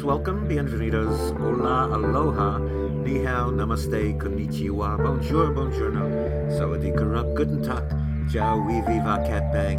Greetings, 0.00 0.16
welcome, 0.16 0.48
bienvenidos, 0.48 1.38
hola, 1.38 1.92
aloha, 1.92 2.58
ni 3.04 3.22
hao, 3.22 3.50
namaste, 3.50 4.16
konnichiwa, 4.18 4.96
bonjour, 4.96 5.52
buongiorno, 5.52 6.08
sawadee 6.56 6.94
karup, 6.96 7.36
guten 7.36 7.62
tak, 7.62 7.84
jiao, 8.32 8.64
we 8.66 8.80
viva, 8.80 9.22
cat 9.28 9.52
bang, 9.52 9.76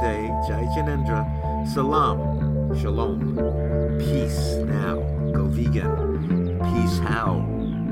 day, 0.00 0.30
jai 0.46 0.64
janendra, 0.76 1.26
salam, 1.74 2.78
shalom, 2.78 3.18
peace 3.98 4.54
now, 4.66 5.00
go 5.34 5.46
vegan, 5.46 6.60
peace 6.62 6.98
how, 7.00 7.40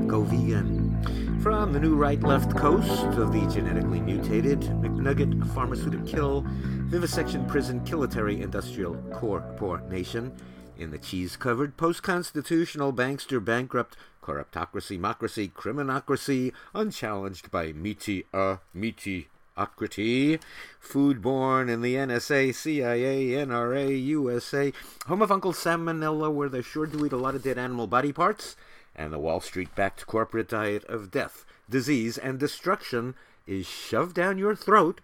go 0.07 0.21
vegan. 0.21 0.95
From 1.41 1.73
the 1.73 1.79
new 1.79 1.95
right 1.95 2.23
left 2.23 2.55
coast 2.55 3.03
of 3.19 3.33
the 3.33 3.45
genetically 3.47 3.99
mutated 3.99 4.61
McNugget 4.81 5.45
pharmaceutical 5.53 6.45
vivisection 6.87 7.45
prison 7.45 7.83
kilitary 7.83 8.41
industrial 8.41 8.95
corporation 9.13 10.31
in 10.77 10.91
the 10.91 10.97
cheese 10.97 11.35
covered, 11.35 11.77
post 11.77 12.03
constitutional, 12.03 12.93
bankster, 12.93 13.43
bankrupt, 13.43 13.97
corruptocracy, 14.21 14.95
democracy, 14.95 15.51
criminocracy, 15.55 16.51
unchallenged 16.73 17.51
by 17.51 17.71
meaty, 17.71 18.25
uh, 18.33 18.57
meaty, 18.73 19.29
ocraty, 19.57 20.39
foodborne 20.83 21.69
in 21.69 21.81
the 21.81 21.95
NSA, 21.95 22.53
CIA, 22.53 23.29
NRA, 23.31 24.03
USA, 24.05 24.73
home 25.07 25.21
of 25.21 25.31
Uncle 25.31 25.53
Salmonella, 25.53 26.33
where 26.33 26.49
they're 26.49 26.63
sure 26.63 26.87
to 26.87 27.05
eat 27.05 27.13
a 27.13 27.17
lot 27.17 27.35
of 27.35 27.43
dead 27.43 27.57
animal 27.57 27.87
body 27.87 28.11
parts, 28.11 28.55
and 28.95 29.13
the 29.13 29.19
Wall 29.19 29.39
Street 29.39 29.73
backed 29.75 30.07
corporate 30.07 30.49
diet 30.49 30.83
of 30.85 31.11
death, 31.11 31.45
disease, 31.69 32.17
and 32.17 32.39
destruction 32.39 33.15
is 33.47 33.67
shoved 33.67 34.15
down 34.15 34.37
your 34.37 34.55
throat 34.55 35.01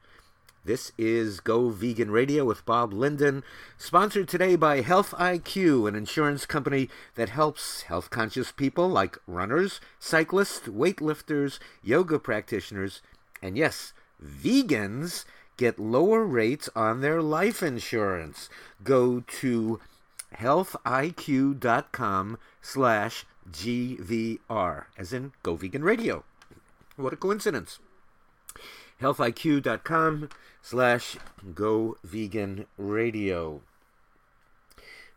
this 0.63 0.91
is 0.97 1.39
Go 1.39 1.69
Vegan 1.69 2.11
Radio 2.11 2.45
with 2.45 2.65
Bob 2.65 2.93
Linden, 2.93 3.43
sponsored 3.77 4.27
today 4.27 4.55
by 4.55 4.81
Health 4.81 5.11
IQ, 5.17 5.87
an 5.87 5.95
insurance 5.95 6.45
company 6.45 6.87
that 7.15 7.29
helps 7.29 7.83
health 7.83 8.11
conscious 8.11 8.51
people 8.51 8.87
like 8.87 9.17
runners, 9.25 9.81
cyclists, 9.97 10.67
weightlifters, 10.67 11.57
yoga 11.81 12.19
practitioners, 12.19 13.01
and 13.41 13.57
yes, 13.57 13.93
vegans 14.23 15.25
get 15.57 15.79
lower 15.79 16.23
rates 16.23 16.69
on 16.75 17.01
their 17.01 17.23
life 17.23 17.63
insurance. 17.63 18.47
Go 18.83 19.21
to 19.41 19.79
healthiq.com 20.37 22.37
slash 22.61 23.25
GVR, 23.51 24.85
as 24.97 25.11
in 25.11 25.31
Go 25.41 25.55
Vegan 25.55 25.83
Radio. 25.83 26.23
What 26.97 27.13
a 27.13 27.17
coincidence. 27.17 27.79
healthiq.com 29.01 30.29
slash 30.61 31.17
go 31.53 31.97
vegan 32.03 32.65
radio. 32.77 33.61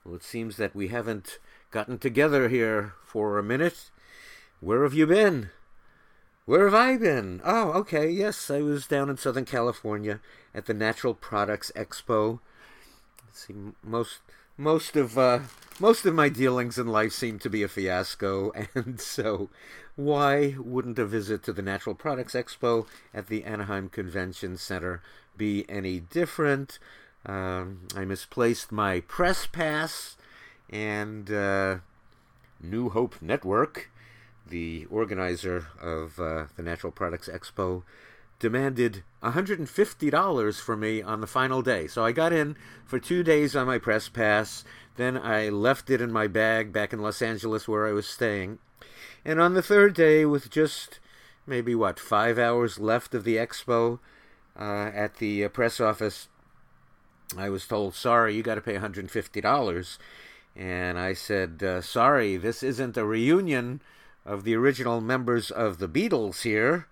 Well, 0.05 0.17
it 0.17 0.25
seems 0.25 0.57
that 0.57 0.75
we 0.75 0.89
haven't 0.89 1.39
gotten 1.71 1.99
together 1.99 2.49
here 2.49 2.95
for 3.05 3.39
a 3.39 3.43
minute. 3.43 3.91
Where 4.61 4.83
have 4.83 4.95
you 4.95 5.07
been? 5.07 5.51
Where 6.47 6.65
have 6.65 6.75
I 6.75 6.97
been? 6.97 7.41
Oh, 7.45 7.73
okay. 7.73 8.11
Yes, 8.11 8.51
I 8.51 8.61
was 8.61 8.87
down 8.87 9.09
in 9.09 9.17
Southern 9.17 9.47
California 9.47 10.21
at 10.55 10.67
the 10.67 10.75
Natural 10.75 11.15
Products 11.15 11.73
Expo. 11.75 12.41
Let's 13.27 13.47
see, 13.47 13.55
most 13.83 14.21
most 14.57 14.95
of 14.97 15.19
uh, 15.19 15.41
most 15.81 16.07
of 16.07 16.15
my 16.15 16.29
dealings 16.29 16.79
in 16.79 16.87
life 16.87 17.13
seem 17.13 17.39
to 17.41 17.51
be 17.51 17.63
a 17.63 17.69
fiasco, 17.69 18.53
and 18.75 19.01
so 19.01 19.49
why 19.97 20.55
wouldn't 20.59 20.99
a 20.99 21.07
visit 21.07 21.43
to 21.45 21.53
the 21.53 21.63
Natural 21.63 21.95
Products 21.95 22.35
Expo 22.35 22.87
at 23.13 23.29
the 23.29 23.45
Anaheim 23.45 23.89
Convention 23.89 24.57
Center 24.57 25.03
be 25.37 25.65
any 25.69 26.01
different. 26.01 26.79
Um, 27.27 27.89
I 27.97 28.05
misplaced 28.05 28.73
my 28.73 29.01
press 29.01 29.47
pass, 29.47 30.17
and 30.69 31.31
uh, 31.31 31.77
New 32.61 32.91
Hope 32.91 33.23
Network, 33.23 33.91
the 34.47 34.87
organizer 34.91 35.67
of 35.81 36.19
uh, 36.19 36.47
the 36.57 36.63
Natural 36.63 36.93
Products 36.93 37.29
Expo, 37.29 37.83
demanded 38.41 39.05
$150 39.23 40.61
for 40.61 40.77
me 40.77 41.01
on 41.01 41.21
the 41.21 41.27
final 41.27 41.63
day. 41.63 41.87
So 41.87 42.05
I 42.05 42.13
got 42.13 42.33
in 42.33 42.57
for 42.85 42.99
two 42.99 43.23
days 43.23 43.55
on 43.57 43.67
my 43.67 43.79
press 43.79 44.09
pass. 44.09 44.65
Then 44.97 45.17
I 45.17 45.49
left 45.49 45.89
it 45.89 46.01
in 46.01 46.13
my 46.13 46.27
bag 46.27 46.73
back 46.73 46.93
in 46.93 47.01
Los 47.01 47.23
Angeles 47.23 47.67
where 47.67 47.87
I 47.87 47.93
was 47.93 48.07
staying. 48.07 48.59
And 49.25 49.41
on 49.41 49.55
the 49.55 49.63
third 49.63 49.95
day, 49.95 50.25
with 50.25 50.51
just 50.51 50.99
maybe 51.47 51.75
what, 51.75 51.99
five 51.99 52.39
hours 52.39 52.79
left 52.79 53.15
of 53.15 53.25
the 53.25 53.37
expo, 53.37 53.99
uh, 54.59 54.91
at 54.95 55.17
the 55.17 55.45
uh, 55.45 55.49
press 55.49 55.81
office, 55.81 56.29
I 57.37 57.49
was 57.49 57.67
told, 57.67 57.95
sorry, 57.95 58.35
you 58.35 58.43
got 58.43 58.55
to 58.57 58.61
pay 58.61 58.77
$150. 58.77 59.99
And 60.57 60.99
I 60.99 61.15
said, 61.15 61.63
uh, 61.63 61.81
sorry, 61.81 62.37
this 62.37 62.63
isn't 62.63 62.97
a 62.97 63.05
reunion 63.05 63.81
of 64.25 64.45
the 64.45 64.55
original 64.55 65.01
members 65.01 65.51
of 65.51 65.79
the 65.79 65.89
Beatles 65.89 66.43
here. 66.43 66.87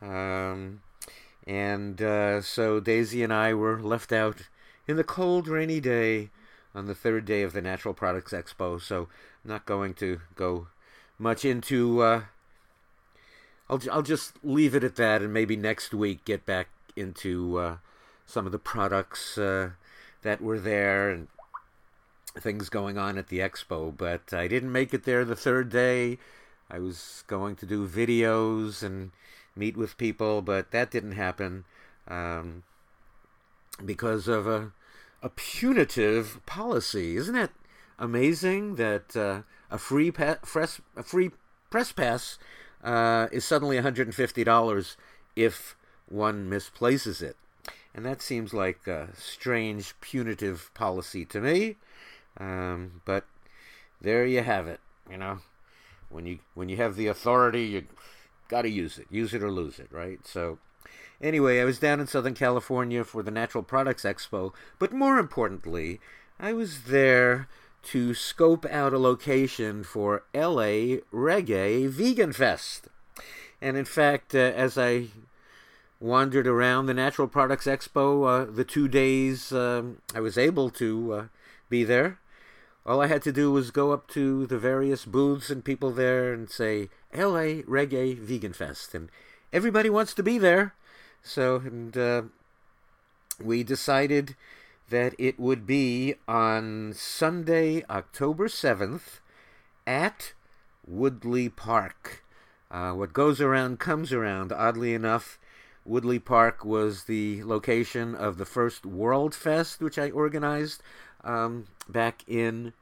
Um, 0.00 0.80
and 1.46 2.00
uh, 2.00 2.40
so 2.42 2.78
Daisy 2.78 3.22
and 3.22 3.32
I 3.32 3.54
were 3.54 3.80
left 3.80 4.12
out 4.12 4.48
in 4.86 4.96
the 4.96 5.04
cold, 5.04 5.48
rainy 5.48 5.80
day 5.80 6.30
on 6.74 6.86
the 6.86 6.94
third 6.94 7.24
day 7.24 7.42
of 7.42 7.52
the 7.52 7.62
Natural 7.62 7.94
Products 7.94 8.32
Expo. 8.32 8.80
So 8.80 9.08
I'm 9.44 9.50
not 9.50 9.66
going 9.66 9.94
to 9.94 10.20
go 10.36 10.68
much 11.18 11.44
into. 11.44 12.02
Uh, 12.02 12.22
I'll 13.68 13.80
I'll 13.90 14.02
just 14.02 14.32
leave 14.42 14.74
it 14.74 14.84
at 14.84 14.96
that, 14.96 15.22
and 15.22 15.32
maybe 15.32 15.56
next 15.56 15.92
week 15.92 16.24
get 16.24 16.46
back 16.46 16.68
into 16.96 17.58
uh, 17.58 17.76
some 18.26 18.46
of 18.46 18.52
the 18.52 18.58
products 18.58 19.36
uh, 19.38 19.70
that 20.22 20.40
were 20.40 20.58
there 20.58 21.10
and 21.10 21.28
things 22.36 22.68
going 22.68 22.98
on 22.98 23.18
at 23.18 23.28
the 23.28 23.38
expo. 23.38 23.94
But 23.96 24.32
I 24.32 24.48
didn't 24.48 24.72
make 24.72 24.94
it 24.94 25.04
there 25.04 25.24
the 25.24 25.36
third 25.36 25.70
day. 25.70 26.18
I 26.70 26.78
was 26.78 27.24
going 27.26 27.56
to 27.56 27.66
do 27.66 27.88
videos 27.88 28.82
and 28.82 29.12
meet 29.56 29.76
with 29.76 29.98
people, 29.98 30.42
but 30.42 30.70
that 30.70 30.90
didn't 30.90 31.12
happen 31.12 31.64
um, 32.06 32.62
because 33.84 34.28
of 34.28 34.46
a, 34.46 34.72
a 35.22 35.30
punitive 35.30 36.40
policy. 36.46 37.16
Isn't 37.16 37.34
that 37.34 37.50
amazing 37.98 38.76
that 38.76 39.16
uh, 39.16 39.42
a 39.70 39.78
free 39.78 40.10
pa- 40.10 40.38
press 40.42 40.80
a 40.96 41.02
free 41.02 41.30
press 41.70 41.92
pass 41.92 42.38
uh, 42.82 43.28
is 43.32 43.44
suddenly 43.44 43.76
$150 43.76 44.96
if 45.36 45.76
one 46.08 46.48
misplaces 46.48 47.20
it. 47.22 47.36
And 47.94 48.04
that 48.06 48.22
seems 48.22 48.54
like 48.54 48.86
a 48.86 49.08
strange 49.16 49.94
punitive 50.00 50.70
policy 50.74 51.24
to 51.26 51.40
me. 51.40 51.76
Um, 52.38 53.02
but 53.04 53.24
there 54.00 54.24
you 54.24 54.42
have 54.42 54.66
it. 54.66 54.80
You 55.10 55.16
know, 55.16 55.38
when 56.08 56.26
you 56.26 56.38
when 56.54 56.68
you 56.68 56.76
have 56.76 56.96
the 56.96 57.08
authority, 57.08 57.64
you 57.64 57.86
got 58.48 58.62
to 58.62 58.70
use 58.70 58.98
it. 58.98 59.06
Use 59.10 59.34
it 59.34 59.42
or 59.42 59.50
lose 59.50 59.78
it, 59.78 59.88
right? 59.90 60.20
So, 60.26 60.58
anyway, 61.20 61.60
I 61.60 61.64
was 61.64 61.78
down 61.78 61.98
in 61.98 62.06
Southern 62.06 62.34
California 62.34 63.04
for 63.04 63.22
the 63.22 63.30
Natural 63.30 63.64
Products 63.64 64.04
Expo, 64.04 64.52
but 64.78 64.92
more 64.92 65.18
importantly, 65.18 66.00
I 66.38 66.52
was 66.52 66.84
there 66.84 67.48
to 67.90 68.12
scope 68.12 68.66
out 68.66 68.92
a 68.92 68.98
location 68.98 69.82
for 69.82 70.24
LA 70.34 71.00
Reggae 71.12 71.88
Vegan 71.88 72.32
Fest. 72.32 72.88
And 73.62 73.76
in 73.76 73.84
fact, 73.84 74.34
uh, 74.34 74.38
as 74.38 74.76
I 74.76 75.06
wandered 76.00 76.46
around 76.46 76.86
the 76.86 76.94
Natural 76.94 77.26
Products 77.26 77.66
Expo 77.66 78.26
uh, 78.26 78.50
the 78.50 78.64
two 78.64 78.88
days 78.88 79.52
um, 79.52 79.98
I 80.14 80.20
was 80.20 80.38
able 80.38 80.70
to 80.70 81.12
uh, 81.12 81.24
be 81.68 81.82
there. 81.82 82.18
All 82.84 83.00
I 83.00 83.06
had 83.06 83.22
to 83.22 83.32
do 83.32 83.52
was 83.52 83.70
go 83.70 83.92
up 83.92 84.08
to 84.08 84.46
the 84.46 84.58
various 84.58 85.04
booths 85.04 85.50
and 85.50 85.64
people 85.64 85.90
there 85.90 86.32
and 86.32 86.48
say, 86.48 86.88
LA 87.14 87.62
Reggae 87.66 88.18
Vegan 88.18 88.52
Fest. 88.52 88.94
And 88.94 89.10
everybody 89.52 89.90
wants 89.90 90.14
to 90.14 90.22
be 90.22 90.38
there. 90.38 90.74
So, 91.22 91.56
and 91.56 91.96
uh, 91.96 92.22
we 93.42 93.62
decided 93.62 94.36
that 94.90 95.14
it 95.18 95.38
would 95.38 95.66
be 95.66 96.14
on 96.26 96.92
Sunday, 96.94 97.84
October 97.90 98.48
7th 98.48 99.20
at 99.86 100.32
Woodley 100.86 101.48
Park. 101.48 102.24
Uh, 102.70 102.92
what 102.92 103.12
goes 103.12 103.40
around 103.40 103.78
comes 103.78 104.12
around. 104.12 104.52
Oddly 104.52 104.94
enough, 104.94 105.38
Woodley 105.84 106.18
Park 106.18 106.64
was 106.64 107.04
the 107.04 107.42
location 107.44 108.14
of 108.14 108.36
the 108.36 108.44
first 108.44 108.84
World 108.84 109.34
Fest, 109.34 109.80
which 109.80 109.98
I 109.98 110.10
organized 110.10 110.82
um, 111.24 111.66
back 111.88 112.22
in 112.26 112.72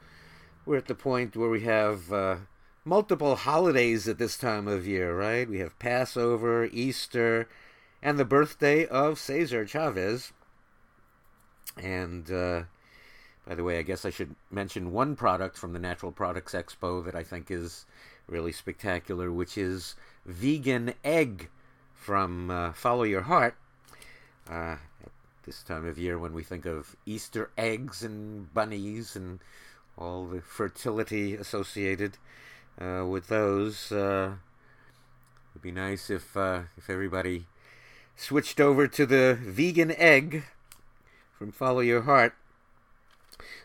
we're 0.66 0.78
at 0.78 0.88
the 0.88 0.96
point 0.96 1.36
where 1.36 1.50
we 1.50 1.62
have 1.62 2.12
uh, 2.12 2.38
multiple 2.84 3.36
holidays 3.36 4.08
at 4.08 4.18
this 4.18 4.38
time 4.38 4.68
of 4.68 4.86
year, 4.86 5.18
right? 5.18 5.50
We 5.50 5.60
have 5.60 5.80
Passover, 5.80 6.66
Easter, 6.66 7.48
and 8.02 8.20
the 8.20 8.26
birthday 8.26 8.86
of 8.86 9.18
Cesar 9.18 9.66
Chavez. 9.66 10.34
And 11.82 12.30
uh, 12.32 12.64
by 13.48 13.56
the 13.56 13.64
way, 13.64 13.80
I 13.80 13.84
guess 13.84 14.04
I 14.04 14.10
should 14.10 14.36
mention 14.52 14.92
one 14.92 15.16
product 15.16 15.58
from 15.58 15.72
the 15.74 15.80
Natural 15.80 16.12
Products 16.12 16.54
Expo 16.54 17.04
that 17.06 17.16
I 17.16 17.24
think 17.24 17.50
is 17.50 17.86
really 18.28 18.52
spectacular, 18.52 19.32
which 19.32 19.58
is 19.58 19.96
vegan 20.26 20.94
egg 21.06 21.50
from 21.94 22.50
uh, 22.50 22.74
Follow 22.74 23.04
Your 23.04 23.22
Heart. 23.22 23.56
Uh, 24.50 24.76
at 25.04 25.12
this 25.48 25.64
time 25.64 25.88
of 25.88 25.98
year, 25.98 26.20
when 26.20 26.34
we 26.34 26.44
think 26.44 26.66
of 26.66 26.98
Easter 27.06 27.50
eggs 27.58 28.04
and 28.04 28.54
bunnies 28.54 29.16
and 29.16 29.40
all 29.98 30.28
the 30.28 30.42
fertility 30.42 31.36
associated 31.36 32.18
uh, 32.80 33.06
with 33.08 33.28
those, 33.28 33.90
uh, 33.94 34.34
it'd 35.54 35.62
be 35.62 35.72
nice 35.72 36.10
if 36.10 36.36
uh, 36.36 36.64
if 36.78 36.90
everybody 36.90 37.46
switched 38.18 38.60
over 38.60 38.88
to 38.88 39.06
the 39.06 39.38
vegan 39.42 39.92
egg 39.92 40.44
from 41.32 41.54
Follow 41.54 41.80
Your 41.80 42.02
Heart. 42.02 42.36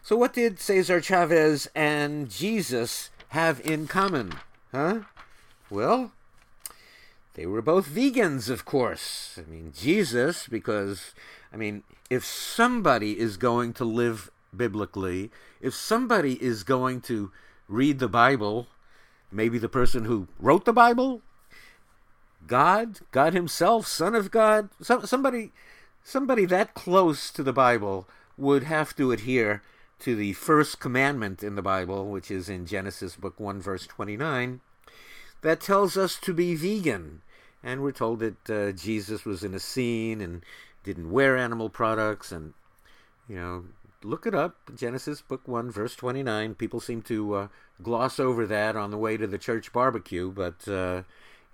So, 0.02 0.14
what 0.14 0.34
did 0.34 0.60
Cesar 0.60 1.00
Chavez 1.00 1.68
and 1.74 2.30
Jesus 2.30 3.10
have 3.30 3.60
in 3.66 3.88
common? 3.88 4.34
Huh? 4.70 5.00
Well, 5.68 6.12
they 7.34 7.46
were 7.46 7.62
both 7.62 7.88
vegans, 7.88 8.50
of 8.50 8.64
course. 8.64 9.38
I 9.38 9.50
mean, 9.50 9.72
Jesus, 9.76 10.46
because, 10.48 11.14
I 11.52 11.56
mean, 11.56 11.82
if 12.10 12.24
somebody 12.24 13.18
is 13.18 13.36
going 13.36 13.72
to 13.74 13.84
live 13.84 14.30
biblically, 14.54 15.30
if 15.60 15.74
somebody 15.74 16.42
is 16.42 16.62
going 16.62 17.00
to 17.02 17.32
read 17.68 17.98
the 17.98 18.08
Bible, 18.08 18.66
maybe 19.30 19.58
the 19.58 19.68
person 19.68 20.04
who 20.04 20.28
wrote 20.38 20.66
the 20.66 20.72
Bible, 20.72 21.22
God, 22.46 23.00
God 23.12 23.32
Himself, 23.32 23.86
Son 23.86 24.14
of 24.14 24.30
God, 24.30 24.68
some, 24.80 25.06
somebody 25.06 25.52
somebody 26.04 26.44
that 26.46 26.74
close 26.74 27.30
to 27.30 27.42
the 27.42 27.52
Bible 27.52 28.08
would 28.36 28.64
have 28.64 28.94
to 28.96 29.12
adhere 29.12 29.62
to 30.00 30.16
the 30.16 30.32
first 30.32 30.80
commandment 30.80 31.42
in 31.42 31.54
the 31.54 31.62
Bible, 31.62 32.10
which 32.10 32.30
is 32.30 32.48
in 32.48 32.66
Genesis 32.66 33.16
book 33.16 33.38
1 33.38 33.60
verse 33.60 33.86
29, 33.86 34.60
that 35.42 35.60
tells 35.60 35.96
us 35.96 36.16
to 36.20 36.32
be 36.32 36.54
vegan. 36.54 37.22
And 37.62 37.82
we're 37.82 37.92
told 37.92 38.20
that 38.20 38.50
uh, 38.50 38.72
Jesus 38.72 39.24
was 39.24 39.44
an 39.44 39.54
Essene 39.54 40.20
and 40.20 40.44
didn't 40.82 41.12
wear 41.12 41.36
animal 41.36 41.68
products 41.68 42.32
and 42.32 42.54
you 43.28 43.36
know, 43.36 43.64
look 44.02 44.26
it 44.26 44.34
up, 44.34 44.56
Genesis 44.74 45.20
book 45.20 45.46
1 45.46 45.70
verse 45.70 45.94
29. 45.94 46.54
People 46.54 46.80
seem 46.80 47.02
to 47.02 47.34
uh, 47.34 47.48
gloss 47.82 48.18
over 48.18 48.46
that 48.46 48.76
on 48.76 48.90
the 48.90 48.98
way 48.98 49.16
to 49.16 49.26
the 49.26 49.38
church 49.38 49.72
barbecue, 49.72 50.30
but 50.30 50.66
uh, 50.66 51.02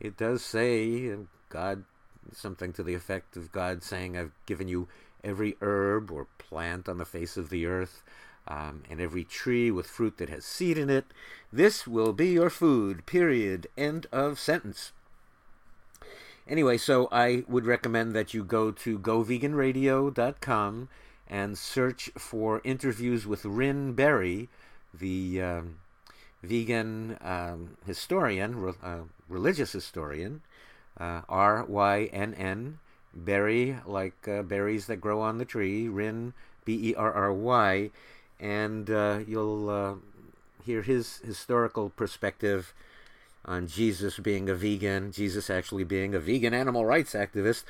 it 0.00 0.16
does 0.16 0.42
say 0.42 1.14
God 1.50 1.84
something 2.32 2.72
to 2.74 2.82
the 2.82 2.94
effect 2.94 3.36
of 3.36 3.52
God 3.52 3.82
saying, 3.82 4.16
I've 4.16 4.32
given 4.46 4.68
you 4.68 4.88
every 5.24 5.56
herb 5.60 6.10
or 6.10 6.26
plant 6.38 6.88
on 6.88 6.98
the 6.98 7.04
face 7.04 7.36
of 7.36 7.50
the 7.50 7.66
earth, 7.66 8.02
um, 8.48 8.82
and 8.90 9.00
every 9.00 9.24
tree 9.24 9.70
with 9.70 9.86
fruit 9.86 10.16
that 10.16 10.30
has 10.30 10.44
seed 10.44 10.78
in 10.78 10.90
it. 10.90 11.04
This 11.52 11.86
will 11.86 12.12
be 12.12 12.28
your 12.28 12.50
food, 12.50 13.06
period. 13.06 13.68
End 13.76 14.06
of 14.10 14.40
sentence. 14.40 14.92
Anyway, 16.48 16.78
so 16.78 17.08
I 17.12 17.44
would 17.46 17.66
recommend 17.66 18.14
that 18.14 18.32
you 18.32 18.42
go 18.42 18.70
to 18.70 18.98
goveganradio.com 18.98 20.88
and 21.28 21.58
search 21.58 22.10
for 22.16 22.62
interviews 22.64 23.26
with 23.26 23.44
Rynn 23.44 23.92
Berry, 23.92 24.48
the 24.94 25.42
um, 25.42 25.76
vegan 26.42 27.18
um, 27.20 27.76
historian, 27.84 28.56
re- 28.56 28.72
uh, 28.82 29.00
religious 29.28 29.72
historian, 29.72 30.40
uh, 30.98 31.20
R 31.28 31.64
Y 31.64 32.08
N 32.14 32.32
N, 32.32 32.78
berry, 33.14 33.76
like 33.84 34.26
uh, 34.26 34.42
berries 34.42 34.86
that 34.86 35.02
grow 35.02 35.20
on 35.20 35.36
the 35.36 35.44
tree, 35.44 35.86
Rynn, 35.86 36.32
B 36.64 36.90
E 36.90 36.94
R 36.94 37.12
R 37.12 37.32
Y, 37.32 37.90
and 38.40 38.90
uh, 38.90 39.20
you'll 39.26 39.68
uh, 39.68 39.94
hear 40.64 40.82
his 40.82 41.18
historical 41.18 41.90
perspective 41.90 42.72
on 43.44 43.66
Jesus 43.66 44.18
being 44.18 44.48
a 44.48 44.54
vegan, 44.54 45.12
Jesus 45.12 45.48
actually 45.48 45.84
being 45.84 46.14
a 46.14 46.18
vegan 46.18 46.54
animal 46.54 46.84
rights 46.84 47.14
activist. 47.14 47.64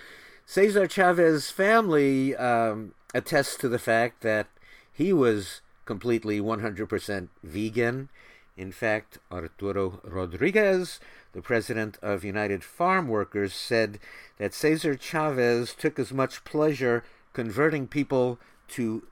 Cesar 0.47 0.87
Chavez 0.87 1.51
family 1.51 2.35
um, 2.37 2.95
attests 3.15 3.57
to 3.59 3.69
the 3.69 3.79
fact 3.79 4.23
that 4.23 4.47
he 4.93 5.13
was 5.13 5.61
completely 5.85 6.41
100% 6.41 7.29
vegan. 7.43 8.09
In 8.57 8.73
fact, 8.73 9.19
Arturo 9.31 10.01
Rodriguez 10.03 10.99
the 11.33 11.43
president 11.43 11.99
of 12.03 12.25
United 12.25 12.65
Farm 12.65 13.09
Workers, 13.09 13.55
said 13.55 13.99
that 14.39 14.55
Cesar 14.55 14.97
Chavez 14.97 15.75
took 15.75 15.99
as 15.99 16.13
much 16.13 16.45
pleasure 16.45 17.05
converting 17.33 17.87
people 17.87 18.39
to 18.69 19.05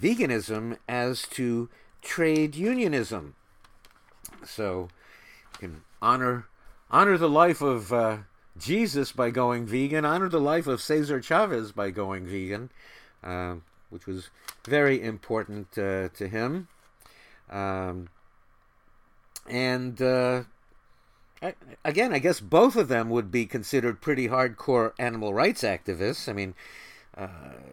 veganism 0.00 0.78
as 0.88 1.22
to 1.22 1.68
trade 2.02 2.54
unionism. 2.54 3.34
So, 4.44 4.88
you 5.54 5.58
can 5.58 5.82
honor 6.02 6.46
honor 6.90 7.16
the 7.18 7.28
life 7.28 7.60
of 7.60 7.92
uh, 7.92 8.18
Jesus 8.56 9.12
by 9.12 9.30
going 9.30 9.66
vegan, 9.66 10.04
honor 10.04 10.28
the 10.28 10.40
life 10.40 10.66
of 10.66 10.80
Cesar 10.80 11.20
Chavez 11.20 11.72
by 11.72 11.90
going 11.90 12.26
vegan, 12.26 12.70
uh, 13.22 13.56
which 13.90 14.06
was 14.06 14.30
very 14.64 15.02
important 15.02 15.76
uh, 15.76 16.08
to 16.10 16.28
him. 16.28 16.68
Um, 17.50 18.08
and 19.48 20.00
uh, 20.00 20.44
again, 21.84 22.12
I 22.12 22.18
guess 22.18 22.40
both 22.40 22.76
of 22.76 22.88
them 22.88 23.10
would 23.10 23.30
be 23.30 23.46
considered 23.46 24.00
pretty 24.00 24.28
hardcore 24.28 24.92
animal 24.98 25.34
rights 25.34 25.62
activists. 25.62 26.28
I 26.28 26.32
mean, 26.32 26.54
uh, 27.16 27.28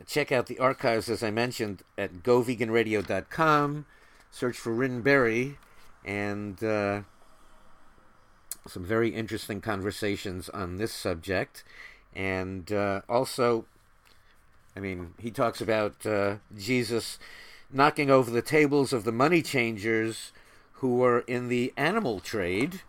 check 0.06 0.32
out 0.32 0.48
the 0.48 0.60
archives, 0.60 1.10
as 1.10 1.24
I 1.24 1.32
mentioned, 1.32 1.84
at 1.98 2.24
goveganradio.com. 2.24 3.86
Search 4.30 4.58
for 4.58 4.74
Rynn 4.74 5.02
Berry, 5.02 5.58
and 6.06 6.64
uh, 6.64 7.02
some 8.68 8.86
very 8.86 9.10
interesting 9.10 9.62
conversations 9.62 10.48
on 10.50 10.78
this 10.78 10.94
subject. 10.94 11.64
And 12.14 12.72
uh, 12.72 13.02
also, 13.10 13.66
I 14.76 14.80
mean, 14.80 15.14
he 15.20 15.32
talks 15.32 15.60
about 15.60 16.06
uh, 16.06 16.36
Jesus 16.56 17.20
knocking 17.72 18.10
over 18.10 18.30
the 18.30 18.42
tables 18.42 18.94
of 18.94 19.04
the 19.04 19.12
money 19.12 19.42
changers 19.42 20.32
who 20.74 20.98
were 20.98 21.20
in 21.22 21.48
the 21.48 21.74
animal 21.78 22.20
trade. 22.20 22.82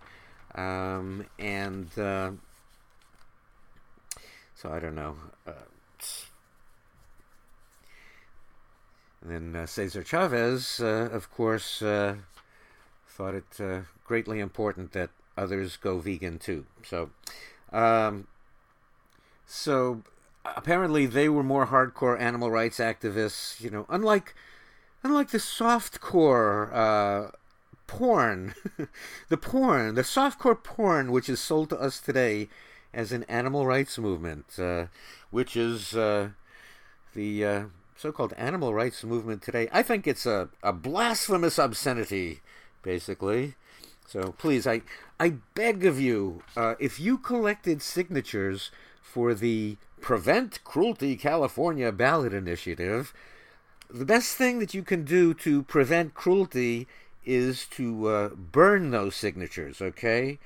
Um, 0.54 1.26
and 1.38 1.87
uh, 1.99 2.32
so 4.54 4.71
I 4.71 4.78
don't 4.80 4.94
know. 4.94 5.16
Uh, 5.47 5.52
and 9.23 9.31
then 9.55 9.62
uh, 9.62 9.67
Cesar 9.67 10.02
Chavez, 10.02 10.81
uh, 10.81 11.09
of 11.12 11.31
course, 11.31 11.81
uh, 11.83 12.17
thought 13.07 13.35
it 13.35 13.85
greatly 14.05 14.41
important 14.41 14.93
that 14.93 15.11
others 15.37 15.76
go 15.76 15.99
vegan 15.99 16.38
too. 16.38 16.67
So, 16.85 17.11
um, 17.73 18.26
so 19.47 20.02
apparently 20.45 21.07
they 21.07 21.29
were 21.29 21.43
more 21.43 21.67
hardcore 21.67 22.21
animal 22.21 22.50
rights 22.50 22.79
activists. 22.79 23.61
You 23.61 23.71
know, 23.71 23.87
unlike 23.88 24.35
unlike 25.02 25.31
the 25.31 25.38
softcore 25.38 26.73
uh, 26.73 27.31
porn, 27.87 28.55
the 29.29 29.37
porn, 29.37 29.95
the 29.95 30.02
softcore 30.02 30.62
porn, 30.62 31.12
which 31.12 31.29
is 31.29 31.41
sold 31.41 31.71
to 31.71 31.81
us 31.81 32.00
today 32.00 32.49
as 32.95 33.12
an 33.12 33.25
animal 33.25 33.67
rights 33.67 33.99
movement, 33.99 34.59
uh, 34.59 34.87
which 35.31 35.57
is 35.57 35.95
uh, 35.95 36.31
the 37.14 37.67
so-called 38.02 38.35
animal 38.37 38.75
rights 38.75 39.04
movement 39.04 39.42
today. 39.42 39.68
I 39.73 39.85
think 39.85 40.09
it's 40.09 40.26
a, 40.26 40.49
a 40.61 40.73
blasphemous 40.73 41.56
obscenity, 41.56 42.40
basically. 42.82 43.54
So 44.09 44.35
please, 44.37 44.66
I 44.66 44.82
I 45.21 45.35
beg 45.54 45.87
of 45.87 46.00
you, 46.00 46.42
uh, 46.56 46.75
if 46.80 46.99
you 46.99 47.16
collected 47.16 47.80
signatures 47.80 48.73
for 49.00 49.35
the 49.35 49.76
Prevent 50.00 50.64
Cruelty 50.64 51.14
California 51.16 51.92
ballot 51.92 52.35
initiative, 52.35 53.14
the 53.88 54.04
best 54.04 54.37
thing 54.37 54.59
that 54.59 54.75
you 54.75 54.82
can 54.82 55.04
do 55.04 55.32
to 55.35 55.62
prevent 55.62 56.14
cruelty 56.14 56.88
is 57.25 57.66
to 57.66 58.09
uh, 58.09 58.28
burn 58.30 58.90
those 58.90 59.14
signatures, 59.14 59.80
okay? 59.80 60.40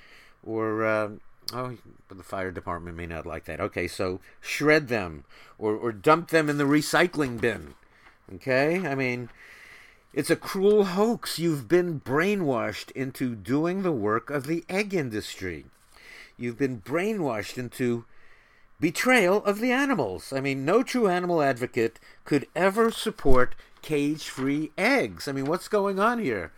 Or, 0.44 0.84
uh, 0.84 1.08
oh, 1.52 1.76
but 2.08 2.18
the 2.18 2.24
fire 2.24 2.50
department 2.50 2.96
may 2.96 3.06
not 3.06 3.26
like 3.26 3.44
that. 3.44 3.60
Okay, 3.60 3.88
so 3.88 4.20
shred 4.40 4.88
them 4.88 5.24
or, 5.58 5.74
or 5.74 5.92
dump 5.92 6.28
them 6.28 6.48
in 6.48 6.58
the 6.58 6.64
recycling 6.64 7.40
bin, 7.40 7.74
okay? 8.34 8.86
I 8.86 8.94
mean, 8.94 9.30
it's 10.12 10.30
a 10.30 10.36
cruel 10.36 10.84
hoax. 10.84 11.38
You've 11.38 11.68
been 11.68 12.00
brainwashed 12.00 12.90
into 12.92 13.34
doing 13.34 13.82
the 13.82 13.92
work 13.92 14.30
of 14.30 14.46
the 14.46 14.64
egg 14.68 14.94
industry. 14.94 15.66
You've 16.38 16.58
been 16.58 16.80
brainwashed 16.80 17.58
into 17.58 18.04
betrayal 18.80 19.44
of 19.44 19.60
the 19.60 19.72
animals. 19.72 20.32
I 20.32 20.40
mean, 20.40 20.64
no 20.64 20.82
true 20.82 21.08
animal 21.08 21.42
advocate 21.42 21.98
could 22.24 22.46
ever 22.54 22.90
support 22.90 23.54
cage 23.82 24.28
free 24.28 24.72
eggs. 24.76 25.28
I 25.28 25.32
mean, 25.32 25.46
what's 25.46 25.68
going 25.68 25.98
on 25.98 26.18
here? 26.18 26.52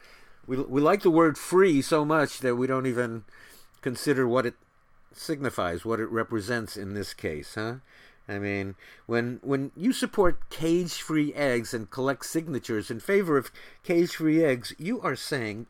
We, 0.46 0.56
we 0.56 0.80
like 0.80 1.02
the 1.02 1.10
word 1.10 1.36
free 1.36 1.82
so 1.82 2.04
much 2.04 2.38
that 2.40 2.56
we 2.56 2.66
don't 2.66 2.86
even 2.86 3.24
consider 3.82 4.26
what 4.26 4.46
it 4.46 4.54
signifies, 5.12 5.84
what 5.84 6.00
it 6.00 6.10
represents 6.10 6.76
in 6.76 6.94
this 6.94 7.14
case, 7.14 7.54
huh? 7.54 7.76
I 8.28 8.38
mean, 8.38 8.74
when 9.06 9.40
when 9.42 9.72
you 9.74 9.92
support 9.92 10.50
cage-free 10.50 11.32
eggs 11.34 11.72
and 11.72 11.90
collect 11.90 12.26
signatures 12.26 12.90
in 12.90 13.00
favor 13.00 13.38
of 13.38 13.50
cage-free 13.84 14.44
eggs, 14.44 14.74
you 14.78 15.00
are 15.00 15.16
saying, 15.16 15.66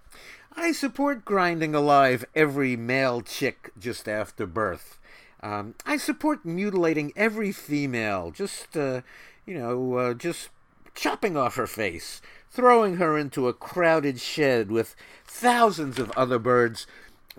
"I 0.57 0.73
support 0.73 1.25
grinding 1.25 1.75
alive 1.75 2.25
every 2.35 2.77
male 2.77 3.21
chick 3.21 3.71
just 3.79 4.09
after 4.09 4.45
birth. 4.45 4.99
Um, 5.41 5.77
I 5.87 5.99
support 5.99 6.45
mutilating 6.45 7.13
every 7.15 7.53
female, 7.53 8.33
just 8.33 8.77
uh, 8.77 9.03
you 9.47 9.55
know, 9.55 9.95
uh, 9.95 10.15
just 10.15 10.49
chopping 10.97 11.37
off 11.37 11.55
her 11.55 11.69
face, 11.69 12.21
throwing 12.51 12.97
her 12.97 13.17
into 13.17 13.47
a 13.47 13.53
crowded 13.53 14.21
shed 14.21 14.69
with 14.69 14.97
thousands 15.25 15.97
of 16.01 16.11
other 16.17 16.41
birds, 16.41 16.89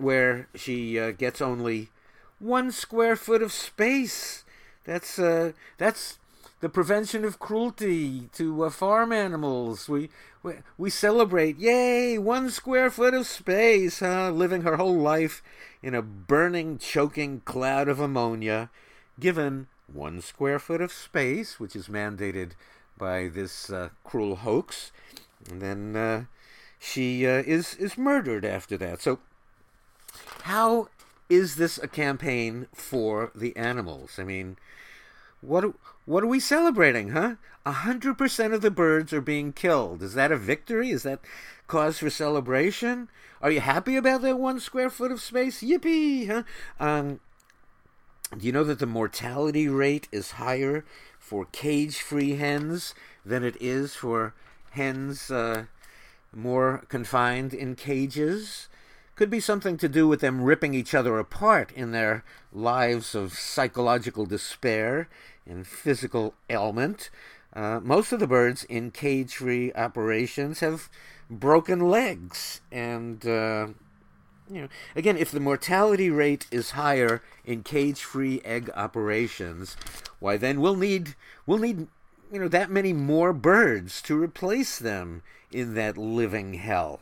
where 0.01 0.47
she 0.55 0.99
uh, 0.99 1.11
gets 1.11 1.41
only 1.41 1.89
one 2.39 2.71
square 2.71 3.15
foot 3.15 3.41
of 3.41 3.51
space." 3.51 4.43
That's 4.85 5.19
uh, 5.19 5.51
that's 5.77 6.19
the 6.61 6.69
prevention 6.69 7.23
of 7.23 7.39
cruelty 7.39 8.29
to 8.33 8.63
uh, 8.63 8.69
farm 8.69 9.11
animals. 9.11 9.87
We, 9.87 10.09
we 10.43 10.53
we 10.77 10.89
celebrate, 10.89 11.57
yay, 11.57 12.17
one 12.17 12.49
square 12.49 12.89
foot 12.89 13.13
of 13.13 13.27
space, 13.27 13.99
huh? 13.99 14.31
Living 14.31 14.61
her 14.63 14.77
whole 14.77 14.97
life 14.97 15.41
in 15.81 15.95
a 15.95 16.01
burning, 16.01 16.77
choking 16.77 17.41
cloud 17.45 17.87
of 17.87 17.99
ammonia, 17.99 18.69
given 19.19 19.67
one 19.91 20.21
square 20.21 20.59
foot 20.59 20.81
of 20.81 20.91
space, 20.91 21.59
which 21.59 21.75
is 21.75 21.87
mandated 21.87 22.51
by 22.97 23.27
this 23.27 23.69
uh, 23.69 23.89
cruel 24.03 24.35
hoax, 24.37 24.91
and 25.49 25.61
then 25.61 25.95
uh, 25.95 26.25
she 26.77 27.25
uh, 27.25 27.43
is 27.45 27.75
is 27.75 27.97
murdered 27.97 28.43
after 28.43 28.77
that. 28.77 29.01
So, 29.01 29.19
how 30.43 30.89
is 31.29 31.55
this 31.55 31.77
a 31.77 31.87
campaign 31.87 32.67
for 32.73 33.31
the 33.35 33.55
animals? 33.55 34.17
I 34.17 34.23
mean, 34.23 34.57
what 35.41 35.73
what 36.05 36.23
are 36.23 36.27
we 36.27 36.39
celebrating, 36.39 37.09
huh? 37.09 37.35
A 37.65 37.71
hundred 37.71 38.17
percent 38.17 38.53
of 38.53 38.61
the 38.61 38.71
birds 38.71 39.13
are 39.13 39.21
being 39.21 39.53
killed. 39.53 40.01
Is 40.01 40.15
that 40.15 40.31
a 40.31 40.37
victory? 40.37 40.89
Is 40.89 41.03
that 41.03 41.19
cause 41.67 41.99
for 41.99 42.09
celebration? 42.09 43.09
Are 43.41 43.51
you 43.51 43.61
happy 43.61 43.95
about 43.95 44.21
that 44.23 44.39
one 44.39 44.59
square 44.59 44.89
foot 44.89 45.11
of 45.11 45.21
space? 45.21 45.61
Yippee! 45.61 46.27
Huh? 46.27 46.43
Um, 46.79 47.19
do 48.37 48.45
you 48.45 48.51
know 48.51 48.63
that 48.63 48.79
the 48.79 48.85
mortality 48.85 49.67
rate 49.67 50.07
is 50.11 50.31
higher 50.31 50.83
for 51.19 51.45
cage-free 51.45 52.35
hens 52.35 52.93
than 53.25 53.43
it 53.43 53.55
is 53.61 53.95
for 53.95 54.33
hens 54.71 55.31
uh, 55.31 55.65
more 56.33 56.83
confined 56.89 57.53
in 57.53 57.75
cages? 57.75 58.67
Could 59.19 59.29
be 59.29 59.41
something 59.41 59.75
to 59.79 59.89
do 59.89 60.07
with 60.07 60.21
them 60.21 60.43
ripping 60.43 60.73
each 60.73 60.95
other 60.95 61.19
apart 61.19 61.73
in 61.73 61.91
their 61.91 62.23
lives 62.53 63.13
of 63.13 63.33
psychological 63.33 64.25
despair 64.25 65.09
and 65.45 65.67
physical 65.67 66.35
ailment. 66.49 67.09
Uh, 67.53 67.81
most 67.83 68.13
of 68.13 68.21
the 68.21 68.27
birds 68.27 68.63
in 68.63 68.91
cage 68.91 69.35
free 69.35 69.73
operations 69.73 70.61
have 70.61 70.87
broken 71.29 71.81
legs. 71.81 72.61
And, 72.71 73.25
uh, 73.25 73.67
you 74.49 74.61
know, 74.61 74.67
again, 74.95 75.17
if 75.17 75.31
the 75.31 75.41
mortality 75.41 76.09
rate 76.09 76.47
is 76.49 76.71
higher 76.71 77.21
in 77.43 77.63
cage 77.63 78.01
free 78.01 78.39
egg 78.45 78.71
operations, 78.73 79.75
why 80.19 80.37
then 80.37 80.61
we'll 80.61 80.77
need, 80.77 81.15
we'll 81.45 81.57
need, 81.57 81.87
you 82.31 82.39
know, 82.39 82.47
that 82.47 82.71
many 82.71 82.93
more 82.93 83.33
birds 83.33 84.01
to 84.03 84.15
replace 84.15 84.79
them 84.79 85.23
in 85.51 85.73
that 85.73 85.97
living 85.97 86.53
hell. 86.53 87.01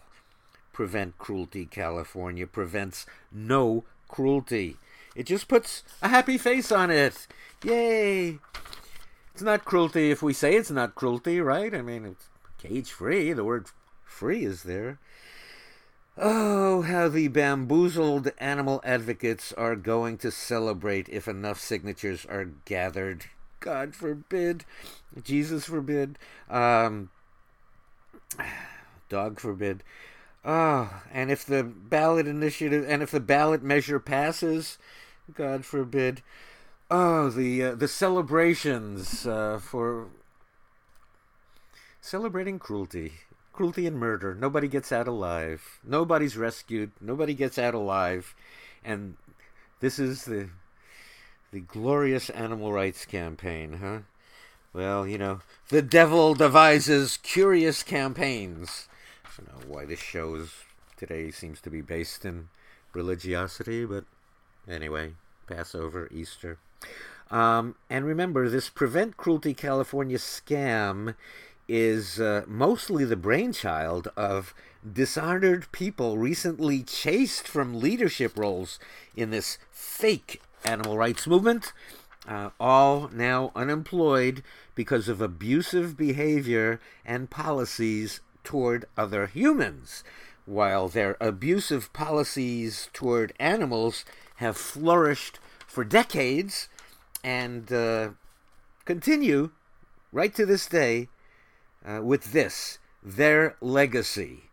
Prevent 0.77 1.17
Cruelty 1.17 1.65
California 1.65 2.45
prevents 2.45 3.07
no 3.31 3.83
cruelty. 4.07 4.77
It 5.15 5.25
just 5.25 5.47
puts 5.47 5.81
a 6.03 6.07
happy 6.07 6.37
face 6.37 6.71
on 6.71 6.91
it. 6.91 7.25
Yay! 7.63 8.37
It's 9.33 9.41
not 9.41 9.65
cruelty 9.65 10.11
if 10.11 10.21
we 10.21 10.33
say 10.33 10.53
it's 10.55 10.69
not 10.69 10.93
cruelty, 10.93 11.41
right? 11.41 11.73
I 11.73 11.81
mean, 11.81 12.05
it's 12.05 12.27
cage 12.59 12.91
free. 12.91 13.33
The 13.33 13.43
word 13.43 13.65
free 14.05 14.45
is 14.45 14.61
there. 14.61 14.99
Oh, 16.15 16.83
how 16.83 17.09
the 17.09 17.27
bamboozled 17.27 18.31
animal 18.37 18.79
advocates 18.83 19.53
are 19.53 19.75
going 19.75 20.19
to 20.19 20.29
celebrate 20.29 21.09
if 21.09 21.27
enough 21.27 21.59
signatures 21.59 22.23
are 22.27 22.51
gathered. 22.65 23.25
God 23.61 23.95
forbid. 23.95 24.63
Jesus 25.23 25.65
forbid. 25.65 26.19
Um, 26.51 27.09
dog 29.09 29.39
forbid. 29.39 29.81
Oh, 30.49 31.01
and 31.11 31.29
if 31.29 31.45
the 31.45 31.61
ballot 31.61 32.25
initiative 32.25 32.85
and 32.87 33.03
if 33.03 33.11
the 33.11 33.19
ballot 33.19 33.61
measure 33.61 33.99
passes, 33.99 34.77
God 35.33 35.65
forbid. 35.65 36.21
Oh, 36.89 37.29
the 37.29 37.63
uh, 37.63 37.75
the 37.75 37.89
celebrations 37.89 39.27
uh, 39.27 39.59
for 39.61 40.07
celebrating 41.99 42.59
cruelty, 42.59 43.11
cruelty 43.51 43.85
and 43.85 43.99
murder. 43.99 44.33
Nobody 44.33 44.69
gets 44.69 44.93
out 44.93 45.05
alive. 45.05 45.79
Nobody's 45.83 46.37
rescued. 46.37 46.91
Nobody 47.01 47.33
gets 47.33 47.57
out 47.57 47.73
alive, 47.73 48.33
and 48.85 49.17
this 49.81 49.99
is 49.99 50.23
the 50.23 50.47
the 51.51 51.59
glorious 51.59 52.29
animal 52.29 52.71
rights 52.71 53.03
campaign, 53.05 53.79
huh? 53.81 53.99
Well, 54.71 55.05
you 55.05 55.17
know, 55.17 55.41
the 55.67 55.81
devil 55.81 56.35
devises 56.35 57.17
curious 57.17 57.83
campaigns 57.83 58.87
don't 59.37 59.67
know 59.69 59.73
why 59.73 59.85
this 59.85 59.99
show 59.99 60.35
is 60.35 60.51
today 60.95 61.31
seems 61.31 61.61
to 61.61 61.69
be 61.69 61.81
based 61.81 62.25
in 62.25 62.49
religiosity, 62.93 63.85
but 63.85 64.05
anyway, 64.67 65.13
Passover, 65.47 66.07
Easter. 66.11 66.57
Um, 67.29 67.75
and 67.89 68.05
remember, 68.05 68.49
this 68.49 68.69
Prevent 68.69 69.17
Cruelty 69.17 69.53
California 69.53 70.17
scam 70.17 71.15
is 71.67 72.19
uh, 72.19 72.43
mostly 72.47 73.03
the 73.03 73.17
brainchild 73.17 74.07
of 74.15 74.53
dishonored 74.93 75.69
people 75.71 76.17
recently 76.17 76.81
chased 76.81 77.47
from 77.47 77.79
leadership 77.79 78.37
roles 78.37 78.79
in 79.15 79.29
this 79.29 79.57
fake 79.69 80.41
animal 80.63 80.97
rights 80.97 81.27
movement. 81.27 81.73
uh, 82.27 82.49
all 82.59 83.09
now 83.13 83.51
unemployed 83.55 84.43
because 84.75 85.07
of 85.07 85.21
abusive 85.21 85.95
behavior 85.95 86.79
and 87.05 87.29
policies 87.29 88.19
toward 88.47 88.85
other 88.95 89.27
humans, 89.27 90.05
while 90.45 90.87
their 90.87 91.17
abusive 91.19 91.91
policies 91.91 92.89
toward 92.93 93.33
animals 93.41 94.05
have 94.37 94.55
flourished 94.55 95.37
for 95.67 95.83
decades 95.83 96.69
and 97.25 97.73
uh, 97.73 98.11
continue 98.85 99.51
right 100.13 100.33
to 100.33 100.45
this 100.45 100.65
day 100.65 101.09
uh, 101.85 101.99
with 102.01 102.31
this 102.31 102.79
their 103.03 103.57
legacy. 103.59 104.43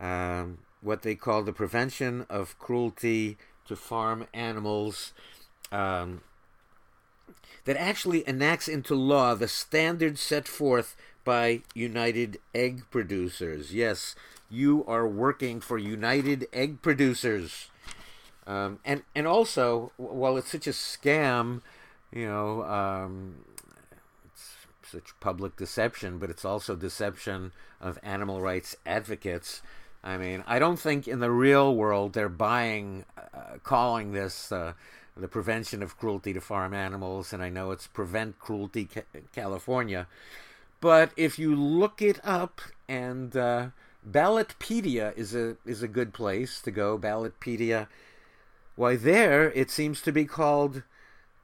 Um, 0.00 0.58
what 0.80 1.02
they 1.02 1.16
call 1.16 1.42
the 1.42 1.52
prevention 1.52 2.24
of 2.30 2.56
cruelty 2.60 3.38
to 3.66 3.74
farm 3.74 4.28
animals. 4.32 5.12
Um, 5.72 6.20
that 7.64 7.76
actually 7.76 8.26
enacts 8.26 8.68
into 8.68 8.94
law 8.94 9.34
the 9.34 9.48
standards 9.48 10.20
set 10.20 10.48
forth 10.48 10.96
by 11.24 11.62
United 11.74 12.38
Egg 12.54 12.84
Producers. 12.90 13.74
Yes, 13.74 14.14
you 14.50 14.84
are 14.86 15.06
working 15.06 15.60
for 15.60 15.78
United 15.78 16.46
Egg 16.52 16.82
Producers. 16.82 17.70
Um, 18.46 18.80
and, 18.84 19.02
and 19.14 19.26
also, 19.26 19.92
while 19.96 20.36
it's 20.36 20.50
such 20.50 20.66
a 20.66 20.70
scam, 20.70 21.62
you 22.12 22.26
know, 22.26 22.64
um, 22.64 23.36
it's 24.24 24.56
such 24.90 25.18
public 25.20 25.56
deception, 25.56 26.18
but 26.18 26.30
it's 26.30 26.44
also 26.44 26.76
deception 26.76 27.52
of 27.80 27.98
animal 28.02 28.40
rights 28.40 28.76
advocates. 28.84 29.62
I 30.04 30.16
mean, 30.16 30.42
I 30.46 30.58
don't 30.58 30.78
think 30.78 31.06
in 31.06 31.20
the 31.20 31.30
real 31.30 31.74
world 31.74 32.12
they're 32.12 32.28
buying, 32.28 33.04
uh, 33.16 33.58
calling 33.62 34.12
this 34.12 34.50
uh, 34.50 34.72
the 35.16 35.28
prevention 35.28 35.82
of 35.82 35.96
cruelty 35.98 36.32
to 36.32 36.40
farm 36.40 36.74
animals, 36.74 37.32
and 37.32 37.42
I 37.42 37.50
know 37.50 37.70
it's 37.70 37.86
Prevent 37.86 38.38
Cruelty 38.38 38.88
California. 39.32 40.06
But 40.82 41.12
if 41.16 41.38
you 41.38 41.54
look 41.54 42.02
it 42.02 42.18
up, 42.24 42.60
and 42.88 43.36
uh, 43.36 43.68
Ballotpedia 44.06 45.16
is 45.16 45.32
a 45.32 45.56
is 45.64 45.80
a 45.82 45.88
good 45.88 46.12
place 46.12 46.60
to 46.62 46.72
go. 46.72 46.98
Ballotpedia, 46.98 47.86
why 48.74 48.96
there 48.96 49.52
it 49.52 49.70
seems 49.70 50.02
to 50.02 50.10
be 50.12 50.24
called 50.24 50.82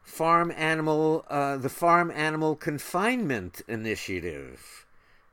Farm 0.02 0.52
Animal, 0.56 1.24
uh, 1.30 1.56
the 1.56 1.68
Farm 1.68 2.10
Animal 2.10 2.56
Confinement 2.56 3.62
Initiative. 3.68 4.84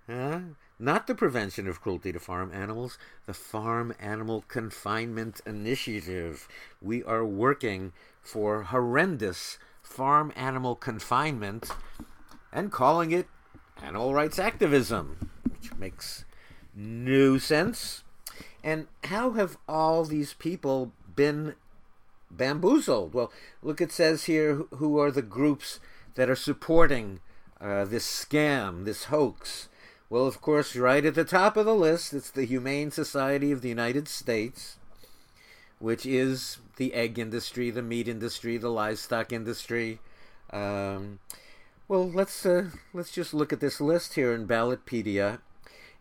Huh? 0.08 0.40
not 0.78 1.08
the 1.08 1.16
prevention 1.16 1.68
of 1.68 1.82
cruelty 1.82 2.12
to 2.12 2.20
farm 2.20 2.52
animals, 2.54 2.98
the 3.26 3.34
Farm 3.34 3.94
Animal 4.00 4.44
Confinement 4.48 5.42
Initiative. 5.46 6.48
We 6.82 7.04
are 7.04 7.26
working 7.26 7.94
for 8.22 8.64
horrendous 8.64 9.58
farm 9.82 10.34
animal 10.36 10.76
confinement 10.76 11.72
and 12.52 12.72
calling 12.72 13.12
it 13.12 13.28
animal 13.82 14.14
rights 14.14 14.40
activism, 14.40 15.30
which 15.44 15.74
makes 15.76 16.26
no 16.76 17.38
sense. 17.38 18.04
And 18.64 18.88
how 19.06 19.32
have 19.32 19.58
all 19.68 20.06
these 20.06 20.34
people 20.34 20.92
been 21.16 21.56
bamboozled? 22.32 23.14
Well, 23.14 23.32
look, 23.62 23.80
it 23.80 23.92
says 23.92 24.26
here 24.26 24.64
who 24.76 25.00
are 25.00 25.12
the 25.12 25.22
groups 25.22 25.80
that 26.16 26.30
are 26.30 26.36
supporting 26.36 27.20
uh, 27.62 27.86
this 27.86 28.06
scam, 28.06 28.86
this 28.86 29.06
hoax. 29.06 29.70
Well, 30.10 30.28
of 30.28 30.42
course, 30.42 30.76
right 30.76 31.06
at 31.06 31.16
the 31.16 31.24
top 31.24 31.58
of 31.58 31.66
the 31.66 31.76
list, 31.76 32.14
it's 32.14 32.32
the 32.32 32.46
Humane 32.46 32.92
Society 32.92 33.52
of 33.52 33.62
the 33.62 33.70
United 33.70 34.08
States, 34.08 34.78
which 35.80 36.06
is 36.06 36.60
the 36.78 36.94
egg 36.94 37.18
industry, 37.18 37.70
the 37.70 37.82
meat 37.82 38.08
industry, 38.08 38.58
the 38.58 38.70
livestock 38.70 39.34
industry. 39.34 40.00
Um, 40.52 41.20
well, 41.88 42.10
let's 42.10 42.46
uh, 42.46 42.70
let's 42.94 43.12
just 43.12 43.34
look 43.34 43.54
at 43.54 43.60
this 43.60 43.80
list 43.80 44.16
here 44.16 44.34
in 44.34 44.48
Ballotpedia, 44.48 45.40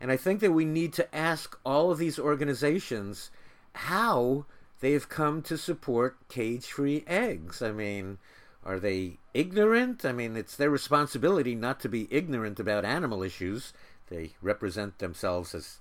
and 0.01 0.11
I 0.11 0.17
think 0.17 0.41
that 0.41 0.53
we 0.53 0.65
need 0.65 0.93
to 0.95 1.15
ask 1.15 1.59
all 1.65 1.91
of 1.91 1.99
these 1.99 2.19
organizations 2.19 3.31
how 3.75 4.47
they've 4.81 5.09
come 5.09 5.43
to 5.43 5.59
support 5.59 6.17
cage-free 6.29 7.05
eggs. 7.07 7.61
I 7.61 7.73
mean, 7.73 8.19
are 8.65 8.79
they 8.79 9.19
ignorant? 9.35 10.05
I 10.05 10.13
mean, 10.13 10.37
it's 10.37 10.57
their 10.57 10.71
responsibility 10.71 11.55
not 11.55 11.81
to 11.81 11.89
be 11.89 12.09
ignorant 12.11 12.59
about 12.59 12.85
animal 12.85 13.23
issues. 13.23 13.73
They 14.09 14.33
represent 14.41 14.99
themselves 14.99 15.55
as 15.55 15.79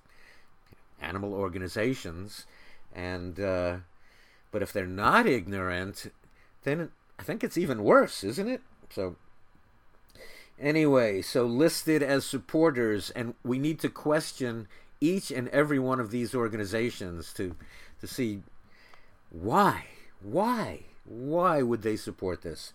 animal 1.02 1.34
organizations, 1.34 2.46
and 2.94 3.40
uh, 3.40 3.78
but 4.52 4.62
if 4.62 4.74
they're 4.74 4.86
not 4.86 5.28
ignorant, 5.28 6.12
then 6.64 6.92
I 7.18 7.24
think 7.24 7.44
it's 7.44 7.58
even 7.58 7.84
worse, 7.84 8.24
isn't 8.24 8.48
it? 8.50 8.62
So 8.90 9.16
anyway, 10.60 11.22
so 11.22 11.46
listed 11.46 12.04
as 12.04 12.26
supporters, 12.26 13.10
and 13.12 13.36
we 13.44 13.60
need 13.60 13.80
to 13.80 13.90
question 13.90 14.68
each 15.02 15.32
and 15.32 15.48
every 15.50 15.80
one 15.80 16.00
of 16.00 16.12
these 16.12 16.34
organizations 16.34 17.34
to 17.34 17.56
to 18.00 18.08
see 18.08 18.42
why, 19.30 19.86
why, 20.22 20.82
why 21.06 21.62
would 21.62 21.82
they 21.82 21.96
support 21.96 22.42
this? 22.42 22.74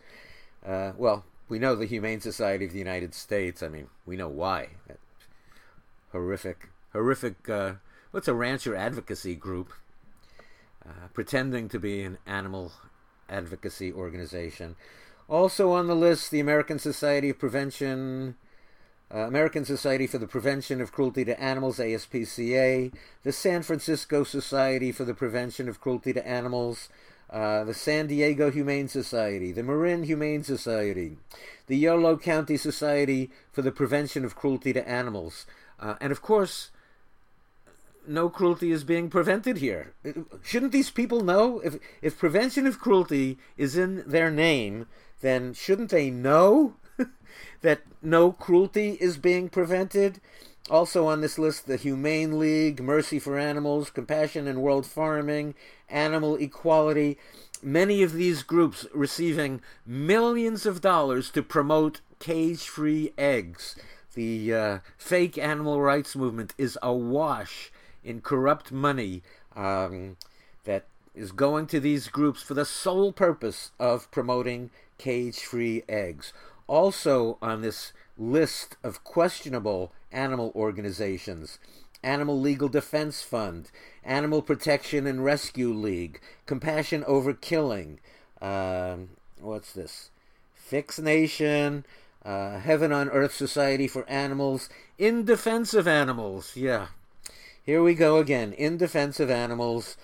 Uh, 0.67 0.93
well, 0.97 1.25
we 1.49 1.59
know 1.59 1.75
the 1.75 1.87
Humane 1.87 2.21
Society 2.21 2.65
of 2.65 2.73
the 2.73 2.79
United 2.79 3.15
States. 3.15 3.63
I 3.63 3.69
mean, 3.69 3.89
we 4.07 4.17
know 4.17 4.29
why 4.29 4.71
horrific, 6.13 6.69
horrific. 6.93 7.49
Uh, 7.49 7.73
what's 8.11 8.29
a 8.29 8.35
rancher 8.35 8.75
advocacy 8.75 9.35
group? 9.35 9.73
Uh, 10.85 11.09
pretending 11.13 11.69
to 11.69 11.79
be 11.79 12.03
an 12.03 12.19
animal 12.27 12.73
advocacy 13.29 13.93
organization. 13.93 14.77
Also 15.29 15.73
on 15.73 15.87
the 15.87 15.95
list, 15.95 16.31
the 16.31 16.41
American 16.41 16.79
Society 16.79 17.29
of 17.29 17.39
Prevention, 17.39 18.35
uh, 19.15 19.19
American 19.19 19.63
Society 19.65 20.07
for 20.07 20.17
the 20.17 20.27
Prevention 20.27 20.81
of 20.81 20.91
Cruelty 20.91 21.23
to 21.27 21.39
Animals, 21.39 21.79
ASPCA, 21.79 22.93
the 23.25 23.33
San 23.33 23.63
Francisco 23.63 24.25
Society 24.25 24.91
for 24.91 25.05
the 25.05 25.13
Prevention 25.13 25.69
of 25.69 25.81
Cruelty 25.83 26.15
to 26.15 26.27
Animals, 26.27 26.89
uh, 27.29 27.63
the 27.65 27.75
San 27.75 28.07
Diego 28.07 28.51
Humane 28.51 28.89
Society, 28.89 29.53
the 29.53 29.63
Marin 29.63 30.05
Humane 30.05 30.45
Society, 30.45 31.19
the 31.67 31.77
Yolo 31.77 32.17
County 32.17 32.57
Society 32.57 33.31
for 33.53 33.61
the 33.61 33.73
Prevention 33.73 34.25
of 34.25 34.35
Cruelty 34.35 34.73
to 34.73 34.89
Animals, 34.89 35.45
uh, 35.79 35.97
and 36.01 36.11
of 36.11 36.23
course, 36.23 36.71
no 38.07 38.31
cruelty 38.31 38.73
is 38.73 38.85
being 38.85 39.11
prevented 39.11 39.59
here. 39.59 39.93
Shouldn't 40.43 40.73
these 40.73 40.91
people 40.91 41.21
know? 41.21 41.61
If, 41.61 41.77
if 42.01 42.19
prevention 42.19 42.67
of 42.67 42.79
cruelty 42.79 43.39
is 43.59 43.77
in 43.77 44.03
their 44.07 44.31
name, 44.31 44.87
then 45.21 45.55
shouldn't 45.55 45.91
they 45.91 46.11
know 46.11 46.75
that 47.63 47.83
no 48.03 48.33
cruelty 48.33 48.99
is 49.01 49.17
being 49.17 49.49
prevented? 49.49 50.21
Also 50.71 51.07
on 51.07 51.21
this 51.21 51.39
list, 51.39 51.67
the 51.67 51.77
Humane 51.77 52.39
League, 52.39 52.83
Mercy 52.83 53.19
for 53.19 53.39
Animals, 53.39 53.91
Compassion 53.91 54.47
in 54.47 54.61
World 54.61 54.87
Farming, 54.87 55.55
Animal 55.89 56.37
Equality. 56.37 57.17
Many 57.63 58.03
of 58.03 58.13
these 58.13 58.43
groups 58.43 58.87
receiving 58.95 59.63
millions 59.87 60.67
of 60.67 60.81
dollars 60.81 61.31
to 61.31 61.43
promote 61.43 62.01
cage 62.21 62.63
free 62.69 63.13
eggs 63.17 63.77
the 64.19 64.53
uh, 64.53 64.79
fake 64.97 65.39
animal 65.39 65.81
rights 65.81 66.17
movement 66.17 66.53
is 66.59 66.77
awash 66.83 67.71
in 68.03 68.21
corrupt 68.21 68.73
money 68.73 69.23
um, 69.55 70.17
that 70.65 70.87
is 71.15 71.31
going 71.31 71.69
to 71.69 71.79
these 71.79 72.09
groups 72.09 72.43
for 72.43 72.55
the 72.55 72.65
sole 72.65 73.13
purpose 73.13 73.71
of 73.79 74.11
promoting 74.11 74.71
cage 74.99 75.39
free 75.41 75.83
eggs. 75.89 76.33
Also, 76.67 77.39
on 77.41 77.63
this 77.63 77.93
list 78.19 78.77
of 78.83 79.05
questionable 79.05 79.93
animal 80.13 80.53
organizations, 80.55 81.59
Animal 82.03 82.41
Legal 82.41 82.69
Defense 82.69 83.23
Fund, 83.23 83.71
Animal 84.05 84.43
Protection 84.43 85.07
and 85.07 85.25
Rescue 85.25 85.73
League, 85.73 86.21
Compassion 86.47 87.05
Over 87.07 87.33
Killing, 87.33 87.99
um, 88.41 89.11
what's 89.41 89.73
this? 89.73 90.11
Fix 90.55 90.99
Nation, 90.99 91.85
uh, 92.25 92.59
Heaven 92.59 92.93
on 92.93 93.09
Earth 93.09 93.35
Society 93.35 93.89
for 93.89 94.09
Animals, 94.09 94.69
In 94.99 95.25
Defense 95.25 95.75
of 95.75 95.89
Animals. 95.89 96.57
Yeah. 96.57 96.89
Here 97.63 97.83
we 97.83 97.95
go 97.95 98.19
again. 98.19 98.53
In 98.53 98.77
Defense 98.77 99.19
of 99.21 99.31
Animals. 99.31 99.97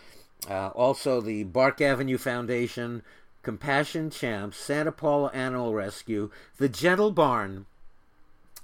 Uh, 0.48 0.68
also, 0.68 1.20
the 1.20 1.44
Bark 1.44 1.80
Avenue 1.80 2.18
Foundation, 2.18 3.02
Compassion 3.44 4.10
Champs, 4.10 4.56
Santa 4.56 4.90
Paula 4.90 5.30
Animal 5.32 5.74
Rescue, 5.74 6.30
The 6.58 6.68
Gentle 6.68 7.12
Barn. 7.12 7.66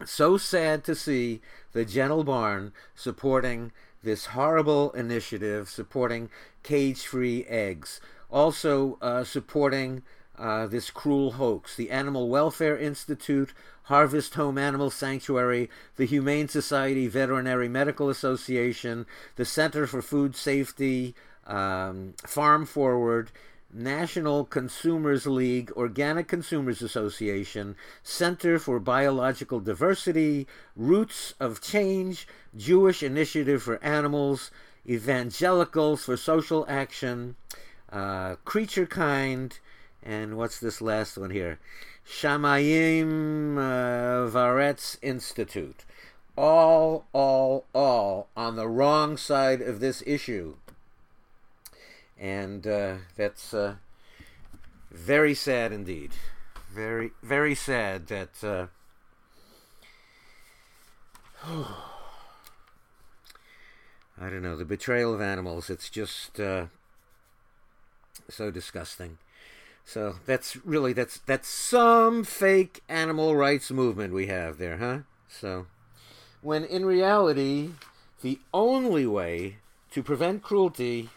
So 0.05 0.39
sad 0.39 0.83
to 0.85 0.95
see 0.95 1.43
the 1.73 1.85
Gentle 1.85 2.25
Barn 2.25 2.73
supporting 2.95 3.73
this 4.03 4.27
horrible 4.27 4.91
initiative, 4.93 5.69
supporting 5.69 6.31
cage 6.63 7.03
free 7.03 7.45
eggs. 7.45 8.01
Also, 8.31 8.97
uh, 9.03 9.25
supporting 9.25 10.03
uh, 10.39 10.67
this 10.67 10.91
cruel 10.91 11.33
hoax. 11.33 11.77
The 11.77 11.91
Animal 11.91 12.29
Welfare 12.29 12.79
Institute, 12.79 13.53
Harvest 13.85 14.35
Home 14.37 14.57
Animal 14.57 14.91
Sanctuary, 14.91 15.69
the 15.97 16.07
Humane 16.07 16.49
Society 16.49 17.07
Veterinary 17.07 17.69
Medical 17.69 18.09
Association, 18.09 19.05
the 19.37 19.45
Center 19.45 19.87
for 19.87 20.01
Food 20.01 20.35
Safety, 20.35 21.15
um, 21.47 22.15
Farm 22.25 22.65
Forward, 22.65 23.31
National 23.73 24.45
Consumers 24.45 25.27
League, 25.27 25.71
Organic 25.73 26.29
Consumers 26.29 26.83
Association, 26.83 27.77
Center 28.03 28.59
for 28.59 28.81
Biological 28.81 29.61
Diversity, 29.61 30.47
Roots 30.75 31.35
of 31.39 31.61
Change, 31.61 32.27
Jewish 32.57 33.03
Initiative 33.03 33.63
for 33.63 33.83
Animals, 33.83 34.51
Evangelicals 34.89 36.05
for 36.05 36.17
Social 36.17 36.67
Action, 36.69 37.37
uh, 37.93 38.37
Creature 38.45 38.87
Kind, 38.87 39.61
and 40.03 40.37
what's 40.37 40.59
this 40.59 40.81
last 40.81 41.19
one 41.19 41.31
here? 41.31 41.59
Shamayim 42.09 43.57
uh, 43.57 44.31
V'Aretz 44.31 44.97
Institute. 45.03 45.85
All, 46.37 47.05
all, 47.13 47.67
all 47.75 48.29
on 48.37 48.57
the 48.57 48.69
wrong 48.69 49.17
side 49.17 49.61
of 49.61 49.81
this 49.81 50.03
issue. 50.07 50.57
And 52.21 52.67
uh, 52.67 52.97
that's 53.17 53.55
uh, 53.55 53.77
very 54.91 55.35
sad 55.35 55.73
indeed. 55.73 56.13
Very, 56.73 57.13
very 57.23 57.55
sad 57.55 58.07
that. 58.09 58.45
Uh, 58.45 58.67
I 64.23 64.29
don't 64.29 64.43
know, 64.43 64.57
the 64.57 64.67
betrayal 64.67 65.15
of 65.15 65.23
animals. 65.23 65.71
It's 65.71 65.89
just 65.89 66.39
uh, 66.39 66.67
so 68.29 68.51
disgusting. 68.51 69.17
So 69.87 70.17
that's 70.27 70.57
really 70.65 70.93
that's 70.93 71.19
that's 71.19 71.49
some 71.49 72.23
fake 72.25 72.83
animal 72.89 73.35
rights 73.35 73.71
movement 73.71 74.13
we 74.13 74.27
have 74.27 74.59
there, 74.59 74.77
huh? 74.77 74.99
So 75.27 75.67
when 76.43 76.65
in 76.65 76.85
reality 76.85 77.71
the 78.21 78.39
only 78.53 79.07
way 79.07 79.57
to 79.93 80.03
prevent 80.03 80.43
cruelty 80.43 81.09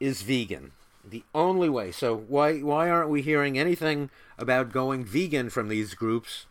is 0.00 0.22
vegan. 0.22 0.72
The 1.04 1.22
only 1.34 1.68
way. 1.68 1.92
So 1.92 2.16
why 2.16 2.58
why 2.60 2.90
aren't 2.90 3.10
we 3.10 3.22
hearing 3.22 3.58
anything 3.58 4.10
about 4.38 4.72
going 4.72 5.04
vegan 5.04 5.50
from 5.50 5.68
these 5.68 5.94
groups? 5.94 6.46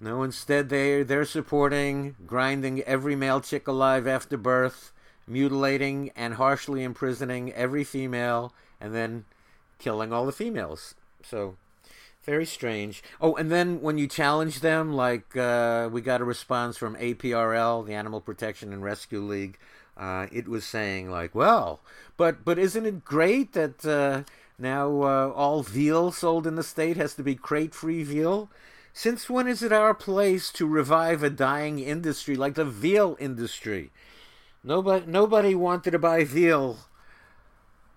No, 0.00 0.22
instead 0.22 0.68
they 0.68 1.02
they're 1.02 1.24
supporting 1.24 2.16
grinding 2.26 2.82
every 2.82 3.16
male 3.16 3.40
chick 3.40 3.66
alive 3.66 4.06
after 4.06 4.36
birth, 4.36 4.92
mutilating 5.26 6.10
and 6.16 6.34
harshly 6.34 6.82
imprisoning 6.82 7.52
every 7.52 7.84
female, 7.84 8.52
and 8.80 8.94
then 8.94 9.24
killing 9.78 10.12
all 10.12 10.26
the 10.26 10.32
females. 10.32 10.94
So 11.22 11.56
very 12.24 12.44
strange. 12.44 13.02
Oh, 13.20 13.34
and 13.36 13.50
then 13.50 13.80
when 13.80 13.96
you 13.96 14.06
challenge 14.06 14.60
them, 14.60 14.92
like 14.92 15.34
uh, 15.36 15.88
we 15.90 16.02
got 16.02 16.20
a 16.20 16.24
response 16.24 16.76
from 16.76 16.94
APRL, 16.96 17.86
the 17.86 17.94
Animal 17.94 18.20
Protection 18.20 18.72
and 18.72 18.84
Rescue 18.84 19.20
League. 19.20 19.58
Uh, 19.98 20.28
it 20.30 20.46
was 20.46 20.64
saying 20.64 21.10
like, 21.10 21.34
well, 21.34 21.80
but 22.16 22.44
but 22.44 22.58
isn't 22.58 22.86
it 22.86 23.04
great 23.04 23.52
that 23.54 23.84
uh, 23.84 24.22
now 24.56 25.02
uh, 25.02 25.32
all 25.34 25.64
veal 25.64 26.12
sold 26.12 26.46
in 26.46 26.54
the 26.54 26.62
state 26.62 26.96
has 26.96 27.14
to 27.14 27.22
be 27.24 27.34
crate-free 27.34 28.04
veal? 28.04 28.48
Since 28.92 29.28
when 29.28 29.48
is 29.48 29.62
it 29.62 29.72
our 29.72 29.94
place 29.94 30.50
to 30.52 30.66
revive 30.66 31.22
a 31.22 31.30
dying 31.30 31.80
industry 31.80 32.36
like 32.36 32.54
the 32.54 32.64
veal 32.64 33.16
industry? 33.18 33.90
Nobody, 34.62 35.06
nobody 35.06 35.54
wanted 35.54 35.92
to 35.92 35.98
buy 35.98 36.24
veal 36.24 36.78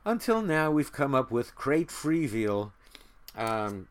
until 0.04 0.42
now. 0.42 0.72
We've 0.72 0.92
come 0.92 1.14
up 1.14 1.32
with 1.32 1.56
crate-free 1.56 2.28
veal, 2.28 2.74
um, 3.38 3.88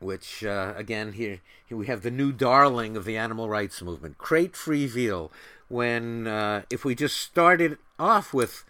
which 0.00 0.44
uh, 0.44 0.72
again 0.76 1.12
here, 1.12 1.40
here 1.66 1.78
we 1.78 1.86
have 1.86 2.02
the 2.02 2.10
new 2.10 2.32
darling 2.32 2.96
of 2.96 3.04
the 3.04 3.16
animal 3.16 3.48
rights 3.48 3.82
movement, 3.82 4.18
crate-free 4.18 4.86
veal. 4.86 5.30
When 5.68 6.26
uh, 6.26 6.62
if 6.70 6.84
we 6.84 6.94
just 6.94 7.18
started 7.18 7.78
off 7.98 8.32
with 8.32 8.64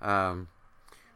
um, 0.00 0.48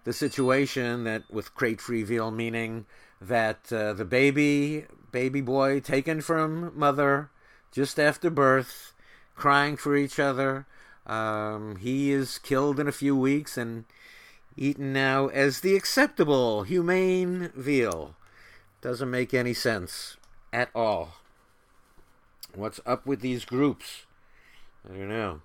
the 0.05 0.13
situation 0.13 1.05
that 1.05 1.31
with 1.31 1.55
crate-free 1.55 2.03
veal 2.03 2.31
meaning 2.31 2.87
that 3.21 3.73
uh, 3.73 3.93
the 3.93 4.05
baby 4.05 4.87
baby 5.13 5.41
boy 5.41 5.81
taken 5.81 6.21
from 6.21 6.73
mother 6.79 7.31
just 7.73 7.99
after 7.99 8.31
birth, 8.31 8.93
crying 9.35 9.77
for 9.77 9.97
each 9.97 10.19
other. 10.19 10.67
Um, 11.07 11.77
he 11.77 12.11
is 12.13 12.39
killed 12.39 12.79
in 12.79 12.89
a 12.89 12.93
few 12.93 13.17
weeks 13.17 13.57
and 13.57 13.85
eaten 14.57 14.93
now 14.93 15.29
as 15.29 15.61
the 15.61 15.77
acceptable, 15.77 16.65
humane 16.65 17.51
veal. 17.55 18.17
Doesn't 18.81 19.11
make 19.11 19.33
any 19.33 19.55
sense 19.55 20.17
at 20.53 20.71
all. 20.75 21.15
What's 22.55 22.81
up 22.85 23.07
with 23.07 23.21
these 23.21 23.45
groups? 23.45 24.05
I 24.89 24.97
don't 24.97 25.09
know. 25.09 25.41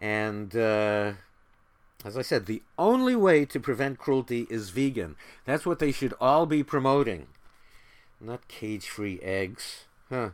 And 0.00 0.56
uh, 0.56 1.12
as 2.04 2.16
I 2.16 2.22
said, 2.22 2.46
the 2.46 2.62
only 2.78 3.14
way 3.14 3.44
to 3.44 3.60
prevent 3.60 3.98
cruelty 3.98 4.46
is 4.50 4.70
vegan. 4.70 5.16
That's 5.44 5.64
what 5.64 5.78
they 5.78 5.92
should 5.92 6.14
all 6.20 6.46
be 6.46 6.62
promoting. 6.62 7.26
Not 8.20 8.48
cage 8.48 8.88
free 8.88 9.20
eggs. 9.22 9.84
Huh. 10.08 10.30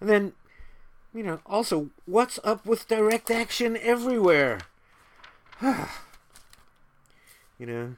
And 0.00 0.08
then, 0.08 0.32
you 1.14 1.22
know, 1.22 1.40
also, 1.46 1.90
what's 2.04 2.38
up 2.44 2.66
with 2.66 2.88
direct 2.88 3.30
action 3.30 3.76
everywhere? 3.78 4.60
you 5.62 5.78
know, 7.66 7.96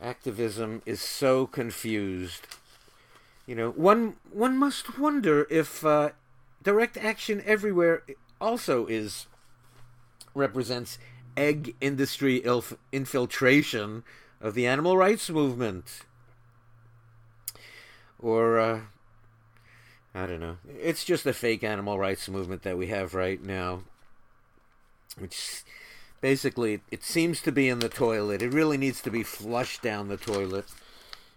activism 0.00 0.82
is 0.86 1.00
so 1.00 1.46
confused. 1.46 2.46
You 3.46 3.56
know, 3.56 3.70
one 3.70 4.14
one 4.30 4.56
must 4.56 4.98
wonder 4.98 5.46
if 5.50 5.84
uh, 5.84 6.10
direct 6.62 6.96
action 6.96 7.42
everywhere 7.44 8.02
also 8.40 8.86
is 8.86 9.26
represents 10.34 10.98
egg 11.36 11.74
industry 11.80 12.40
ilf- 12.40 12.76
infiltration 12.92 14.04
of 14.40 14.54
the 14.54 14.66
animal 14.66 14.96
rights 14.96 15.30
movement 15.30 16.02
or 18.18 18.58
uh, 18.58 18.80
I 20.14 20.26
don't 20.26 20.40
know. 20.40 20.58
It's 20.80 21.04
just 21.04 21.26
a 21.26 21.32
fake 21.32 21.64
animal 21.64 21.98
rights 21.98 22.28
movement 22.28 22.62
that 22.62 22.78
we 22.78 22.86
have 22.88 23.14
right 23.14 23.42
now, 23.42 23.82
which 25.18 25.62
basically 26.20 26.82
it 26.90 27.02
seems 27.02 27.40
to 27.42 27.52
be 27.52 27.68
in 27.68 27.80
the 27.80 27.88
toilet. 27.88 28.42
It 28.42 28.52
really 28.52 28.76
needs 28.76 29.00
to 29.02 29.10
be 29.10 29.22
flushed 29.22 29.82
down 29.82 30.08
the 30.08 30.16
toilet. 30.16 30.66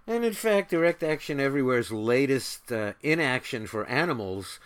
And 0.08 0.24
in 0.24 0.34
fact, 0.34 0.70
Direct 0.70 1.02
Action 1.02 1.40
Everywhere's 1.40 1.92
latest 1.92 2.72
uh, 2.72 2.94
inaction 3.02 3.66
for 3.66 3.86
animals 3.88 4.60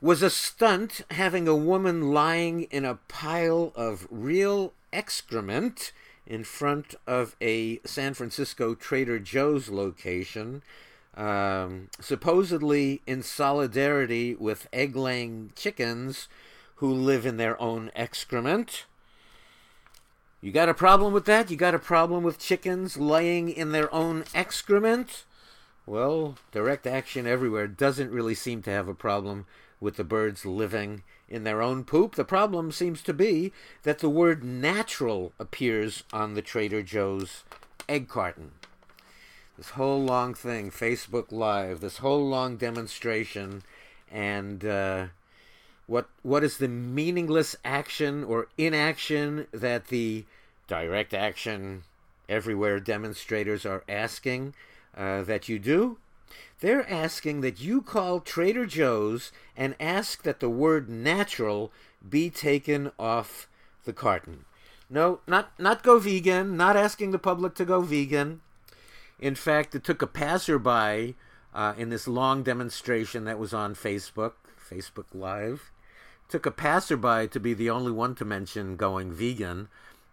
was 0.00 0.22
a 0.22 0.30
stunt 0.30 1.02
having 1.10 1.46
a 1.46 1.56
woman 1.56 2.12
lying 2.12 2.62
in 2.64 2.84
a 2.84 2.98
pile 3.08 3.72
of 3.74 4.06
real 4.10 4.72
excrement 4.92 5.92
in 6.26 6.44
front 6.44 6.94
of 7.06 7.36
a 7.40 7.80
San 7.84 8.14
Francisco 8.14 8.74
Trader 8.74 9.18
Joe's 9.18 9.68
location 9.68 10.62
um, 11.16 11.88
supposedly 12.00 13.02
in 13.06 13.22
solidarity 13.22 14.34
with 14.34 14.68
egg 14.72 14.96
laying 14.96 15.52
chickens 15.56 16.28
who 16.76 16.92
live 16.92 17.26
in 17.26 17.36
their 17.36 17.60
own 17.60 17.90
excrement. 17.94 18.86
You 20.40 20.52
got 20.52 20.70
a 20.70 20.74
problem 20.74 21.12
with 21.12 21.26
that? 21.26 21.50
You 21.50 21.56
got 21.56 21.74
a 21.74 21.78
problem 21.78 22.22
with 22.22 22.38
chickens 22.38 22.96
laying 22.96 23.50
in 23.50 23.72
their 23.72 23.92
own 23.94 24.24
excrement? 24.34 25.24
Well, 25.84 26.36
direct 26.52 26.86
action 26.86 27.26
everywhere 27.26 27.66
doesn't 27.66 28.10
really 28.10 28.34
seem 28.34 28.62
to 28.62 28.70
have 28.70 28.88
a 28.88 28.94
problem 28.94 29.46
with 29.80 29.96
the 29.96 30.04
birds 30.04 30.44
living 30.44 31.02
in 31.28 31.44
their 31.44 31.62
own 31.62 31.84
poop. 31.84 32.14
The 32.14 32.24
problem 32.24 32.72
seems 32.72 33.02
to 33.02 33.14
be 33.14 33.52
that 33.82 34.00
the 34.00 34.10
word 34.10 34.44
natural 34.44 35.32
appears 35.38 36.04
on 36.12 36.34
the 36.34 36.42
Trader 36.42 36.82
Joe's 36.82 37.44
egg 37.88 38.08
carton 38.08 38.52
this 39.60 39.70
whole 39.70 40.02
long 40.02 40.32
thing, 40.32 40.70
Facebook 40.70 41.30
Live, 41.30 41.80
this 41.80 41.98
whole 41.98 42.26
long 42.26 42.56
demonstration, 42.56 43.62
and 44.10 44.64
uh, 44.64 45.08
what 45.86 46.08
what 46.22 46.42
is 46.42 46.56
the 46.56 46.66
meaningless 46.66 47.54
action 47.62 48.24
or 48.24 48.48
inaction 48.56 49.46
that 49.52 49.88
the 49.88 50.24
direct 50.66 51.12
action 51.12 51.82
everywhere 52.26 52.80
demonstrators 52.80 53.66
are 53.66 53.84
asking 53.86 54.54
uh, 54.96 55.20
that 55.24 55.50
you 55.50 55.58
do? 55.58 55.98
They're 56.60 56.88
asking 56.88 57.40
that 57.40 57.60
you 57.60 57.80
call 57.80 58.20
Trader 58.20 58.66
Joe's 58.66 59.32
and 59.56 59.74
ask 59.80 60.22
that 60.22 60.40
the 60.40 60.50
word 60.50 60.88
natural 60.88 61.72
be 62.06 62.30
taken 62.30 62.92
off 62.98 63.48
the 63.84 63.92
carton. 63.92 64.44
No, 64.90 65.20
not 65.26 65.58
not 65.58 65.82
go 65.82 65.98
vegan, 65.98 66.56
not 66.56 66.76
asking 66.76 67.12
the 67.12 67.18
public 67.18 67.54
to 67.54 67.64
go 67.64 67.80
vegan. 67.80 68.40
In 69.18 69.34
fact, 69.34 69.74
it 69.74 69.84
took 69.84 70.02
a 70.02 70.06
passerby 70.06 71.14
uh, 71.54 71.74
in 71.76 71.90
this 71.90 72.08
long 72.08 72.42
demonstration 72.42 73.24
that 73.24 73.38
was 73.38 73.54
on 73.54 73.74
Facebook, 73.74 74.32
Facebook 74.58 75.06
Live. 75.14 75.70
Took 76.28 76.46
a 76.46 76.50
passerby 76.50 77.28
to 77.28 77.40
be 77.40 77.54
the 77.54 77.70
only 77.70 77.92
one 77.92 78.14
to 78.16 78.24
mention 78.24 78.76
going 78.76 79.12
vegan, 79.12 79.68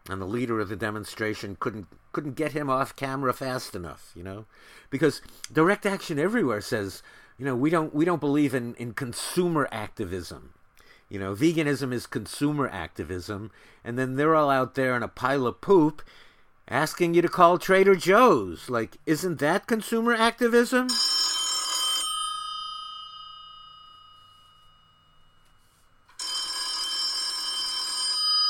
and 0.10 0.22
the 0.22 0.26
leader 0.26 0.60
of 0.60 0.70
the 0.70 0.76
demonstration 0.76 1.58
couldn't 1.60 1.88
couldn't 2.12 2.36
get 2.36 2.54
him 2.54 2.70
off 2.70 2.96
camera 2.96 3.34
fast 3.34 3.76
enough, 3.76 4.12
you 4.16 4.24
know, 4.24 4.46
because 4.90 5.22
Direct 5.52 5.86
Action 5.86 6.18
Everywhere 6.18 6.62
says, 6.62 7.04
you 7.38 7.46
know, 7.46 7.56
we 7.56 7.70
don't 7.70 7.94
we 7.94 8.06
don't 8.06 8.22
believe 8.22 8.54
in 8.54 8.76
in 8.76 8.94
consumer 8.94 9.68
activism. 9.72 10.54
You 11.10 11.20
know, 11.20 11.34
veganism 11.34 11.94
is 11.94 12.06
consumer 12.06 12.68
activism, 12.68 13.52
and 13.84 13.98
then 13.98 14.16
they're 14.16 14.36
all 14.36 14.50
out 14.50 14.76
there 14.76 14.96
in 14.96 15.04
a 15.04 15.08
pile 15.08 15.48
of 15.48 15.62
poop 15.62 16.02
asking 16.68 17.14
you 17.14 17.22
to 17.22 17.30
call 17.30 17.58
Trader 17.58 17.96
Joe's. 17.96 18.70
Like, 18.70 18.98
isn't 19.06 19.40
that 19.40 19.68
consumer 19.68 20.14
activism? 20.14 20.90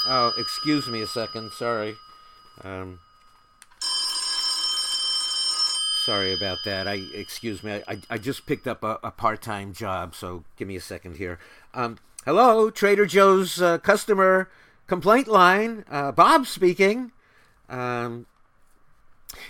Oh, 0.10 0.32
excuse 0.38 0.88
me 0.88 1.02
a 1.02 1.08
second. 1.08 1.52
Sorry. 1.52 1.98
Um, 2.64 3.00
sorry 6.06 6.34
about 6.34 6.60
that. 6.64 6.88
I 6.88 7.02
excuse 7.14 7.62
me. 7.62 7.82
I, 7.86 8.00
I 8.10 8.18
just 8.18 8.46
picked 8.46 8.68
up 8.68 8.84
a, 8.84 9.00
a 9.04 9.12
part 9.12 9.42
time 9.42 9.74
job, 9.74 10.16
so 10.16 10.46
give 10.56 10.66
me 10.66 10.78
a 10.78 10.82
second 10.82 11.18
here. 11.18 11.40
Um, 11.74 11.98
hello, 12.24 12.70
Trader 12.70 13.06
Joe's 13.06 13.62
uh, 13.62 13.80
customer 13.80 14.50
complaint 14.88 15.28
line. 15.28 15.84
Uh, 15.92 16.14
Bob 16.14 16.48
speaking. 16.48 17.12
Um, 17.68 18.28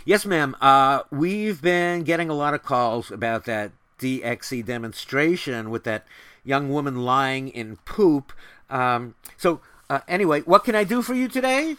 yes, 0.05 0.25
ma'am. 0.25 0.55
Uh, 0.59 1.03
we've 1.11 1.61
been 1.61 2.01
getting 2.01 2.31
a 2.31 2.33
lot 2.33 2.55
of 2.55 2.63
calls 2.63 3.11
about 3.11 3.45
that 3.45 3.73
DXE 3.99 4.65
demonstration 4.65 5.69
with 5.69 5.83
that 5.83 6.07
young 6.43 6.69
woman 6.71 7.03
lying 7.03 7.47
in 7.49 7.75
poop. 7.85 8.33
Um, 8.71 9.13
so 9.37 9.61
uh, 9.89 9.99
anyway, 10.07 10.41
what 10.41 10.63
can 10.63 10.75
I 10.75 10.83
do 10.83 11.01
for 11.01 11.13
you 11.13 11.27
today? 11.27 11.77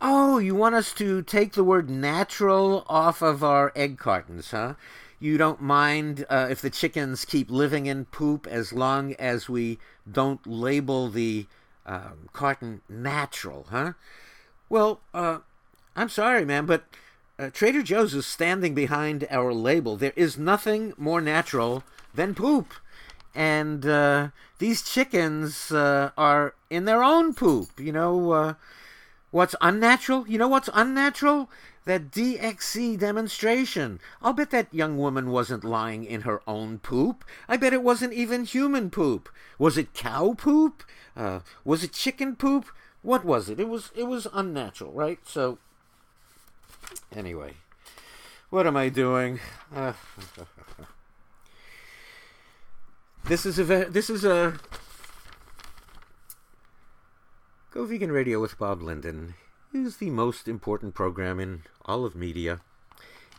Oh, 0.00 0.38
you 0.38 0.54
want 0.54 0.74
us 0.74 0.92
to 0.94 1.22
take 1.22 1.52
the 1.52 1.64
word 1.64 1.88
natural 1.88 2.84
off 2.88 3.22
of 3.22 3.44
our 3.44 3.72
egg 3.74 3.98
cartons, 3.98 4.50
huh? 4.50 4.74
You 5.18 5.36
don't 5.36 5.60
mind 5.60 6.24
uh, 6.30 6.48
if 6.50 6.62
the 6.62 6.70
chickens 6.70 7.24
keep 7.24 7.50
living 7.50 7.86
in 7.86 8.06
poop 8.06 8.46
as 8.46 8.72
long 8.72 9.14
as 9.14 9.48
we 9.48 9.78
don't 10.10 10.44
label 10.46 11.08
the 11.08 11.46
um, 11.86 12.28
carton 12.32 12.80
natural, 12.88 13.66
huh? 13.70 13.92
Well, 14.68 15.00
uh, 15.12 15.38
I'm 15.94 16.08
sorry, 16.08 16.44
man, 16.44 16.66
but 16.66 16.84
uh, 17.38 17.50
Trader 17.50 17.82
Joe's 17.82 18.14
is 18.14 18.26
standing 18.26 18.74
behind 18.74 19.26
our 19.30 19.52
label. 19.52 19.96
There 19.96 20.12
is 20.16 20.38
nothing 20.38 20.94
more 20.96 21.20
natural 21.20 21.84
than 22.14 22.34
poop 22.34 22.74
and 23.34 23.86
uh, 23.86 24.28
these 24.58 24.82
chickens 24.82 25.70
uh, 25.72 26.10
are 26.16 26.54
in 26.68 26.84
their 26.84 27.02
own 27.02 27.34
poop. 27.34 27.78
You 27.78 27.92
know 27.92 28.32
uh, 28.32 28.54
what's 29.30 29.54
unnatural? 29.60 30.26
You 30.28 30.38
know 30.38 30.48
what's 30.48 30.70
unnatural? 30.74 31.50
That 31.86 32.10
DXE 32.10 32.98
demonstration. 32.98 34.00
I'll 34.20 34.34
bet 34.34 34.50
that 34.50 34.72
young 34.72 34.98
woman 34.98 35.30
wasn't 35.30 35.64
lying 35.64 36.04
in 36.04 36.22
her 36.22 36.42
own 36.46 36.78
poop. 36.78 37.24
I 37.48 37.56
bet 37.56 37.72
it 37.72 37.82
wasn't 37.82 38.12
even 38.12 38.44
human 38.44 38.90
poop. 38.90 39.30
Was 39.58 39.78
it 39.78 39.94
cow 39.94 40.34
poop? 40.36 40.84
Uh, 41.16 41.40
was 41.64 41.82
it 41.82 41.92
chicken 41.92 42.36
poop? 42.36 42.66
What 43.02 43.24
was 43.24 43.48
it? 43.48 43.58
It 43.58 43.68
was 43.68 43.90
it 43.96 44.04
was 44.04 44.26
unnatural, 44.32 44.92
right? 44.92 45.18
So 45.24 45.58
anyway, 47.14 47.54
what 48.50 48.66
am 48.66 48.76
I 48.76 48.90
doing? 48.90 49.40
This 53.24 53.46
is 53.46 53.58
a 53.58 53.84
this 53.84 54.10
is 54.10 54.24
a 54.24 54.58
Go 57.70 57.84
Vegan 57.84 58.10
Radio 58.10 58.40
with 58.40 58.58
Bob 58.58 58.82
Linden 58.82 59.34
is 59.72 59.98
the 59.98 60.10
most 60.10 60.48
important 60.48 60.94
program 60.94 61.38
in 61.38 61.62
all 61.84 62.04
of 62.04 62.16
media, 62.16 62.60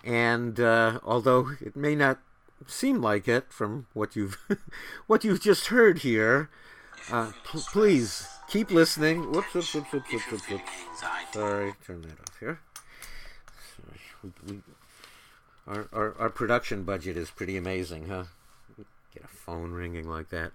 and 0.04 0.60
uh, 0.60 1.00
although 1.04 1.52
it 1.60 1.76
may 1.76 1.96
not 1.96 2.20
seem 2.66 3.02
like 3.02 3.28
it 3.28 3.52
from 3.52 3.88
what 3.94 4.16
you've 4.16 4.38
what 5.08 5.24
you've 5.24 5.42
just 5.42 5.68
heard 5.68 6.00
here, 6.00 6.50
uh, 7.12 7.32
p- 7.52 7.60
please 7.72 8.28
keep 8.48 8.72
listening. 8.72 9.32
Whoops, 9.32 9.54
whoops, 9.54 9.74
whoops, 9.74 9.92
whoops, 9.92 10.12
whoops, 10.12 10.32
whoops, 10.32 10.50
whoops. 10.50 10.72
Sorry, 11.34 11.74
turn 11.86 12.02
that 12.04 12.20
off 12.22 12.40
here. 12.40 12.60
Sorry, 13.76 14.00
we, 14.48 14.54
we, 14.54 14.62
our, 15.68 15.90
our 15.92 16.16
our 16.18 16.30
production 16.30 16.84
budget 16.84 17.18
is 17.18 17.30
pretty 17.30 17.58
amazing, 17.58 18.08
huh? 18.08 18.24
Get 19.14 19.24
a 19.24 19.28
phone 19.28 19.72
ringing 19.72 20.08
like 20.08 20.30
that. 20.30 20.52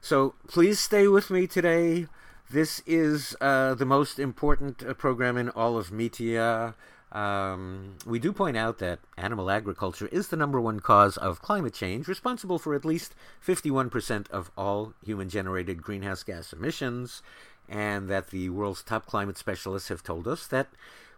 So 0.00 0.34
please 0.48 0.80
stay 0.80 1.08
with 1.08 1.30
me 1.30 1.46
today. 1.46 2.08
This 2.50 2.82
is 2.86 3.36
uh, 3.40 3.74
the 3.74 3.86
most 3.86 4.18
important 4.18 4.84
uh, 4.84 4.94
program 4.94 5.36
in 5.36 5.48
all 5.50 5.78
of 5.78 5.90
media. 5.90 6.74
Um, 7.12 7.94
we 8.04 8.18
do 8.18 8.32
point 8.32 8.56
out 8.56 8.78
that 8.78 8.98
animal 9.16 9.50
agriculture 9.50 10.08
is 10.08 10.28
the 10.28 10.36
number 10.36 10.60
one 10.60 10.80
cause 10.80 11.16
of 11.16 11.40
climate 11.40 11.72
change, 11.72 12.08
responsible 12.08 12.58
for 12.58 12.74
at 12.74 12.84
least 12.84 13.14
51% 13.46 14.28
of 14.30 14.50
all 14.58 14.94
human 15.02 15.28
generated 15.28 15.80
greenhouse 15.80 16.24
gas 16.24 16.52
emissions, 16.52 17.22
and 17.68 18.08
that 18.08 18.30
the 18.30 18.50
world's 18.50 18.82
top 18.82 19.06
climate 19.06 19.38
specialists 19.38 19.88
have 19.88 20.02
told 20.02 20.26
us 20.26 20.46
that 20.48 20.68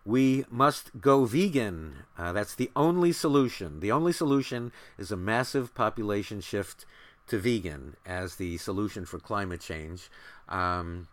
we 0.07 0.45
must 0.49 1.01
go 1.01 1.25
vegan. 1.25 2.05
Uh, 2.17 2.33
that's 2.33 2.55
the 2.55 2.71
only 2.77 3.11
solution. 3.11 3.81
The 3.81 3.91
only 3.91 4.13
solution 4.13 4.71
is 4.97 5.11
a 5.11 5.17
massive 5.17 5.75
population 5.75 6.41
shift 6.41 6.87
to 7.27 7.39
vegan 7.39 7.97
as 8.07 8.37
the 8.37 8.57
solution 8.59 9.05
for 9.05 9.19
climate 9.19 9.61
change. 9.61 10.09
Um, 10.49 11.09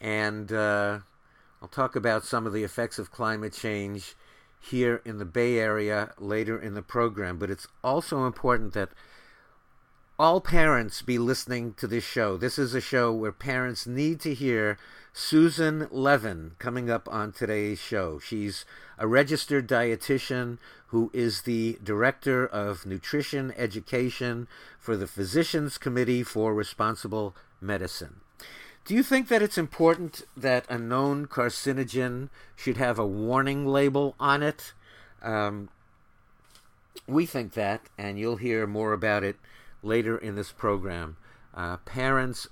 and 0.00 0.52
uh, 0.52 0.98
I'll 1.62 1.68
talk 1.68 1.94
about 1.94 2.24
some 2.24 2.44
of 2.44 2.52
the 2.52 2.64
effects 2.64 2.98
of 2.98 3.12
climate 3.12 3.52
change 3.52 4.16
here 4.60 5.00
in 5.04 5.18
the 5.18 5.24
Bay 5.24 5.58
Area 5.58 6.12
later 6.18 6.60
in 6.60 6.74
the 6.74 6.82
program. 6.82 7.38
But 7.38 7.50
it's 7.50 7.68
also 7.84 8.26
important 8.26 8.74
that 8.74 8.88
all 10.18 10.40
parents 10.40 11.00
be 11.00 11.16
listening 11.16 11.74
to 11.74 11.86
this 11.86 12.04
show. 12.04 12.36
This 12.36 12.58
is 12.58 12.74
a 12.74 12.80
show 12.80 13.12
where 13.12 13.32
parents 13.32 13.86
need 13.86 14.18
to 14.20 14.34
hear 14.34 14.78
Susan 15.14 15.88
Levin 15.90 16.52
coming 16.58 16.88
up 16.88 17.06
on 17.10 17.32
today's 17.32 17.78
show. 17.78 18.18
She's 18.18 18.64
a 18.96 19.06
registered 19.06 19.68
dietitian 19.68 20.56
who 20.86 21.10
is 21.12 21.42
the 21.42 21.78
director 21.84 22.46
of 22.46 22.86
nutrition 22.86 23.52
education 23.56 24.48
for 24.78 24.96
the 24.96 25.06
Physicians 25.06 25.76
Committee 25.76 26.22
for 26.22 26.54
Responsible 26.54 27.34
Medicine. 27.60 28.20
Do 28.86 28.94
you 28.94 29.02
think 29.02 29.28
that 29.28 29.42
it's 29.42 29.58
important 29.58 30.22
that 30.36 30.64
a 30.70 30.78
known 30.78 31.26
carcinogen 31.26 32.30
should 32.56 32.78
have 32.78 32.98
a 32.98 33.06
warning 33.06 33.66
label 33.66 34.14
on 34.18 34.42
it? 34.42 34.72
Um, 35.22 35.68
we 37.06 37.26
think 37.26 37.52
that, 37.52 37.82
and 37.98 38.18
you'll 38.18 38.36
hear 38.36 38.66
more 38.66 38.92
about 38.92 39.24
it 39.24 39.36
later 39.82 40.16
in 40.16 40.36
this 40.36 40.52
program. 40.52 41.16
Uh, 41.54 41.76
parents 41.78 42.48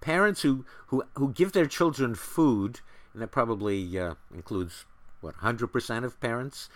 parents 0.00 0.42
who, 0.42 0.64
who, 0.88 1.04
who 1.14 1.32
give 1.32 1.52
their 1.52 1.66
children 1.66 2.14
food, 2.14 2.80
and 3.12 3.22
that 3.22 3.30
probably 3.30 3.98
uh, 3.98 4.14
includes, 4.32 4.84
what, 5.20 5.36
100% 5.38 6.04
of 6.04 6.20
parents, 6.20 6.68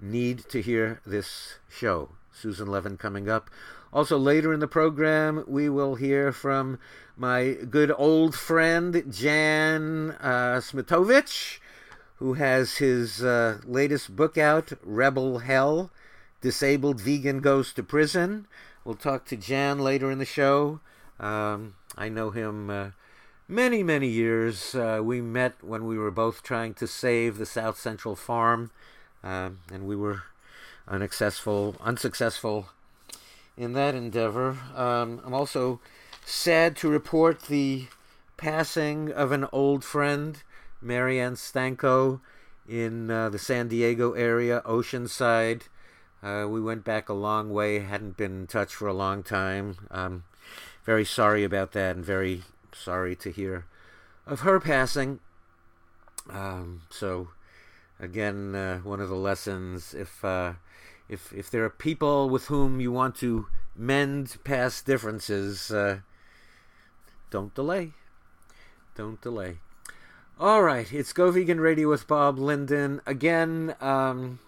need 0.00 0.48
to 0.48 0.62
hear 0.62 1.00
this 1.04 1.58
show. 1.68 2.10
Susan 2.32 2.68
Levin 2.68 2.96
coming 2.96 3.28
up. 3.28 3.50
Also, 3.92 4.16
later 4.16 4.52
in 4.52 4.60
the 4.60 4.68
program, 4.68 5.44
we 5.46 5.68
will 5.68 5.96
hear 5.96 6.32
from 6.32 6.78
my 7.16 7.56
good 7.68 7.92
old 7.96 8.34
friend, 8.34 9.04
Jan 9.10 10.12
uh, 10.20 10.60
Smitowicz, 10.60 11.58
who 12.16 12.34
has 12.34 12.76
his 12.76 13.22
uh, 13.22 13.58
latest 13.64 14.14
book 14.14 14.38
out, 14.38 14.72
Rebel 14.84 15.40
Hell 15.40 15.90
Disabled 16.40 17.00
Vegan 17.00 17.40
Goes 17.40 17.72
to 17.74 17.82
Prison. 17.82 18.46
We'll 18.84 18.94
talk 18.94 19.26
to 19.26 19.36
Jan 19.36 19.78
later 19.78 20.10
in 20.10 20.18
the 20.18 20.24
show. 20.24 20.80
Um, 21.20 21.74
I 21.96 22.08
know 22.08 22.30
him 22.30 22.70
uh, 22.70 22.90
many, 23.46 23.82
many 23.82 24.08
years. 24.08 24.74
Uh, 24.74 25.00
we 25.04 25.20
met 25.20 25.62
when 25.62 25.86
we 25.86 25.98
were 25.98 26.10
both 26.10 26.42
trying 26.42 26.74
to 26.74 26.86
save 26.86 27.36
the 27.36 27.46
South 27.46 27.78
Central 27.78 28.16
Farm, 28.16 28.70
uh, 29.22 29.50
and 29.70 29.86
we 29.86 29.94
were 29.94 30.22
unsuccessful, 30.88 31.76
unsuccessful 31.80 32.70
in 33.56 33.74
that 33.74 33.94
endeavor. 33.94 34.56
Um, 34.74 35.20
I'm 35.24 35.34
also 35.34 35.80
sad 36.24 36.76
to 36.78 36.88
report 36.88 37.42
the 37.42 37.86
passing 38.38 39.12
of 39.12 39.30
an 39.30 39.46
old 39.52 39.84
friend, 39.84 40.42
Marianne 40.80 41.34
Stanko, 41.34 42.20
in 42.66 43.10
uh, 43.10 43.28
the 43.28 43.38
San 43.38 43.68
Diego 43.68 44.12
area, 44.12 44.62
Oceanside. 44.64 45.62
Uh, 46.22 46.46
we 46.48 46.60
went 46.60 46.84
back 46.84 47.08
a 47.08 47.14
long 47.14 47.50
way, 47.50 47.80
hadn't 47.80 48.16
been 48.16 48.40
in 48.40 48.46
touch 48.46 48.74
for 48.74 48.88
a 48.88 48.94
long 48.94 49.22
time. 49.22 49.76
Um, 49.90 50.24
very 50.90 51.04
sorry 51.04 51.44
about 51.44 51.70
that 51.70 51.94
and 51.94 52.04
very 52.04 52.42
sorry 52.72 53.14
to 53.14 53.30
hear 53.30 53.64
of 54.26 54.40
her 54.40 54.58
passing. 54.58 55.20
Um, 56.28 56.82
so, 56.90 57.28
again, 58.00 58.56
uh, 58.56 58.78
one 58.78 58.98
of 58.98 59.08
the 59.08 59.14
lessons 59.14 59.94
if, 59.94 60.24
uh, 60.24 60.54
if, 61.08 61.32
if 61.32 61.48
there 61.48 61.64
are 61.64 61.70
people 61.70 62.28
with 62.28 62.46
whom 62.46 62.80
you 62.80 62.90
want 62.90 63.14
to 63.18 63.46
mend 63.76 64.36
past 64.42 64.84
differences, 64.84 65.70
uh, 65.70 66.00
don't 67.30 67.54
delay. 67.54 67.92
Don't 68.96 69.22
delay. 69.22 69.58
All 70.40 70.64
right, 70.64 70.92
it's 70.92 71.12
Go 71.12 71.30
Vegan 71.30 71.60
Radio 71.60 71.88
with 71.88 72.08
Bob 72.08 72.36
Linden. 72.36 73.00
Again, 73.06 73.76
um, 73.80 74.40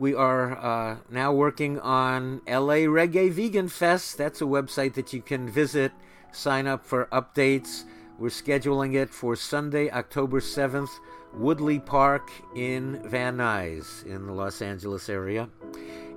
we 0.00 0.12
are 0.14 0.56
uh, 0.56 0.96
now 1.10 1.30
working 1.30 1.78
on 1.78 2.40
LA 2.48 2.88
Reggae 2.88 3.30
Vegan 3.30 3.68
Fest. 3.68 4.16
That's 4.16 4.40
a 4.40 4.44
website 4.44 4.94
that 4.94 5.12
you 5.12 5.20
can 5.20 5.50
visit, 5.50 5.92
sign 6.32 6.66
up 6.66 6.86
for 6.86 7.04
updates. 7.12 7.84
We're 8.18 8.30
scheduling 8.30 8.94
it 8.94 9.10
for 9.10 9.36
Sunday, 9.36 9.90
October 9.90 10.40
7th, 10.40 10.88
Woodley 11.34 11.78
Park 11.78 12.30
in 12.56 13.02
Van 13.04 13.36
Nuys 13.36 14.06
in 14.06 14.26
the 14.26 14.32
Los 14.32 14.62
Angeles 14.62 15.10
area. 15.10 15.50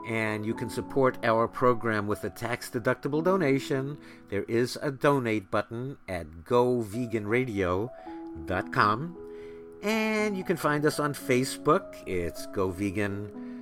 And 0.08 0.46
you 0.46 0.54
can 0.54 0.70
support 0.70 1.18
our 1.26 1.50
program 1.50 2.08
with 2.08 2.24
a 2.24 2.30
tax 2.30 2.70
deductible 2.70 3.22
donation. 3.22 3.98
There 4.30 4.44
is 4.44 4.80
a 4.82 4.92
donate 4.92 5.52
button 5.52 5.98
at 6.08 6.46
goveganradio.com. 6.46 9.18
And 9.84 10.36
you 10.38 10.44
can 10.46 10.56
find 10.56 10.86
us 10.86 11.02
on 11.02 11.14
Facebook. 11.14 11.84
It's 12.08 12.46
Go 12.48 12.70
Vegan, 12.70 13.53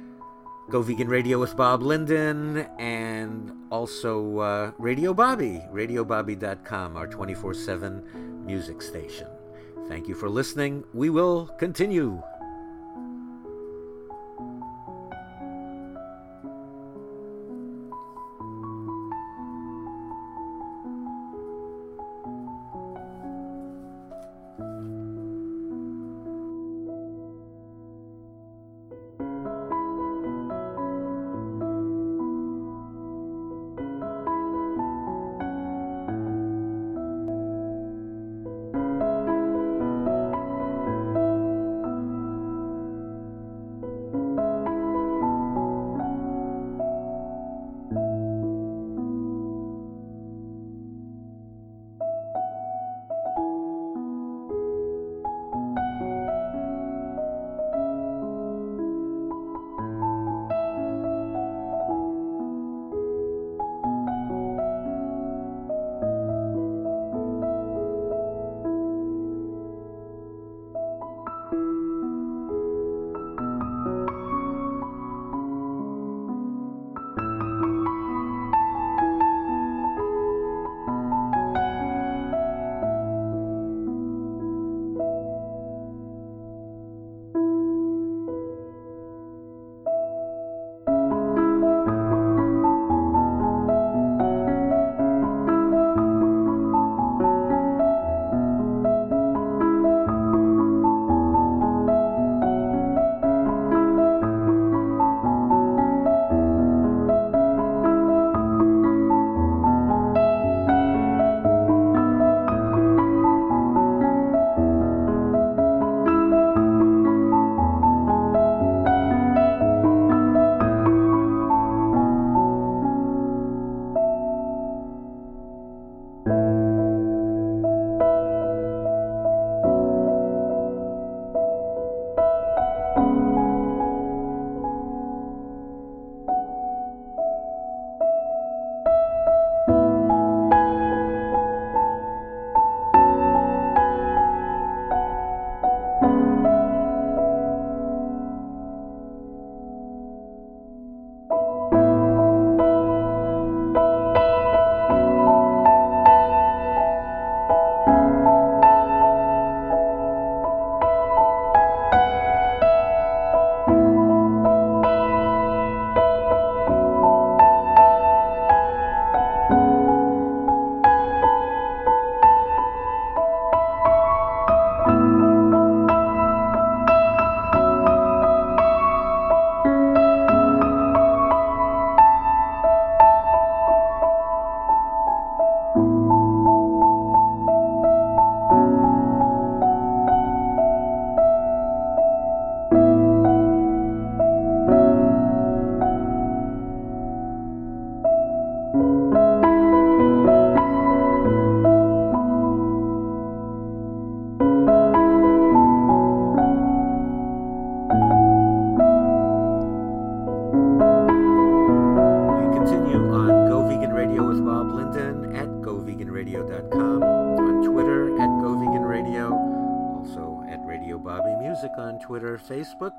Go 0.70 0.82
Vegan 0.82 1.10
Radio 1.10 1.40
with 1.40 1.58
Bob 1.58 1.82
Linden, 1.82 2.66
and 2.80 3.52
also 3.70 4.40
uh, 4.40 4.72
Radio 4.78 5.14
Bobby, 5.14 5.62
radiobobby.com, 5.72 6.96
our 6.96 7.08
24 7.08 7.54
7 7.54 8.46
music 8.46 8.82
station. 8.82 9.28
Thank 9.88 10.08
you 10.08 10.16
for 10.16 10.30
listening. 10.30 10.84
We 10.94 11.10
will 11.10 11.48
continue. 11.58 12.22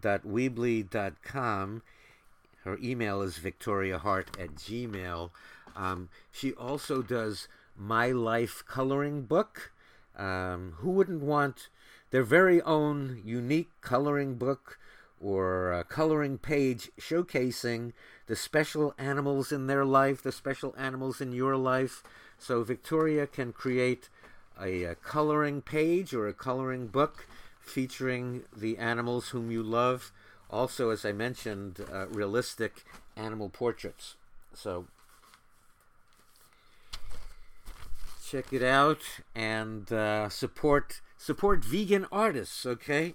victoriahart.weebly.com. 0.00 1.82
Her 2.64 2.78
email 2.82 3.22
is 3.22 3.38
victoriahart 3.38 4.40
at 4.40 4.54
gmail. 4.54 5.30
Um, 5.76 6.08
she 6.32 6.52
also 6.52 7.02
does 7.02 7.48
My 7.76 8.10
Life 8.10 8.64
Coloring 8.66 9.22
Book. 9.22 9.72
Um, 10.16 10.74
who 10.78 10.90
wouldn't 10.90 11.22
want 11.22 11.68
their 12.10 12.22
very 12.22 12.62
own 12.62 13.20
unique 13.24 13.70
coloring 13.80 14.36
book 14.36 14.78
or 15.20 15.84
coloring 15.88 16.38
page 16.38 16.90
showcasing 17.00 17.92
the 18.26 18.36
special 18.36 18.94
animals 18.96 19.50
in 19.50 19.66
their 19.66 19.84
life, 19.84 20.22
the 20.22 20.32
special 20.32 20.74
animals 20.78 21.20
in 21.20 21.32
your 21.32 21.56
life? 21.56 22.02
So 22.38 22.62
Victoria 22.62 23.26
can 23.26 23.52
create 23.52 24.08
a, 24.60 24.84
a 24.84 24.94
coloring 24.94 25.60
page 25.60 26.14
or 26.14 26.28
a 26.28 26.34
coloring 26.34 26.86
book 26.86 27.26
featuring 27.64 28.44
the 28.56 28.78
animals 28.78 29.28
whom 29.30 29.50
you 29.50 29.62
love. 29.62 30.12
Also, 30.50 30.90
as 30.90 31.04
I 31.04 31.12
mentioned, 31.12 31.84
uh, 31.92 32.06
realistic 32.08 32.84
animal 33.16 33.48
portraits. 33.48 34.16
So 34.52 34.86
check 38.24 38.52
it 38.52 38.62
out 38.62 39.00
and 39.34 39.92
uh, 39.92 40.28
support 40.28 41.00
support 41.16 41.64
vegan 41.64 42.06
artists. 42.12 42.66
Okay. 42.66 43.14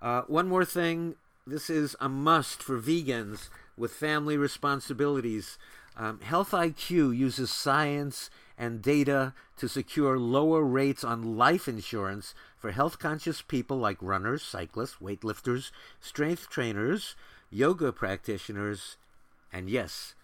Uh, 0.00 0.22
one 0.22 0.48
more 0.48 0.64
thing. 0.64 1.16
This 1.46 1.70
is 1.70 1.96
a 2.00 2.08
must 2.08 2.62
for 2.62 2.78
vegans 2.78 3.48
with 3.76 3.92
family 3.92 4.36
responsibilities. 4.36 5.58
Um, 5.96 6.20
Health 6.20 6.50
IQ 6.52 7.16
uses 7.16 7.50
science 7.50 8.30
and 8.56 8.82
data 8.82 9.34
to 9.56 9.68
secure 9.68 10.18
lower 10.18 10.62
rates 10.62 11.02
on 11.04 11.36
life 11.36 11.66
insurance 11.68 12.34
for 12.58 12.72
health 12.72 12.98
conscious 12.98 13.42
people 13.42 13.78
like 13.78 13.98
runners, 14.00 14.42
cyclists, 14.42 14.96
weightlifters, 15.00 15.70
strength 16.00 16.50
trainers, 16.50 17.14
yoga 17.50 17.92
practitioners, 17.92 18.96
and 19.52 19.70
yes, 19.70 20.14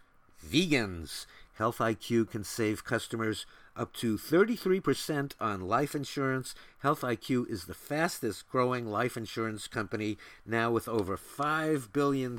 vegans. 0.44 1.26
Health 1.54 1.78
IQ 1.78 2.30
can 2.30 2.42
save 2.42 2.84
customers 2.84 3.46
up 3.76 3.92
to 3.94 4.16
33% 4.16 5.32
on 5.40 5.60
life 5.60 5.94
insurance. 5.94 6.54
Health 6.80 7.02
IQ 7.02 7.48
is 7.50 7.64
the 7.64 7.74
fastest 7.74 8.48
growing 8.48 8.86
life 8.86 9.16
insurance 9.16 9.68
company 9.68 10.18
now 10.44 10.70
with 10.70 10.88
over 10.88 11.16
$5 11.16 11.92
billion 11.92 12.38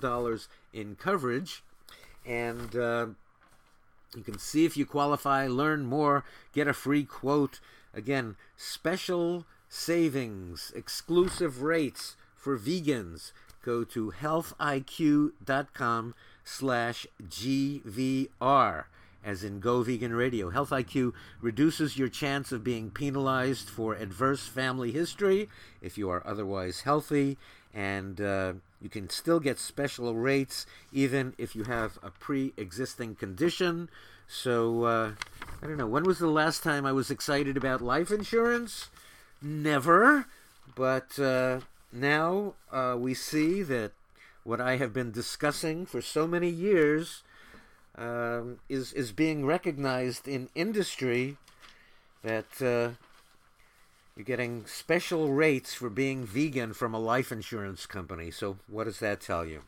in 0.73 0.95
coverage. 0.95 1.63
And 2.25 2.75
uh, 2.75 3.07
you 4.15 4.23
can 4.23 4.39
see 4.39 4.65
if 4.65 4.75
you 4.75 4.85
qualify, 4.85 5.47
learn 5.47 5.85
more, 5.85 6.25
get 6.53 6.67
a 6.67 6.73
free 6.73 7.03
quote. 7.03 7.59
Again, 7.93 8.35
special 8.57 9.45
savings, 9.76 10.71
exclusive 10.73 11.61
rates 11.61 12.15
for 12.34 12.57
vegans. 12.57 13.34
Go 13.63 13.84
to 13.84 14.13
healthiq.com 14.21 16.15
slash 16.43 17.07
GVR 17.28 18.86
as 19.26 19.43
in 19.43 19.59
Go 19.59 19.82
Vegan 19.82 20.13
Radio. 20.13 20.51
Health 20.51 20.69
IQ 20.69 21.13
reduces 21.41 21.97
your 21.97 22.07
chance 22.07 22.51
of 22.51 22.63
being 22.63 22.91
penalized 22.91 23.67
for 23.67 23.95
adverse 23.95 24.47
family 24.47 24.91
history 24.91 25.49
if 25.82 25.97
you 25.97 26.09
are 26.09 26.21
otherwise 26.26 26.82
healthy, 26.82 27.38
and 27.73 28.21
uh, 28.21 28.53
you 28.80 28.88
can 28.88 29.09
still 29.09 29.39
get 29.39 29.57
special 29.57 30.13
rates 30.13 30.67
even 30.93 31.34
if 31.38 31.55
you 31.55 31.63
have 31.63 31.97
a 32.03 32.11
pre 32.11 32.53
existing 32.55 33.15
condition. 33.15 33.89
So, 34.28 34.84
uh, 34.84 35.11
I 35.61 35.67
don't 35.67 35.78
know, 35.78 35.88
when 35.88 36.03
was 36.03 36.19
the 36.19 36.28
last 36.28 36.63
time 36.63 36.86
I 36.86 36.91
was 36.91 37.11
excited 37.11 37.57
about 37.57 37.82
life 37.82 38.11
insurance? 38.11 38.89
Never. 39.45 40.25
But 40.73 41.19
uh, 41.19 41.59
now 41.93 42.55
uh, 42.71 42.95
we 42.97 43.13
see 43.13 43.61
that 43.61 43.91
what 44.43 44.59
I 44.59 44.77
have 44.77 44.91
been 44.91 45.11
discussing 45.11 45.85
for 45.85 46.01
so 46.01 46.25
many 46.25 46.49
years 46.49 47.21
um, 47.95 48.57
is 48.67 48.91
is 48.93 49.11
being 49.11 49.45
recognized 49.45 50.27
in 50.27 50.49
industry 50.55 51.37
that 52.23 52.59
uh, 52.59 52.97
you're 54.15 54.25
getting 54.25 54.65
special 54.65 55.31
rates 55.31 55.75
for 55.75 55.91
being 55.91 56.25
vegan 56.25 56.73
from 56.73 56.95
a 56.95 56.99
life 56.99 57.31
insurance 57.31 57.85
company. 57.85 58.31
So 58.31 58.57
what 58.67 58.85
does 58.85 58.99
that 58.99 59.21
tell 59.21 59.45
you? 59.45 59.61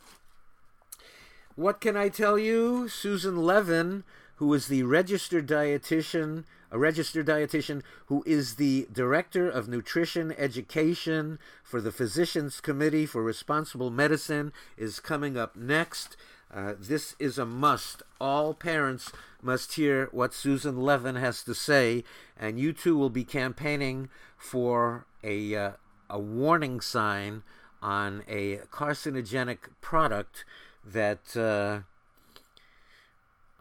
What 1.55 1.79
can 1.81 1.95
I 1.95 2.09
tell 2.09 2.39
you? 2.39 2.89
Susan 2.89 3.43
Levin, 3.43 4.03
who 4.37 4.51
is 4.55 4.67
the 4.67 4.83
registered 4.83 5.47
dietitian, 5.47 6.45
a 6.71 6.77
registered 6.77 7.27
dietitian 7.27 7.81
who 8.07 8.23
is 8.25 8.55
the 8.55 8.87
director 8.91 9.49
of 9.49 9.67
nutrition 9.67 10.33
education 10.37 11.39
for 11.63 11.81
the 11.81 11.91
Physicians 11.91 12.59
Committee 12.59 13.05
for 13.05 13.23
Responsible 13.23 13.89
Medicine, 13.89 14.51
is 14.77 14.99
coming 14.99 15.37
up 15.37 15.55
next. 15.55 16.17
Uh, 16.53 16.73
this 16.79 17.15
is 17.19 17.37
a 17.37 17.45
must. 17.45 18.03
All 18.19 18.53
parents 18.53 19.11
must 19.41 19.73
hear 19.73 20.07
what 20.11 20.33
Susan 20.33 20.81
Levin 20.81 21.15
has 21.15 21.43
to 21.43 21.53
say, 21.53 22.03
and 22.39 22.59
you 22.59 22.73
too 22.73 22.97
will 22.97 23.09
be 23.09 23.23
campaigning 23.23 24.09
for 24.37 25.05
a 25.23 25.55
uh, 25.55 25.71
a 26.09 26.19
warning 26.19 26.79
sign 26.79 27.43
on 27.81 28.23
a 28.27 28.57
carcinogenic 28.71 29.57
product 29.81 30.45
that 30.85 31.35
uh, 31.35 31.81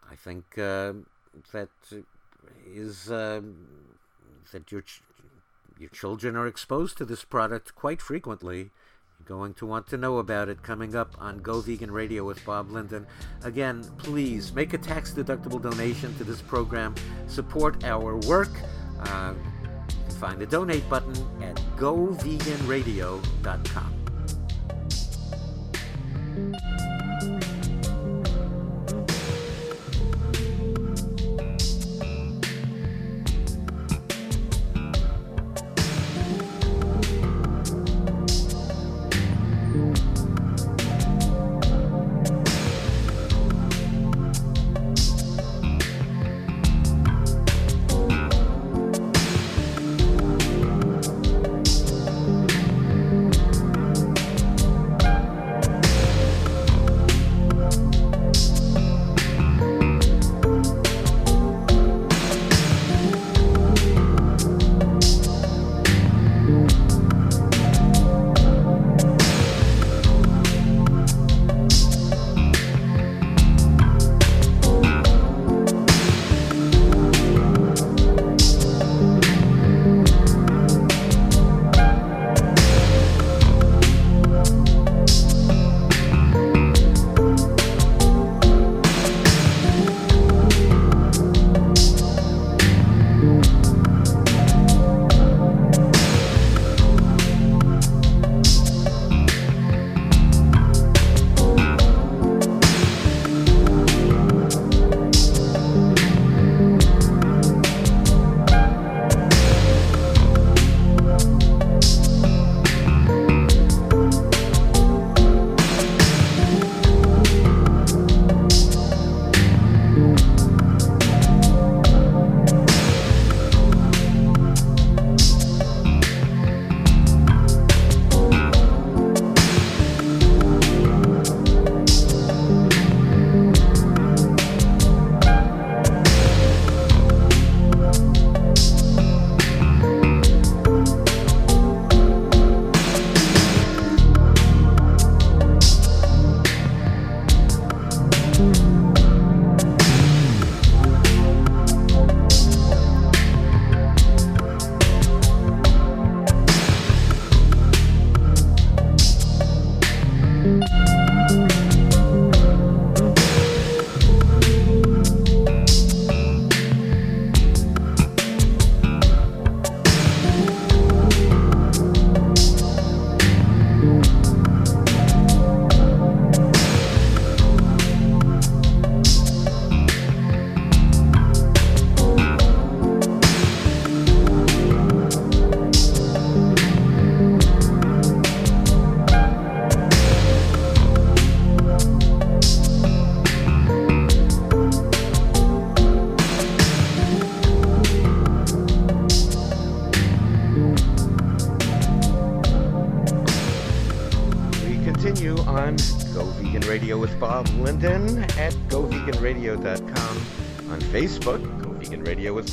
I 0.09 0.15
think 0.15 0.57
uh, 0.57 0.93
that 1.51 1.69
is 2.73 3.11
uh, 3.11 3.41
that 4.51 4.71
your 4.71 4.81
ch- 4.81 5.01
your 5.79 5.89
children 5.89 6.35
are 6.35 6.47
exposed 6.47 6.97
to 6.97 7.05
this 7.05 7.23
product 7.23 7.75
quite 7.75 8.01
frequently 8.01 8.71
You're 9.19 9.27
going 9.27 9.53
to 9.55 9.65
want 9.65 9.87
to 9.87 9.97
know 9.97 10.17
about 10.17 10.49
it 10.49 10.63
coming 10.63 10.95
up 10.95 11.15
on 11.19 11.39
Go 11.39 11.61
Vegan 11.61 11.91
Radio 11.91 12.23
with 12.23 12.43
Bob 12.45 12.71
Linden. 12.71 13.05
Again, 13.43 13.83
please 13.97 14.53
make 14.53 14.73
a 14.73 14.77
tax 14.77 15.11
deductible 15.11 15.61
donation 15.61 16.15
to 16.17 16.23
this 16.23 16.41
program. 16.41 16.95
Support 17.27 17.83
our 17.83 18.17
work. 18.27 18.51
Uh, 18.99 19.33
find 20.19 20.39
the 20.39 20.47
donate 20.47 20.87
button 20.89 21.15
at 21.41 21.55
goveganradio.com. 21.77 23.93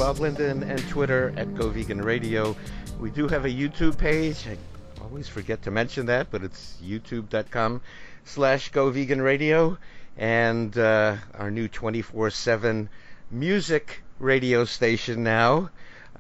Bob 0.05 0.19
Linden, 0.19 0.63
and 0.63 0.79
Twitter 0.91 1.33
at 1.35 1.55
Go 1.55 1.71
Vegan 1.71 2.03
Radio. 2.03 2.55
We 3.01 3.11
do 3.11 3.27
have 3.27 3.47
a 3.47 3.49
YouTube 3.49 3.97
page. 3.97 4.47
I 4.47 4.59
always 5.03 5.29
forget 5.29 5.63
to 5.63 5.71
mention 5.71 6.05
that, 6.07 6.31
but 6.31 6.45
it's 6.45 6.77
youtube.com 6.85 7.81
slash 8.27 8.69
Go 8.69 8.91
Vegan 8.91 9.23
Radio. 9.23 9.79
And 10.19 10.77
uh, 10.77 11.17
our 11.33 11.51
new 11.51 11.69
24 11.69 12.29
7 12.29 12.91
music 13.31 14.03
radio 14.19 14.67
station 14.67 15.23
now. 15.23 15.71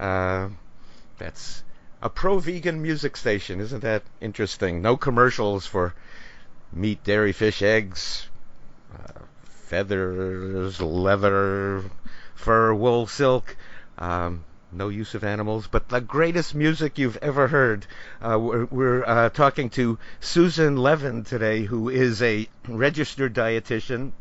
Uh, 0.01 0.49
that's 1.19 1.63
a 2.01 2.09
pro 2.09 2.39
vegan 2.39 2.81
music 2.81 3.19
station. 3.19 3.61
Isn't 3.61 3.81
that 3.81 4.03
interesting? 4.19 4.81
No 4.81 4.97
commercials 4.97 5.67
for 5.67 5.93
meat, 6.73 7.05
dairy, 7.05 7.33
fish, 7.33 7.61
eggs, 7.61 8.27
uh, 8.99 9.21
feathers, 9.43 10.81
leather, 10.81 11.85
fur, 12.35 12.73
wool, 12.73 13.07
silk. 13.07 13.55
Um, 13.99 14.45
no 14.73 14.89
use 14.89 15.15
of 15.15 15.23
animals, 15.23 15.69
but 15.69 15.89
the 15.89 16.01
greatest 16.01 16.55
music 16.55 16.99
you've 16.99 17.17
ever 17.19 17.49
heard. 17.49 17.87
Uh, 18.21 18.39
we're, 18.39 18.65
we're 18.67 19.05
uh, 19.05 19.29
talking 19.29 19.71
to 19.71 19.99
Susan 20.21 20.77
Levin 20.77 21.25
today, 21.25 21.63
who 21.63 21.89
is 21.89 22.21
a 22.23 22.49
registered 22.67 23.35
dietitian, 23.35 24.13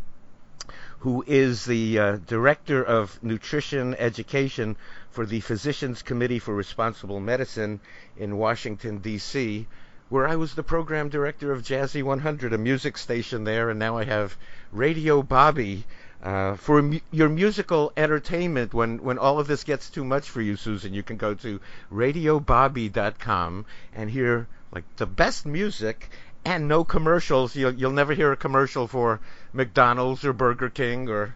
who 0.99 1.23
is 1.27 1.65
the 1.65 1.99
uh, 1.99 2.17
director 2.27 2.83
of 2.83 3.21
nutrition 3.23 3.95
education 3.95 4.75
for 5.09 5.25
the 5.25 5.39
Physicians 5.39 6.01
Committee 6.01 6.39
for 6.39 6.53
Responsible 6.53 7.19
Medicine 7.19 7.79
in 8.15 8.37
Washington, 8.37 8.99
D.C., 8.99 9.67
where 10.09 10.27
I 10.27 10.35
was 10.35 10.53
the 10.53 10.63
program 10.63 11.09
director 11.09 11.51
of 11.51 11.63
Jazzy 11.63 12.03
100, 12.03 12.53
a 12.53 12.57
music 12.57 12.97
station 12.97 13.43
there, 13.43 13.69
and 13.69 13.79
now 13.79 13.97
I 13.97 14.03
have 14.03 14.37
Radio 14.71 15.23
Bobby. 15.23 15.85
Uh, 16.23 16.55
for 16.55 16.81
mu- 16.81 16.99
your 17.11 17.27
musical 17.27 17.91
entertainment, 17.97 18.73
when, 18.73 19.03
when 19.03 19.17
all 19.17 19.39
of 19.39 19.47
this 19.47 19.65
gets 19.65 19.89
too 19.89 20.05
much 20.05 20.29
for 20.29 20.41
you, 20.41 20.55
Susan, 20.55 20.93
you 20.93 21.03
can 21.03 21.17
go 21.17 21.33
to 21.33 21.59
radiobobby.com 21.91 23.65
and 23.93 24.09
hear 24.09 24.47
like 24.71 24.85
the 24.95 25.05
best 25.05 25.45
music 25.45 26.09
and 26.45 26.69
no 26.69 26.85
commercials. 26.85 27.57
You'll, 27.57 27.73
you'll 27.73 27.91
never 27.91 28.13
hear 28.13 28.31
a 28.31 28.37
commercial 28.37 28.87
for 28.87 29.19
McDonald's 29.51 30.23
or 30.23 30.31
Burger 30.31 30.69
King 30.69 31.09
or 31.09 31.35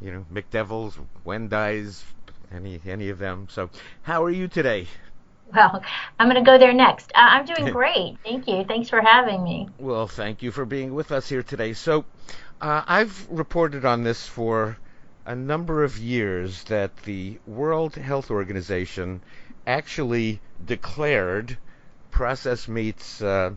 you 0.00 0.10
know 0.12 0.24
McDevil's, 0.32 0.98
Wendy's, 1.24 2.02
any 2.50 2.80
any 2.86 3.10
of 3.10 3.18
them. 3.18 3.48
So, 3.50 3.68
how 4.02 4.24
are 4.24 4.30
you 4.30 4.48
today? 4.48 4.86
Well, 5.54 5.82
I'm 6.18 6.28
going 6.28 6.42
to 6.42 6.48
go 6.48 6.58
there 6.58 6.72
next. 6.72 7.10
Uh, 7.14 7.18
I'm 7.18 7.44
doing 7.44 7.72
great. 7.72 8.16
Thank 8.24 8.46
you. 8.46 8.64
Thanks 8.64 8.88
for 8.88 9.00
having 9.00 9.42
me. 9.42 9.68
Well, 9.78 10.06
thank 10.06 10.42
you 10.42 10.52
for 10.52 10.64
being 10.64 10.94
with 10.94 11.10
us 11.10 11.28
here 11.28 11.42
today. 11.42 11.72
So, 11.72 12.04
uh, 12.60 12.82
I've 12.86 13.26
reported 13.30 13.84
on 13.84 14.02
this 14.02 14.26
for 14.26 14.76
a 15.24 15.34
number 15.34 15.84
of 15.84 15.98
years 15.98 16.64
that 16.64 16.96
the 17.04 17.38
World 17.46 17.94
Health 17.94 18.30
Organization 18.30 19.22
actually 19.66 20.40
declared 20.64 21.56
processed 22.10 22.68
meats 22.68 23.22
uh, 23.22 23.52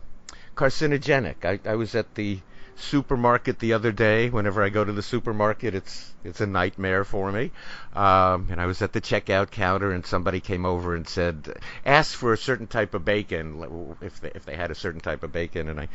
carcinogenic. 0.55 1.43
I, 1.43 1.59
I 1.69 1.75
was 1.75 1.95
at 1.95 2.15
the 2.15 2.39
supermarket 2.75 3.59
the 3.59 3.73
other 3.73 3.91
day. 3.91 4.29
Whenever 4.29 4.63
I 4.63 4.69
go 4.69 4.83
to 4.83 4.91
the 4.91 5.01
supermarket, 5.01 5.75
it's 5.75 6.13
it's 6.23 6.41
a 6.41 6.47
nightmare 6.47 7.03
for 7.03 7.31
me. 7.31 7.51
Um, 7.93 8.47
and 8.51 8.59
I 8.59 8.65
was 8.65 8.81
at 8.81 8.93
the 8.93 9.01
checkout 9.01 9.51
counter, 9.51 9.91
and 9.91 10.05
somebody 10.05 10.39
came 10.39 10.65
over 10.65 10.95
and 10.95 11.07
said, 11.07 11.57
asked 11.85 12.15
for 12.15 12.33
a 12.33 12.37
certain 12.37 12.67
type 12.67 12.93
of 12.93 13.03
bacon, 13.03 13.97
if 14.01 14.19
they, 14.21 14.31
if 14.33 14.45
they 14.45 14.55
had 14.55 14.71
a 14.71 14.75
certain 14.75 15.01
type 15.01 15.23
of 15.23 15.31
bacon, 15.31 15.69
and 15.69 15.79
I. 15.79 15.87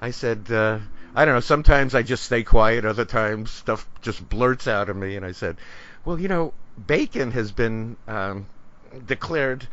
I 0.00 0.12
said, 0.12 0.46
uh, 0.48 0.78
I 1.14 1.24
don't 1.24 1.34
know. 1.34 1.40
Sometimes 1.40 1.94
I 1.94 2.02
just 2.02 2.24
stay 2.24 2.42
quiet. 2.42 2.84
Other 2.84 3.04
times, 3.04 3.50
stuff 3.50 3.86
just 4.02 4.26
blurts 4.28 4.68
out 4.68 4.88
of 4.88 4.96
me. 4.96 5.16
And 5.16 5.24
I 5.24 5.32
said, 5.32 5.56
Well, 6.04 6.20
you 6.20 6.28
know, 6.28 6.52
bacon 6.86 7.30
has 7.32 7.52
been 7.52 7.96
um, 8.06 8.46
declared 9.06 9.66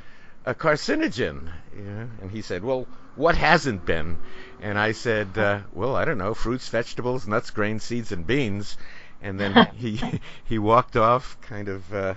a 0.46 0.54
carcinogen. 0.54 1.50
Yeah. 1.76 2.06
And 2.22 2.32
he 2.32 2.42
said, 2.42 2.64
Well, 2.64 2.88
what 3.16 3.36
hasn't 3.36 3.86
been? 3.86 4.18
And 4.62 4.78
I 4.78 4.92
said, 4.92 5.38
uh, 5.38 5.60
well, 5.74 5.96
I 5.96 6.06
don't 6.06 6.18
know, 6.18 6.34
fruits, 6.34 6.68
vegetables, 6.70 7.28
nuts, 7.28 7.52
grains, 7.52 7.84
seeds, 7.84 8.12
and 8.12 8.26
beans. 8.26 8.78
And 9.22 9.40
then 9.40 9.70
he 9.76 10.02
he 10.46 10.60
walked 10.60 10.96
off, 10.96 11.38
kind 11.42 11.70
of 11.70 11.94
uh, 11.94 12.14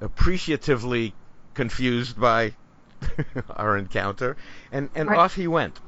appreciatively 0.00 1.14
confused 1.54 2.18
by 2.18 2.54
our 3.50 3.76
encounter, 3.76 4.36
and 4.72 4.90
and 4.94 5.08
right. 5.08 5.18
off 5.18 5.34
he 5.34 5.46
went. 5.46 5.78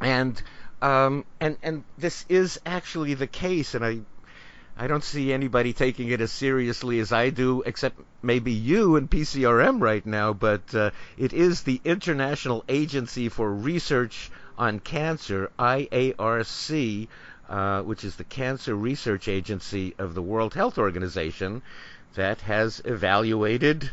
And 0.00 0.40
um, 0.82 1.24
and 1.40 1.56
and 1.62 1.84
this 1.98 2.24
is 2.28 2.60
actually 2.66 3.14
the 3.14 3.26
case, 3.26 3.74
and 3.74 3.84
I 3.84 4.00
I 4.78 4.88
don't 4.88 5.04
see 5.04 5.32
anybody 5.32 5.72
taking 5.72 6.10
it 6.10 6.20
as 6.20 6.30
seriously 6.30 7.00
as 7.00 7.10
I 7.10 7.30
do, 7.30 7.62
except 7.64 7.98
maybe 8.22 8.52
you 8.52 8.96
and 8.96 9.10
PCRM 9.10 9.80
right 9.80 10.04
now. 10.04 10.34
But 10.34 10.74
uh, 10.74 10.90
it 11.16 11.32
is 11.32 11.62
the 11.62 11.80
International 11.84 12.62
Agency 12.68 13.30
for 13.30 13.50
Research 13.50 14.30
on 14.58 14.80
Cancer, 14.80 15.50
IARC, 15.58 17.08
uh, 17.48 17.82
which 17.82 18.04
is 18.04 18.16
the 18.16 18.24
Cancer 18.24 18.74
Research 18.74 19.28
Agency 19.28 19.94
of 19.98 20.14
the 20.14 20.22
World 20.22 20.52
Health 20.52 20.76
Organization, 20.76 21.62
that 22.14 22.42
has 22.42 22.82
evaluated 22.84 23.90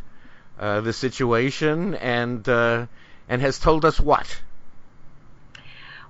uh, 0.59 0.81
the 0.81 0.93
situation 0.93 1.95
and 1.95 2.47
uh, 2.49 2.87
and 3.29 3.41
has 3.41 3.57
told 3.57 3.85
us 3.85 4.01
what. 4.01 4.41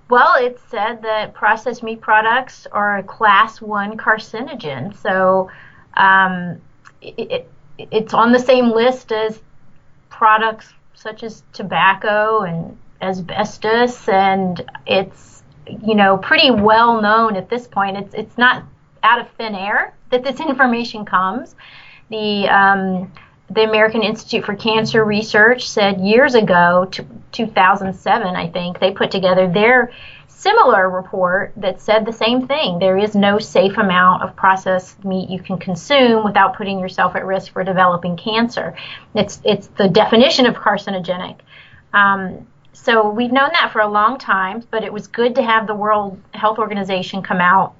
Well, 0.09 0.35
it 0.35 0.59
said 0.69 1.01
that 1.03 1.33
processed 1.33 1.81
meat 1.81 2.01
products 2.01 2.67
are 2.71 2.97
a 2.97 3.03
class 3.03 3.61
one 3.61 3.97
carcinogen, 3.97 4.95
so 4.97 5.49
um, 5.95 6.61
it, 7.01 7.31
it, 7.31 7.51
it's 7.77 8.13
on 8.13 8.31
the 8.31 8.39
same 8.39 8.69
list 8.71 9.11
as 9.11 9.39
products 10.09 10.73
such 10.93 11.23
as 11.23 11.43
tobacco 11.53 12.41
and 12.41 12.77
asbestos, 13.01 14.07
and 14.07 14.61
it's 14.85 15.43
you 15.67 15.95
know 15.95 16.17
pretty 16.17 16.51
well 16.51 17.01
known 17.01 17.35
at 17.35 17.49
this 17.49 17.67
point. 17.67 17.97
It's 17.97 18.13
it's 18.13 18.37
not 18.37 18.63
out 19.03 19.19
of 19.19 19.29
thin 19.31 19.55
air 19.55 19.93
that 20.11 20.23
this 20.23 20.39
information 20.49 21.05
comes. 21.05 21.55
The 22.09 22.47
um, 22.49 23.11
the 23.53 23.63
American 23.63 24.03
Institute 24.03 24.45
for 24.45 24.55
Cancer 24.55 25.03
Research 25.03 25.67
said 25.69 26.01
years 26.01 26.35
ago, 26.35 26.89
2007, 27.31 28.35
I 28.35 28.49
think, 28.49 28.79
they 28.79 28.91
put 28.91 29.11
together 29.11 29.47
their 29.47 29.91
similar 30.27 30.89
report 30.89 31.53
that 31.55 31.79
said 31.79 32.05
the 32.05 32.11
same 32.11 32.47
thing. 32.47 32.79
There 32.79 32.97
is 32.97 33.15
no 33.15 33.39
safe 33.39 33.77
amount 33.77 34.23
of 34.23 34.35
processed 34.35 35.03
meat 35.05 35.29
you 35.29 35.41
can 35.41 35.57
consume 35.57 36.23
without 36.23 36.55
putting 36.57 36.79
yourself 36.79 37.15
at 37.15 37.25
risk 37.25 37.53
for 37.53 37.63
developing 37.63 38.17
cancer. 38.17 38.75
It's 39.15 39.39
it's 39.45 39.67
the 39.67 39.87
definition 39.87 40.45
of 40.45 40.55
carcinogenic. 40.55 41.39
Um, 41.93 42.47
so 42.73 43.09
we've 43.09 43.31
known 43.31 43.51
that 43.53 43.71
for 43.71 43.81
a 43.81 43.87
long 43.87 44.17
time, 44.17 44.63
but 44.71 44.83
it 44.83 44.91
was 44.91 45.07
good 45.07 45.35
to 45.35 45.43
have 45.43 45.67
the 45.67 45.75
World 45.75 46.19
Health 46.33 46.57
Organization 46.57 47.21
come 47.21 47.39
out 47.39 47.75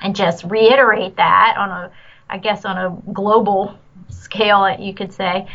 and 0.00 0.16
just 0.16 0.44
reiterate 0.44 1.16
that 1.16 1.56
on 1.58 1.70
a, 1.70 1.90
I 2.30 2.38
guess, 2.38 2.64
on 2.64 2.78
a 2.78 3.12
global 3.12 3.78
scale, 4.10 4.64
it 4.64 4.80
you 4.80 4.94
could 4.94 5.12
say. 5.12 5.46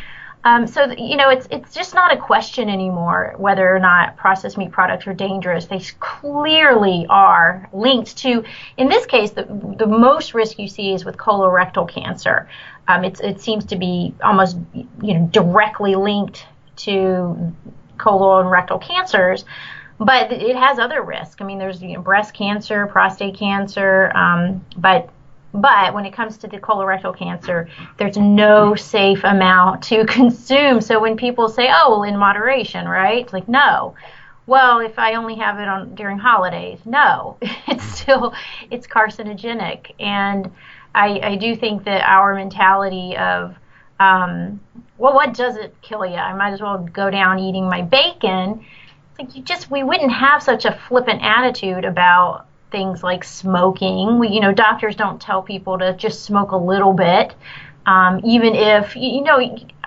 Um, 0.45 0.67
so 0.67 0.91
you 0.91 1.17
know, 1.17 1.29
it's 1.29 1.47
it's 1.49 1.73
just 1.73 1.95
not 1.95 2.13
a 2.13 2.17
question 2.17 2.69
anymore 2.69 3.33
whether 3.37 3.75
or 3.75 3.79
not 3.79 4.15
processed 4.15 4.59
meat 4.59 4.71
products 4.71 5.07
are 5.07 5.13
dangerous. 5.13 5.65
They 5.65 5.81
clearly 5.99 7.07
are 7.09 7.67
linked 7.73 8.15
to, 8.17 8.43
in 8.77 8.87
this 8.87 9.07
case, 9.07 9.31
the 9.31 9.45
the 9.79 9.87
most 9.87 10.35
risk 10.35 10.59
you 10.59 10.67
see 10.67 10.93
is 10.93 11.03
with 11.03 11.17
colorectal 11.17 11.89
cancer. 11.89 12.47
Um, 12.87 13.03
it 13.03 13.41
seems 13.41 13.65
to 13.65 13.75
be 13.75 14.13
almost 14.23 14.57
you 14.73 15.15
know 15.15 15.27
directly 15.31 15.95
linked 15.95 16.45
to 16.77 17.53
colon 17.97 18.41
and 18.41 18.51
rectal 18.51 18.77
cancers, 18.77 19.45
but 19.99 20.31
it 20.31 20.55
has 20.55 20.77
other 20.77 21.01
risks. 21.01 21.37
I 21.39 21.45
mean, 21.45 21.57
there's 21.57 21.81
you 21.81 21.93
know, 21.93 22.01
breast 22.01 22.35
cancer, 22.35 22.85
prostate 22.85 23.35
cancer, 23.35 24.11
um, 24.15 24.63
but 24.77 25.09
but 25.55 25.93
when 25.93 26.05
it 26.05 26.13
comes 26.13 26.37
to 26.37 26.47
the 26.47 26.57
colorectal 26.57 27.17
cancer, 27.17 27.69
there's 27.97 28.17
no 28.17 28.75
safe 28.75 29.23
amount 29.23 29.83
to 29.83 30.05
consume. 30.07 30.81
So 30.81 30.99
when 30.99 31.17
people 31.17 31.49
say, 31.49 31.69
"Oh, 31.71 31.91
well, 31.91 32.03
in 32.03 32.17
moderation," 32.17 32.87
right? 32.87 33.23
It's 33.23 33.33
like, 33.33 33.47
no. 33.47 33.95
Well, 34.47 34.79
if 34.79 34.99
I 34.99 35.15
only 35.15 35.35
have 35.35 35.59
it 35.59 35.67
on 35.67 35.95
during 35.95 36.19
holidays, 36.19 36.79
no, 36.85 37.37
it's 37.41 37.83
still 37.83 38.33
it's 38.69 38.85
carcinogenic, 38.85 39.91
and 39.99 40.51
I, 40.93 41.19
I 41.23 41.35
do 41.35 41.55
think 41.55 41.83
that 41.85 42.07
our 42.07 42.35
mentality 42.35 43.17
of 43.17 43.55
um, 43.99 44.59
well, 44.97 45.13
what 45.13 45.33
does 45.33 45.55
it 45.57 45.75
kill 45.81 46.05
you? 46.05 46.15
I 46.15 46.33
might 46.33 46.53
as 46.53 46.61
well 46.61 46.77
go 46.77 47.09
down 47.09 47.39
eating 47.39 47.67
my 47.67 47.81
bacon. 47.81 48.65
It's 49.11 49.19
like 49.19 49.35
you 49.35 49.43
just 49.43 49.71
we 49.71 49.83
wouldn't 49.83 50.11
have 50.11 50.43
such 50.43 50.65
a 50.65 50.79
flippant 50.87 51.21
attitude 51.21 51.85
about 51.85 52.45
things 52.76 53.01
like 53.01 53.23
smoking. 53.23 54.19
We, 54.19 54.28
you 54.28 54.41
know, 54.41 54.53
doctors 54.53 54.97
don't 54.97 55.21
tell 55.21 55.41
people 55.41 55.80
to 55.80 55.93
just 55.93 56.26
smoke 56.26 56.51
a 56.51 56.57
little 56.57 56.91
bit, 56.91 57.34
um, 57.86 58.19
even 58.26 58.53
if 58.53 58.97
you 58.97 59.21
know 59.23 59.39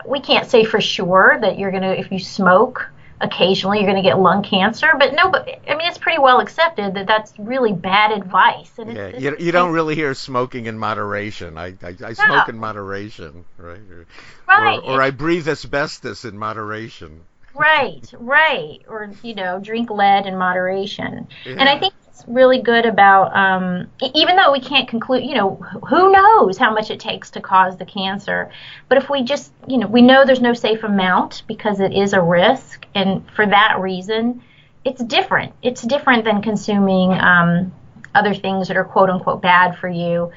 we 0.06 0.20
can't 0.20 0.48
say 0.48 0.64
for 0.64 0.80
sure 0.80 1.36
that 1.38 1.58
you're 1.58 1.70
gonna 1.70 1.92
if 1.92 2.10
you 2.10 2.18
smoke 2.18 2.88
occasionally 3.20 3.78
you're 3.78 3.90
going 3.90 4.02
to 4.02 4.08
get 4.08 4.18
lung 4.18 4.42
cancer, 4.42 4.92
but 4.98 5.12
no, 5.12 5.28
but 5.28 5.48
I 5.68 5.74
mean 5.76 5.88
it's 5.88 5.98
pretty 5.98 6.18
well 6.18 6.40
accepted 6.40 6.94
that 6.94 7.06
that's 7.06 7.32
really 7.38 7.72
bad 7.72 8.12
advice. 8.12 8.70
And 8.78 8.96
yeah, 8.96 9.06
it's, 9.06 9.20
you, 9.20 9.36
you 9.38 9.52
don't 9.52 9.72
really 9.72 9.94
hear 9.94 10.14
smoking 10.14 10.66
in 10.66 10.78
moderation. 10.78 11.58
I 11.58 11.74
I, 11.82 11.94
I 12.04 12.12
smoke 12.12 12.28
no. 12.28 12.44
in 12.48 12.58
moderation, 12.58 13.44
right? 13.58 13.80
Or, 13.90 14.06
right. 14.46 14.78
Or, 14.78 14.94
or 14.94 15.02
I 15.02 15.10
breathe 15.10 15.48
asbestos 15.48 16.24
in 16.24 16.38
moderation. 16.38 17.20
Right, 17.54 18.08
right. 18.18 18.78
Or 18.86 19.10
you 19.22 19.34
know, 19.34 19.58
drink 19.58 19.90
lead 19.90 20.26
in 20.26 20.38
moderation. 20.38 21.26
Yeah. 21.44 21.56
And 21.58 21.68
I 21.68 21.78
think 21.78 21.92
really 22.26 22.60
good 22.60 22.86
about 22.86 23.34
um, 23.36 23.88
even 24.14 24.36
though 24.36 24.50
we 24.50 24.60
can't 24.60 24.88
conclude 24.88 25.24
you 25.24 25.34
know 25.34 25.54
who 25.88 26.10
knows 26.10 26.58
how 26.58 26.72
much 26.72 26.90
it 26.90 26.98
takes 26.98 27.30
to 27.30 27.40
cause 27.40 27.76
the 27.76 27.84
cancer 27.84 28.50
but 28.88 28.98
if 28.98 29.08
we 29.08 29.22
just 29.22 29.52
you 29.66 29.78
know 29.78 29.86
we 29.86 30.02
know 30.02 30.24
there's 30.24 30.40
no 30.40 30.54
safe 30.54 30.82
amount 30.82 31.42
because 31.46 31.80
it 31.80 31.92
is 31.92 32.12
a 32.12 32.20
risk 32.20 32.86
and 32.94 33.22
for 33.34 33.46
that 33.46 33.78
reason 33.78 34.42
it's 34.88 35.02
different. 35.04 35.52
It's 35.62 35.82
different 35.82 36.24
than 36.24 36.42
consuming 36.42 37.12
um, 37.12 37.72
other 38.14 38.34
things 38.34 38.68
that 38.68 38.76
are 38.76 38.84
quote 38.84 39.10
unquote 39.10 39.42
bad 39.42 39.76
for 39.76 39.88
you 39.88 40.32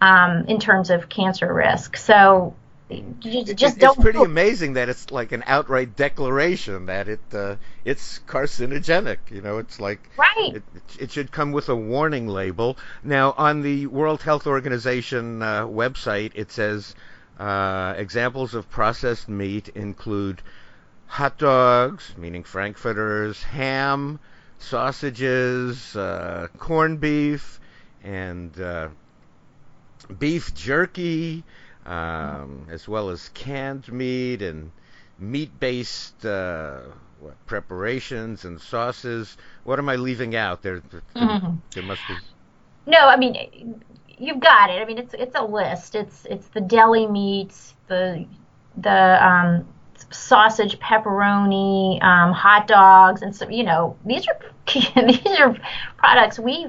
um, 0.00 0.44
in 0.46 0.60
terms 0.60 0.90
of 0.90 1.08
cancer 1.08 1.52
risk. 1.52 1.96
So 1.96 2.54
just 2.90 3.82
it's 3.82 3.96
pretty 3.96 4.22
amazing 4.22 4.74
that 4.74 4.88
it's 4.88 5.10
like 5.10 5.32
an 5.32 5.44
outright 5.46 5.94
declaration 5.94 6.86
that 6.86 7.08
it 7.08 7.20
uh, 7.34 7.56
it's 7.84 8.20
carcinogenic. 8.26 9.18
You 9.30 9.42
know, 9.42 9.58
it's 9.58 9.78
like 9.78 10.08
right. 10.16 10.54
It, 10.56 10.62
it, 10.98 11.12
should 11.12 11.30
come 11.30 11.52
with 11.52 11.68
a 11.68 11.76
warning 11.76 12.28
label. 12.28 12.78
Now, 13.04 13.34
on 13.36 13.60
the 13.60 13.86
World 13.86 14.22
Health 14.22 14.46
Organization 14.46 15.42
uh, 15.42 15.66
website, 15.66 16.32
it 16.34 16.50
says 16.50 16.94
uh, 17.38 17.94
examples 17.96 18.54
of 18.54 18.70
processed 18.70 19.28
meat 19.28 19.68
include 19.74 20.40
hot 21.06 21.36
dogs, 21.36 22.14
meaning 22.16 22.42
frankfurters, 22.42 23.42
ham, 23.42 24.18
sausages, 24.58 25.94
uh, 25.94 26.48
corned 26.56 27.00
beef, 27.00 27.60
and 28.02 28.58
uh, 28.58 28.88
beef 30.18 30.54
jerky 30.54 31.44
um, 31.88 32.66
as 32.70 32.86
well 32.86 33.08
as 33.08 33.30
canned 33.30 33.90
meat 33.90 34.42
and 34.42 34.70
meat-based 35.18 36.24
uh, 36.26 36.80
what, 37.18 37.46
preparations 37.46 38.44
and 38.44 38.60
sauces. 38.60 39.36
What 39.64 39.78
am 39.78 39.88
I 39.88 39.96
leaving 39.96 40.36
out? 40.36 40.62
There, 40.62 40.82
there, 40.90 41.02
mm-hmm. 41.16 41.56
there 41.74 41.82
must 41.82 42.02
be. 42.06 42.14
No, 42.86 42.98
I 42.98 43.16
mean 43.16 43.82
you've 44.18 44.40
got 44.40 44.70
it. 44.70 44.82
I 44.82 44.84
mean 44.84 44.98
it's 44.98 45.14
it's 45.14 45.34
a 45.34 45.44
list. 45.44 45.94
It's 45.94 46.26
it's 46.26 46.48
the 46.48 46.60
deli 46.60 47.06
meats, 47.06 47.74
the 47.88 48.26
the 48.76 49.26
um, 49.26 49.66
sausage, 50.10 50.78
pepperoni, 50.78 52.02
um, 52.02 52.32
hot 52.32 52.66
dogs, 52.68 53.22
and 53.22 53.34
so 53.34 53.48
you 53.48 53.64
know 53.64 53.96
these 54.04 54.26
are 54.28 54.38
these 55.06 55.40
are 55.40 55.56
products 55.96 56.38
we 56.38 56.66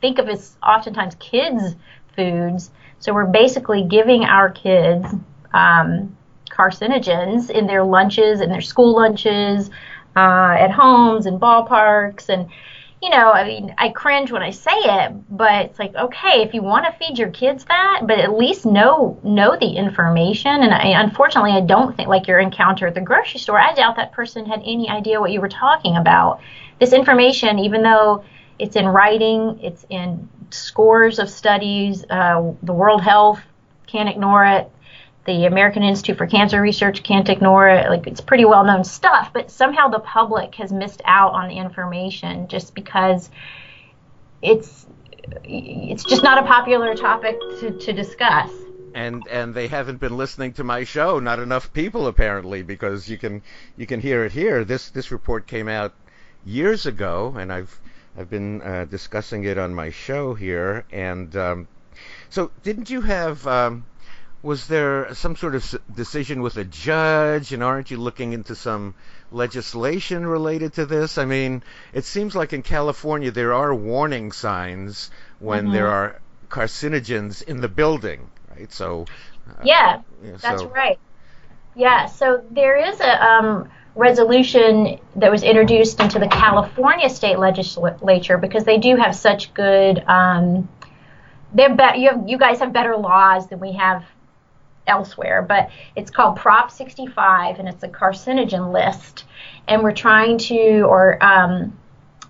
think 0.00 0.18
of 0.18 0.28
as 0.28 0.56
oftentimes 0.62 1.14
kids 1.20 1.76
foods 2.16 2.70
so 3.06 3.14
we're 3.14 3.24
basically 3.24 3.84
giving 3.84 4.24
our 4.24 4.50
kids 4.50 5.06
um, 5.54 6.16
carcinogens 6.50 7.50
in 7.50 7.68
their 7.68 7.84
lunches, 7.84 8.40
in 8.40 8.50
their 8.50 8.60
school 8.60 8.96
lunches, 8.96 9.70
uh, 10.16 10.56
at 10.58 10.72
homes 10.72 11.26
and 11.26 11.40
ballparks, 11.40 12.28
and 12.28 12.50
you 13.00 13.10
know, 13.10 13.30
I 13.30 13.46
mean, 13.46 13.74
I 13.78 13.90
cringe 13.90 14.32
when 14.32 14.42
I 14.42 14.50
say 14.50 14.72
it, 14.74 15.12
but 15.30 15.66
it's 15.66 15.78
like, 15.78 15.94
okay, 15.94 16.42
if 16.42 16.52
you 16.52 16.62
want 16.62 16.86
to 16.86 16.98
feed 16.98 17.16
your 17.16 17.28
kids 17.28 17.64
that, 17.66 18.00
but 18.08 18.18
at 18.18 18.36
least 18.36 18.66
know 18.66 19.20
know 19.22 19.56
the 19.56 19.76
information. 19.76 20.64
And 20.64 20.74
I, 20.74 21.00
unfortunately, 21.00 21.52
I 21.52 21.60
don't 21.60 21.96
think 21.96 22.08
like 22.08 22.26
your 22.26 22.40
encounter 22.40 22.88
at 22.88 22.94
the 22.94 23.00
grocery 23.00 23.38
store. 23.38 23.60
I 23.60 23.72
doubt 23.74 23.94
that 23.96 24.10
person 24.10 24.46
had 24.46 24.62
any 24.64 24.88
idea 24.88 25.20
what 25.20 25.30
you 25.30 25.40
were 25.40 25.48
talking 25.48 25.96
about. 25.96 26.40
This 26.80 26.92
information, 26.92 27.60
even 27.60 27.84
though 27.84 28.24
it's 28.58 28.74
in 28.74 28.86
writing, 28.86 29.60
it's 29.62 29.86
in 29.90 30.28
scores 30.50 31.18
of 31.18 31.30
studies. 31.30 32.04
Uh, 32.08 32.52
the 32.62 32.72
World 32.72 33.02
Health 33.02 33.40
can't 33.86 34.08
ignore 34.08 34.44
it. 34.44 34.70
The 35.26 35.46
American 35.46 35.82
Institute 35.82 36.18
for 36.18 36.26
Cancer 36.26 36.60
Research 36.60 37.02
can't 37.02 37.28
ignore 37.28 37.68
it. 37.68 37.88
Like 37.88 38.06
it's 38.06 38.20
pretty 38.20 38.44
well 38.44 38.64
known 38.64 38.84
stuff, 38.84 39.30
but 39.32 39.50
somehow 39.50 39.88
the 39.88 39.98
public 39.98 40.54
has 40.56 40.72
missed 40.72 41.02
out 41.04 41.32
on 41.32 41.48
the 41.48 41.58
information 41.58 42.48
just 42.48 42.74
because 42.74 43.28
it's 44.40 44.86
it's 45.42 46.04
just 46.04 46.22
not 46.22 46.38
a 46.38 46.46
popular 46.46 46.94
topic 46.94 47.40
to, 47.58 47.76
to 47.78 47.92
discuss 47.92 48.50
and 48.96 49.22
and 49.30 49.54
they 49.54 49.68
haven't 49.68 50.00
been 50.00 50.16
listening 50.16 50.54
to 50.54 50.64
my 50.64 50.82
show. 50.82 51.18
Not 51.18 51.38
enough 51.38 51.72
people 51.74 52.06
apparently, 52.06 52.62
because 52.62 53.08
you 53.10 53.18
can 53.18 53.42
you 53.76 53.86
can 53.86 54.00
hear 54.00 54.24
it 54.24 54.32
here. 54.32 54.64
This 54.64 54.88
this 54.88 55.12
report 55.12 55.46
came 55.46 55.68
out 55.68 55.92
years 56.46 56.86
ago, 56.86 57.34
and 57.38 57.52
I've 57.52 57.78
I've 58.18 58.30
been 58.30 58.62
uh, 58.62 58.86
discussing 58.86 59.44
it 59.44 59.58
on 59.58 59.74
my 59.74 59.90
show 59.90 60.34
here, 60.34 60.84
and 60.90 61.34
um, 61.36 61.68
so 62.30 62.50
didn't 62.62 62.90
you 62.90 63.02
have? 63.02 63.46
Um, 63.46 63.84
was 64.42 64.68
there 64.68 65.12
some 65.14 65.34
sort 65.34 65.54
of 65.54 65.80
decision 65.92 66.40
with 66.40 66.56
a 66.56 66.64
judge, 66.64 67.52
and 67.52 67.62
aren't 67.62 67.90
you 67.90 67.96
looking 67.96 68.32
into 68.32 68.54
some 68.54 68.94
legislation 69.32 70.24
related 70.24 70.74
to 70.74 70.86
this? 70.86 71.18
I 71.18 71.24
mean, 71.24 71.62
it 71.92 72.04
seems 72.04 72.34
like 72.34 72.52
in 72.52 72.62
California 72.62 73.30
there 73.30 73.54
are 73.54 73.74
warning 73.74 74.32
signs 74.32 75.10
when 75.40 75.64
mm-hmm. 75.64 75.72
there 75.72 75.88
are 75.88 76.20
carcinogens 76.48 77.42
in 77.42 77.60
the 77.60 77.68
building, 77.68 78.30
right? 78.50 78.72
So 78.72 79.06
uh, 79.48 79.62
yeah, 79.64 80.02
that's 80.22 80.64
right. 80.64 80.98
Yeah, 81.74 82.06
so 82.06 82.42
there 82.50 82.76
is 82.76 83.00
a 83.00 83.24
um, 83.24 83.68
resolution 83.96 85.00
that 85.16 85.30
was 85.30 85.42
introduced 85.42 86.00
into 86.00 86.18
the 86.18 86.28
California 86.28 87.08
state 87.08 87.38
legislature 87.38 88.36
because 88.36 88.64
they 88.64 88.78
do 88.78 88.94
have 88.96 89.16
such 89.16 89.52
good. 89.54 90.04
Um, 90.06 90.68
they're 91.54 91.74
be- 91.74 92.00
you, 92.00 92.10
have, 92.10 92.28
you 92.28 92.38
guys 92.38 92.58
have 92.58 92.72
better 92.72 92.96
laws 92.96 93.48
than 93.48 93.58
we 93.58 93.72
have 93.72 94.04
elsewhere, 94.86 95.42
but 95.42 95.70
it's 95.96 96.10
called 96.10 96.36
Prop 96.36 96.70
65 96.70 97.58
and 97.58 97.68
it's 97.68 97.82
a 97.82 97.88
carcinogen 97.88 98.72
list. 98.72 99.24
And 99.66 99.82
we're 99.82 99.92
trying 99.92 100.38
to, 100.38 100.82
or 100.82 101.22
um, 101.24 101.76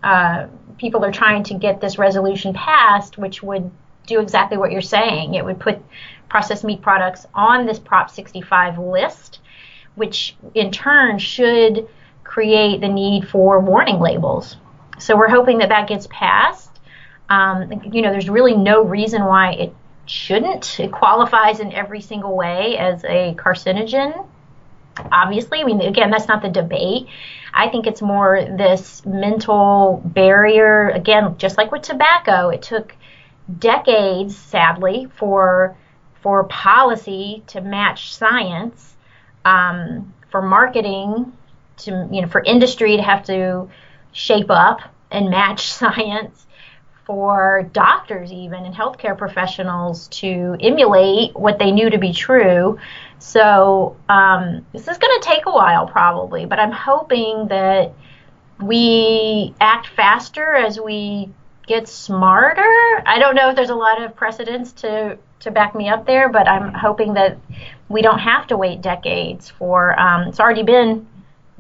uh, 0.03 0.47
people 0.79 1.05
are 1.05 1.13
trying 1.13 1.43
to 1.45 1.55
get 1.55 1.81
this 1.81 1.99
resolution 1.99 2.55
passed, 2.55 3.19
which 3.19 3.43
would 3.43 3.71
do 4.07 4.21
exactly 4.21 4.57
what 4.57 4.71
you're 4.71 4.81
saying. 4.81 5.35
It 5.35 5.45
would 5.45 5.59
put 5.59 5.83
processed 6.29 6.63
meat 6.63 6.81
products 6.81 7.27
on 7.35 7.67
this 7.67 7.81
Prop 7.81 8.09
65 8.09 8.79
list 8.79 9.41
which 9.97 10.37
in 10.55 10.71
turn 10.71 11.19
should 11.19 11.89
create 12.23 12.81
the 12.81 12.89
need 12.89 13.29
for 13.29 13.59
warning 13.61 13.99
labels. 13.99 14.57
So 14.99 15.17
we're 15.17 15.29
hoping 15.29 15.59
that 15.59 15.71
that 15.71 15.89
gets 15.89 16.07
passed. 16.11 16.71
Um, 17.29 17.83
you 17.93 18.03
know, 18.03 18.13
there's 18.13 18.29
really 18.29 18.55
no 18.55 18.85
reason 18.85 19.25
why 19.25 19.53
it 19.53 19.75
shouldn't. 20.07 20.79
It 20.79 20.93
qualifies 20.93 21.61
in 21.61 21.73
every 21.73 22.01
single 22.01 22.37
way 22.37 22.77
as 22.79 23.05
a 23.05 23.35
carcinogen. 23.35 24.27
Obviously, 25.13 25.61
I 25.61 25.65
mean, 25.65 25.81
again, 25.81 26.11
that's 26.11 26.29
not 26.29 26.43
the 26.43 26.49
debate. 26.49 27.09
I 27.53 27.69
think 27.69 27.87
it's 27.87 28.01
more 28.01 28.41
this 28.57 29.05
mental 29.05 30.03
barrier. 30.05 30.91
Again, 30.91 31.37
just 31.39 31.59
like 31.59 31.73
with 31.73 31.83
tobacco, 31.83 32.51
it 32.51 32.63
took 32.63 32.95
decades, 33.59 34.37
sadly, 34.37 35.09
for 35.17 35.77
for 36.23 36.45
policy 36.45 37.45
to 37.47 37.61
match 37.61 38.15
science 38.15 38.96
um, 39.47 40.13
for 40.31 40.43
marketing 40.43 41.33
to 41.79 42.09
you 42.11 42.23
know 42.23 42.29
for 42.29 42.43
industry 42.43 42.97
to 42.97 43.03
have 43.03 43.25
to 43.25 43.69
shape 44.13 44.51
up 44.51 44.81
and 45.11 45.31
match 45.31 45.73
science 45.81 46.47
for 47.05 47.69
doctors 47.73 48.33
even 48.33 48.65
and 48.65 48.75
healthcare 48.75 49.17
professionals 49.17 50.09
to 50.09 50.57
emulate 50.61 51.37
what 51.37 51.57
they 51.61 51.71
knew 51.71 51.89
to 51.89 51.99
be 51.99 52.13
true. 52.13 52.77
So 53.21 53.97
um, 54.09 54.67
this 54.73 54.89
is 54.89 54.99
going 54.99 55.21
to 55.21 55.29
take 55.29 55.47
a 55.47 55.53
while 55.53 55.87
probably 55.87 56.47
but 56.47 56.59
i'm 56.59 56.73
hoping 56.73 57.47
that 57.49 57.93
we 58.61 59.55
act 59.61 59.89
faster 59.89 60.55
as 60.55 60.81
we 60.81 61.31
get 61.67 61.89
smarter. 61.89 62.63
I 63.07 63.19
don't 63.19 63.35
know 63.35 63.51
if 63.51 63.57
there's 63.57 63.71
a 63.71 63.75
lot 63.75 64.03
of 64.03 64.17
precedents 64.17 64.73
to 64.73 65.19
to 65.41 65.51
back 65.51 65.75
me 65.75 65.89
up 65.89 66.07
there, 66.07 66.31
but 66.31 66.49
I'm 66.49 66.73
hoping 66.73 67.15
that 67.15 67.39
we 67.89 68.03
don't 68.03 68.19
have 68.19 68.47
to 68.49 68.57
wait 68.57 68.81
decades 68.81 69.49
for. 69.51 69.99
Um, 69.99 70.29
it's 70.29 70.41
already 70.41 70.63
been 70.63 71.07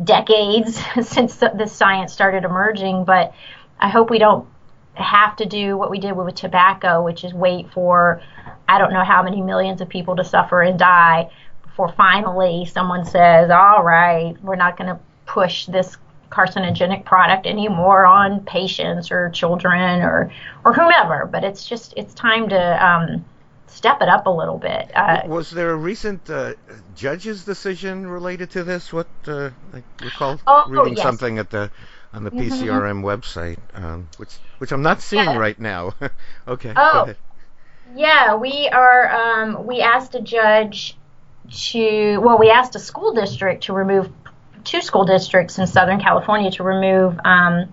decades 0.03 0.81
since 1.03 1.37
this 1.37 1.73
science 1.73 2.13
started 2.13 2.45
emerging, 2.45 3.05
but 3.05 3.33
I 3.79 3.89
hope 3.89 4.11
we 4.11 4.19
don't 4.19 4.47
have 4.95 5.37
to 5.37 5.47
do 5.47 5.77
what 5.77 5.91
we 5.91 5.99
did 5.99 6.13
with 6.17 6.35
tobacco, 6.35 7.03
which 7.03 7.23
is 7.25 7.33
wait 7.35 7.71
for 7.73 8.23
I 8.69 8.79
don't 8.79 8.93
know 8.93 9.05
how 9.05 9.23
many 9.23 9.41
millions 9.41 9.81
of 9.81 9.89
people 9.89 10.17
to 10.17 10.25
suffer 10.25 10.63
and 10.63 10.79
die 10.79 11.31
before 11.63 11.93
finally 11.93 12.65
someone 12.65 13.05
says, 13.05 13.51
all 13.51 13.85
right, 13.85 14.35
we're 14.43 14.57
not 14.57 14.77
going 14.77 14.89
to 14.89 14.99
push 15.27 15.67
this 15.67 15.97
carcinogenic 16.31 17.05
product 17.05 17.47
anymore 17.47 18.05
on 18.05 18.41
patients 18.41 19.11
or 19.11 19.31
children 19.31 20.01
or 20.01 20.33
or 20.65 20.73
whomever. 20.73 21.27
But 21.27 21.45
it's 21.45 21.67
just 21.67 21.95
it's 21.97 22.15
time 22.15 22.49
to 22.49 22.87
um, 22.87 23.25
step 23.67 24.03
it 24.03 24.09
up 24.09 24.27
a 24.27 24.31
little 24.31 24.59
bit. 24.59 24.91
Uh, 24.95 25.23
was 25.27 25.51
there 25.51 25.71
a 25.71 25.77
recent 25.77 26.29
uh, 26.31 26.55
judge's 26.95 27.45
decision 27.45 28.07
related 28.07 28.51
to 28.51 28.65
this? 28.65 28.93
What 28.93 29.09
uh, 29.27 29.51
I 29.73 29.83
recall 30.03 30.41
oh, 30.47 30.65
reading 30.69 30.97
yes. 30.97 31.03
something 31.03 31.39
at 31.39 31.51
the 31.51 31.71
on 32.13 32.25
the 32.25 32.31
PCRM 32.31 33.03
mm-hmm. 33.03 33.05
website, 33.05 33.59
um, 33.75 34.09
which 34.17 34.35
which 34.59 34.73
I'm 34.73 34.83
not 34.83 35.03
seeing 35.03 35.25
yeah. 35.25 35.37
right 35.37 35.59
now. 35.59 35.95
okay. 36.49 36.73
Oh, 36.75 37.15
yeah, 37.95 38.37
we 38.37 38.69
are. 38.69 39.11
Um, 39.11 39.67
we 39.67 39.81
asked 39.81 40.15
a 40.15 40.21
judge 40.21 40.97
to. 41.71 42.19
Well, 42.19 42.39
we 42.39 42.51
asked 42.51 42.75
a 42.75 42.81
school 42.81 43.15
district 43.15 43.65
to 43.65 43.73
remove 43.73 44.11
two 44.65 44.83
school 44.83 45.05
districts 45.05 45.59
in 45.59 45.67
Southern 45.67 46.01
California 46.01 46.51
to 46.53 46.63
remove. 46.63 47.19
Um, 47.25 47.73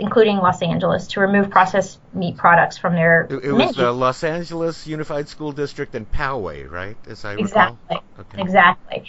including 0.00 0.38
Los 0.38 0.62
Angeles, 0.62 1.06
to 1.08 1.20
remove 1.20 1.50
processed 1.50 1.98
meat 2.14 2.36
products 2.36 2.78
from 2.78 2.94
their. 2.94 3.26
It, 3.30 3.44
it 3.44 3.52
was 3.52 3.76
the 3.76 3.92
Los 3.92 4.24
Angeles 4.24 4.86
Unified 4.86 5.28
School 5.28 5.52
District 5.52 5.94
and 5.94 6.10
Poway, 6.10 6.70
right? 6.70 6.96
As 7.06 7.24
I 7.24 7.34
exactly. 7.34 7.78
recall. 7.88 8.04
Okay. 8.20 8.42
Exactly. 8.42 9.04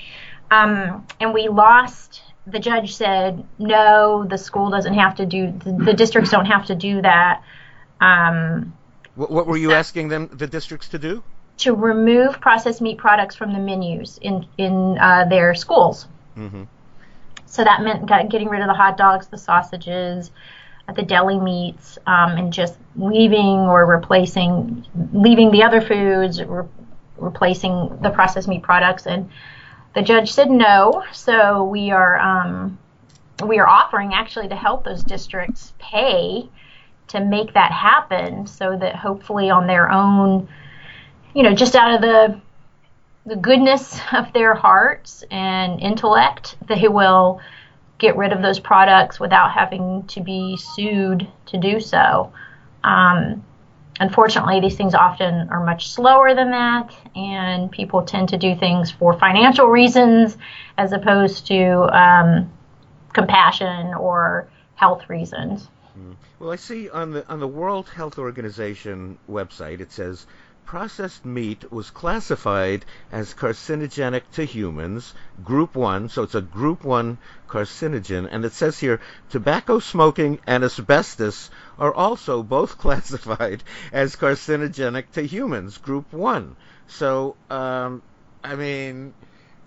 Um, 0.52 1.06
and 1.20 1.34
we 1.34 1.48
lost. 1.48 2.22
The 2.48 2.60
judge 2.60 2.96
said 2.96 3.44
no. 3.58 4.26
The 4.30 4.38
school 4.38 4.70
doesn't 4.70 4.94
have 4.94 5.16
to 5.16 5.26
do. 5.26 5.52
The, 5.52 5.72
the 5.86 5.94
districts 5.94 6.30
don't 6.30 6.46
have 6.46 6.66
to 6.68 6.76
do 6.76 7.02
that. 7.02 7.42
Um, 8.00 8.74
what, 9.16 9.32
what 9.32 9.48
were 9.48 9.58
you 9.58 9.72
asking 9.72 10.10
them, 10.10 10.30
the 10.32 10.48
districts, 10.48 10.90
to 10.90 11.00
do? 11.00 11.24
To 11.60 11.74
remove 11.74 12.42
processed 12.42 12.82
meat 12.82 12.98
products 12.98 13.36
from 13.36 13.54
the 13.54 13.60
menus 13.60 14.20
in 14.22 14.46
in 14.58 14.98
uh, 15.00 15.26
their 15.26 15.56
schools. 15.56 16.08
Mm-hmm. 16.38 16.64
So 17.56 17.64
that 17.64 17.82
meant 17.82 18.06
getting 18.30 18.50
rid 18.50 18.62
of 18.62 18.68
the 18.68 18.74
hot 18.74 18.98
dogs, 18.98 19.28
the 19.28 19.38
sausages, 19.38 20.30
the 20.94 21.04
deli 21.04 21.40
meats, 21.40 21.98
um, 22.06 22.32
and 22.32 22.52
just 22.52 22.76
leaving 22.98 23.60
or 23.60 23.86
replacing, 23.86 24.86
leaving 25.14 25.52
the 25.52 25.64
other 25.64 25.80
foods, 25.80 26.44
re- 26.44 26.66
replacing 27.18 27.98
the 28.02 28.10
processed 28.10 28.50
meat 28.50 28.62
products. 28.62 29.08
And 29.08 29.30
the 29.94 30.02
judge 30.02 30.34
said 30.34 30.52
no. 30.52 31.06
So 31.14 31.64
we 31.64 31.92
are 31.92 32.20
um, 32.20 32.78
we 33.46 33.58
are 33.60 33.68
offering 33.68 34.14
actually 34.14 34.50
to 34.50 34.56
help 34.56 34.84
those 34.84 35.02
districts 35.02 35.74
pay 35.80 36.50
to 37.08 37.24
make 37.24 37.54
that 37.54 37.72
happen, 37.72 38.48
so 38.48 38.76
that 38.78 38.98
hopefully 38.98 39.50
on 39.50 39.66
their 39.66 39.90
own, 39.90 40.50
you 41.34 41.44
know, 41.44 41.54
just 41.54 41.76
out 41.76 41.94
of 41.96 42.02
the 42.02 42.42
the 43.26 43.36
goodness 43.36 44.00
of 44.14 44.32
their 44.34 44.54
hearts 44.54 45.24
and 45.32 45.80
intellect, 45.80 46.56
they 46.68 46.88
will 46.88 47.42
get 47.98 48.18
rid 48.18 48.34
of 48.34 48.42
those 48.42 48.60
products 48.60 49.20
without 49.20 49.52
having 49.52 50.06
to 50.08 50.22
be 50.22 50.58
sued 50.58 51.28
to 51.48 51.58
do 51.58 51.80
so. 51.80 52.32
Um, 52.84 53.44
unfortunately, 54.00 54.60
these 54.60 54.76
things 54.76 54.94
often 54.94 55.50
are 55.50 55.66
much 55.66 55.90
slower 55.90 56.36
than 56.36 56.52
that, 56.52 56.94
and 57.16 57.72
people 57.72 58.04
tend 58.04 58.30
to 58.30 58.38
do 58.38 58.56
things 58.56 58.92
for 58.92 59.18
financial 59.18 59.68
reasons 59.68 60.38
as 60.78 60.92
opposed 60.92 61.48
to 61.48 61.98
um, 61.98 62.52
compassion 63.14 63.94
or 63.94 64.50
health 64.76 65.10
reasons. 65.10 65.70
Hmm. 65.94 66.12
Well, 66.40 66.52
I 66.52 66.58
see 66.58 66.90
on 66.90 67.12
the 67.12 67.28
on 67.30 67.40
the 67.40 67.48
World 67.48 67.88
Health 67.88 68.20
Organization 68.20 69.18
website 69.30 69.80
it 69.80 69.94
says 69.94 70.28
processed 70.66 71.24
meat 71.26 71.72
was 71.72 71.90
classified 71.90 72.84
as 73.12 73.34
carcinogenic 73.34 74.24
to 74.34 74.44
humans, 74.44 75.14
group 75.44 75.76
1, 75.76 76.10
so 76.10 76.24
it's 76.24 76.36
a 76.36 76.42
group 76.42 76.84
1 76.84 77.18
carcinogen, 77.48 78.28
and 78.30 78.44
it 78.44 78.54
says 78.54 78.80
here 78.80 79.00
tobacco 79.30 79.80
smoking 79.80 80.40
and 80.48 80.64
asbestos 80.64 81.50
are 81.78 81.94
also 81.94 82.44
both 82.44 82.78
classified 82.86 83.64
as 83.92 84.16
carcinogenic 84.16 85.12
to 85.14 85.22
humans, 85.26 85.78
group 85.78 86.12
1. 86.12 86.56
So, 86.88 87.36
um, 87.50 88.02
I 88.44 88.56
mean, 88.56 89.14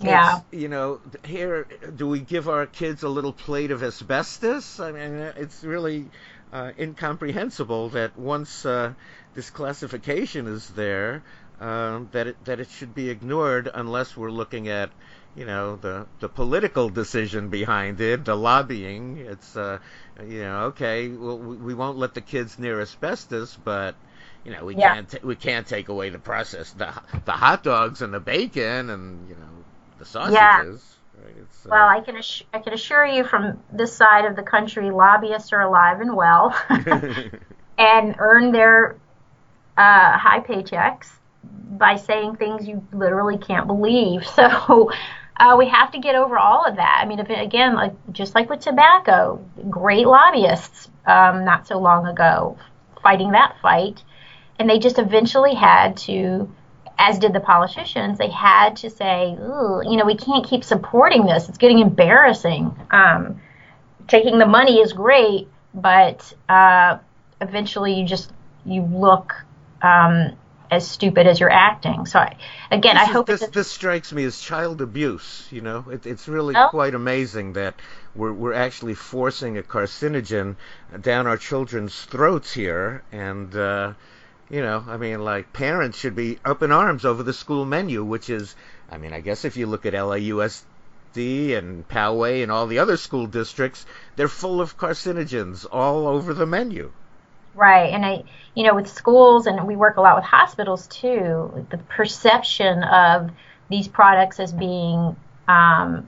yeah. 0.01 0.41
you 0.51 0.69
know, 0.69 1.01
here, 1.25 1.67
do 1.97 2.07
we 2.07 2.21
give 2.21 2.49
our 2.49 2.67
kids 2.67 3.03
a 3.03 3.09
little 3.09 3.33
plate 3.33 3.71
of 3.71 3.83
asbestos? 3.83 4.81
I 4.81 4.93
mean, 4.93 5.13
it's 5.37 5.65
really 5.65 6.07
uh, 6.53 6.73
incomprehensible 6.79 7.91
that 7.91 8.19
once 8.19 8.65
uh, 8.65 8.93
this 9.39 9.51
classification 9.51 10.49
is 10.49 10.69
there, 10.71 11.23
um, 11.61 12.09
that 12.11 12.27
it 12.27 12.45
that 12.45 12.59
it 12.59 12.69
should 12.71 12.93
be 12.93 13.09
ignored 13.09 13.71
unless 13.73 14.17
we're 14.17 14.33
looking 14.33 14.67
at 14.67 14.91
you 15.37 15.47
know 15.47 15.77
the 15.77 16.07
the 16.19 16.29
political 16.29 16.89
decision 16.89 17.49
behind 17.49 18.01
it, 18.01 18.25
the 18.25 18.35
lobbying. 18.35 19.19
It's 19.19 19.57
uh, 19.57 19.79
you 20.27 20.41
know 20.41 20.59
okay, 20.71 21.07
well 21.07 21.39
we 21.39 21.73
won't 21.73 21.99
let 21.99 22.15
the 22.15 22.21
kids 22.21 22.59
near 22.59 22.81
asbestos, 22.81 23.57
but 23.63 23.95
you 24.45 24.51
know 24.51 24.65
we 24.65 24.75
yeah. 24.75 24.95
can't 24.95 25.09
t- 25.09 25.21
we 25.23 25.37
can't 25.37 25.69
take 25.69 25.89
away 25.89 26.11
the 26.11 26.19
process 26.19 26.73
the 26.73 26.93
the 27.25 27.31
hot 27.31 27.63
dogs 27.63 28.03
and 28.03 28.13
the 28.13 28.19
bacon 28.19 28.91
and 28.91 29.29
you 29.29 29.37
know 29.37 29.55
the 30.01 30.05
sausages. 30.05 30.35
Yeah. 30.35 31.25
Right? 31.25 31.35
Uh, 31.65 31.69
well, 31.71 31.89
I 31.89 32.01
can 32.01 32.17
assu- 32.17 32.47
I 32.53 32.59
can 32.59 32.73
assure 32.73 33.07
you 33.07 33.23
from 33.23 33.63
this 33.73 33.95
side 33.95 34.25
of 34.25 34.35
the 34.35 34.43
country, 34.43 34.91
lobbyists 34.91 35.53
are 35.53 35.61
alive 35.61 36.01
and 36.01 36.17
well, 36.17 36.57
and 37.79 38.17
earn 38.19 38.51
their 38.51 38.97
uh, 39.79 40.19
high 40.19 40.41
paychecks 40.41 41.09
by 41.79 41.95
saying 41.97 42.37
things 42.37 42.67
you 42.67 42.87
literally 42.93 43.39
can't 43.39 43.67
believe. 43.67 44.27
So 44.35 44.91
uh, 45.39 45.55
we 45.57 45.69
have 45.69 45.93
to 45.93 46.01
get 46.01 46.17
over 46.17 46.37
all 46.37 46.65
of 46.65 46.77
that. 46.77 46.99
I 47.01 47.07
mean, 47.07 47.21
if, 47.21 47.31
again, 47.31 47.77
like 47.77 47.93
just 48.11 48.35
like 48.35 48.51
with 48.51 48.59
tobacco, 48.59 49.41
great 49.71 50.07
lobbyists 50.07 50.89
um, 51.07 51.45
not 51.45 51.69
so 51.69 51.79
long 51.79 52.07
ago 52.07 52.59
fighting 53.05 53.31
that 53.31 53.55
fight, 53.63 54.03
and 54.59 54.69
they 54.69 54.81
just 54.81 54.99
eventually 54.99 55.55
had 55.55 55.97
to, 55.99 56.53
as 56.99 57.21
did 57.21 57.33
the 57.33 57.41
politicians, 57.41 58.19
they 58.19 58.31
had 58.31 58.75
to 58.79 58.91
say, 58.91 59.31
you 59.31 59.97
know, 59.97 60.05
we 60.05 60.17
can't 60.17 60.45
keep 60.45 60.65
supporting 60.65 61.25
this. 61.25 61.49
It's 61.49 61.59
getting 61.59 61.79
embarrassing. 61.79 62.75
Um, 62.91 63.41
taking 64.09 64.39
the 64.39 64.47
money 64.47 64.81
is 64.81 64.93
great, 64.93 65.47
but 65.73 66.33
uh, 66.49 66.99
eventually 67.41 67.95
you 67.95 68.05
just 68.05 68.33
you 68.67 68.83
look 68.83 69.35
um, 69.83 70.37
as 70.71 70.89
stupid 70.89 71.27
as 71.27 71.41
you're 71.41 71.51
acting. 71.51 72.07
So 72.07 72.19
I, 72.19 72.37
again, 72.71 72.97
this 72.97 73.09
I 73.09 73.13
hope 73.13 73.27
this, 73.27 73.47
this 73.49 73.71
strikes 73.71 74.13
me 74.13 74.25
as 74.25 74.41
child 74.41 74.81
abuse. 74.81 75.47
You 75.51 75.63
know, 75.63 75.85
it, 75.91 76.07
it's 76.07 76.29
really 76.29 76.55
oh. 76.57 76.69
quite 76.69 76.95
amazing 76.95 77.55
that 77.55 77.75
we're 78.15 78.33
we're 78.33 78.55
actually 78.55 78.95
forcing 78.95 79.59
a 79.59 79.63
carcinogen 79.63 80.57
down 81.01 81.27
our 81.27 81.37
children's 81.37 82.05
throats 82.05 82.53
here, 82.53 83.03
and 83.13 83.55
uh, 83.55 83.95
you 84.51 84.63
know, 84.63 84.85
I 84.87 84.97
mean, 84.97 85.21
like 85.25 85.53
parents 85.53 85.99
should 85.99 86.17
be 86.17 86.39
up 86.45 86.63
in 86.63 86.73
arms 86.73 87.05
over 87.05 87.23
the 87.23 87.33
school 87.33 87.65
menu, 87.65 88.05
which 88.05 88.31
is, 88.31 88.55
I 88.91 88.99
mean, 88.99 89.13
I 89.13 89.21
guess 89.21 89.45
if 89.45 89.57
you 89.57 89.67
look 89.67 89.87
at 89.87 89.95
LAUSD 89.95 91.57
and 91.57 91.87
Poway 91.89 92.43
and 92.43 92.53
all 92.53 92.67
the 92.67 92.79
other 92.79 92.97
school 92.97 93.27
districts, 93.27 93.85
they're 94.17 94.29
full 94.29 94.61
of 94.61 94.77
carcinogens 94.77 95.67
all 95.71 96.07
over 96.07 96.35
the 96.35 96.47
menu. 96.47 96.93
Right. 97.59 97.93
And 97.93 98.07
I, 98.07 98.23
you 98.55 98.63
know, 98.63 98.73
with 98.77 98.87
schools 98.87 99.49
and 99.49 99.67
we 99.67 99.75
work 99.75 99.97
a 99.97 100.01
lot 100.01 100.15
with 100.15 100.25
hospitals 100.25 100.87
too, 100.87 101.67
the 101.71 101.79
perception 101.79 102.85
of 102.85 103.33
these 103.69 103.89
products 103.89 104.39
as 104.39 104.53
being, 104.53 105.17
um, 105.49 106.07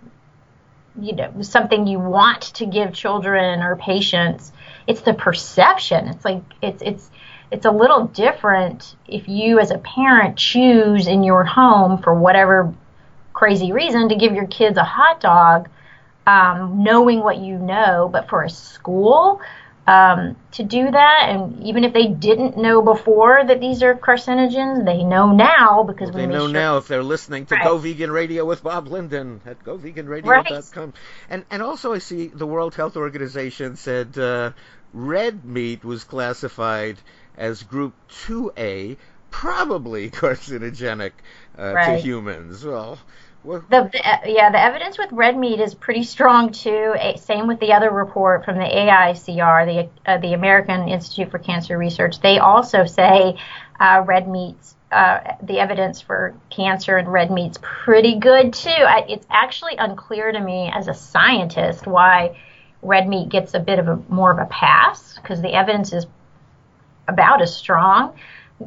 you 1.01 1.13
know, 1.17 1.43
something 1.43 1.89
you 1.89 1.99
want 1.99 2.43
to 2.55 2.67
give 2.67 2.93
children 2.93 3.63
or 3.63 3.75
patients. 3.75 4.53
It's 4.87 5.01
the 5.01 5.13
perception. 5.13 6.07
It's 6.07 6.25
like, 6.25 6.41
it's, 6.63 6.83
it's, 6.83 7.11
it's 7.51 7.67
a 7.67 7.73
little 7.73 8.07
different 8.07 8.95
if 9.09 9.29
you 9.29 9.59
as 9.59 9.73
a 9.73 9.79
parent 9.79 10.39
choose 10.39 11.09
in 11.09 11.25
your 11.25 11.43
home 11.43 12.01
for 12.01 12.15
whatever 12.15 12.73
crazy 13.33 13.73
reason 13.73 14.09
to 14.11 14.15
give 14.15 14.35
your 14.35 14.47
kids 14.47 14.79
a 14.79 14.85
hot 14.85 15.21
dog, 15.21 15.69
um, 16.29 16.85
knowing 16.85 17.19
what 17.19 17.39
you 17.39 17.59
know, 17.59 18.09
but 18.13 18.29
for 18.29 18.45
a 18.45 18.51
school, 18.51 19.41
um, 19.87 20.37
to 20.53 20.63
do 20.63 20.91
that. 20.91 21.27
And 21.29 21.63
even 21.65 21.85
if 21.85 21.93
they 21.93 22.07
didn't 22.07 22.57
know 22.57 22.83
before 22.83 23.43
that 23.47 23.61
these 23.61 23.83
are 23.83 23.95
carcinogens, 23.95 24.85
they 24.85 25.03
know 25.03 25.33
now 25.33 25.83
because 25.85 26.11
well, 26.11 26.19
they 26.19 26.27
know 26.27 26.47
sure. 26.47 26.53
now 26.53 26.77
if 26.77 26.89
they're 26.89 27.03
listening 27.03 27.47
to 27.47 27.55
right. 27.55 27.65
Go 27.65 27.79
Vegan 27.79 28.11
Radio 28.11 28.45
with 28.45 28.63
Bob 28.63 28.89
Linden 28.89 29.41
at 29.47 29.63
goveganradio.com. 29.65 30.85
Right. 30.85 30.95
And 31.29 31.45
and 31.51 31.63
also 31.63 31.93
I 31.93 31.99
see 31.99 32.29
the 32.29 32.47
World 32.47 32.75
Health 32.75 32.97
Organization 32.97 33.77
said 33.77 34.17
uh, 34.19 34.53
red 34.93 35.45
meat 35.45 35.85
was 35.85 36.05
classified 36.05 36.99
as 37.37 37.63
Group 37.63 37.95
2A, 38.27 38.97
probably 39.31 40.11
carcinogenic 40.11 41.13
uh, 41.59 41.73
right. 41.73 41.97
to 41.97 42.03
humans. 42.03 42.65
Well 42.65 42.99
the, 43.45 43.61
the, 43.71 44.01
uh, 44.07 44.19
yeah, 44.27 44.51
the 44.51 44.61
evidence 44.61 44.99
with 44.99 45.11
red 45.13 45.37
meat 45.37 45.61
is 45.61 45.75
pretty 45.75 46.03
strong 46.03 46.53
too. 46.53 46.95
Same 47.17 47.47
with 47.47 47.59
the 47.61 47.73
other 47.73 47.91
report 47.91 48.45
from 48.45 48.57
the 48.57 48.65
AICR, 48.65 49.67
the 49.67 50.11
uh, 50.11 50.19
the 50.19 50.35
American 50.35 50.89
Institute 50.89 51.31
for 51.31 51.39
Cancer 51.39 51.79
Research. 51.79 52.21
They 52.21 52.39
also 52.39 52.85
say 52.85 53.39
uh, 53.79 54.05
red 54.07 54.29
meats, 54.29 54.77
uh, 54.93 55.21
the 55.43 55.59
evidence 55.59 56.03
for 56.03 56.35
cancer 56.51 56.99
and 56.99 57.11
red 57.11 57.31
meat's 57.31 57.59
pretty 57.63 58.19
good 58.19 58.53
too. 58.53 58.69
I, 58.69 59.07
it's 59.09 59.27
actually 59.31 59.77
unclear 59.77 60.33
to 60.33 60.41
me 60.41 60.71
as 60.75 60.89
a 60.89 60.95
scientist 60.95 61.87
why 61.87 62.39
red 62.83 63.09
meat 63.09 63.31
gets 63.31 63.55
a 63.55 63.61
bit 63.61 63.79
of 63.79 63.89
a 63.89 63.97
more 64.11 64.31
of 64.31 64.39
a 64.39 64.47
pass 64.47 65.15
because 65.15 65.41
the 65.41 65.55
evidence 65.55 65.95
is 65.95 66.07
about 67.09 67.41
as 67.41 67.57
strong. 67.57 68.19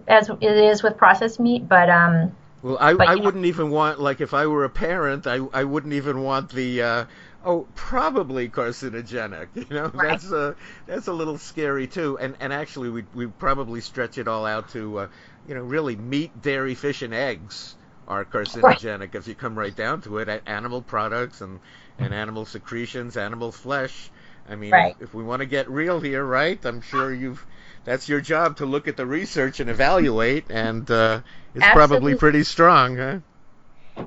as 0.07 0.29
it 0.29 0.41
is 0.41 0.81
with 0.81 0.97
processed 0.97 1.39
meat, 1.39 1.67
but 1.67 1.91
um. 1.91 2.35
Well, 2.63 2.77
I, 2.79 2.91
I 2.91 3.15
wouldn't 3.15 3.45
even 3.45 3.69
want 3.71 3.99
like 3.99 4.21
if 4.21 4.33
I 4.33 4.47
were 4.47 4.63
a 4.63 4.69
parent, 4.69 5.27
I 5.27 5.39
I 5.53 5.65
wouldn't 5.65 5.93
even 5.93 6.23
want 6.23 6.49
the 6.49 6.81
uh, 6.81 7.05
oh 7.43 7.67
probably 7.75 8.47
carcinogenic. 8.47 9.47
You 9.55 9.65
know, 9.69 9.87
right. 9.87 10.11
that's 10.11 10.31
a 10.31 10.55
that's 10.87 11.07
a 11.07 11.13
little 11.13 11.37
scary 11.37 11.87
too. 11.87 12.17
And 12.17 12.37
and 12.39 12.53
actually 12.53 12.89
we 12.89 13.03
we 13.13 13.27
probably 13.27 13.81
stretch 13.81 14.17
it 14.17 14.29
all 14.29 14.45
out 14.45 14.69
to 14.69 14.99
uh, 14.99 15.07
you 15.45 15.55
know 15.55 15.61
really 15.61 15.97
meat, 15.97 16.41
dairy, 16.41 16.73
fish, 16.73 17.01
and 17.01 17.13
eggs 17.13 17.75
are 18.07 18.23
carcinogenic 18.23 18.99
right. 18.99 19.15
if 19.15 19.27
you 19.27 19.35
come 19.35 19.59
right 19.59 19.75
down 19.75 20.01
to 20.03 20.19
it. 20.19 20.41
Animal 20.47 20.81
products 20.81 21.41
and 21.41 21.59
and 21.99 22.13
animal 22.13 22.45
secretions, 22.45 23.17
animal 23.17 23.51
flesh. 23.51 24.09
I 24.47 24.55
mean, 24.55 24.71
right. 24.71 24.95
if 25.01 25.13
we 25.13 25.21
want 25.23 25.41
to 25.41 25.45
get 25.45 25.69
real 25.69 25.99
here, 25.99 26.23
right? 26.23 26.63
I'm 26.65 26.79
sure 26.79 27.13
you've 27.13 27.45
that's 27.85 28.07
your 28.09 28.21
job 28.21 28.57
to 28.57 28.65
look 28.65 28.87
at 28.87 28.97
the 28.97 29.05
research 29.05 29.59
and 29.59 29.69
evaluate, 29.69 30.45
and 30.49 30.89
uh, 30.89 31.21
it's 31.53 31.63
Absolutely. 31.63 31.73
probably 31.73 32.15
pretty 32.15 32.43
strong, 32.43 32.97
huh? 32.97 33.19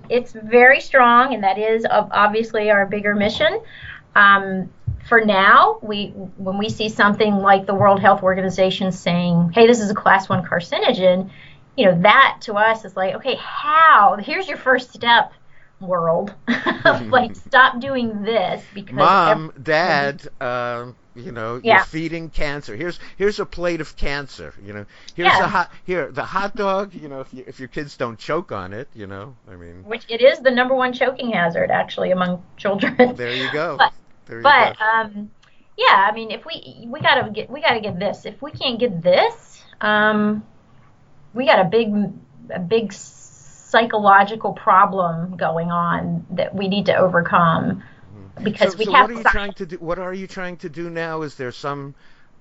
It's 0.09 0.33
very 0.33 0.81
strong, 0.81 1.35
and 1.35 1.45
that 1.45 1.59
is 1.59 1.87
obviously 1.89 2.71
our 2.71 2.87
bigger 2.87 3.15
mission. 3.15 3.61
Um, 4.15 4.71
for 5.09 5.25
now, 5.25 5.79
we 5.83 6.07
when 6.09 6.59
we 6.59 6.69
see 6.69 6.89
something 6.89 7.37
like 7.37 7.67
the 7.67 7.75
World 7.75 8.01
Health 8.01 8.23
Organization 8.23 8.91
saying, 8.91 9.53
"Hey, 9.55 9.67
this 9.67 9.81
is 9.81 9.91
a 9.91 9.95
class 9.95 10.29
one 10.29 10.45
carcinogen," 10.45 11.31
you 11.77 11.87
know, 11.87 12.01
that 12.03 12.39
to 12.43 12.55
us 12.55 12.85
is 12.85 12.97
like, 12.97 13.15
okay, 13.17 13.37
how? 13.37 14.17
Here's 14.17 14.49
your 14.49 14.57
first 14.57 14.93
step 14.93 15.33
world. 15.81 16.35
like, 16.85 17.37
stop 17.47 17.81
doing 17.81 18.23
this 18.23 18.65
because 18.75 18.95
mom, 18.95 19.53
dad, 19.63 20.27
uh, 20.41 20.87
you 21.17 21.33
know, 21.33 21.61
yeah. 21.63 21.77
you're 21.77 21.85
feeding 21.85 22.31
cancer. 22.31 22.77
Here's 22.77 22.99
here's 23.17 23.41
a 23.41 23.47
plate 23.47 23.81
of 23.81 23.97
cancer. 23.97 24.55
You 24.65 24.73
know, 24.73 24.87
here's 25.15 25.33
yeah. 25.33 25.45
a 25.45 25.49
hot 25.49 25.71
here 25.85 26.11
the 26.11 26.25
hot 26.25 26.55
dog. 26.57 26.95
You 26.95 27.09
know, 27.09 27.21
if 27.21 27.33
you, 27.33 27.45
if 27.47 27.59
your 27.59 27.69
kids 27.69 27.97
don't 27.97 28.19
choke 28.19 28.53
on 28.53 28.73
it, 28.73 28.89
you 28.95 29.07
know, 29.07 29.37
I 29.51 29.57
mean, 29.57 29.85
which 29.85 30.05
it 30.09 30.21
is 30.21 30.41
the 30.41 30.51
number 30.51 30.75
one 30.75 30.93
choking 30.93 31.31
hazard 31.31 31.71
actually 31.71 32.11
among 32.11 32.43
children. 32.57 33.15
There 33.17 33.35
you 33.35 33.51
go. 33.53 33.77
but, 33.77 33.93
there 34.27 34.39
you 34.39 34.43
but 34.43 34.79
go. 34.79 34.85
um, 34.85 35.31
yeah, 35.77 36.09
I 36.09 36.13
mean, 36.13 36.31
if 36.31 36.45
we 36.45 36.87
we 36.89 37.01
gotta 37.01 37.31
get 37.31 37.51
we 37.51 37.61
gotta 37.61 37.81
get 37.81 37.99
this. 37.99 38.25
If 38.25 38.41
we 38.41 38.51
can't 38.51 38.79
get 38.79 39.03
this, 39.03 39.63
um, 39.81 40.45
we 41.35 41.47
got 41.47 41.61
a 41.61 41.65
big 41.65 41.95
a 42.51 42.61
big 42.61 42.93
psychological 42.93 44.53
problem 44.53 45.37
going 45.37 45.71
on 45.71 46.27
that 46.31 46.55
we 46.55 46.69
need 46.69 46.87
to 46.87 46.97
overcome. 46.97 47.83
Because 48.43 48.73
so, 48.73 48.79
we 48.79 48.85
so 48.85 48.93
have. 48.93 49.09
What 49.09 49.17
are 49.17 49.19
you 49.19 49.25
trying 49.25 49.53
to 49.55 49.67
do? 49.67 49.77
What 49.79 49.99
are 49.99 50.15
you 50.15 50.27
trying 50.27 50.57
to 50.59 50.69
do 50.69 50.91
now? 50.91 51.23
Is 51.23 51.35
there 51.37 51.53
some 51.53 51.95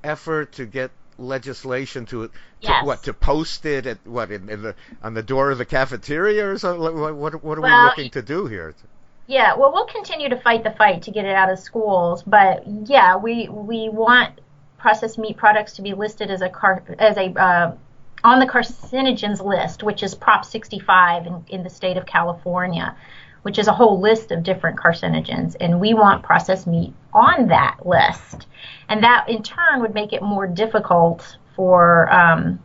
effort 0.03 0.53
to 0.53 0.65
get 0.65 0.91
legislation 1.17 2.05
to, 2.05 2.27
to 2.27 2.33
yes. 2.59 2.85
what 2.85 3.03
to 3.03 3.13
post 3.13 3.65
it 3.65 3.85
at 3.85 4.05
what 4.05 4.31
in, 4.31 4.49
in, 4.49 4.61
the 4.61 4.75
on 5.01 5.13
the 5.13 5.23
door 5.23 5.51
of 5.51 5.57
the 5.57 5.65
cafeteria 5.65 6.49
or 6.49 6.57
something? 6.57 6.81
What 6.81 7.15
what, 7.15 7.43
what 7.43 7.57
are 7.57 7.61
well, 7.61 7.83
we 7.83 7.89
looking 7.89 8.11
to 8.11 8.21
do 8.21 8.47
here? 8.47 8.75
Yeah, 9.27 9.55
well, 9.55 9.71
we'll 9.73 9.87
continue 9.87 10.29
to 10.29 10.39
fight 10.39 10.63
the 10.63 10.71
fight 10.71 11.03
to 11.03 11.11
get 11.11 11.25
it 11.25 11.35
out 11.35 11.51
of 11.51 11.57
schools, 11.59 12.21
but 12.23 12.63
yeah, 12.67 13.15
we 13.15 13.47
we 13.49 13.89
want 13.89 14.39
processed 14.77 15.17
meat 15.17 15.37
products 15.37 15.73
to 15.73 15.81
be 15.81 15.93
listed 15.93 16.29
as 16.29 16.41
a 16.41 16.49
car 16.49 16.83
as 16.99 17.17
a 17.17 17.31
uh, 17.39 17.75
on 18.23 18.39
the 18.39 18.45
carcinogens 18.45 19.43
list, 19.43 19.83
which 19.83 20.03
is 20.03 20.15
Prop 20.15 20.45
65 20.45 21.27
in, 21.27 21.45
in 21.47 21.63
the 21.63 21.69
state 21.69 21.97
of 21.97 22.05
California, 22.05 22.95
which 23.45 23.59
is 23.59 23.67
a 23.67 23.71
whole 23.71 23.99
list 23.99 24.31
of 24.31 24.41
different 24.41 24.75
carcinogens. 24.75 25.55
And 25.59 25.79
we 25.79 25.93
want 25.93 26.23
processed 26.23 26.65
meat 26.65 26.95
on 27.13 27.49
that 27.49 27.77
list. 27.85 28.47
And 28.89 29.03
that 29.03 29.29
in 29.29 29.43
turn 29.43 29.81
would 29.81 29.93
make 29.93 30.13
it 30.13 30.23
more 30.23 30.47
difficult 30.47 31.37
for 31.55 32.11
um, 32.11 32.59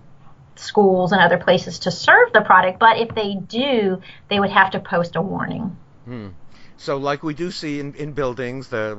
schools 0.57 1.13
and 1.13 1.21
other 1.21 1.37
places 1.37 1.81
to 1.81 1.91
serve 1.91 2.33
the 2.33 2.41
product. 2.41 2.79
But 2.79 2.97
if 2.97 3.15
they 3.15 3.35
do, 3.35 4.01
they 4.31 4.41
would 4.41 4.49
have 4.49 4.71
to 4.71 4.81
post 4.81 5.17
a 5.17 5.21
warning. 5.21 5.77
Hmm. 6.07 6.29
So, 6.79 6.97
like 6.97 7.23
we 7.23 7.35
do 7.35 7.51
see 7.51 7.79
in, 7.79 7.93
in 7.97 8.13
buildings, 8.13 8.69
the 8.69 8.95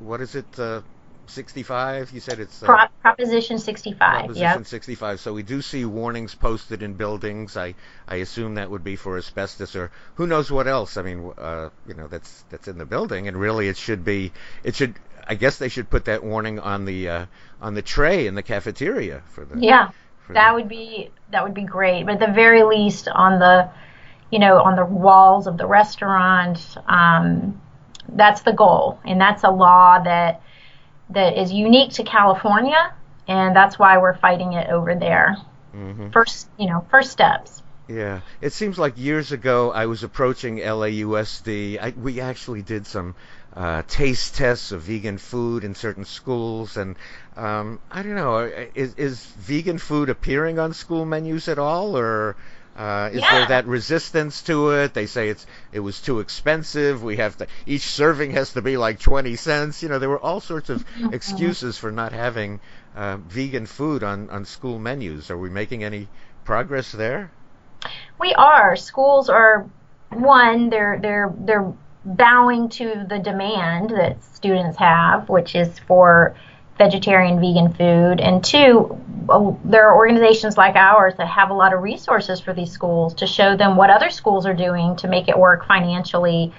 what 0.00 0.20
is 0.20 0.34
it? 0.34 0.58
Uh, 0.58 0.82
65? 1.26 2.12
You 2.12 2.20
said 2.20 2.40
it's 2.40 2.62
uh, 2.62 2.88
Proposition 3.00 3.58
65. 3.58 3.98
Proposition 3.98 4.42
yep. 4.42 4.66
65. 4.66 5.20
So 5.20 5.32
we 5.32 5.42
do 5.42 5.62
see 5.62 5.84
warnings 5.84 6.34
posted 6.34 6.82
in 6.82 6.94
buildings. 6.94 7.56
I 7.56 7.74
I 8.06 8.16
assume 8.16 8.56
that 8.56 8.70
would 8.70 8.84
be 8.84 8.96
for 8.96 9.16
asbestos 9.16 9.76
or 9.76 9.90
who 10.16 10.26
knows 10.26 10.50
what 10.50 10.66
else. 10.66 10.96
I 10.96 11.02
mean, 11.02 11.32
uh, 11.38 11.70
you 11.86 11.94
know, 11.94 12.06
that's 12.08 12.44
that's 12.50 12.68
in 12.68 12.78
the 12.78 12.84
building, 12.84 13.28
and 13.28 13.36
really 13.36 13.68
it 13.68 13.76
should 13.76 14.04
be 14.04 14.32
it 14.64 14.74
should. 14.74 14.94
I 15.26 15.36
guess 15.36 15.58
they 15.58 15.68
should 15.68 15.88
put 15.88 16.06
that 16.06 16.24
warning 16.24 16.58
on 16.58 16.84
the 16.84 17.08
uh, 17.08 17.26
on 17.60 17.74
the 17.74 17.82
tray 17.82 18.26
in 18.26 18.34
the 18.34 18.42
cafeteria 18.42 19.22
for 19.30 19.44
the. 19.44 19.58
Yeah, 19.58 19.90
for 20.26 20.32
that 20.34 20.50
the, 20.50 20.54
would 20.54 20.68
be 20.68 21.10
that 21.30 21.44
would 21.44 21.54
be 21.54 21.64
great. 21.64 22.04
But 22.04 22.20
at 22.20 22.28
the 22.28 22.34
very 22.34 22.64
least, 22.64 23.08
on 23.08 23.38
the 23.38 23.70
you 24.30 24.38
know 24.38 24.58
on 24.58 24.76
the 24.76 24.84
walls 24.84 25.46
of 25.46 25.56
the 25.58 25.66
restaurant. 25.66 26.76
Um, 26.86 27.60
that's 28.14 28.42
the 28.42 28.52
goal, 28.52 28.98
and 29.04 29.20
that's 29.20 29.44
a 29.44 29.50
law 29.50 29.98
that 30.02 30.41
that 31.14 31.38
is 31.38 31.52
unique 31.52 31.92
to 31.94 32.04
California, 32.04 32.94
and 33.28 33.54
that's 33.54 33.78
why 33.78 33.98
we're 33.98 34.16
fighting 34.16 34.52
it 34.52 34.68
over 34.68 34.94
there. 34.94 35.36
Mm-hmm. 35.74 36.10
First, 36.10 36.48
you 36.58 36.68
know, 36.68 36.86
first 36.90 37.10
steps. 37.10 37.62
Yeah, 37.88 38.20
it 38.40 38.52
seems 38.52 38.78
like 38.78 38.96
years 38.96 39.32
ago 39.32 39.72
I 39.72 39.86
was 39.86 40.02
approaching 40.02 40.58
LAUSD. 40.58 41.78
I, 41.80 41.90
we 41.90 42.20
actually 42.20 42.62
did 42.62 42.86
some 42.86 43.14
uh, 43.54 43.82
taste 43.86 44.36
tests 44.36 44.72
of 44.72 44.82
vegan 44.82 45.18
food 45.18 45.64
in 45.64 45.74
certain 45.74 46.04
schools, 46.04 46.76
and 46.76 46.96
um, 47.36 47.80
I 47.90 48.02
don't 48.02 48.14
know, 48.14 48.38
is, 48.74 48.94
is 48.94 49.24
vegan 49.24 49.78
food 49.78 50.08
appearing 50.08 50.58
on 50.58 50.72
school 50.72 51.04
menus 51.04 51.48
at 51.48 51.58
all, 51.58 51.96
or 51.96 52.36
uh, 52.76 53.10
is 53.12 53.20
yeah. 53.20 53.38
there 53.38 53.46
that 53.48 53.66
resistance 53.66 54.42
to 54.42 54.70
it? 54.70 54.94
They 54.94 55.06
say 55.06 55.28
it's 55.28 55.46
it 55.72 55.80
was 55.80 56.00
too 56.00 56.20
expensive. 56.20 57.02
We 57.02 57.16
have 57.16 57.36
to 57.38 57.46
each 57.66 57.82
serving 57.82 58.30
has 58.32 58.54
to 58.54 58.62
be 58.62 58.76
like 58.76 58.98
twenty 58.98 59.36
cents. 59.36 59.82
You 59.82 59.90
know, 59.90 59.98
there 59.98 60.08
were 60.08 60.20
all 60.20 60.40
sorts 60.40 60.70
of 60.70 60.86
mm-hmm. 60.86 61.12
excuses 61.14 61.76
for 61.76 61.92
not 61.92 62.12
having 62.12 62.60
uh, 62.96 63.18
vegan 63.18 63.66
food 63.66 64.02
on 64.02 64.30
on 64.30 64.46
school 64.46 64.78
menus. 64.78 65.30
Are 65.30 65.36
we 65.36 65.50
making 65.50 65.84
any 65.84 66.08
progress 66.44 66.92
there? 66.92 67.30
We 68.18 68.32
are. 68.34 68.76
Schools 68.76 69.28
are 69.28 69.68
one. 70.10 70.70
They're 70.70 70.98
they're 71.00 71.32
they're 71.36 71.72
bowing 72.04 72.68
to 72.68 73.04
the 73.08 73.18
demand 73.18 73.90
that 73.90 74.24
students 74.24 74.78
have, 74.78 75.28
which 75.28 75.54
is 75.54 75.78
for 75.80 76.34
vegetarian, 76.82 77.38
vegan 77.40 77.72
food, 77.72 78.20
and 78.20 78.44
two, 78.44 78.98
uh, 79.28 79.52
there 79.64 79.88
are 79.88 79.96
organizations 79.96 80.56
like 80.56 80.74
ours 80.74 81.14
that 81.16 81.28
have 81.28 81.50
a 81.50 81.54
lot 81.54 81.72
of 81.72 81.80
resources 81.80 82.40
for 82.40 82.52
these 82.52 82.72
schools 82.72 83.14
to 83.14 83.26
show 83.26 83.56
them 83.56 83.76
what 83.76 83.88
other 83.88 84.10
schools 84.10 84.46
are 84.46 84.54
doing 84.54 84.96
to 84.96 85.06
make 85.06 85.28
it 85.28 85.38
work 85.38 85.64
financially 85.66 86.52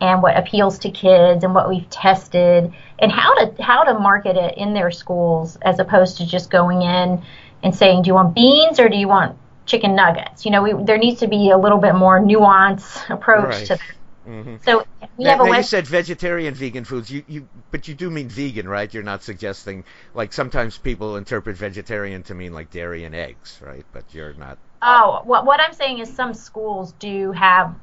and 0.00 0.22
what 0.22 0.36
appeals 0.36 0.78
to 0.80 0.90
kids 0.90 1.44
and 1.44 1.54
what 1.54 1.68
we've 1.68 1.88
tested 1.90 2.72
and 2.98 3.12
how 3.12 3.34
to 3.38 3.62
how 3.62 3.84
to 3.84 3.98
market 3.98 4.36
it 4.36 4.56
in 4.56 4.72
their 4.72 4.90
schools 4.90 5.56
as 5.62 5.78
opposed 5.78 6.18
to 6.18 6.26
just 6.26 6.50
going 6.50 6.82
in 6.82 7.22
and 7.62 7.74
saying 7.74 8.02
do 8.02 8.08
you 8.08 8.14
want 8.14 8.34
beans 8.34 8.78
or 8.78 8.88
do 8.88 8.96
you 8.96 9.08
want 9.08 9.36
chicken 9.66 9.94
nuggets? 9.94 10.44
You 10.44 10.50
know 10.50 10.62
we, 10.62 10.72
there 10.84 10.98
needs 10.98 11.20
to 11.20 11.28
be 11.28 11.50
a 11.50 11.58
little 11.58 11.78
bit 11.78 11.94
more 11.94 12.18
nuance 12.20 12.98
approach 13.08 13.54
right. 13.54 13.66
to 13.66 13.76
that 13.76 13.97
Mm-hmm. 14.28 14.56
So 14.62 14.84
we 15.16 15.24
now, 15.24 15.30
have 15.30 15.40
a 15.40 15.46
now 15.46 15.56
you 15.56 15.62
said 15.62 15.86
vegetarian 15.86 16.52
vegan 16.52 16.84
foods. 16.84 17.10
You, 17.10 17.24
you, 17.26 17.48
but 17.70 17.88
you 17.88 17.94
do 17.94 18.10
mean 18.10 18.28
vegan, 18.28 18.68
right? 18.68 18.92
You're 18.92 19.02
not 19.02 19.22
suggesting 19.22 19.84
like 20.12 20.34
sometimes 20.34 20.76
people 20.76 21.16
interpret 21.16 21.56
vegetarian 21.56 22.22
to 22.24 22.34
mean 22.34 22.52
like 22.52 22.70
dairy 22.70 23.04
and 23.04 23.14
eggs, 23.14 23.58
right? 23.64 23.86
But 23.92 24.04
you're 24.12 24.34
not. 24.34 24.58
Oh, 24.82 25.22
what 25.24 25.46
what 25.46 25.60
I'm 25.60 25.72
saying 25.72 26.00
is 26.00 26.14
some 26.14 26.34
schools 26.34 26.92
do 26.98 27.32
have 27.32 27.74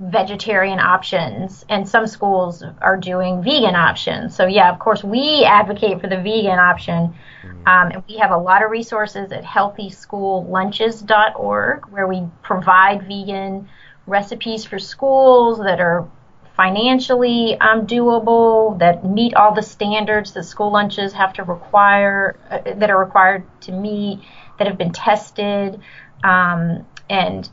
vegetarian 0.00 0.80
options, 0.80 1.64
and 1.68 1.88
some 1.88 2.08
schools 2.08 2.64
are 2.82 2.96
doing 2.96 3.44
vegan 3.44 3.76
options. 3.76 4.34
So 4.34 4.46
yeah, 4.46 4.72
of 4.72 4.80
course 4.80 5.04
we 5.04 5.44
advocate 5.44 6.00
for 6.00 6.08
the 6.08 6.16
vegan 6.16 6.58
option. 6.58 7.14
Mm-hmm. 7.44 7.68
Um, 7.68 7.92
and 7.92 8.02
we 8.08 8.16
have 8.16 8.32
a 8.32 8.36
lot 8.36 8.64
of 8.64 8.72
resources 8.72 9.30
at 9.30 9.44
healthyschoollunches.org 9.44 11.86
where 11.86 12.08
we 12.08 12.24
provide 12.42 13.02
vegan 13.02 13.68
recipes 14.06 14.64
for 14.64 14.78
schools 14.78 15.58
that 15.58 15.80
are 15.80 16.08
financially 16.56 17.58
um, 17.60 17.86
doable, 17.86 18.78
that 18.78 19.04
meet 19.04 19.34
all 19.34 19.54
the 19.54 19.62
standards 19.62 20.32
that 20.32 20.44
school 20.44 20.72
lunches 20.72 21.12
have 21.12 21.32
to 21.34 21.44
require, 21.44 22.38
uh, 22.50 22.74
that 22.76 22.90
are 22.90 22.98
required 22.98 23.44
to 23.60 23.72
meet, 23.72 24.20
that 24.58 24.66
have 24.66 24.78
been 24.78 24.92
tested, 24.92 25.80
um, 26.24 26.86
and 27.10 27.48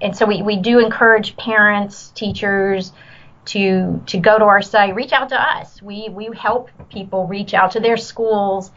and 0.00 0.16
so 0.16 0.26
we, 0.26 0.42
we 0.42 0.56
do 0.56 0.80
encourage 0.80 1.36
parents, 1.36 2.10
teachers 2.14 2.92
to 3.44 4.02
to 4.06 4.18
go 4.18 4.38
to 4.38 4.44
our 4.44 4.62
site, 4.62 4.94
reach 4.94 5.12
out 5.12 5.30
to 5.30 5.40
us. 5.40 5.82
We 5.82 6.08
we 6.08 6.30
help 6.36 6.70
people 6.90 7.26
reach 7.26 7.54
out 7.54 7.72
to 7.72 7.80
their 7.80 7.96
schools 7.96 8.70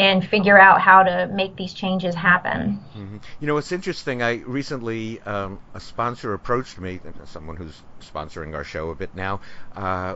and 0.00 0.24
figure 0.24 0.58
out 0.58 0.80
how 0.80 1.02
to 1.02 1.26
make 1.32 1.56
these 1.56 1.72
changes 1.72 2.14
happen. 2.14 2.80
Mm-hmm. 2.96 3.16
You 3.40 3.46
know, 3.46 3.56
it's 3.56 3.72
interesting. 3.72 4.22
I 4.22 4.36
recently, 4.46 5.20
um, 5.22 5.58
a 5.74 5.80
sponsor 5.80 6.34
approached 6.34 6.78
me, 6.78 7.00
someone 7.26 7.56
who's 7.56 7.82
sponsoring 8.00 8.54
our 8.54 8.64
show 8.64 8.90
a 8.90 8.94
bit 8.94 9.14
now. 9.14 9.40
Uh, 9.74 10.14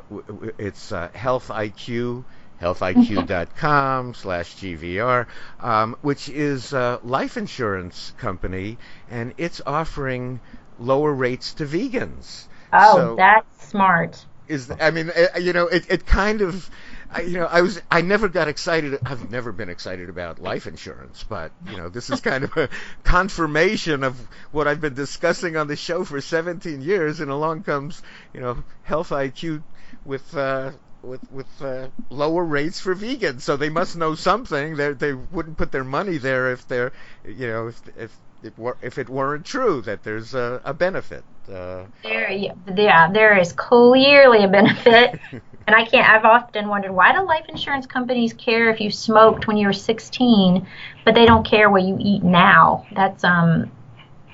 it's 0.59 0.93
uh, 0.93 1.09
Health 1.13 1.49
IQ 1.49 2.25
healthiq.com 2.63 4.15
slash 4.15 4.55
GVR, 4.55 5.27
um, 5.61 5.97
which 6.01 6.29
is 6.29 6.73
a 6.73 7.01
life 7.03 7.37
insurance 7.37 8.13
company, 8.19 8.79
and 9.11 9.35
it's 9.37 9.61
offering 9.67 10.41
lower 10.79 11.13
rates 11.13 11.55
to 11.55 11.67
vegans. 11.67 12.47
Oh, 12.73 12.97
so 12.97 13.17
that's 13.17 13.69
smart. 13.69 14.25
Is 14.49 14.71
I 14.81 14.91
mean, 14.91 15.11
uh, 15.11 15.39
you 15.39 15.53
know, 15.53 15.67
it, 15.67 15.91
it 15.91 16.07
kind 16.07 16.41
of 16.41 16.71
I, 17.13 17.21
you 17.23 17.39
know, 17.39 17.47
I 17.47 17.61
was 17.61 17.81
I 17.91 18.01
never 18.01 18.29
got 18.29 18.49
excited. 18.49 18.99
I've 19.05 19.31
never 19.31 19.53
been 19.53 19.69
excited 19.69 20.09
about 20.09 20.39
life 20.39 20.67
insurance, 20.67 21.25
but 21.29 21.53
you 21.69 21.77
know, 21.77 21.89
this 21.89 22.09
is 22.09 22.21
kind 22.33 22.45
of 22.45 22.57
a 22.57 22.69
confirmation 23.05 24.03
of 24.03 24.19
what 24.51 24.67
I've 24.67 24.81
been 24.81 24.95
discussing 24.95 25.57
on 25.57 25.69
the 25.69 25.77
show 25.77 26.05
for 26.05 26.21
17 26.21 26.81
years. 26.81 27.21
And 27.21 27.31
along 27.31 27.65
comes, 27.65 28.03
you 28.33 28.41
know, 28.41 28.65
Health 28.83 29.11
IQ 29.11 29.63
with. 30.05 30.37
Uh, 30.37 30.73
with 31.03 31.33
with 31.33 31.63
uh, 31.63 31.89
lower 32.11 32.45
rates 32.45 32.79
for 32.79 32.95
vegans, 32.95 33.41
so 33.41 33.57
they 33.57 33.71
must 33.71 33.97
know 33.97 34.15
something. 34.15 34.77
They 34.77 34.93
they 34.93 35.13
wouldn't 35.13 35.59
put 35.59 35.73
their 35.73 35.83
money 35.83 36.19
there 36.19 36.53
if 36.53 36.69
they're, 36.69 36.93
you 37.25 37.49
know, 37.49 37.67
if 37.67 37.83
if 37.97 38.17
it 38.45 38.57
were, 38.57 38.77
if 38.83 38.99
it 38.99 39.09
weren't 39.09 39.45
true 39.45 39.83
that 39.83 40.05
there's 40.05 40.35
a, 40.35 40.61
a 40.65 40.73
benefit. 40.73 41.25
Uh, 41.49 41.85
there, 42.03 42.31
yeah, 42.31 42.53
yeah, 42.77 43.11
there 43.11 43.39
is 43.39 43.53
clearly 43.53 44.45
a 44.45 44.49
benefit, 44.49 45.19
and 45.33 45.77
I 45.77 45.85
can't. 45.85 46.09
I've 46.09 46.25
often 46.25 46.69
wondered 46.69 46.93
why 46.93 47.13
do 47.13 47.27
life 47.27 47.47
insurance 47.49 47.87
companies 47.87 48.33
care 48.33 48.71
if 48.71 48.81
you 48.81 48.91
smoked 48.91 49.47
when 49.47 49.57
you 49.57 49.67
were 49.67 49.73
16, 49.73 50.67
but 51.05 51.15
they 51.15 51.27
don't 51.27 51.45
care 51.45 51.71
what 51.71 51.83
you 51.83 51.97
eat 52.01 52.23
now. 52.23 52.87
That's 52.93 53.25
um 53.25 53.71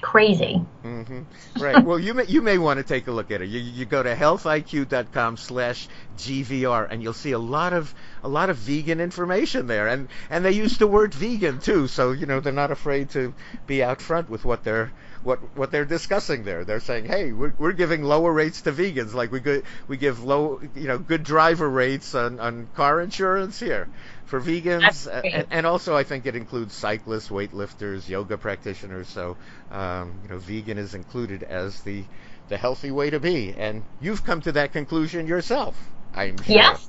crazy. 0.00 0.64
Mm-hmm. 0.84 1.22
Right. 1.62 1.84
well, 1.84 1.98
you 1.98 2.14
may 2.14 2.24
you 2.26 2.40
may 2.42 2.58
want 2.58 2.78
to 2.78 2.84
take 2.84 3.08
a 3.08 3.12
look 3.12 3.30
at 3.30 3.42
it. 3.42 3.46
You 3.46 3.60
you 3.60 3.84
go 3.84 4.02
to 4.02 4.14
healthiq.com/gvr 4.14 6.86
and 6.90 7.02
you'll 7.02 7.12
see 7.12 7.32
a 7.32 7.38
lot 7.38 7.72
of 7.72 7.94
a 8.22 8.28
lot 8.28 8.50
of 8.50 8.56
vegan 8.56 9.00
information 9.00 9.66
there, 9.66 9.88
and 9.88 10.08
and 10.30 10.44
they 10.44 10.52
use 10.52 10.78
the 10.78 10.86
word 10.86 11.14
vegan 11.14 11.58
too, 11.58 11.88
so 11.88 12.12
you 12.12 12.26
know 12.26 12.40
they're 12.40 12.52
not 12.52 12.70
afraid 12.70 13.10
to 13.10 13.34
be 13.66 13.82
out 13.82 14.00
front 14.00 14.30
with 14.30 14.44
what 14.44 14.62
they're 14.64 14.92
what 15.28 15.40
what 15.56 15.70
they're 15.70 15.84
discussing 15.84 16.42
there. 16.42 16.64
They're 16.64 16.80
saying, 16.80 17.04
hey, 17.04 17.32
we're 17.32 17.52
we're 17.58 17.72
giving 17.72 18.02
lower 18.02 18.32
rates 18.32 18.62
to 18.62 18.72
vegans, 18.72 19.12
like 19.12 19.30
we 19.30 19.40
good 19.40 19.62
we 19.86 19.98
give 19.98 20.24
low 20.24 20.60
you 20.74 20.88
know 20.88 20.98
good 20.98 21.22
driver 21.22 21.68
rates 21.68 22.14
on 22.14 22.40
on 22.40 22.66
car 22.74 23.00
insurance 23.00 23.60
here 23.60 23.88
for 24.24 24.40
vegans, 24.40 25.06
and, 25.06 25.46
and, 25.50 25.66
also 25.66 25.94
I 25.96 26.04
think 26.04 26.26
it 26.26 26.34
includes 26.34 26.74
cyclists, 26.74 27.28
weightlifters, 27.28 28.08
yoga 28.08 28.38
practitioners. 28.38 29.08
So 29.08 29.36
um, 29.70 30.18
you 30.22 30.30
know, 30.30 30.38
vegan 30.38 30.78
is 30.78 30.94
included 30.94 31.42
as 31.42 31.82
the 31.82 32.04
the 32.48 32.56
healthy 32.56 32.90
way 32.90 33.10
to 33.10 33.20
be, 33.20 33.54
and 33.56 33.84
you've 34.00 34.24
come 34.24 34.40
to 34.42 34.52
that 34.52 34.72
conclusion 34.72 35.26
yourself. 35.26 35.76
I'm 36.14 36.38
sure. 36.38 36.56
Yes. 36.56 36.88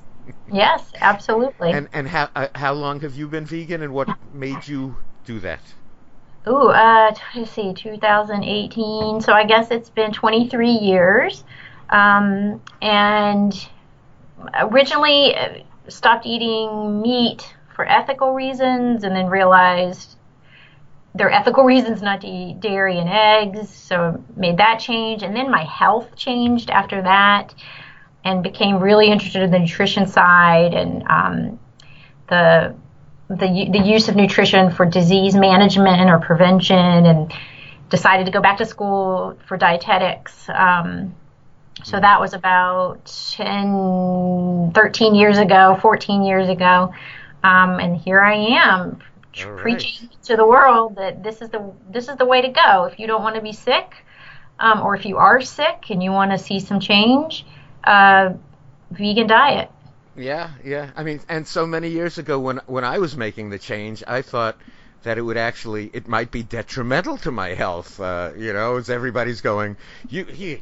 Yes, 0.52 0.92
absolutely. 0.96 1.72
and 1.72 1.90
and 1.92 2.08
how 2.08 2.30
uh, 2.36 2.48
how 2.54 2.74
long 2.74 3.00
have 3.02 3.16
you 3.16 3.28
been 3.28 3.46
vegan, 3.46 3.82
and 3.82 3.94
what 3.94 4.08
made 4.34 4.68
you 4.68 4.96
do 5.26 5.40
that? 5.40 5.62
Ooh, 6.50 6.70
uh, 6.70 7.14
let's 7.36 7.52
see, 7.52 7.74
2018. 7.74 9.22
So 9.22 9.34
I 9.34 9.46
guess 9.46 9.70
it's 9.70 9.92
been 9.92 10.12
23 10.12 10.72
years. 10.72 11.44
Um, 11.92 12.62
and 12.82 13.70
originally 14.56 15.36
uh, 15.36 15.60
stopped 15.88 16.26
eating 16.26 17.02
meat 17.02 17.54
for 17.76 17.86
ethical 17.88 18.34
reasons 18.34 19.04
and 19.04 19.16
then 19.16 19.28
realized 19.28 20.18
there 21.14 21.28
are 21.28 21.32
ethical 21.32 21.64
reasons 21.74 22.02
not 22.02 22.22
to 22.22 22.28
eat 22.28 22.60
dairy 22.62 22.98
and 22.98 23.10
eggs, 23.10 23.70
so 23.70 24.24
made 24.36 24.58
that 24.58 24.80
change. 24.80 25.22
And 25.22 25.36
then 25.36 25.52
my 25.52 25.64
health 25.66 26.16
changed 26.16 26.72
after 26.72 27.02
that 27.04 27.54
and 28.24 28.42
became 28.42 28.80
really 28.80 29.08
interested 29.08 29.44
in 29.44 29.52
the 29.52 29.60
nutrition 29.60 30.08
side 30.08 30.74
and 30.74 31.04
um, 31.08 31.60
the, 32.28 32.76
the, 33.30 33.70
the 33.72 33.80
use 33.80 34.10
of 34.10 34.16
nutrition 34.16 34.72
for 34.72 34.86
disease 34.86 35.36
management 35.36 36.10
or 36.10 36.20
prevention 36.20 36.78
and 36.78 37.34
decided 37.90 38.26
to 38.26 38.32
go 38.32 38.42
back 38.42 38.58
to 38.58 38.66
school 38.66 39.38
for 39.48 39.56
dietetics. 39.56 40.48
Um, 40.50 41.16
so 41.84 42.00
that 42.00 42.20
was 42.20 42.34
about 42.34 43.06
10, 43.36 44.72
13 44.74 45.16
years 45.16 45.38
ago, 45.38 45.78
14 45.82 46.24
years 46.24 46.50
ago. 46.50 46.94
Um, 47.44 47.80
and 47.80 47.96
here 47.96 48.20
I 48.20 48.34
am 48.34 49.00
right. 49.38 49.58
preaching 49.58 50.10
to 50.24 50.36
the 50.36 50.46
world 50.46 50.96
that 50.98 51.24
this 51.24 51.42
is 51.42 51.50
the 51.50 51.72
this 51.90 52.10
is 52.10 52.18
the 52.18 52.26
way 52.26 52.42
to 52.42 52.50
go. 52.50 52.86
If 52.86 53.00
you 53.00 53.08
don't 53.08 53.24
want 53.24 53.36
to 53.36 53.42
be 53.42 53.54
sick, 53.54 53.96
um, 54.60 54.82
or 54.82 54.96
if 54.96 55.06
you 55.06 55.18
are 55.18 55.40
sick 55.40 55.86
and 55.90 56.04
you 56.04 56.12
want 56.12 56.32
to 56.32 56.38
see 56.38 56.60
some 56.60 56.80
change, 56.80 57.46
uh, 57.86 58.34
vegan 58.92 59.28
diet. 59.28 59.72
Yeah, 60.16 60.52
yeah. 60.64 60.92
I 60.96 61.04
mean, 61.04 61.22
and 61.30 61.48
so 61.48 61.66
many 61.66 61.90
years 61.90 62.18
ago 62.18 62.40
when 62.40 62.58
when 62.68 62.84
I 62.84 62.98
was 63.00 63.16
making 63.16 63.50
the 63.50 63.60
change, 63.60 64.04
I 64.08 64.22
thought 64.22 64.60
that 65.04 65.18
it 65.18 65.22
would 65.22 65.38
actually 65.38 65.90
it 65.94 66.08
might 66.08 66.32
be 66.32 66.44
detrimental 66.44 67.18
to 67.20 67.32
my 67.32 67.50
health. 67.50 68.00
Uh, 68.00 68.32
you 68.36 68.54
know, 68.54 68.78
as 68.78 68.90
everybody's 68.90 69.42
going, 69.42 69.78
you, 70.10 70.26
you 70.34 70.60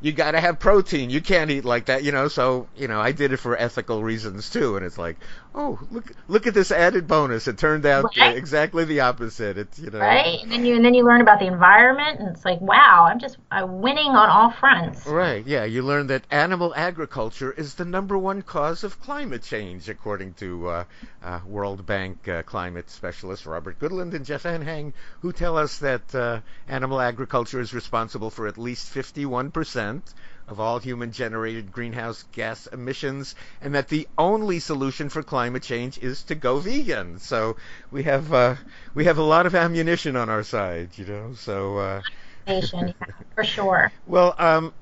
you 0.00 0.12
got 0.12 0.32
to 0.32 0.40
have 0.40 0.58
protein. 0.58 1.10
You 1.10 1.20
can't 1.20 1.50
eat 1.50 1.64
like 1.64 1.86
that, 1.86 2.04
you 2.04 2.12
know. 2.12 2.28
So 2.28 2.68
you 2.76 2.88
know, 2.88 3.00
I 3.00 3.12
did 3.12 3.32
it 3.32 3.38
for 3.38 3.56
ethical 3.56 4.02
reasons 4.02 4.50
too. 4.50 4.76
And 4.76 4.84
it's 4.84 4.98
like, 4.98 5.18
oh, 5.54 5.78
look, 5.90 6.12
look 6.28 6.46
at 6.46 6.54
this 6.54 6.70
added 6.70 7.06
bonus. 7.06 7.46
It 7.46 7.58
turned 7.58 7.86
out 7.86 8.16
right. 8.16 8.36
exactly 8.36 8.84
the 8.84 9.00
opposite. 9.00 9.56
It's 9.56 9.78
you 9.78 9.90
know, 9.90 10.00
right. 10.00 10.42
And 10.42 10.50
then 10.50 10.64
you 10.64 10.74
and 10.76 10.84
then 10.84 10.94
you 10.94 11.04
learn 11.04 11.20
about 11.20 11.38
the 11.38 11.46
environment, 11.46 12.20
and 12.20 12.28
it's 12.28 12.44
like, 12.44 12.60
wow, 12.60 13.06
I'm 13.08 13.18
just 13.18 13.38
uh, 13.50 13.66
winning 13.66 14.08
on 14.08 14.28
all 14.28 14.50
fronts. 14.50 15.06
Right. 15.06 15.46
Yeah. 15.46 15.64
You 15.64 15.82
learn 15.82 16.08
that 16.08 16.24
animal 16.30 16.74
agriculture 16.74 17.52
is 17.52 17.74
the 17.74 17.84
number 17.84 18.18
one 18.18 18.42
cause 18.42 18.84
of 18.84 19.00
climate 19.00 19.42
change, 19.42 19.88
according 19.88 20.34
to 20.34 20.68
uh, 20.68 20.84
uh, 21.22 21.40
World 21.46 21.86
Bank 21.86 22.28
uh, 22.28 22.42
climate 22.42 22.90
specialists 22.90 23.46
Robert 23.46 23.78
Goodland 23.78 24.14
and 24.14 24.24
Jeff 24.24 24.42
Anhang, 24.42 24.92
who 25.20 25.32
tell 25.32 25.56
us 25.56 25.78
that 25.78 26.14
uh, 26.14 26.40
animal 26.68 27.00
agriculture 27.00 27.60
is 27.60 27.72
responsible 27.72 28.30
for 28.30 28.46
at 28.46 28.58
least 28.58 28.88
51 28.88 29.50
percent 29.50 30.14
of 30.48 30.60
all 30.60 30.78
human 30.78 31.12
generated 31.12 31.72
greenhouse 31.72 32.24
gas 32.32 32.66
emissions, 32.66 33.34
and 33.60 33.74
that 33.74 33.88
the 33.88 34.08
only 34.18 34.58
solution 34.60 35.08
for 35.08 35.22
climate 35.22 35.62
change 35.62 35.98
is 35.98 36.24
to 36.24 36.34
go 36.34 36.58
vegan. 36.58 37.18
So 37.18 37.56
we 37.90 38.04
have 38.04 38.32
uh, 38.32 38.56
we 38.94 39.04
have 39.04 39.18
a 39.18 39.22
lot 39.22 39.46
of 39.46 39.54
ammunition 39.54 40.16
on 40.16 40.28
our 40.28 40.42
side, 40.42 40.96
you 40.98 41.06
know. 41.06 41.34
So 41.34 41.78
uh, 41.78 42.02
yeah, 42.46 42.92
for 43.34 43.44
sure. 43.44 43.92
Well, 44.06 44.34
um, 44.38 44.74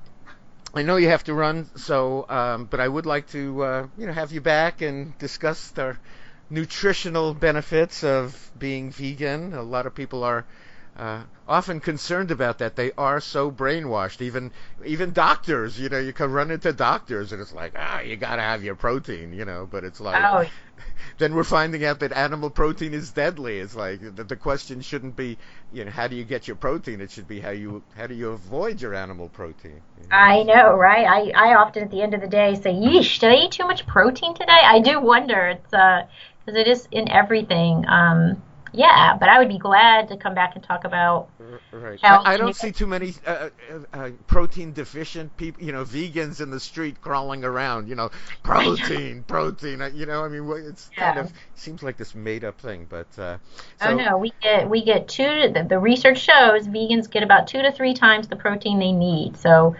I 0.73 0.83
know 0.83 0.95
you 0.97 1.09
have 1.09 1.23
to 1.25 1.33
run, 1.33 1.69
so 1.75 2.25
um, 2.29 2.65
but 2.65 2.79
I 2.79 2.87
would 2.87 3.05
like 3.05 3.27
to 3.29 3.63
uh, 3.63 3.87
you 3.97 4.07
know 4.07 4.13
have 4.13 4.31
you 4.31 4.41
back 4.41 4.81
and 4.81 5.17
discuss 5.17 5.71
the 5.71 5.97
nutritional 6.49 7.33
benefits 7.33 8.03
of 8.03 8.51
being 8.57 8.91
vegan. 8.91 9.53
A 9.53 9.61
lot 9.63 9.85
of 9.87 9.95
people 9.95 10.23
are 10.23 10.45
uh, 10.95 11.23
often 11.47 11.79
concerned 11.79 12.31
about 12.31 12.59
that. 12.59 12.75
They 12.75 12.91
are 12.97 13.19
so 13.19 13.51
brainwashed. 13.51 14.21
Even 14.21 14.51
even 14.85 15.11
doctors, 15.11 15.79
you 15.79 15.89
know, 15.89 15.99
you 15.99 16.13
can 16.13 16.31
run 16.31 16.51
into 16.51 16.71
doctors 16.71 17.31
and 17.31 17.41
it's 17.41 17.53
like, 17.53 17.73
ah, 17.75 18.01
you 18.01 18.15
got 18.15 18.35
to 18.35 18.41
have 18.41 18.63
your 18.63 18.75
protein, 18.75 19.33
you 19.33 19.45
know. 19.45 19.67
But 19.69 19.83
it's 19.83 19.99
like, 19.99 20.23
oh. 20.23 20.45
then 21.17 21.33
we're 21.33 21.43
finding 21.43 21.83
out 21.83 21.99
that 22.01 22.11
animal 22.11 22.49
protein 22.49 22.93
is 22.93 23.11
deadly. 23.11 23.57
It's 23.57 23.75
like 23.75 24.15
the, 24.15 24.23
the 24.23 24.35
question 24.35 24.81
shouldn't 24.81 25.15
be, 25.15 25.37
you 25.71 25.83
know, 25.83 25.91
how 25.91 26.07
do 26.07 26.15
you 26.15 26.23
get 26.23 26.47
your 26.47 26.57
protein? 26.57 27.01
It 27.01 27.09
should 27.09 27.27
be 27.27 27.39
how 27.39 27.51
you 27.51 27.81
how 27.95 28.05
do 28.05 28.13
you 28.13 28.29
avoid 28.29 28.79
your 28.79 28.93
animal 28.93 29.29
protein. 29.29 29.81
You 29.97 30.09
know? 30.09 30.15
I 30.15 30.43
know, 30.43 30.75
right? 30.75 31.07
I 31.35 31.49
I 31.49 31.55
often 31.55 31.83
at 31.83 31.89
the 31.89 32.03
end 32.03 32.13
of 32.13 32.21
the 32.21 32.27
day 32.27 32.53
say, 32.53 32.73
yeesh, 32.73 33.19
did 33.19 33.31
I 33.31 33.35
eat 33.45 33.51
too 33.53 33.65
much 33.65 33.87
protein 33.87 34.35
today? 34.35 34.51
I 34.51 34.79
do 34.79 35.01
wonder. 35.01 35.47
It's 35.47 35.73
uh 35.73 36.03
because 36.45 36.59
it 36.59 36.67
is 36.67 36.87
in 36.91 37.09
everything. 37.09 37.85
Um, 37.87 38.41
yeah, 38.73 39.15
but 39.19 39.29
I 39.29 39.37
would 39.37 39.47
be 39.47 39.59
glad 39.59 40.07
to 40.07 40.17
come 40.17 40.33
back 40.33 40.55
and 40.55 40.63
talk 40.63 40.83
about. 40.83 41.29
Right. 41.71 41.99
I, 42.03 42.33
I, 42.33 42.37
don't 42.37 42.55
see 42.55 42.71
too 42.71 42.87
many 42.87 43.13
uh, 43.25 43.49
uh, 43.71 43.79
uh, 43.93 44.09
protein 44.25 44.73
deficient 44.73 45.35
people, 45.37 45.63
you 45.63 45.71
know, 45.71 45.85
vegans 45.85 46.41
in 46.41 46.49
the 46.49 46.59
street 46.59 46.99
crawling 46.99 47.43
around. 47.43 47.87
You 47.87 47.95
know, 47.95 48.09
protein, 48.43 49.23
protein. 49.23 49.81
Uh, 49.81 49.91
you 49.93 50.07
know, 50.07 50.23
I 50.23 50.27
mean, 50.27 50.49
it's 50.67 50.89
yeah. 50.97 51.13
kind 51.13 51.19
of 51.19 51.33
seems 51.55 51.83
like 51.83 51.97
this 51.97 52.15
made 52.15 52.43
up 52.43 52.59
thing, 52.59 52.87
but. 52.89 53.07
Uh, 53.17 53.37
so, 53.79 53.89
oh 53.89 53.95
no, 53.95 54.17
we 54.17 54.33
get 54.41 54.69
we 54.69 54.83
get 54.83 55.07
two. 55.07 55.51
The, 55.53 55.65
the 55.69 55.79
research 55.79 56.19
shows 56.19 56.67
vegans 56.67 57.09
get 57.09 57.21
about 57.21 57.47
two 57.47 57.61
to 57.61 57.71
three 57.71 57.93
times 57.93 58.27
the 58.27 58.35
protein 58.35 58.79
they 58.79 58.91
need. 58.91 59.37
So, 59.37 59.75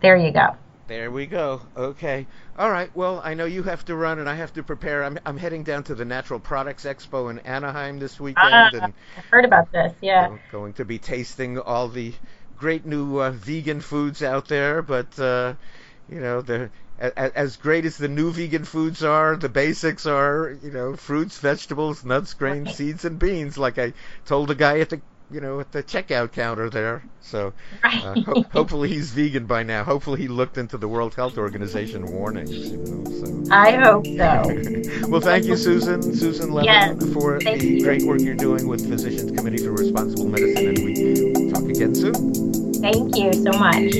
there 0.00 0.16
you 0.16 0.30
go. 0.30 0.56
There 0.90 1.12
we 1.12 1.26
go. 1.26 1.62
Okay. 1.76 2.26
All 2.58 2.68
right. 2.68 2.90
Well, 2.96 3.20
I 3.22 3.34
know 3.34 3.44
you 3.44 3.62
have 3.62 3.84
to 3.84 3.94
run, 3.94 4.18
and 4.18 4.28
I 4.28 4.34
have 4.34 4.52
to 4.54 4.64
prepare. 4.64 5.04
I'm 5.04 5.20
I'm 5.24 5.36
heading 5.36 5.62
down 5.62 5.84
to 5.84 5.94
the 5.94 6.04
Natural 6.04 6.40
Products 6.40 6.84
Expo 6.84 7.30
in 7.30 7.38
Anaheim 7.38 8.00
this 8.00 8.18
weekend, 8.18 8.52
ah, 8.52 8.70
and 8.72 8.92
I've 9.16 9.24
heard 9.26 9.44
about 9.44 9.70
this. 9.70 9.92
Yeah. 10.02 10.26
I'm 10.26 10.40
Going 10.50 10.72
to 10.74 10.84
be 10.84 10.98
tasting 10.98 11.60
all 11.60 11.86
the 11.86 12.12
great 12.56 12.84
new 12.84 13.20
uh, 13.20 13.30
vegan 13.30 13.80
foods 13.80 14.20
out 14.20 14.48
there, 14.48 14.82
but 14.82 15.16
uh, 15.20 15.54
you 16.08 16.18
know 16.18 16.42
the 16.42 16.72
as 16.98 17.56
great 17.56 17.84
as 17.84 17.96
the 17.96 18.08
new 18.08 18.32
vegan 18.32 18.64
foods 18.64 19.04
are, 19.04 19.36
the 19.36 19.48
basics 19.48 20.06
are, 20.06 20.58
you 20.60 20.72
know, 20.72 20.96
fruits, 20.96 21.38
vegetables, 21.38 22.04
nuts, 22.04 22.34
grains, 22.34 22.74
seeds, 22.74 23.04
and 23.04 23.18
beans. 23.18 23.56
Like 23.56 23.78
I 23.78 23.92
told 24.26 24.48
the 24.48 24.56
guy 24.56 24.80
at 24.80 24.90
the 24.90 25.00
you 25.30 25.40
know, 25.40 25.60
at 25.60 25.72
the 25.72 25.82
checkout 25.82 26.32
counter 26.32 26.70
there. 26.70 27.02
So 27.20 27.52
uh, 27.84 28.20
ho- 28.20 28.44
hopefully 28.52 28.88
he's 28.88 29.10
vegan 29.12 29.46
by 29.46 29.62
now. 29.62 29.84
Hopefully 29.84 30.20
he 30.20 30.28
looked 30.28 30.58
into 30.58 30.78
the 30.78 30.88
World 30.88 31.14
Health 31.14 31.38
Organization 31.38 32.10
warnings. 32.10 32.70
You 32.70 32.78
know, 32.78 33.04
so. 33.04 33.52
I 33.52 33.72
hope 33.72 34.06
so. 34.06 35.02
well, 35.08 35.20
thank 35.20 35.44
you, 35.44 35.56
Susan, 35.56 36.02
Susan 36.02 36.52
Levin, 36.52 36.64
yes, 36.64 37.12
for 37.12 37.38
the 37.38 37.56
you. 37.58 37.84
great 37.84 38.02
work 38.02 38.20
you're 38.20 38.34
doing 38.34 38.66
with 38.66 38.88
Physicians 38.88 39.30
Committee 39.36 39.62
for 39.64 39.72
Responsible 39.72 40.26
Medicine, 40.26 40.68
and 40.68 40.84
we 40.84 41.50
talk 41.50 41.64
again 41.64 41.94
soon. 41.94 42.32
Thank 42.80 43.16
you 43.16 43.32
so 43.32 43.52
much. 43.52 43.94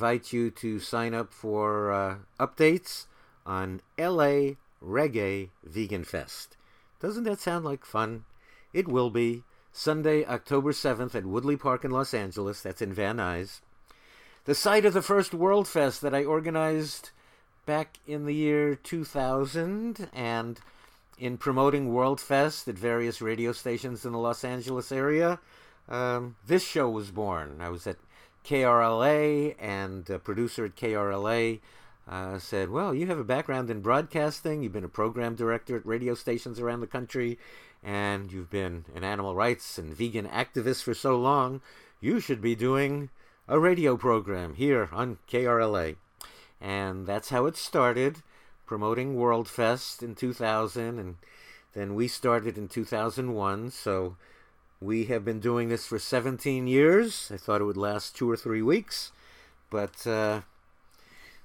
Invite 0.00 0.32
you 0.32 0.50
to 0.50 0.80
sign 0.80 1.12
up 1.12 1.30
for 1.30 1.92
uh, 1.92 2.16
updates 2.38 3.04
on 3.44 3.82
LA 3.98 4.54
Reggae 4.82 5.50
Vegan 5.62 6.04
Fest. 6.04 6.56
Doesn't 7.00 7.24
that 7.24 7.38
sound 7.38 7.66
like 7.66 7.84
fun? 7.84 8.24
It 8.72 8.88
will 8.88 9.10
be 9.10 9.42
Sunday, 9.74 10.24
October 10.24 10.72
7th 10.72 11.14
at 11.14 11.26
Woodley 11.26 11.58
Park 11.58 11.84
in 11.84 11.90
Los 11.90 12.14
Angeles. 12.14 12.62
That's 12.62 12.80
in 12.80 12.94
Van 12.94 13.18
Nuys. 13.18 13.60
The 14.46 14.54
site 14.54 14.86
of 14.86 14.94
the 14.94 15.02
first 15.02 15.34
World 15.34 15.68
Fest 15.68 16.00
that 16.00 16.14
I 16.14 16.24
organized 16.24 17.10
back 17.66 17.98
in 18.06 18.24
the 18.24 18.34
year 18.34 18.76
2000 18.76 20.08
and 20.14 20.60
in 21.18 21.36
promoting 21.36 21.92
World 21.92 22.22
Fest 22.22 22.66
at 22.68 22.78
various 22.78 23.20
radio 23.20 23.52
stations 23.52 24.06
in 24.06 24.12
the 24.12 24.18
Los 24.18 24.44
Angeles 24.44 24.92
area. 24.92 25.40
Um, 25.90 26.36
this 26.46 26.66
show 26.66 26.88
was 26.88 27.10
born. 27.10 27.58
I 27.60 27.68
was 27.68 27.86
at 27.86 27.98
KRLA, 28.44 29.54
and 29.58 30.08
a 30.10 30.18
producer 30.18 30.64
at 30.64 30.76
KRLA 30.76 31.60
uh, 32.08 32.38
said, 32.38 32.70
Well, 32.70 32.94
you 32.94 33.06
have 33.06 33.18
a 33.18 33.24
background 33.24 33.70
in 33.70 33.80
broadcasting, 33.80 34.62
you've 34.62 34.72
been 34.72 34.84
a 34.84 34.88
program 34.88 35.34
director 35.34 35.76
at 35.76 35.86
radio 35.86 36.14
stations 36.14 36.58
around 36.58 36.80
the 36.80 36.86
country, 36.86 37.38
and 37.82 38.32
you've 38.32 38.50
been 38.50 38.84
an 38.94 39.04
animal 39.04 39.34
rights 39.34 39.78
and 39.78 39.94
vegan 39.94 40.26
activist 40.26 40.82
for 40.82 40.94
so 40.94 41.16
long, 41.16 41.60
you 42.00 42.20
should 42.20 42.40
be 42.40 42.54
doing 42.54 43.10
a 43.48 43.58
radio 43.58 43.96
program 43.96 44.54
here 44.54 44.88
on 44.92 45.18
KRLA. 45.30 45.96
And 46.60 47.06
that's 47.06 47.30
how 47.30 47.46
it 47.46 47.56
started, 47.56 48.22
promoting 48.66 49.16
World 49.16 49.48
Fest 49.48 50.02
in 50.02 50.14
2000, 50.14 50.98
and 50.98 51.16
then 51.72 51.94
we 51.94 52.08
started 52.08 52.58
in 52.58 52.68
2001. 52.68 53.70
So 53.70 54.16
we 54.80 55.04
have 55.04 55.24
been 55.24 55.40
doing 55.40 55.68
this 55.68 55.86
for 55.86 55.98
17 55.98 56.66
years. 56.66 57.30
I 57.32 57.36
thought 57.36 57.60
it 57.60 57.64
would 57.64 57.76
last 57.76 58.16
two 58.16 58.30
or 58.30 58.36
three 58.36 58.62
weeks, 58.62 59.12
but 59.68 60.06
uh, 60.06 60.40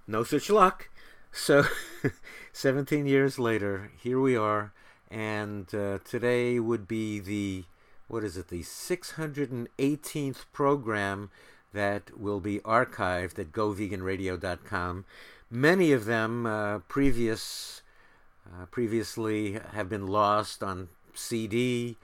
no 0.07 0.23
such 0.23 0.49
luck. 0.49 0.89
So, 1.33 1.65
17 2.53 3.05
years 3.05 3.37
later, 3.37 3.91
here 4.01 4.21
we 4.21 4.37
are, 4.37 4.71
and 5.11 5.73
uh, 5.75 5.99
today 6.05 6.59
would 6.59 6.87
be 6.87 7.19
the 7.19 7.65
what 8.07 8.23
is 8.23 8.37
it, 8.37 8.49
the 8.49 8.61
618th 8.61 10.45
program 10.53 11.31
that 11.73 12.17
will 12.17 12.39
be 12.39 12.59
archived 12.59 13.39
at 13.39 13.51
goveganradio.com. 13.51 15.05
Many 15.49 15.91
of 15.91 16.05
them 16.05 16.45
uh, 16.45 16.79
previous 16.87 17.81
uh, 18.47 18.67
previously 18.67 19.59
have 19.73 19.89
been 19.89 20.05
lost 20.07 20.63
on 20.63 20.89
CD 21.15 21.97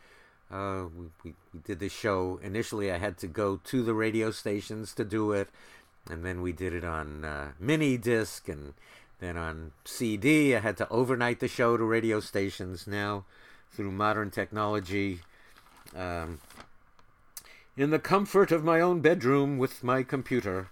Uh, 0.52 0.86
we, 0.98 1.06
we, 1.23 1.34
we 1.53 1.60
did 1.61 1.80
the 1.80 1.90
show. 1.90 2.40
Initially, 2.44 2.91
I 2.91 2.98
had 2.98 3.18
to 3.19 3.28
go 3.28 3.60
to 3.64 3.84
the 3.84 3.94
radio 3.94 4.32
stations 4.32 4.94
to 4.95 5.06
do 5.06 5.32
it, 5.32 5.48
and 6.10 6.26
then 6.26 6.41
we 6.41 6.52
did 6.52 6.73
it 6.73 6.84
on 6.84 7.23
uh, 7.23 7.52
mini 7.60 7.98
disc 7.98 8.49
and 8.49 8.73
then 9.19 9.38
on 9.38 9.72
CD. 9.86 10.56
I 10.56 10.60
had 10.60 10.76
to 10.78 10.90
overnight 10.90 11.40
the 11.40 11.48
show 11.48 11.78
to 11.78 11.84
radio 11.84 12.19
stations. 12.19 12.86
Now, 12.86 13.23
through 13.72 13.91
modern 13.91 14.30
technology, 14.30 15.22
um, 15.95 16.40
in 17.78 17.91
the 17.91 17.99
comfort 17.99 18.52
of 18.52 18.65
my 18.65 18.82
own 18.82 18.99
bedroom 18.99 19.57
with 19.57 19.84
my 19.84 20.03
computer, 20.03 20.69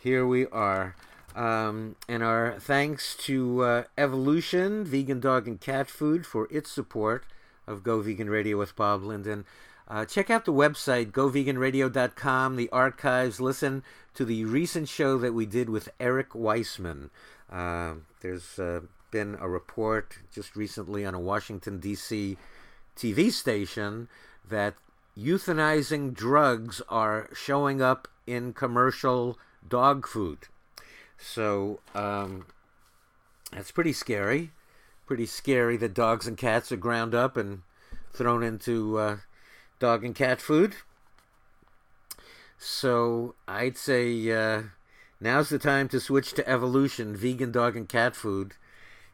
here 0.00 0.24
we 0.24 0.46
are. 0.46 0.94
Um, 1.34 1.96
and 2.08 2.22
our 2.22 2.56
thanks 2.58 3.16
to 3.24 3.62
uh, 3.62 3.84
Evolution, 3.98 4.84
Vegan 4.84 5.20
Dog 5.20 5.48
and 5.48 5.60
Cat 5.60 5.90
Food, 5.90 6.24
for 6.24 6.46
its 6.50 6.70
support 6.70 7.24
of 7.66 7.82
Go 7.82 8.00
Vegan 8.00 8.30
Radio 8.30 8.58
with 8.58 8.76
Bob 8.76 9.02
Linden. 9.02 9.44
Uh, 9.88 10.04
check 10.04 10.30
out 10.30 10.44
the 10.44 10.52
website, 10.52 11.12
goveganradio.com, 11.12 12.56
the 12.56 12.68
archives. 12.70 13.40
Listen 13.40 13.84
to 14.14 14.24
the 14.24 14.44
recent 14.44 14.88
show 14.88 15.16
that 15.18 15.32
we 15.32 15.46
did 15.46 15.70
with 15.70 15.88
Eric 16.00 16.34
Weissman. 16.34 17.10
Uh, 17.50 17.94
there's 18.20 18.58
uh, 18.58 18.80
been 19.12 19.36
a 19.40 19.48
report 19.48 20.18
just 20.32 20.56
recently 20.56 21.04
on 21.04 21.14
a 21.14 21.20
Washington, 21.20 21.78
D.C. 21.78 22.36
TV 22.96 23.30
station 23.30 24.08
that 24.48 24.74
euthanizing 25.16 26.12
drugs 26.12 26.82
are 26.88 27.28
showing 27.32 27.80
up 27.80 28.08
in 28.26 28.52
commercial 28.52 29.38
dog 29.66 30.06
food. 30.06 30.38
So 31.16 31.78
um, 31.94 32.46
that's 33.52 33.70
pretty 33.70 33.92
scary 33.92 34.50
pretty 35.06 35.26
scary 35.26 35.76
that 35.76 35.94
dogs 35.94 36.26
and 36.26 36.36
cats 36.36 36.72
are 36.72 36.76
ground 36.76 37.14
up 37.14 37.36
and 37.36 37.62
thrown 38.12 38.42
into 38.42 38.98
uh, 38.98 39.16
dog 39.78 40.04
and 40.04 40.14
cat 40.14 40.40
food. 40.40 40.74
So 42.58 43.34
I'd 43.46 43.76
say 43.76 44.30
uh, 44.30 44.62
now's 45.20 45.48
the 45.48 45.58
time 45.58 45.88
to 45.90 46.00
switch 46.00 46.32
to 46.34 46.48
evolution, 46.48 47.16
vegan 47.16 47.52
dog 47.52 47.76
and 47.76 47.88
cat 47.88 48.16
food. 48.16 48.54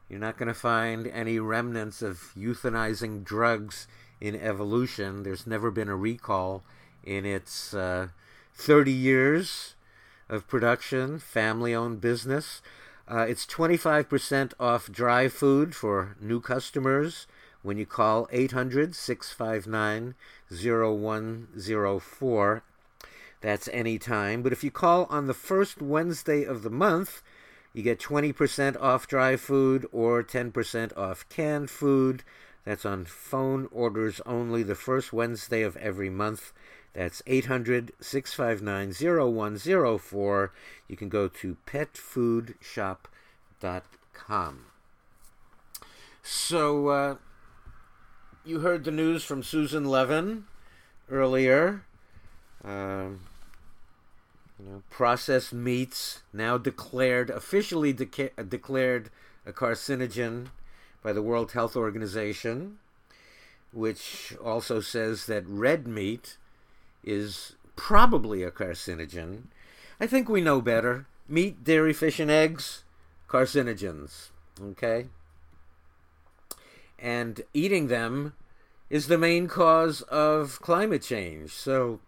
You're 0.09 0.21
not 0.21 0.39
going 0.39 0.49
to 0.49 0.55
find 0.55 1.07
any 1.07 1.39
remnants 1.39 2.03
of 2.03 2.33
euthanizing 2.37 3.25
drugs 3.25 3.87
in 4.21 4.37
evolution. 4.37 5.23
There's 5.23 5.47
never 5.47 5.71
been 5.71 5.89
a 5.89 5.97
recall 5.97 6.63
in 7.03 7.27
its 7.27 7.75
uh, 7.75 8.09
30 8.55 8.93
years 8.93 9.75
of 10.29 10.47
production, 10.47 11.19
family 11.19 11.75
owned 11.75 12.01
business. 12.01 12.63
Uh, 13.13 13.27
it's 13.29 13.45
25% 13.45 14.55
off 14.59 14.91
dry 14.91 15.29
food 15.29 15.75
for 15.75 16.17
new 16.19 16.41
customers 16.41 17.27
when 17.63 17.77
you 17.77 17.85
call 17.85 18.27
800 18.33 18.95
659 18.95 20.15
0104. 20.51 22.63
That's 23.43 23.69
any 23.71 23.99
time. 23.99 24.43
But 24.43 24.55
if 24.55 24.65
you 24.65 24.71
call 24.71 25.05
on 25.11 25.27
the 25.27 25.35
first 25.35 25.83
Wednesday 25.83 26.45
of 26.45 26.63
the 26.63 26.71
month, 26.71 27.21
you 27.75 27.83
get 27.83 28.01
20% 28.01 28.81
off 28.81 29.07
dry 29.07 29.37
food 29.37 29.87
or 29.93 30.23
10% 30.23 30.97
off 30.97 31.29
canned 31.29 31.69
food. 31.69 32.23
That's 32.65 32.87
on 32.87 33.05
phone 33.05 33.69
orders 33.71 34.23
only 34.25 34.63
the 34.63 34.75
first 34.75 35.13
Wednesday 35.13 35.61
of 35.61 35.77
every 35.77 36.09
month. 36.09 36.55
That's 36.95 37.23
800 37.27 37.93
659 38.01 38.93
0104. 38.93 40.53
You 40.89 40.97
can 40.97 41.09
go 41.09 41.29
to 41.29 41.57
petfoodshop.com. 41.67 44.65
So, 46.23 46.89
uh, 46.89 47.17
you 48.45 48.61
heard 48.61 48.85
the 48.85 48.91
news 48.91 49.25
from 49.25 49.43
Susan 49.43 49.87
Levin 49.87 50.45
earlier. 51.11 51.85
Um, 52.65 53.23
you 54.59 54.71
know, 54.71 54.83
processed 54.91 55.53
meats 55.53 56.23
now 56.33 56.59
declared, 56.59 57.31
officially 57.31 57.93
deca- 57.93 58.49
declared 58.49 59.11
a 59.45 59.53
carcinogen 59.53 60.49
by 61.03 61.13
the 61.13 61.23
World 61.23 61.53
Health 61.53 61.75
Organization, 61.75 62.79
which 63.73 64.37
also 64.43 64.81
says 64.81 65.27
that 65.27 65.45
red 65.47 65.89
meat 65.89 66.37
is 67.05 67.57
probably 67.77 68.43
a 68.43 68.51
carcinogen. 68.51 69.45
I 70.01 70.07
think 70.07 70.29
we 70.29 70.41
know 70.41 70.61
better. 70.61 71.07
Meat, 71.29 71.65
dairy, 71.65 71.93
fish, 71.93 72.21
and 72.21 72.31
eggs, 72.31 72.85
carcinogens. 73.29 74.29
Okay? 74.61 75.07
And 76.99 77.43
eating 77.55 77.89
them 77.89 78.35
is 78.91 79.07
the 79.07 79.19
main 79.19 79.49
cause 79.49 80.03
of 80.03 80.61
climate 80.61 81.03
change. 81.03 81.53
So 81.53 82.01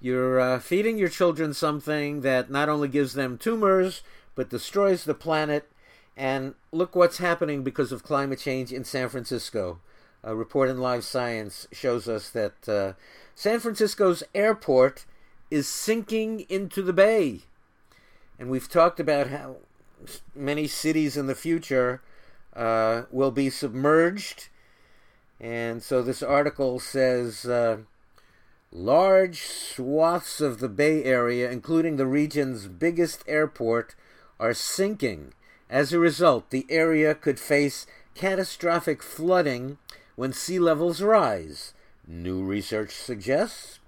you're 0.00 0.40
uh, 0.40 0.58
feeding 0.58 0.98
your 0.98 1.08
children 1.08 1.54
something 1.54 2.22
that 2.22 2.50
not 2.50 2.68
only 2.68 2.88
gives 2.88 3.12
them 3.14 3.38
tumors, 3.38 4.02
but 4.34 4.50
destroys 4.50 5.04
the 5.04 5.14
planet. 5.14 5.70
And 6.16 6.54
look 6.72 6.94
what's 6.94 7.18
happening 7.18 7.62
because 7.62 7.92
of 7.92 8.02
climate 8.02 8.38
change 8.38 8.72
in 8.72 8.84
San 8.84 9.08
Francisco. 9.08 9.78
A 10.22 10.36
report 10.36 10.68
in 10.68 10.78
Live 10.78 11.04
Science 11.04 11.66
shows 11.72 12.06
us 12.06 12.28
that 12.30 12.68
uh, 12.68 12.92
San 13.34 13.58
Francisco's 13.58 14.22
airport 14.34 15.06
is 15.50 15.66
sinking 15.66 16.40
into 16.50 16.82
the 16.82 16.92
bay. 16.92 17.40
And 18.38 18.50
we've 18.50 18.68
talked 18.68 19.00
about 19.00 19.28
how 19.28 19.56
many 20.34 20.66
cities 20.66 21.16
in 21.16 21.26
the 21.26 21.34
future 21.34 22.02
uh, 22.54 23.02
will 23.10 23.30
be 23.30 23.48
submerged. 23.48 24.48
And 25.40 25.82
so 25.82 26.02
this 26.02 26.22
article 26.22 26.80
says 26.80 27.46
uh, 27.46 27.78
large 28.70 29.40
swaths 29.42 30.42
of 30.42 30.60
the 30.60 30.68
Bay 30.68 31.02
Area, 31.02 31.50
including 31.50 31.96
the 31.96 32.06
region's 32.06 32.66
biggest 32.68 33.24
airport, 33.26 33.94
are 34.38 34.54
sinking. 34.54 35.32
As 35.70 35.92
a 35.92 35.98
result, 35.98 36.50
the 36.50 36.66
area 36.68 37.14
could 37.14 37.40
face 37.40 37.86
catastrophic 38.14 39.02
flooding 39.02 39.78
when 40.20 40.34
sea 40.34 40.58
levels 40.58 41.00
rise. 41.00 41.72
New 42.06 42.44
research 42.44 42.90
suggests. 42.90 43.78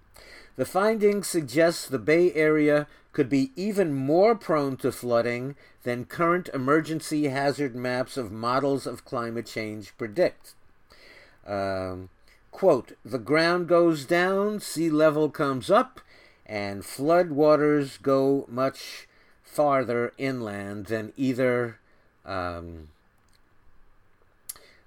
The 0.57 0.65
findings 0.65 1.27
suggest 1.27 1.91
the 1.91 1.99
Bay 1.99 2.33
Area 2.33 2.87
could 3.13 3.29
be 3.29 3.51
even 3.55 3.93
more 3.93 4.35
prone 4.35 4.79
to 4.79 4.91
flooding 4.93 5.57
than 5.83 6.07
current 6.07 6.49
emergency 6.55 7.25
hazard 7.29 7.77
maps 7.77 8.17
of 8.17 8.33
models 8.33 8.87
of 8.87 9.05
climate 9.05 9.45
change 9.45 9.93
predict. 9.99 10.55
Um, 11.47 12.09
quote, 12.51 12.97
the 13.05 13.19
ground 13.19 13.69
goes 13.69 14.07
down, 14.07 14.59
sea 14.61 14.89
level 14.89 15.29
comes 15.29 15.71
up, 15.71 16.01
and 16.47 16.83
flood 16.83 17.33
waters 17.33 17.99
go 17.99 18.47
much 18.49 19.07
farther 19.43 20.15
inland 20.17 20.87
than 20.87 21.13
either 21.15 21.77
um, 22.25 22.89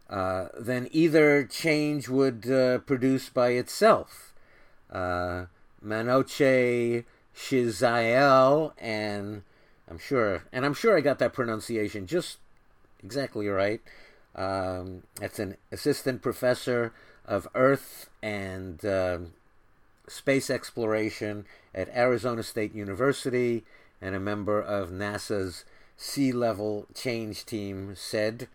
uh, 0.09 0.47
than 0.57 0.87
either 0.91 1.43
change 1.45 2.07
would 2.09 2.49
uh, 2.49 2.79
produce 2.79 3.29
by 3.29 3.49
itself. 3.49 4.33
Uh, 4.91 5.45
Manoochehr 5.83 7.05
Shirzaei 7.35 8.71
and 8.77 9.43
I'm 9.89 9.99
sure, 9.99 10.43
and 10.51 10.65
I'm 10.65 10.73
sure 10.73 10.97
I 10.97 11.01
got 11.01 11.19
that 11.19 11.33
pronunciation 11.33 12.07
just 12.07 12.37
exactly 13.03 13.47
right. 13.47 13.81
Um, 14.35 15.03
that's 15.19 15.39
an 15.39 15.57
assistant 15.71 16.21
professor 16.21 16.93
of 17.25 17.47
Earth 17.55 18.09
and 18.21 18.83
uh, 18.83 19.19
space 20.07 20.49
exploration 20.49 21.45
at 21.73 21.89
Arizona 21.95 22.43
State 22.43 22.73
University 22.73 23.63
and 24.01 24.15
a 24.15 24.19
member 24.19 24.61
of 24.61 24.89
NASA's 24.89 25.65
Sea 25.97 26.31
Level 26.31 26.87
Change 26.93 27.45
Team, 27.45 27.93
said 27.95 28.47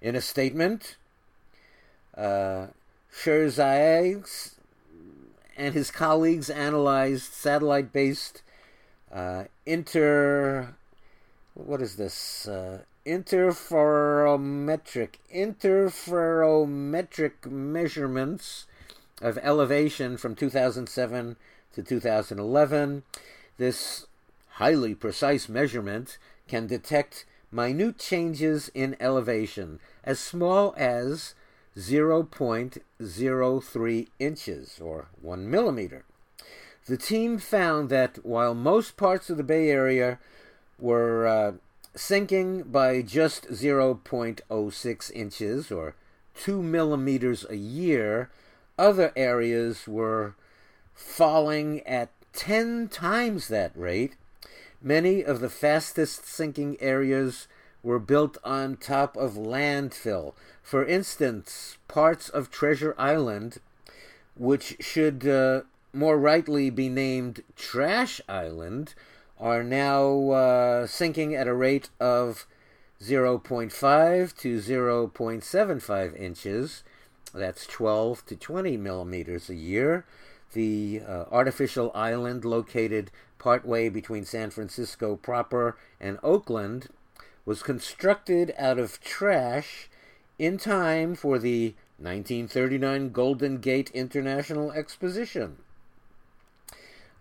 in 0.00 0.14
a 0.14 0.20
statement, 0.20 0.96
uh, 2.16 2.68
and 5.56 5.74
his 5.74 5.90
colleagues 5.90 6.50
analyzed 6.50 7.32
satellite 7.32 7.92
based 7.92 8.42
uh, 9.12 9.44
inter. 9.66 10.74
What 11.54 11.82
is 11.82 11.96
this? 11.96 12.46
Uh, 12.46 12.82
interferometric 13.08 15.14
interferometric 15.34 17.50
measurements 17.50 18.66
of 19.22 19.38
elevation 19.38 20.18
from 20.18 20.36
2007 20.36 21.36
to 21.74 21.82
2011. 21.82 23.02
This 23.56 24.04
highly 24.50 24.94
precise 24.94 25.48
measurement 25.48 26.18
can 26.46 26.66
detect 26.66 27.24
minute 27.50 27.98
changes 27.98 28.70
in 28.74 28.94
elevation 29.00 29.80
as 30.04 30.20
small 30.20 30.74
as 30.76 31.34
0.03 31.76 34.08
inches 34.18 34.80
or 34.80 35.06
1 35.22 35.50
millimeter. 35.50 36.04
The 36.86 36.96
team 36.96 37.38
found 37.38 37.88
that 37.90 38.24
while 38.24 38.54
most 38.54 38.96
parts 38.96 39.28
of 39.30 39.36
the 39.36 39.42
Bay 39.42 39.68
Area 39.68 40.18
were 40.78 41.26
uh, 41.26 41.52
sinking 41.94 42.62
by 42.62 43.02
just 43.02 43.48
0.06 43.48 45.10
inches 45.12 45.70
or 45.70 45.94
2 46.36 46.62
millimeters 46.62 47.44
a 47.50 47.56
year, 47.56 48.30
other 48.78 49.12
areas 49.16 49.86
were 49.86 50.34
falling 50.94 51.86
at 51.86 52.10
10 52.32 52.88
times 52.88 53.48
that 53.48 53.72
rate. 53.74 54.16
Many 54.80 55.24
of 55.24 55.40
the 55.40 55.48
fastest 55.50 56.26
sinking 56.26 56.76
areas 56.80 57.48
were 57.82 57.98
built 57.98 58.38
on 58.44 58.76
top 58.76 59.16
of 59.16 59.32
landfill. 59.32 60.34
For 60.62 60.84
instance, 60.84 61.78
parts 61.88 62.28
of 62.28 62.50
Treasure 62.50 62.94
Island, 62.96 63.58
which 64.36 64.76
should 64.78 65.26
uh, 65.26 65.62
more 65.92 66.16
rightly 66.16 66.70
be 66.70 66.88
named 66.88 67.42
Trash 67.56 68.20
Island, 68.28 68.94
are 69.40 69.64
now 69.64 70.30
uh, 70.30 70.86
sinking 70.86 71.34
at 71.34 71.48
a 71.48 71.54
rate 71.54 71.90
of 71.98 72.46
0.5 73.00 74.36
to 74.36 74.58
0.75 74.58 76.16
inches. 76.16 76.84
That's 77.34 77.66
12 77.66 78.26
to 78.26 78.36
20 78.36 78.76
millimeters 78.76 79.50
a 79.50 79.54
year. 79.54 80.04
The 80.52 81.02
uh, 81.06 81.24
artificial 81.30 81.90
island, 81.94 82.44
located 82.44 83.10
partway 83.38 83.88
between 83.88 84.24
San 84.24 84.50
Francisco 84.50 85.16
proper 85.16 85.76
and 86.00 86.18
Oakland, 86.22 86.88
was 87.44 87.62
constructed 87.62 88.54
out 88.58 88.78
of 88.78 89.00
trash 89.00 89.88
in 90.38 90.58
time 90.58 91.14
for 91.14 91.38
the 91.38 91.74
1939 91.98 93.10
Golden 93.10 93.58
Gate 93.58 93.90
International 93.92 94.70
Exposition. 94.72 95.56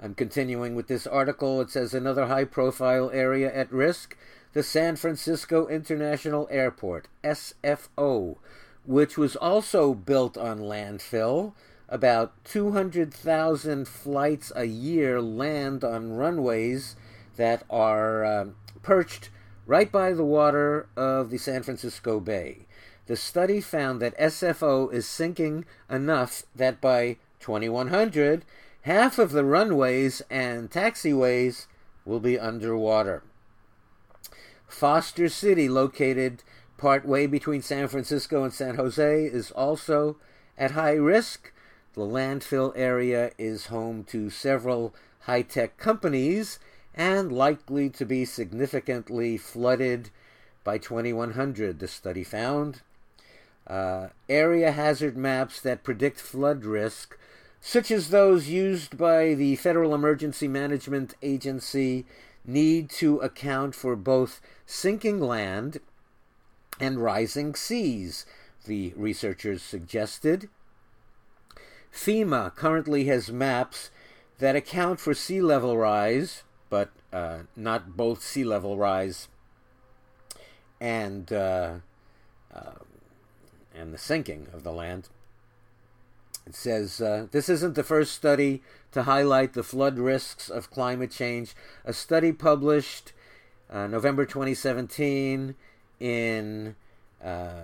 I'm 0.01 0.13
continuing 0.13 0.75
with 0.75 0.87
this 0.87 1.07
article. 1.07 1.59
It 1.61 1.71
says 1.71 1.93
another 1.93 2.27
high 2.27 2.45
profile 2.45 3.09
area 3.11 3.53
at 3.53 3.71
risk 3.71 4.15
the 4.53 4.63
San 4.63 4.95
Francisco 4.95 5.67
International 5.67 6.47
Airport, 6.49 7.07
SFO, 7.23 8.37
which 8.85 9.17
was 9.17 9.35
also 9.35 9.93
built 9.93 10.37
on 10.37 10.59
landfill. 10.59 11.53
About 11.89 12.34
200,000 12.43 13.88
flights 13.88 14.51
a 14.55 14.65
year 14.65 15.22
land 15.22 15.84
on 15.84 16.14
runways 16.14 16.95
that 17.38 17.64
are 17.69 18.26
uh, 18.26 18.45
perched 18.81 19.30
right 19.65 19.91
by 19.91 20.14
the 20.14 20.26
water 20.26 20.88
of 20.95 21.30
the 21.30 21.38
San 21.38 21.64
Francisco 21.64 22.19
Bay. 22.19 22.65
The 23.05 23.15
study 23.15 23.61
found 23.61 24.01
that 24.01 24.18
SFO 24.18 24.91
is 24.91 25.07
sinking 25.07 25.65
enough 25.89 26.43
that 26.55 26.81
by 26.81 27.18
2100, 27.39 28.43
half 28.81 29.18
of 29.18 29.31
the 29.31 29.45
runways 29.45 30.22
and 30.30 30.69
taxiways 30.69 31.68
will 32.05 32.19
be 32.19 32.38
underwater. 32.38 33.23
Foster 34.68 35.30
City, 35.30 35.69
located 35.69 36.43
partway 36.77 37.27
between 37.27 37.61
San 37.61 37.88
Francisco 37.88 38.43
and 38.43 38.53
San 38.53 38.76
Jose, 38.76 39.26
is 39.26 39.51
also 39.51 40.18
at 40.57 40.72
high 40.72 40.93
risk. 40.93 41.53
The 41.98 42.03
landfill 42.03 42.74
area 42.76 43.32
is 43.40 43.65
home 43.65 44.03
to 44.10 44.30
several 44.30 44.94
high 45.22 45.41
tech 45.41 45.78
companies 45.78 46.60
and 46.94 47.32
likely 47.32 47.90
to 47.90 48.06
be 48.06 48.24
significantly 48.24 49.36
flooded 49.36 50.11
by 50.64 50.78
2100, 50.78 51.80
the 51.80 51.88
study 51.88 52.24
found. 52.24 52.82
Uh, 53.65 54.10
area 54.30 54.74
hazard 54.74 55.18
maps 55.18 55.60
that 55.61 55.84
predict 55.84 56.19
flood 56.19 56.65
risk, 56.65 57.18
such 57.61 57.90
as 57.90 58.11
those 58.11 58.48
used 58.48 58.95
by 58.95 59.34
the 59.34 59.56
Federal 59.56 59.95
Emergency 59.95 60.48
Management 60.48 61.15
Agency, 61.24 62.06
need 62.45 62.91
to 62.91 63.18
account 63.22 63.74
for 63.74 63.95
both 63.95 64.40
sinking 64.68 65.19
land 65.19 65.80
and 66.80 66.99
rising 66.99 67.56
seas, 67.56 68.28
the 68.68 68.94
researchers 68.95 69.64
suggested. 69.64 70.48
FEMA 71.98 72.56
currently 72.56 73.06
has 73.06 73.32
maps 73.32 73.90
that 74.38 74.56
account 74.56 74.99
for 74.99 75.14
sea 75.15 75.41
level 75.41 75.76
rise, 75.76 76.44
but 76.69 76.91
uh, 77.11 77.40
not 77.56 77.98
both 77.98 78.22
sea 78.22 78.44
level 78.44 78.78
rise 78.78 79.28
and 80.80 81.34
uh, 81.34 81.74
uh, 82.53 82.80
and 83.76 83.94
the 83.94 83.98
sinking 83.98 84.48
of 84.53 84.64
the 84.64 84.72
land. 84.72 85.10
It 86.45 86.56
says 86.56 87.02
uh, 87.02 87.28
this 87.32 87.49
isn't 87.49 87.76
the 87.76 87.84
first 87.84 88.14
study 88.14 88.61
to 88.91 89.03
highlight 89.03 89.53
the 89.53 89.64
flood 89.64 89.98
risks 89.98 90.49
of 90.49 90.69
climate 90.69 91.11
change. 91.11 91.56
A 91.84 91.94
study 91.94 92.32
published 92.32 93.11
uh, 93.69 93.88
November 93.88 94.24
2017 94.26 95.56
in 95.99 96.76
uh, 97.24 97.64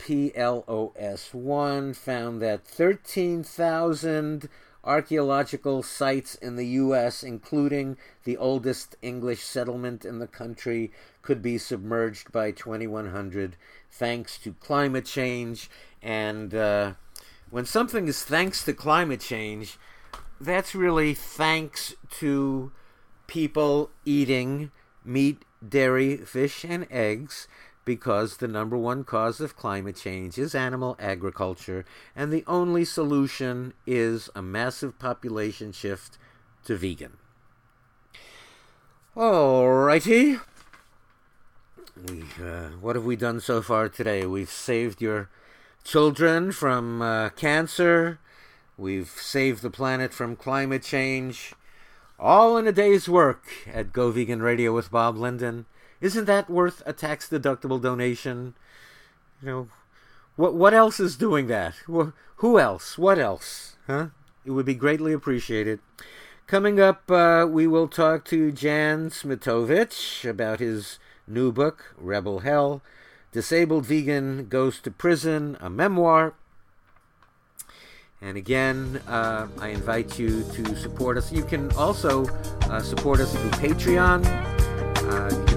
PLOS 0.00 1.34
ONE 1.34 1.92
found 1.92 2.40
that 2.40 2.66
13,000 2.66 4.48
archaeological 4.82 5.82
sites 5.82 6.34
in 6.36 6.56
the 6.56 6.66
U.S., 6.66 7.22
including 7.22 7.98
the 8.24 8.38
oldest 8.38 8.96
English 9.02 9.42
settlement 9.42 10.06
in 10.06 10.18
the 10.18 10.26
country, 10.26 10.90
could 11.20 11.42
be 11.42 11.58
submerged 11.58 12.32
by 12.32 12.50
2100 12.50 13.56
thanks 13.90 14.38
to 14.38 14.54
climate 14.54 15.04
change. 15.04 15.68
And 16.02 16.54
uh, 16.54 16.94
when 17.50 17.66
something 17.66 18.08
is 18.08 18.22
thanks 18.22 18.64
to 18.64 18.72
climate 18.72 19.20
change, 19.20 19.78
that's 20.40 20.74
really 20.74 21.12
thanks 21.12 21.94
to 22.20 22.72
people 23.26 23.90
eating 24.06 24.70
meat, 25.04 25.44
dairy, 25.66 26.16
fish, 26.16 26.64
and 26.64 26.86
eggs 26.90 27.46
because 27.84 28.36
the 28.36 28.48
number 28.48 28.76
one 28.76 29.04
cause 29.04 29.40
of 29.40 29.56
climate 29.56 29.96
change 29.96 30.38
is 30.38 30.54
animal 30.54 30.96
agriculture, 30.98 31.84
and 32.14 32.32
the 32.32 32.44
only 32.46 32.84
solution 32.84 33.72
is 33.86 34.28
a 34.34 34.42
massive 34.42 34.98
population 34.98 35.72
shift 35.72 36.18
to 36.64 36.76
vegan. 36.76 37.16
Alrighty. 39.16 40.40
We, 42.08 42.22
uh, 42.42 42.68
what 42.80 42.96
have 42.96 43.04
we 43.04 43.16
done 43.16 43.40
so 43.40 43.60
far 43.60 43.88
today? 43.88 44.24
We've 44.24 44.50
saved 44.50 45.02
your 45.02 45.28
children 45.84 46.52
from 46.52 47.02
uh, 47.02 47.30
cancer. 47.30 48.18
We've 48.78 49.08
saved 49.08 49.62
the 49.62 49.70
planet 49.70 50.12
from 50.14 50.36
climate 50.36 50.82
change. 50.82 51.52
All 52.18 52.56
in 52.56 52.66
a 52.66 52.72
day's 52.72 53.08
work 53.08 53.44
at 53.70 53.92
Go 53.92 54.10
Vegan 54.10 54.42
Radio 54.42 54.74
with 54.74 54.90
Bob 54.90 55.16
Linden. 55.16 55.66
Isn't 56.00 56.24
that 56.24 56.48
worth 56.48 56.82
a 56.86 56.92
tax 56.92 57.28
deductible 57.28 57.80
donation? 57.80 58.54
You 59.42 59.48
know, 59.48 59.68
what 60.36 60.54
what 60.54 60.74
else 60.74 61.00
is 61.00 61.16
doing 61.16 61.46
that? 61.48 61.74
Who 61.86 62.58
else? 62.58 62.96
What 62.96 63.18
else? 63.18 63.76
Huh? 63.86 64.08
It 64.44 64.52
would 64.52 64.66
be 64.66 64.74
greatly 64.74 65.12
appreciated. 65.12 65.80
Coming 66.46 66.80
up, 66.80 67.10
uh, 67.10 67.46
we 67.48 67.66
will 67.66 67.86
talk 67.86 68.24
to 68.26 68.50
Jan 68.50 69.10
Smitowicz 69.10 70.28
about 70.28 70.58
his 70.58 70.98
new 71.28 71.52
book, 71.52 71.94
Rebel 71.96 72.40
Hell. 72.40 72.82
Disabled 73.32 73.86
Vegan 73.86 74.46
Goes 74.48 74.80
to 74.80 74.90
Prison, 74.90 75.56
a 75.60 75.70
memoir. 75.70 76.34
And 78.20 78.36
again, 78.36 79.00
uh, 79.06 79.46
I 79.60 79.68
invite 79.68 80.18
you 80.18 80.42
to 80.54 80.74
support 80.74 81.16
us. 81.16 81.30
You 81.30 81.44
can 81.44 81.70
also 81.72 82.26
uh, 82.62 82.80
support 82.80 83.20
us 83.20 83.32
through 83.32 83.50
Patreon. 83.50 84.26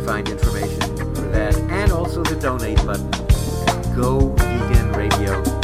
Find 0.06 0.28
information 0.28 0.82
for 1.16 1.22
that 1.32 1.56
and 1.70 1.92
also 1.94 2.24
the 2.24 2.36
donate 2.36 2.86
button. 2.86 3.10
Go 3.96 4.36
Vegan 4.36 4.92
Go 4.92 5.63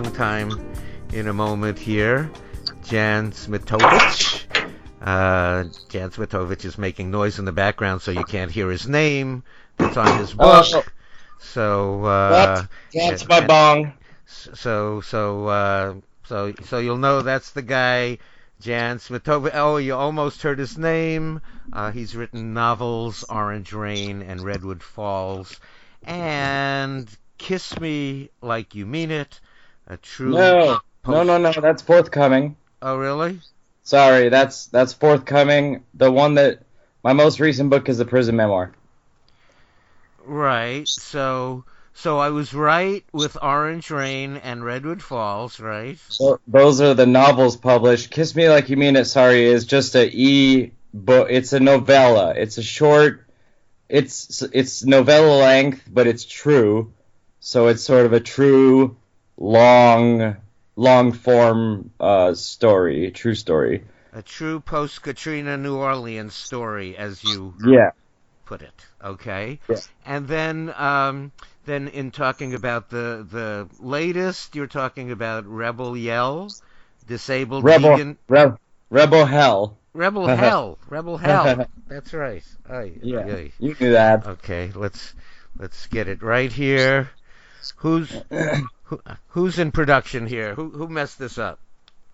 long 0.00 0.12
time 0.12 0.52
in 1.12 1.26
a 1.26 1.32
moment 1.32 1.76
here. 1.76 2.30
Jan 2.84 3.32
Smitowicz. 3.32 4.44
Uh, 5.02 5.64
Jan 5.88 6.10
Smitowicz 6.10 6.64
is 6.64 6.78
making 6.78 7.10
noise 7.10 7.40
in 7.40 7.44
the 7.44 7.50
background, 7.50 8.00
so 8.02 8.12
you 8.12 8.22
can't 8.22 8.52
hear 8.52 8.70
his 8.70 8.86
name. 8.86 9.42
It's 9.80 9.96
on 9.96 10.18
his 10.18 10.32
book. 10.34 10.66
Oh. 10.72 10.84
So 11.40 12.04
uh, 12.04 12.64
That's 12.94 13.22
and- 13.22 13.28
my 13.28 13.44
bong. 13.44 13.92
so 14.26 15.00
so 15.00 15.46
uh, 15.48 15.94
so 16.26 16.54
so 16.62 16.78
you'll 16.78 16.98
know 16.98 17.22
that's 17.22 17.50
the 17.50 17.62
guy 17.62 18.18
Jan 18.60 18.98
Smitova. 18.98 19.50
Oh, 19.52 19.78
you 19.78 19.96
almost 19.96 20.42
heard 20.42 20.60
his 20.60 20.78
name. 20.78 21.40
Uh, 21.72 21.90
he's 21.90 22.14
written 22.14 22.54
novels 22.54 23.24
Orange 23.28 23.72
Rain 23.72 24.22
and 24.22 24.42
Redwood 24.42 24.80
Falls, 24.80 25.58
and 26.04 27.08
Kiss 27.36 27.80
Me 27.80 28.30
Like 28.40 28.76
You 28.76 28.86
Mean 28.86 29.10
It. 29.10 29.40
True. 30.02 30.32
No, 30.32 30.80
no, 31.06 31.22
no, 31.22 31.38
no. 31.38 31.52
That's 31.52 31.82
forthcoming. 31.82 32.56
Oh, 32.80 32.96
really? 32.96 33.40
Sorry, 33.82 34.28
that's 34.28 34.66
that's 34.66 34.92
forthcoming. 34.92 35.84
The 35.94 36.10
one 36.12 36.34
that 36.34 36.62
my 37.02 37.12
most 37.12 37.40
recent 37.40 37.70
book 37.70 37.88
is 37.88 37.98
the 37.98 38.04
prison 38.04 38.36
memoir. 38.36 38.72
Right. 40.24 40.86
So 40.86 41.64
so 41.94 42.18
I 42.18 42.28
was 42.30 42.54
right 42.54 43.04
with 43.12 43.36
Orange 43.42 43.90
Rain 43.90 44.36
and 44.36 44.64
Redwood 44.64 45.02
Falls, 45.02 45.58
right? 45.58 45.98
So 46.10 46.38
those 46.46 46.80
are 46.80 46.94
the 46.94 47.06
novels 47.06 47.56
published. 47.56 48.10
Kiss 48.10 48.36
Me 48.36 48.48
Like 48.48 48.68
You 48.68 48.76
Mean 48.76 48.94
It. 48.94 49.06
Sorry, 49.06 49.46
is 49.46 49.64
just 49.64 49.96
a 49.96 50.06
e 50.06 50.72
book. 50.94 51.28
It's 51.30 51.52
a 51.52 51.58
novella. 51.58 52.34
It's 52.36 52.58
a 52.58 52.62
short. 52.62 53.26
It's 53.88 54.42
it's 54.42 54.84
novella 54.84 55.38
length, 55.38 55.88
but 55.90 56.06
it's 56.06 56.24
true. 56.24 56.92
So 57.40 57.68
it's 57.68 57.82
sort 57.82 58.04
of 58.04 58.12
a 58.12 58.20
true, 58.20 58.97
long, 59.38 60.36
long 60.76 61.12
form 61.12 61.90
uh, 62.00 62.34
story, 62.34 63.10
true 63.12 63.34
story. 63.34 63.84
A 64.12 64.22
true 64.22 64.60
post 64.60 65.02
Katrina 65.02 65.56
New 65.56 65.76
Orleans 65.76 66.34
story, 66.34 66.96
as 66.96 67.22
you 67.24 67.54
Yeah. 67.64 67.90
put 68.46 68.62
it. 68.62 68.74
Okay. 69.04 69.60
Yeah. 69.68 69.76
And 70.06 70.26
then, 70.26 70.72
um, 70.76 71.32
then 71.66 71.88
in 71.88 72.10
talking 72.10 72.54
about 72.54 72.90
the 72.90 73.26
the 73.30 73.68
latest, 73.78 74.56
you're 74.56 74.66
talking 74.66 75.10
about 75.10 75.46
Rebel 75.46 75.96
Yell, 75.96 76.54
disabled 77.06 77.64
Rebel, 77.64 77.90
vegan 77.90 78.18
Re- 78.28 78.52
Rebel 78.90 79.26
Hell. 79.26 79.76
Rebel 79.92 80.26
Hell, 80.42 80.78
Rebel 80.88 81.16
Hell. 81.18 81.66
That's 81.88 82.12
right. 82.14 82.42
Ay, 82.68 82.92
Yeah, 83.02 83.20
ay, 83.20 83.30
ay. 83.30 83.52
you 83.58 83.74
do 83.74 83.92
that. 83.92 84.26
Okay, 84.26 84.70
let's 84.74 85.14
let's 85.58 85.86
get 85.86 86.08
it 86.08 86.22
right 86.22 86.52
here. 86.52 87.10
Who's 87.76 88.10
who, 88.88 89.00
who's 89.28 89.58
in 89.58 89.70
production 89.70 90.26
here? 90.26 90.54
Who 90.54 90.70
who 90.70 90.88
messed 90.88 91.18
this 91.18 91.38
up? 91.38 91.60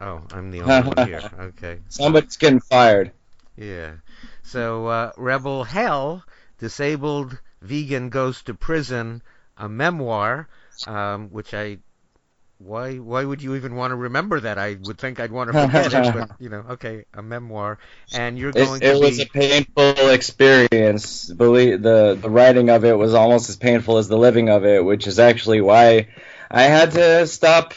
Oh, 0.00 0.22
I'm 0.32 0.50
the 0.50 0.62
only 0.62 0.90
one 0.90 1.06
here. 1.06 1.30
Okay. 1.38 1.78
Somebody's 1.88 2.36
getting 2.36 2.60
fired. 2.60 3.12
Yeah. 3.56 3.92
So 4.42 4.86
uh, 4.88 5.12
Rebel 5.16 5.64
Hell, 5.64 6.24
disabled 6.58 7.38
vegan 7.62 8.10
goes 8.10 8.42
to 8.42 8.54
prison, 8.54 9.22
a 9.56 9.68
memoir, 9.68 10.48
um, 10.86 11.28
which 11.28 11.54
I. 11.54 11.78
Why 12.58 12.96
why 12.96 13.24
would 13.24 13.42
you 13.42 13.56
even 13.56 13.74
want 13.74 13.90
to 13.90 13.96
remember 13.96 14.40
that? 14.40 14.58
I 14.58 14.76
would 14.82 14.98
think 14.98 15.20
I'd 15.20 15.32
want 15.32 15.52
to 15.52 15.66
forget 15.66 15.92
it, 15.92 16.14
but 16.14 16.30
you 16.40 16.48
know, 16.48 16.64
okay, 16.70 17.04
a 17.12 17.20
memoir, 17.20 17.78
and 18.14 18.38
you're 18.38 18.52
going 18.52 18.80
It, 18.80 18.96
it 18.96 19.00
was 19.00 19.20
a 19.20 19.26
painful 19.26 20.08
experience. 20.08 21.28
Believe 21.30 21.82
the 21.82 22.16
the 22.20 22.30
writing 22.30 22.70
of 22.70 22.84
it 22.84 22.96
was 22.96 23.12
almost 23.12 23.48
as 23.48 23.56
painful 23.56 23.98
as 23.98 24.08
the 24.08 24.16
living 24.16 24.48
of 24.48 24.64
it, 24.64 24.84
which 24.84 25.06
is 25.06 25.18
actually 25.18 25.60
why 25.60 26.08
I 26.50 26.62
had 26.64 26.92
to 26.92 27.26
stop 27.26 27.74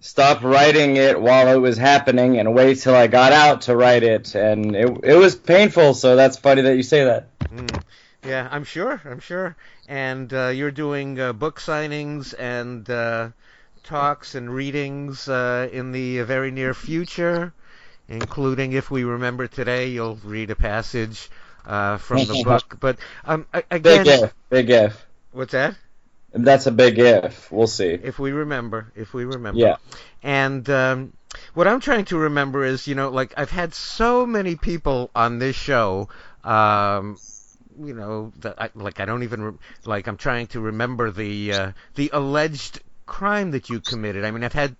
stop 0.00 0.42
writing 0.42 0.96
it 0.96 1.20
while 1.20 1.48
it 1.48 1.56
was 1.58 1.76
happening 1.78 2.38
and 2.38 2.54
wait 2.54 2.78
till 2.80 2.94
I 2.94 3.06
got 3.06 3.32
out 3.32 3.62
to 3.62 3.76
write 3.76 4.02
it. 4.02 4.34
And 4.34 4.74
it 4.76 4.88
it 5.04 5.14
was 5.14 5.34
painful. 5.36 5.94
So 5.94 6.16
that's 6.16 6.36
funny 6.36 6.62
that 6.62 6.76
you 6.76 6.82
say 6.82 7.04
that. 7.04 7.28
Mm. 7.50 7.82
Yeah, 8.24 8.48
I'm 8.50 8.64
sure. 8.64 9.00
I'm 9.04 9.20
sure. 9.20 9.56
And 9.88 10.32
uh, 10.32 10.48
you're 10.48 10.70
doing 10.70 11.20
uh, 11.20 11.32
book 11.32 11.60
signings 11.60 12.34
and 12.38 12.88
uh, 12.88 13.30
talks 13.82 14.34
and 14.34 14.50
readings 14.54 15.28
uh, 15.28 15.68
in 15.72 15.92
the 15.92 16.20
very 16.22 16.50
near 16.50 16.74
future, 16.74 17.52
including 18.08 18.72
if 18.72 18.90
we 18.90 19.04
remember 19.04 19.46
today, 19.46 19.88
you'll 19.88 20.16
read 20.24 20.50
a 20.50 20.56
passage 20.56 21.30
uh, 21.66 21.98
from 21.98 22.26
the 22.26 22.34
book. 22.44 22.76
But 22.80 22.98
um, 23.24 23.46
a- 23.52 23.64
Big 23.82 24.06
again, 24.06 24.06
if, 24.06 24.34
big 24.50 24.70
if. 24.70 25.06
what's 25.32 25.52
that? 25.52 25.76
That's 26.34 26.66
a 26.66 26.72
big 26.72 26.98
if. 26.98 27.50
We'll 27.52 27.68
see. 27.68 27.90
If 27.90 28.18
we 28.18 28.32
remember, 28.32 28.92
if 28.96 29.14
we 29.14 29.24
remember. 29.24 29.60
Yeah. 29.60 29.76
And 30.22 30.68
um, 30.68 31.12
what 31.54 31.68
I'm 31.68 31.78
trying 31.78 32.06
to 32.06 32.18
remember 32.18 32.64
is, 32.64 32.88
you 32.88 32.96
know, 32.96 33.08
like 33.10 33.34
I've 33.36 33.50
had 33.50 33.72
so 33.72 34.26
many 34.26 34.56
people 34.56 35.10
on 35.14 35.38
this 35.38 35.54
show. 35.54 36.08
Um, 36.42 37.18
you 37.80 37.94
know, 37.94 38.32
that 38.40 38.60
I, 38.60 38.70
like 38.74 38.98
I 39.00 39.04
don't 39.04 39.22
even 39.22 39.42
re- 39.42 39.58
like 39.84 40.08
I'm 40.08 40.16
trying 40.16 40.48
to 40.48 40.60
remember 40.60 41.10
the 41.12 41.52
uh, 41.52 41.72
the 41.94 42.10
alleged 42.12 42.80
crime 43.06 43.52
that 43.52 43.70
you 43.70 43.80
committed. 43.80 44.24
I 44.24 44.30
mean, 44.32 44.42
I've 44.42 44.52
had, 44.52 44.76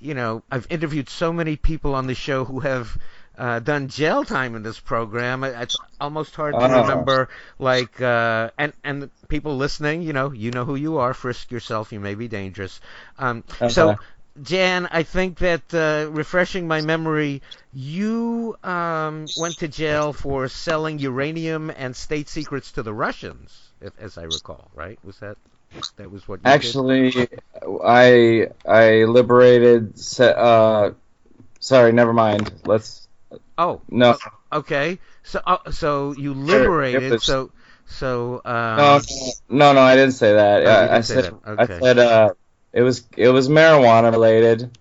you 0.00 0.14
know, 0.14 0.42
I've 0.50 0.66
interviewed 0.70 1.08
so 1.08 1.32
many 1.32 1.56
people 1.56 1.94
on 1.94 2.08
the 2.08 2.14
show 2.14 2.44
who 2.44 2.60
have. 2.60 2.98
Uh, 3.36 3.58
done 3.60 3.88
jail 3.88 4.24
time 4.24 4.54
in 4.56 4.62
this 4.62 4.78
program. 4.80 5.44
It's 5.44 5.76
almost 6.00 6.34
hard 6.34 6.58
to 6.60 6.68
Oh. 6.70 6.80
remember, 6.82 7.28
like, 7.58 8.00
uh, 8.00 8.50
and 8.58 8.72
and 8.84 9.10
people 9.28 9.56
listening, 9.56 10.02
you 10.02 10.12
know, 10.12 10.32
you 10.32 10.50
know 10.50 10.64
who 10.64 10.74
you 10.76 10.98
are. 10.98 11.14
Frisk 11.14 11.50
yourself. 11.50 11.92
You 11.92 12.00
may 12.00 12.14
be 12.14 12.28
dangerous. 12.28 12.80
Um, 13.18 13.44
so, 13.66 13.96
Jan, 14.42 14.88
I 14.90 15.02
think 15.02 15.38
that 15.38 15.72
uh, 15.74 16.10
refreshing 16.10 16.66
my 16.68 16.80
memory, 16.80 17.42
you 17.72 18.56
um, 18.64 19.30
went 19.36 19.58
to 19.58 19.68
jail 19.68 20.12
for 20.12 20.48
selling 20.48 20.98
uranium 20.98 21.70
and 21.70 21.96
state 21.96 22.28
secrets 22.28 22.72
to 22.72 22.82
the 22.82 22.92
Russians, 22.94 23.72
if, 23.80 23.92
as 23.98 24.18
I 24.18 24.24
recall. 24.24 24.70
Right? 24.74 24.98
Was 25.04 25.18
that 25.20 25.36
that 25.96 26.10
was 26.10 26.26
what 26.28 26.44
you 26.44 26.54
did? 26.54 26.54
Actually, 26.54 27.28
I 27.84 28.48
I 28.66 29.04
liberated. 29.04 29.94
Uh, 30.18 30.90
sorry, 31.60 31.92
never 31.92 32.12
mind. 32.12 32.52
Let's 32.64 33.05
Oh, 33.58 33.80
no. 33.88 34.18
okay. 34.52 34.98
So 35.22 35.40
uh, 35.46 35.70
so 35.70 36.12
you 36.12 36.34
liberated. 36.34 37.12
was- 37.12 37.24
So 37.24 37.50
so 37.86 38.42
um, 38.44 38.76
No, 38.76 39.00
no, 39.48 39.72
no, 39.72 39.80
I 39.80 39.94
didn't 39.94 40.14
say 40.14 40.32
that. 40.34 40.66
Oh, 40.66 40.70
I, 40.70 40.80
didn't 40.82 40.94
I 40.94 41.00
say 41.02 41.14
said, 41.14 41.24
that. 41.44 41.60
I 41.60 41.78
said, 41.80 41.98
uh, 41.98 42.30
it 42.72 42.82
was, 42.82 43.04
it 43.16 43.28
was 43.28 43.48
marijuana 43.48 44.10
related. 44.12 44.76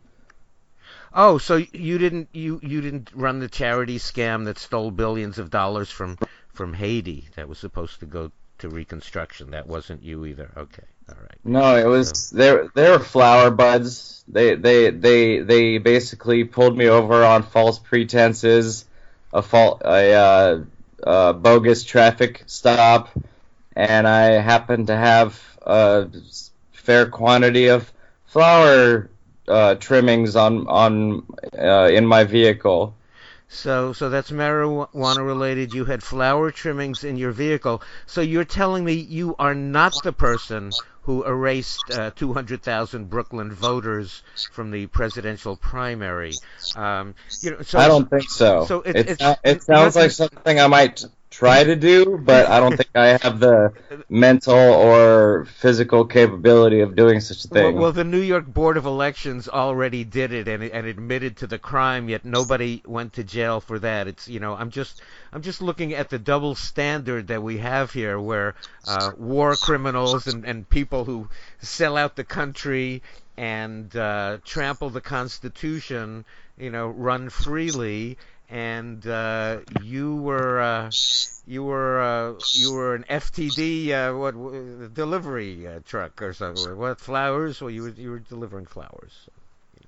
Oh, 1.14 1.38
so 1.38 1.56
you 1.72 1.98
didn't 1.98 2.28
you 2.34 2.60
you 2.62 2.82
didn't 2.82 3.10
run 3.14 3.40
the 3.40 3.48
charity 3.48 4.00
scam 4.00 4.46
that 4.46 4.60
stole 4.60 4.92
billions 4.92 5.40
of 5.40 5.50
dollars 5.50 5.90
from 5.90 6.18
from 6.50 6.74
Haiti 6.74 7.30
that 7.36 7.48
was 7.48 7.58
supposed 7.58 8.02
to 8.02 8.06
go 8.06 8.32
to 8.58 8.68
reconstruction. 8.70 9.52
That 9.52 9.66
wasn't 9.68 10.04
you 10.04 10.26
either. 10.26 10.52
Okay. 10.58 10.84
All 11.10 11.16
right. 11.22 11.40
No, 11.44 11.78
it 11.78 11.86
was, 11.86 12.30
they, 12.32 12.58
they 12.74 12.90
were 12.90 13.00
flower 13.00 13.52
buds. 13.52 14.24
They, 14.28 14.56
they, 14.56 14.90
they, 14.90 15.40
they 15.40 15.78
basically 15.78 16.44
pulled 16.44 16.76
me 16.76 16.88
over 16.88 17.24
on 17.24 17.44
false 17.44 17.78
pretenses, 17.78 18.86
a 19.32 19.42
fault, 19.42 19.82
a, 19.86 20.14
uh, 20.14 20.64
uh, 21.04 21.34
bogus 21.34 21.84
traffic 21.84 22.44
stop, 22.48 23.10
and 23.76 24.08
I 24.08 24.42
happened 24.42 24.88
to 24.88 24.96
have 24.96 25.40
a 25.62 26.10
fair 26.72 27.08
quantity 27.08 27.68
of 27.68 27.92
flower, 28.26 29.10
uh, 29.48 29.76
trimmings 29.76 30.36
on, 30.36 30.68
on, 30.68 31.26
uh, 31.58 31.90
in 31.92 32.08
my 32.08 32.24
vehicle. 32.24 32.96
So 33.48 33.94
so 33.94 34.10
that's 34.10 34.32
marijuana 34.32 35.24
related. 35.24 35.72
You 35.72 35.86
had 35.86 36.02
flower 36.02 36.50
trimmings 36.50 37.04
in 37.04 37.16
your 37.16 37.32
vehicle. 37.32 37.84
So 38.08 38.22
you're 38.22 38.44
telling 38.44 38.84
me 38.84 38.94
you 38.94 39.36
are 39.38 39.54
not 39.54 40.02
the 40.02 40.12
person 40.12 40.74
who 41.06 41.24
erased 41.24 41.84
uh, 41.92 42.10
200,000 42.16 43.10
Brooklyn 43.10 43.52
voters 43.52 44.24
from 44.52 44.72
the 44.72 44.88
presidential 44.88 45.56
primary. 45.56 46.34
Um, 46.76 47.14
you 47.42 47.52
know, 47.52 47.62
so 47.62 47.78
I 47.80 47.88
don't 47.88 48.10
think 48.10 48.30
so. 48.30 48.66
so 48.66 48.82
it- 48.82 48.96
it, 48.96 49.10
it's- 49.12 49.20
sou- 49.20 49.50
it 49.50 49.64
sounds 49.64 49.96
like 49.96 50.12
something 50.12 50.60
I 50.60 50.68
might 50.68 51.06
try 51.36 51.64
to 51.64 51.76
do, 51.76 52.18
but 52.24 52.48
I 52.48 52.60
don't 52.60 52.78
think 52.78 52.90
I 52.96 53.18
have 53.22 53.40
the 53.40 53.74
mental 54.10 54.56
or 54.56 55.46
physical 55.46 56.06
capability 56.06 56.80
of 56.80 56.96
doing 56.96 57.20
such 57.20 57.46
a 57.46 57.48
Well, 57.52 57.64
thing. 57.64 57.76
well, 57.80 57.92
the 57.92 58.04
New 58.04 58.22
York 58.22 58.46
Board 58.46 58.78
of 58.78 58.86
Elections 58.86 59.50
already 59.50 60.04
did 60.04 60.32
it 60.32 60.48
and, 60.48 60.64
and 60.64 60.88
admitted 60.88 61.38
to 61.38 61.48
the 61.48 61.60
crime, 61.60 62.08
yet 62.10 62.24
nobody 62.24 62.82
went 62.86 63.14
to 63.14 63.24
jail 63.24 63.60
for 63.60 63.80
that. 63.80 64.08
It's 64.08 64.28
you 64.28 64.40
know, 64.40 64.56
I'm 64.56 64.72
just 64.72 65.02
I'm 65.34 65.42
just 65.42 65.62
looking 65.62 65.94
at 65.94 66.10
the 66.10 66.20
double 66.20 66.56
standard 66.56 67.28
that 67.28 67.44
we 67.44 67.58
have 67.58 67.92
here, 67.92 68.20
where 68.20 68.56
uh, 68.88 69.12
war 69.18 69.56
criminals 69.56 70.28
and, 70.28 70.46
and 70.46 70.68
people 70.70 71.04
who 71.06 71.28
sell 71.62 71.98
out 71.98 72.16
the 72.16 72.24
country 72.24 73.02
and 73.38 73.94
uh, 73.96 74.38
trample 74.46 74.90
the 74.90 75.02
Constitution, 75.02 76.24
you 76.58 76.70
know, 76.70 76.88
run 76.88 77.30
freely. 77.30 78.18
And 78.50 79.06
uh, 79.08 79.60
you 79.84 80.18
were 80.18 80.62
uh, 80.62 80.92
you 81.48 81.64
were 81.64 82.02
uh, 82.02 82.34
you 82.54 82.74
were 82.74 82.96
an 82.96 83.06
FTD 83.10 83.90
uh, 83.92 84.18
what 84.18 84.94
delivery 84.94 85.68
uh, 85.68 85.80
truck 85.86 86.22
or 86.22 86.34
something. 86.34 86.78
What 86.78 87.00
flowers? 87.00 87.60
Well, 87.60 87.72
you 87.72 87.84
were 87.84 87.90
you 87.90 88.12
were 88.12 88.20
delivering 88.20 88.66
flowers. 88.66 89.14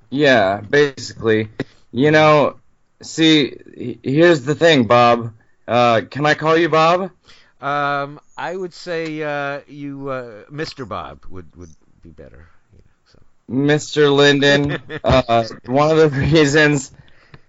Yeah, 0.10 0.62
basically. 0.62 1.50
You 1.92 2.12
know, 2.12 2.58
see, 3.02 3.58
here's 4.04 4.44
the 4.44 4.56
thing, 4.56 4.86
Bob. 4.88 5.34
Uh, 5.68 6.02
can 6.10 6.26
I 6.26 6.34
call 6.34 6.58
you 6.58 6.70
Bob? 6.70 7.12
Um, 7.60 8.20
I 8.38 8.56
would 8.56 8.74
say 8.74 9.22
uh, 9.24 9.62
you, 9.68 10.10
uh, 10.10 10.44
Mr. 10.46 10.88
Bob, 10.88 11.26
would 11.30 11.56
would 11.56 11.74
be 12.02 12.10
better. 12.10 12.48
you 12.74 12.80
know, 12.80 12.94
so. 13.06 13.20
Mr. 13.50 14.16
Linden, 14.16 14.80
uh, 15.04 15.48
one 15.66 15.92
of 15.92 15.98
the 15.98 16.10
reasons, 16.20 16.92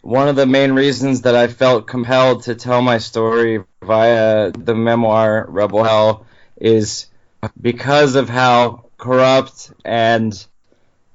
one 0.08 0.26
of 0.26 0.36
the 0.36 0.46
main 0.46 0.72
reasons 0.72 1.20
that 1.22 1.36
I 1.36 1.48
felt 1.48 1.86
compelled 1.86 2.44
to 2.44 2.54
tell 2.54 2.80
my 2.80 2.96
story 2.96 3.62
via 3.82 4.50
the 4.52 4.74
memoir 4.74 5.44
Rebel 5.46 5.84
Hell 5.84 6.26
is 6.56 7.08
because 7.60 8.14
of 8.14 8.26
how 8.26 8.86
corrupt 8.96 9.70
and 9.84 10.32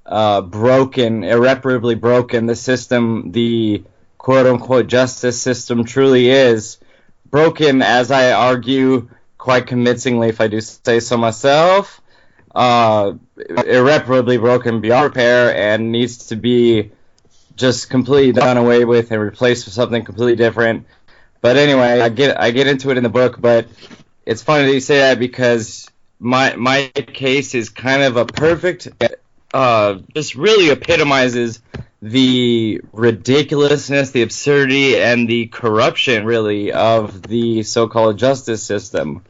uh, 0.05 0.41
broken, 0.41 1.23
irreparably 1.23 1.95
broken 1.95 2.45
the 2.45 2.55
system, 2.55 3.31
the 3.31 3.83
quote 4.19 4.45
unquote 4.45 4.85
justice 4.85 5.41
system 5.41 5.85
truly 5.85 6.29
is. 6.29 6.77
Broken, 7.25 7.81
as 7.81 8.11
I 8.11 8.33
argue 8.33 9.09
quite 9.39 9.65
convincingly, 9.65 10.29
if 10.29 10.39
I 10.39 10.45
do 10.45 10.61
say 10.61 10.99
so 10.99 11.17
myself 11.17 11.99
uh, 12.53 13.13
irreparably 13.65 14.37
broken 14.37 14.81
beyond 14.81 15.05
repair 15.05 15.55
and 15.55 15.91
needs 15.91 16.27
to 16.27 16.35
be 16.35 16.91
just 17.55 17.89
completely 17.89 18.31
done 18.31 18.57
away 18.57 18.85
with 18.85 19.11
and 19.11 19.21
replaced 19.21 19.65
with 19.65 19.73
something 19.73 20.03
completely 20.03 20.35
different. 20.35 20.85
But 21.41 21.57
anyway, 21.57 21.99
I 21.99 22.09
get 22.09 22.39
I 22.39 22.51
get 22.51 22.67
into 22.67 22.89
it 22.89 22.97
in 22.97 23.03
the 23.03 23.09
book, 23.09 23.39
but 23.39 23.67
it's 24.25 24.41
funny 24.41 24.65
that 24.67 24.73
you 24.73 24.79
say 24.79 24.99
that 24.99 25.19
because 25.19 25.89
my 26.19 26.55
my 26.55 26.87
case 26.95 27.53
is 27.53 27.69
kind 27.69 28.01
of 28.01 28.15
a 28.17 28.25
perfect, 28.25 28.87
uh, 29.53 29.99
just 30.15 30.35
really 30.35 30.69
epitomizes 30.69 31.61
the 32.01 32.81
ridiculousness, 32.91 34.11
the 34.11 34.21
absurdity, 34.21 34.97
and 34.97 35.27
the 35.27 35.47
corruption 35.47 36.25
really 36.25 36.71
of 36.71 37.21
the 37.23 37.63
so-called 37.63 38.17
justice 38.17 38.63
system. 38.63 39.23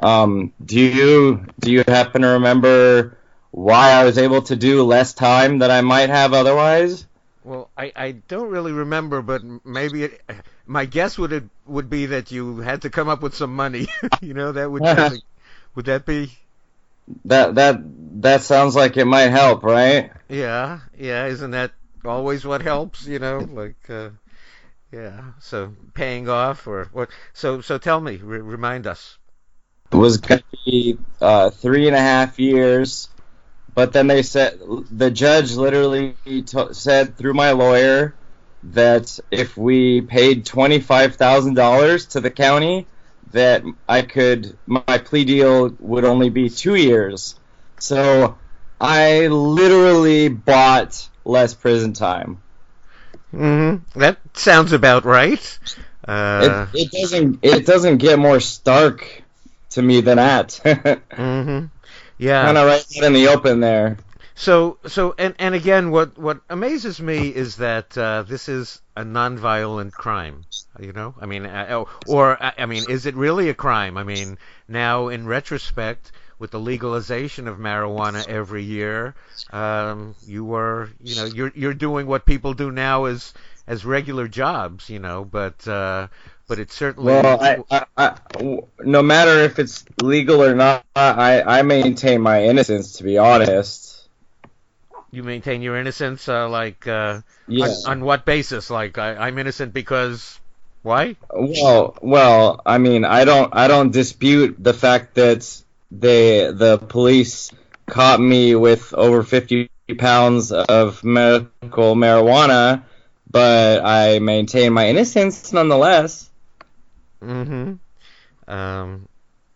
Um, 0.00 0.52
do 0.64 0.80
you 0.80 1.46
do 1.60 1.70
you 1.70 1.84
happen 1.86 2.22
to 2.22 2.28
remember 2.28 3.18
why 3.52 3.90
I 3.90 4.04
was 4.04 4.18
able 4.18 4.42
to 4.42 4.56
do 4.56 4.82
less 4.82 5.14
time 5.14 5.58
than 5.58 5.70
I 5.70 5.80
might 5.80 6.10
have 6.10 6.32
otherwise? 6.32 7.06
Well, 7.44 7.70
I, 7.76 7.92
I 7.96 8.12
don't 8.12 8.50
really 8.50 8.72
remember, 8.72 9.20
but 9.20 9.42
maybe 9.64 10.04
it, 10.04 10.20
my 10.66 10.86
guess 10.86 11.18
would 11.18 11.32
it 11.32 11.44
would 11.66 11.90
be 11.90 12.06
that 12.06 12.30
you 12.30 12.58
had 12.58 12.82
to 12.82 12.90
come 12.90 13.08
up 13.08 13.22
with 13.22 13.34
some 13.34 13.54
money. 13.54 13.88
you 14.20 14.34
know, 14.34 14.52
that 14.52 14.70
would 14.70 14.82
would 15.74 15.86
that 15.86 16.06
be? 16.06 16.32
That 17.24 17.56
that 17.56 17.80
that 18.22 18.42
sounds 18.42 18.76
like 18.76 18.96
it 18.96 19.06
might 19.06 19.30
help, 19.30 19.64
right? 19.64 20.12
Yeah, 20.28 20.80
yeah. 20.96 21.26
Isn't 21.26 21.50
that 21.50 21.72
always 22.04 22.44
what 22.44 22.62
helps? 22.62 23.06
You 23.06 23.18
know, 23.18 23.38
like 23.38 23.90
uh, 23.90 24.10
yeah. 24.92 25.32
So 25.40 25.74
paying 25.94 26.28
off 26.28 26.66
or 26.66 26.88
what? 26.92 27.10
So 27.32 27.60
so 27.60 27.78
tell 27.78 28.00
me, 28.00 28.16
re- 28.16 28.38
remind 28.38 28.86
us. 28.86 29.18
It 29.92 29.96
was 29.96 30.18
going 30.18 30.40
to 30.40 30.58
be 30.64 30.98
uh, 31.20 31.50
three 31.50 31.86
and 31.86 31.96
a 31.96 32.00
half 32.00 32.38
years, 32.38 33.08
but 33.74 33.92
then 33.92 34.06
they 34.06 34.22
said 34.22 34.60
the 34.90 35.10
judge 35.10 35.52
literally 35.54 36.14
t- 36.24 36.72
said 36.72 37.16
through 37.16 37.34
my 37.34 37.52
lawyer 37.52 38.14
that 38.64 39.18
if 39.30 39.56
we 39.56 40.00
paid 40.00 40.44
twenty 40.44 40.80
five 40.80 41.16
thousand 41.16 41.54
dollars 41.54 42.06
to 42.06 42.20
the 42.20 42.30
county, 42.30 42.86
that 43.32 43.64
I 43.88 44.02
could 44.02 44.56
my 44.66 44.98
plea 44.98 45.24
deal 45.24 45.74
would 45.80 46.04
only 46.04 46.30
be 46.30 46.48
two 46.48 46.74
years. 46.74 47.34
So 47.78 48.38
I 48.80 49.26
literally 49.28 50.28
bought 50.28 51.08
less 51.24 51.54
prison 51.54 51.92
time. 51.92 52.42
Mm-hmm. 53.32 53.98
That 53.98 54.18
sounds 54.34 54.72
about 54.72 55.04
right. 55.04 55.58
Uh, 56.06 56.66
it, 56.74 56.82
it 56.82 56.90
doesn't 56.90 57.38
it 57.42 57.66
doesn't 57.66 57.98
get 57.98 58.18
more 58.18 58.40
stark 58.40 59.22
to 59.70 59.82
me 59.82 60.00
than 60.02 60.16
that. 60.16 60.48
mm-hmm. 61.10 61.66
Yeah. 62.22 62.44
kind 62.44 62.56
of 62.58 62.66
right 62.66 62.84
in 63.02 63.12
the 63.12 63.28
open 63.28 63.60
there. 63.60 63.96
So, 64.34 64.78
so, 64.86 65.14
and 65.18 65.34
and 65.38 65.54
again, 65.54 65.90
what 65.90 66.16
what 66.18 66.40
amazes 66.48 67.00
me 67.00 67.28
is 67.28 67.56
that 67.56 67.96
uh, 67.98 68.22
this 68.22 68.48
is 68.48 68.80
a 68.96 69.02
nonviolent 69.02 69.92
crime. 69.92 70.46
You 70.78 70.92
know, 70.92 71.14
I 71.20 71.26
mean, 71.26 71.46
uh, 71.46 71.84
or 72.04 72.42
I 72.42 72.52
I 72.58 72.66
mean, 72.66 72.84
is 72.84 73.06
it 73.06 73.14
really 73.14 73.48
a 73.48 73.54
crime? 73.54 73.96
I 73.98 74.04
mean, 74.04 74.38
now 74.68 75.08
in 75.08 75.26
retrospect, 75.26 76.12
with 76.38 76.50
the 76.50 76.60
legalization 76.60 77.48
of 77.48 77.58
marijuana 77.58 78.24
every 78.26 78.62
year, 78.62 79.14
um, 79.50 80.14
you 80.26 80.44
were, 80.44 80.90
you 81.02 81.14
know, 81.14 81.24
you're 81.26 81.52
you're 81.54 81.74
doing 81.74 82.06
what 82.06 82.24
people 82.26 82.54
do 82.54 82.70
now 82.70 83.04
as 83.04 83.34
as 83.66 83.84
regular 83.84 84.28
jobs. 84.28 84.88
You 84.88 84.98
know, 85.00 85.24
but 85.24 85.66
uh, 85.68 86.08
but 86.48 86.58
it 86.58 86.72
certainly. 86.72 87.12
Well, 87.12 87.40
I, 87.40 87.58
I, 87.70 87.86
I, 87.96 88.60
no 88.80 89.02
matter 89.02 89.40
if 89.40 89.58
it's 89.58 89.84
legal 90.02 90.42
or 90.42 90.54
not, 90.54 90.84
I, 90.94 91.42
I 91.42 91.62
maintain 91.62 92.20
my 92.20 92.44
innocence. 92.44 92.94
To 92.94 93.04
be 93.04 93.18
honest, 93.18 94.08
you 95.10 95.22
maintain 95.22 95.62
your 95.62 95.76
innocence, 95.76 96.28
uh, 96.28 96.48
like 96.48 96.86
uh, 96.86 97.20
yeah. 97.46 97.66
on, 97.66 97.70
on 97.86 98.04
what 98.04 98.24
basis? 98.24 98.70
Like 98.70 98.98
I, 98.98 99.14
I'm 99.14 99.38
innocent 99.38 99.72
because 99.72 100.40
why? 100.82 101.16
Well, 101.32 101.96
well, 102.02 102.60
I 102.66 102.78
mean, 102.78 103.04
I 103.04 103.24
don't, 103.24 103.54
I 103.54 103.68
don't 103.68 103.92
dispute 103.92 104.56
the 104.58 104.74
fact 104.74 105.14
that 105.14 105.62
they, 105.92 106.50
the 106.50 106.78
police 106.78 107.52
caught 107.86 108.20
me 108.20 108.54
with 108.56 108.92
over 108.92 109.22
50 109.22 109.70
pounds 109.98 110.50
of 110.50 111.04
medical 111.04 111.94
marijuana, 111.94 112.82
but 113.30 113.84
I 113.84 114.18
maintain 114.18 114.72
my 114.72 114.88
innocence 114.88 115.52
nonetheless. 115.52 116.28
Mm-hmm. 117.22 118.52
Um. 118.52 119.08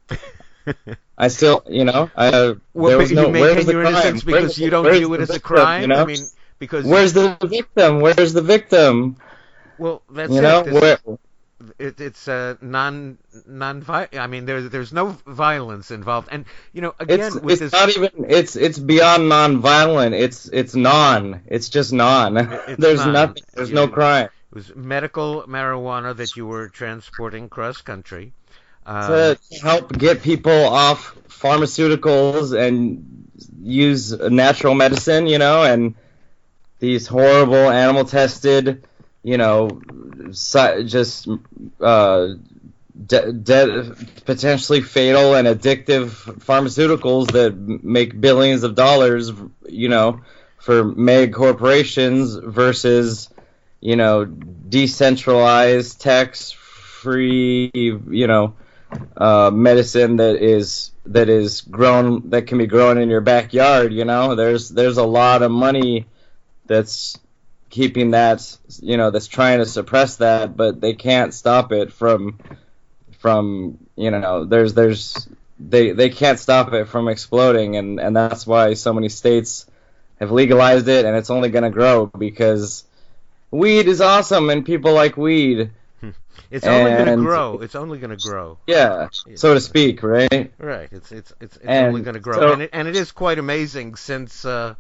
I 1.18 1.28
still, 1.28 1.62
you 1.68 1.84
know, 1.84 2.10
I, 2.16 2.30
well, 2.74 2.90
there 2.90 2.98
was 2.98 3.12
no, 3.12 3.26
you 3.26 3.32
where's 3.32 3.66
the 3.66 3.72
your 3.72 3.82
crime? 3.82 4.18
because 4.24 4.58
you 4.58 4.68
don't 4.68 4.90
view 4.92 5.14
it 5.14 5.20
as 5.20 5.30
a 5.30 5.40
crime. 5.40 5.82
you 5.82 5.86
know? 5.86 6.02
I 6.02 6.04
mean, 6.04 6.26
because 6.58 6.86
Where's 6.86 7.12
the 7.12 7.36
victim? 7.42 8.00
Where's 8.00 8.32
the 8.32 8.42
victim? 8.42 9.16
well, 9.78 10.02
that's 10.10 10.32
you 10.32 10.38
it. 10.38 10.42
know, 10.42 10.64
where, 10.64 10.98
it, 11.78 12.00
it's 12.00 12.28
uh, 12.28 12.56
non 12.60 13.18
non 13.46 13.84
I 13.88 14.26
mean, 14.26 14.44
there's 14.44 14.70
there's 14.70 14.92
no 14.92 15.16
violence 15.26 15.90
involved, 15.90 16.28
and 16.30 16.44
you 16.72 16.82
know, 16.82 16.94
again, 16.98 17.20
it's 17.20 17.34
with 17.36 17.62
it's 17.62 17.72
this, 17.72 17.72
not 17.72 17.88
even 17.90 18.30
it's 18.30 18.56
it's 18.56 18.78
beyond 18.78 19.28
non-violent. 19.28 20.14
It's 20.14 20.48
it's 20.48 20.74
non. 20.74 21.42
It's 21.46 21.68
just 21.68 21.92
non. 21.92 22.36
It's 22.36 22.76
There's 22.80 23.00
non. 23.00 23.12
nothing. 23.12 23.42
There's 23.54 23.70
no 23.72 23.88
crime. 23.88 24.28
Was 24.56 24.74
medical 24.74 25.42
marijuana 25.42 26.16
that 26.16 26.34
you 26.34 26.46
were 26.46 26.68
transporting 26.68 27.46
cross 27.50 27.82
country. 27.82 28.32
Um, 28.86 29.36
to 29.36 29.38
help 29.60 29.92
get 29.92 30.22
people 30.22 30.64
off 30.64 31.14
pharmaceuticals 31.28 32.58
and 32.58 33.28
use 33.62 34.12
natural 34.12 34.74
medicine, 34.74 35.26
you 35.26 35.36
know, 35.36 35.62
and 35.64 35.94
these 36.78 37.06
horrible 37.06 37.68
animal 37.68 38.06
tested, 38.06 38.82
you 39.22 39.36
know, 39.36 39.82
just 40.30 41.28
uh, 41.80 42.28
de- 43.06 43.32
de- 43.32 43.94
potentially 44.24 44.80
fatal 44.80 45.34
and 45.34 45.46
addictive 45.46 46.06
pharmaceuticals 46.46 47.32
that 47.32 47.54
make 47.84 48.18
billions 48.18 48.62
of 48.62 48.74
dollars, 48.74 49.32
you 49.68 49.90
know, 49.90 50.22
for 50.58 50.82
mega 50.82 51.30
corporations 51.30 52.36
versus, 52.36 53.28
you 53.86 53.94
know, 53.94 54.24
decentralized, 54.24 56.00
tax 56.00 56.50
free, 56.50 57.70
you 57.72 58.26
know, 58.26 58.56
uh, 59.16 59.52
medicine 59.54 60.16
that 60.16 60.42
is 60.42 60.90
that 61.04 61.28
is 61.28 61.60
grown 61.60 62.30
that 62.30 62.48
can 62.48 62.58
be 62.58 62.66
grown 62.66 62.98
in 62.98 63.08
your 63.08 63.20
backyard. 63.20 63.92
You 63.92 64.04
know, 64.04 64.34
there's 64.34 64.70
there's 64.70 64.98
a 64.98 65.04
lot 65.04 65.42
of 65.42 65.52
money 65.52 66.06
that's 66.66 67.16
keeping 67.70 68.10
that 68.10 68.58
you 68.82 68.96
know 68.96 69.12
that's 69.12 69.28
trying 69.28 69.60
to 69.60 69.66
suppress 69.66 70.16
that, 70.16 70.56
but 70.56 70.80
they 70.80 70.94
can't 70.94 71.32
stop 71.32 71.70
it 71.70 71.92
from 71.92 72.40
from 73.20 73.78
you 73.94 74.10
know 74.10 74.46
there's 74.46 74.74
there's 74.74 75.28
they 75.60 75.92
they 75.92 76.08
can't 76.08 76.40
stop 76.40 76.72
it 76.72 76.88
from 76.88 77.06
exploding, 77.06 77.76
and 77.76 78.00
and 78.00 78.16
that's 78.16 78.48
why 78.48 78.74
so 78.74 78.92
many 78.92 79.10
states 79.10 79.64
have 80.18 80.32
legalized 80.32 80.88
it, 80.88 81.04
and 81.04 81.16
it's 81.16 81.30
only 81.30 81.50
going 81.50 81.62
to 81.62 81.70
grow 81.70 82.06
because 82.06 82.82
weed 83.56 83.88
is 83.88 84.00
awesome 84.00 84.50
and 84.50 84.64
people 84.64 84.92
like 84.92 85.16
weed. 85.16 85.70
it's 86.50 86.66
only 86.66 86.90
going 86.92 87.06
to 87.06 87.16
grow. 87.16 87.58
It's 87.60 87.74
only 87.74 87.98
going 87.98 88.16
to 88.16 88.28
grow. 88.28 88.58
Yeah, 88.66 89.08
so 89.34 89.54
to 89.54 89.60
speak, 89.60 90.02
right? 90.02 90.52
Right. 90.58 90.88
It's 90.92 91.12
it's 91.12 91.32
it's, 91.40 91.56
it's 91.56 91.66
only 91.66 92.02
going 92.02 92.14
to 92.14 92.20
grow, 92.20 92.38
so- 92.40 92.52
and 92.52 92.62
it, 92.62 92.70
and 92.72 92.86
it 92.88 92.96
is 92.96 93.12
quite 93.12 93.38
amazing 93.38 93.96
since, 93.96 94.44
uh, 94.44 94.74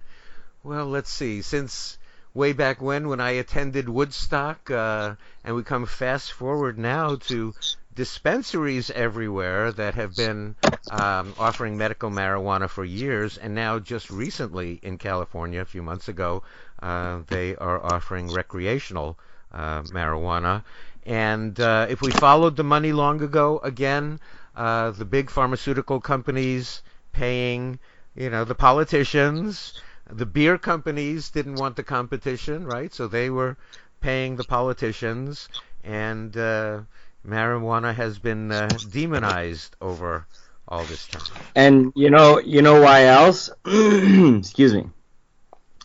well, 0.62 0.86
let's 0.86 1.10
see, 1.10 1.42
since 1.42 1.98
way 2.34 2.52
back 2.52 2.80
when 2.82 3.08
when 3.08 3.20
I 3.20 3.30
attended 3.30 3.88
Woodstock, 3.88 4.70
uh, 4.70 5.14
and 5.44 5.56
we 5.56 5.62
come 5.62 5.86
fast 5.86 6.32
forward 6.32 6.78
now 6.78 7.16
to 7.16 7.54
dispensaries 7.96 8.90
everywhere 8.90 9.72
that 9.72 9.94
have 9.96 10.14
been 10.14 10.54
um, 10.90 11.34
offering 11.38 11.76
medical 11.76 12.10
marijuana 12.10 12.68
for 12.68 12.84
years, 12.84 13.38
and 13.38 13.54
now 13.54 13.80
just 13.80 14.10
recently 14.10 14.78
in 14.82 14.98
California, 14.98 15.60
a 15.60 15.64
few 15.64 15.82
months 15.82 16.08
ago, 16.08 16.44
uh, 16.82 17.20
they 17.26 17.56
are 17.56 17.82
offering 17.82 18.30
recreational 18.30 19.18
uh, 19.52 19.82
marijuana. 19.82 20.62
And 21.04 21.58
uh, 21.58 21.86
if 21.88 22.00
we 22.02 22.12
followed 22.12 22.56
the 22.56 22.64
money 22.64 22.92
long 22.92 23.22
ago, 23.22 23.58
again, 23.62 24.20
uh, 24.54 24.90
the 24.90 25.04
big 25.04 25.30
pharmaceutical 25.30 26.00
companies 26.00 26.82
paying, 27.12 27.78
you 28.14 28.30
know, 28.30 28.44
the 28.44 28.54
politicians. 28.54 29.74
The 30.08 30.26
beer 30.26 30.56
companies 30.58 31.30
didn't 31.30 31.56
want 31.56 31.76
the 31.76 31.82
competition, 31.82 32.64
right? 32.64 32.92
So 32.94 33.08
they 33.08 33.28
were 33.30 33.56
paying 34.00 34.36
the 34.36 34.44
politicians, 34.44 35.48
and 35.82 36.36
uh, 36.36 36.80
marijuana 37.26 37.94
has 37.94 38.18
been 38.18 38.52
uh, 38.52 38.68
demonized 38.90 39.76
over 39.80 40.26
all 40.68 40.84
this 40.84 41.06
time. 41.08 41.22
And 41.54 41.92
you 41.94 42.10
know, 42.10 42.38
you 42.38 42.62
know 42.62 42.80
why 42.80 43.04
else? 43.04 43.50
Excuse 43.66 44.74
me. 44.74 44.90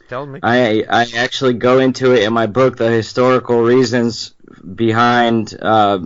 Tell 0.09 0.25
me. 0.25 0.39
I 0.43 0.83
I 0.89 1.07
actually 1.15 1.53
go 1.53 1.79
into 1.79 2.13
it 2.13 2.23
in 2.23 2.33
my 2.33 2.47
book 2.47 2.77
the 2.77 2.89
historical 2.89 3.61
reasons 3.61 4.33
behind 4.75 5.55
uh, 5.59 5.99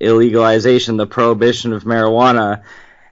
illegalization, 0.00 0.96
the 0.96 1.06
prohibition 1.06 1.72
of 1.72 1.84
marijuana, 1.84 2.62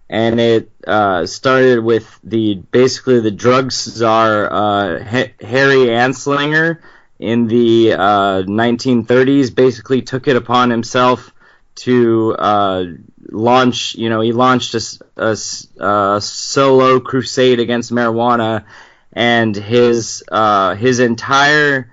and 0.08 0.40
it 0.40 0.70
uh, 0.86 1.26
started 1.26 1.84
with 1.84 2.18
the 2.24 2.54
basically 2.72 3.20
the 3.20 3.30
drug 3.30 3.70
czar 3.72 4.50
uh, 4.50 5.04
Harry 5.04 5.86
Anslinger 5.86 6.80
in 7.18 7.46
the 7.46 7.90
1930s. 7.90 9.50
Uh, 9.50 9.54
basically, 9.54 10.02
took 10.02 10.26
it 10.26 10.36
upon 10.36 10.70
himself 10.70 11.32
to 11.76 12.34
uh, 12.38 12.84
launch. 13.30 13.94
You 13.94 14.08
know, 14.08 14.20
he 14.20 14.32
launched 14.32 14.74
a, 14.74 14.82
a, 15.16 15.36
a, 15.84 16.20
solo 16.20 17.00
crusade 17.00 17.60
against 17.60 17.92
marijuana, 17.92 18.64
and 19.12 19.54
his 19.54 20.24
uh, 20.30 20.74
his 20.74 21.00
entire 21.00 21.90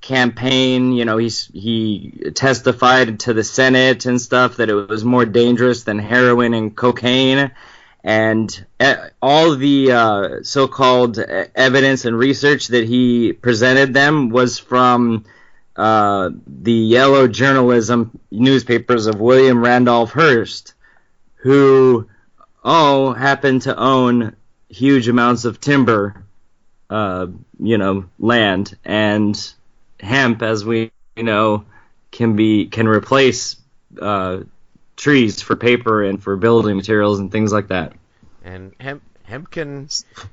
campaign. 0.00 0.92
You 0.92 1.04
know, 1.04 1.16
he's 1.16 1.46
he 1.52 2.30
testified 2.34 3.20
to 3.20 3.34
the 3.34 3.44
Senate 3.44 4.06
and 4.06 4.20
stuff 4.20 4.56
that 4.56 4.68
it 4.68 4.74
was 4.74 5.04
more 5.04 5.24
dangerous 5.24 5.84
than 5.84 5.98
heroin 5.98 6.54
and 6.54 6.76
cocaine. 6.76 7.50
And 8.04 8.66
all 9.20 9.56
the 9.56 9.90
uh, 9.90 10.28
so-called 10.42 11.18
evidence 11.18 12.04
and 12.04 12.16
research 12.16 12.68
that 12.68 12.86
he 12.86 13.32
presented 13.32 13.94
them 13.94 14.28
was 14.28 14.60
from 14.60 15.24
uh, 15.76 16.30
the 16.46 16.72
yellow 16.72 17.28
journalism 17.28 18.18
newspapers 18.30 19.06
of 19.06 19.20
William 19.20 19.62
Randolph 19.62 20.12
Hearst, 20.12 20.74
who 21.36 22.08
oh 22.64 23.12
happened 23.12 23.62
to 23.62 23.76
own 23.76 24.36
huge 24.68 25.08
amounts 25.08 25.44
of 25.44 25.60
timber, 25.60 26.24
uh, 26.90 27.26
you 27.58 27.78
know, 27.78 28.06
land 28.18 28.76
and 28.84 29.52
hemp, 30.00 30.42
as 30.42 30.64
we 30.64 30.90
know, 31.16 31.64
can 32.10 32.36
be 32.36 32.66
can 32.66 32.88
replace 32.88 33.56
uh, 34.00 34.40
trees 34.96 35.42
for 35.42 35.56
paper 35.56 36.04
and 36.04 36.22
for 36.22 36.36
building 36.36 36.76
materials 36.76 37.20
and 37.20 37.30
things 37.30 37.52
like 37.52 37.68
that. 37.68 37.92
And 38.44 38.74
hemp 38.80 39.02
hemp 39.24 39.50
can 39.50 39.88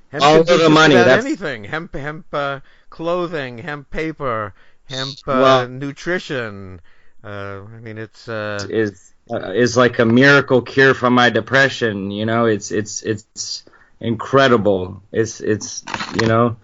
hemp 0.10 0.24
all 0.24 0.44
can 0.44 0.60
the 0.60 0.70
money. 0.70 0.95
That's 0.95 1.26
anything. 1.26 1.65
Hemp 1.65 1.94
hemp 1.95 2.28
uh, 2.32 2.61
clothing, 2.90 3.57
hemp 3.57 3.90
paper, 3.90 4.53
hemp 4.85 5.18
uh, 5.27 5.31
well, 5.39 5.68
nutrition. 5.68 6.81
Uh, 7.23 7.61
I 7.65 7.80
mean, 7.80 7.97
it's 7.97 8.27
uh, 8.27 8.68
is 8.69 9.14
uh, 9.31 9.51
is 9.51 9.77
like 9.77 9.99
a 9.99 10.05
miracle 10.05 10.61
cure 10.61 10.93
for 10.93 11.10
my 11.10 11.30
depression. 11.30 12.11
You 12.11 12.26
know, 12.26 12.45
it's 12.45 12.72
it's 12.72 13.01
it's 13.03 13.64
incredible. 13.99 15.01
It's 15.11 15.39
it's 15.41 15.84
you 16.22 16.27
know 16.27 16.57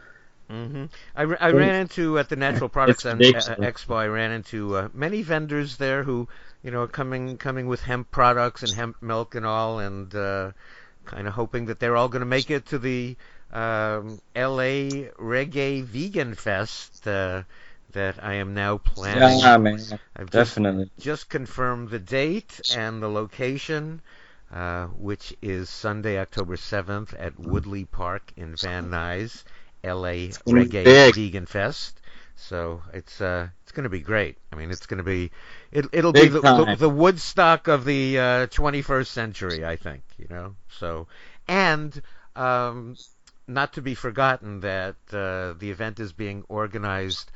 Mm-hmm. 0.49 0.85
I, 1.15 1.21
I 1.21 1.51
ran 1.51 1.75
into 1.81 2.17
at 2.17 2.29
the 2.29 2.35
Natural 2.35 2.69
Products 2.69 3.05
en- 3.05 3.19
Expo. 3.19 3.95
I 3.95 4.07
ran 4.07 4.31
into 4.31 4.75
uh, 4.75 4.89
many 4.93 5.21
vendors 5.21 5.77
there 5.77 6.03
who, 6.03 6.27
you 6.63 6.71
know, 6.71 6.81
are 6.83 6.87
coming 6.87 7.37
coming 7.37 7.67
with 7.67 7.81
hemp 7.83 8.09
products 8.09 8.63
and 8.63 8.73
hemp 8.73 9.01
milk 9.01 9.35
and 9.35 9.45
all, 9.45 9.77
and 9.79 10.13
uh, 10.15 10.51
kind 11.05 11.27
of 11.27 11.33
hoping 11.33 11.67
that 11.67 11.79
they're 11.79 11.95
all 11.95 12.09
going 12.09 12.21
to 12.21 12.25
make 12.25 12.49
it 12.49 12.65
to 12.67 12.79
the 12.79 13.15
um, 13.53 14.19
L.A. 14.35 15.11
Reggae 15.19 15.83
Vegan 15.83 16.33
Fest 16.33 17.07
uh, 17.07 17.43
that 17.93 18.23
I 18.23 18.35
am 18.35 18.53
now 18.53 18.77
planning. 18.77 19.39
Yeah, 19.39 19.57
man, 19.57 19.79
I've 20.15 20.29
definitely 20.29 20.85
just, 20.95 20.99
just 20.99 21.29
confirmed 21.29 21.89
the 21.89 21.99
date 21.99 22.61
and 22.75 23.01
the 23.01 23.09
location. 23.09 24.01
Uh, 24.51 24.87
which 24.97 25.31
is 25.43 25.69
Sunday, 25.69 26.17
October 26.17 26.55
7th 26.55 27.13
at 27.19 27.39
Woodley 27.39 27.85
Park 27.85 28.33
in 28.35 28.55
Van 28.55 28.89
Nuys. 28.89 29.43
LA 29.83 30.31
Reggae 30.47 30.83
big. 30.83 31.15
Vegan 31.15 31.45
Fest. 31.45 31.99
So 32.35 32.81
it's 32.93 33.19
uh, 33.21 33.49
it's 33.63 33.71
going 33.73 33.83
to 33.83 33.89
be 33.89 33.99
great. 33.99 34.37
I 34.51 34.55
mean, 34.55 34.71
it's 34.71 34.85
going 34.85 34.99
to 34.99 35.03
be 35.03 35.31
it, 35.71 35.85
it'll 35.91 36.13
big 36.13 36.31
be 36.31 36.39
the, 36.39 36.41
the, 36.41 36.75
the, 36.79 36.89
Woodstock 36.89 37.67
of 37.67 37.85
the 37.85 38.17
uh, 38.17 38.47
21st 38.47 39.07
century, 39.07 39.65
I 39.65 39.75
think. 39.75 40.03
You 40.17 40.27
know, 40.29 40.55
so 40.69 41.07
and 41.47 42.01
um, 42.35 42.95
not 43.47 43.73
to 43.73 43.81
be 43.81 43.93
forgotten 43.93 44.61
that 44.61 44.95
uh, 45.11 45.53
the 45.59 45.69
event 45.69 45.99
is 45.99 46.13
being 46.13 46.43
organized 46.47 47.29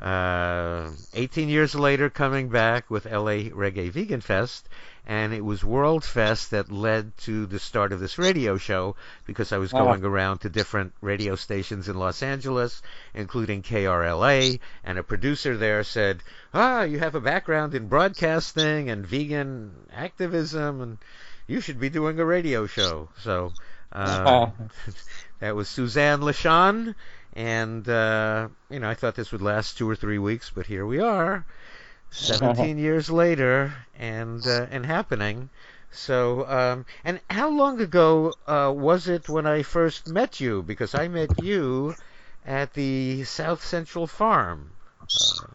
uh, 0.00 0.90
18 1.12 1.48
years 1.48 1.74
later, 1.74 2.08
coming 2.08 2.48
back 2.48 2.90
with 2.90 3.04
LA 3.04 3.50
Reggae 3.52 3.90
Vegan 3.90 4.20
Fest. 4.20 4.68
And 5.06 5.34
it 5.34 5.44
was 5.44 5.62
World 5.62 6.02
Fest 6.02 6.52
that 6.52 6.72
led 6.72 7.16
to 7.18 7.44
the 7.44 7.58
start 7.58 7.92
of 7.92 8.00
this 8.00 8.16
radio 8.16 8.56
show 8.56 8.96
because 9.26 9.52
I 9.52 9.58
was 9.58 9.70
going 9.70 10.02
around 10.02 10.38
to 10.38 10.48
different 10.48 10.94
radio 11.02 11.36
stations 11.36 11.88
in 11.88 11.98
Los 11.98 12.22
Angeles, 12.22 12.80
including 13.12 13.62
KRLA, 13.62 14.60
and 14.82 14.98
a 14.98 15.02
producer 15.02 15.58
there 15.58 15.84
said, 15.84 16.22
"Ah, 16.54 16.84
you 16.84 16.98
have 17.00 17.14
a 17.14 17.20
background 17.20 17.74
in 17.74 17.88
broadcasting 17.88 18.88
and 18.88 19.06
vegan 19.06 19.72
activism," 19.92 20.80
and 20.80 20.98
you 21.46 21.60
should 21.60 21.78
be 21.78 21.90
doing 21.90 22.18
a 22.18 22.24
radio 22.24 22.66
show. 22.66 23.10
So 23.18 23.52
uh, 23.92 24.50
that 25.40 25.54
was 25.54 25.68
Suzanne 25.68 26.20
LeSean, 26.20 26.94
and 27.34 27.88
uh, 27.88 28.48
you 28.70 28.80
know 28.80 28.88
I 28.88 28.94
thought 28.94 29.14
this 29.14 29.32
would 29.32 29.42
last 29.42 29.78
two 29.78 29.88
or 29.88 29.96
three 29.96 30.18
weeks, 30.18 30.50
but 30.54 30.66
here 30.66 30.86
we 30.86 31.00
are, 31.00 31.44
17 32.14 32.78
years 32.78 33.10
later, 33.10 33.74
and 33.94 34.46
uh, 34.46 34.66
and 34.70 34.86
happening. 34.86 35.50
So, 35.90 36.46
um, 36.48 36.86
and 37.04 37.20
how 37.30 37.48
long 37.50 37.80
ago 37.80 38.36
uh, 38.46 38.72
was 38.74 39.08
it 39.08 39.28
when 39.28 39.46
I 39.46 39.62
first 39.62 40.06
met 40.06 40.40
you? 40.40 40.62
Because 40.62 40.94
I 40.94 41.08
met 41.08 41.38
you 41.38 41.96
at 42.44 42.74
the 42.74 43.24
South 43.24 43.62
Central 43.64 44.06
Farm. 44.06 44.72
Uh, 45.14 45.46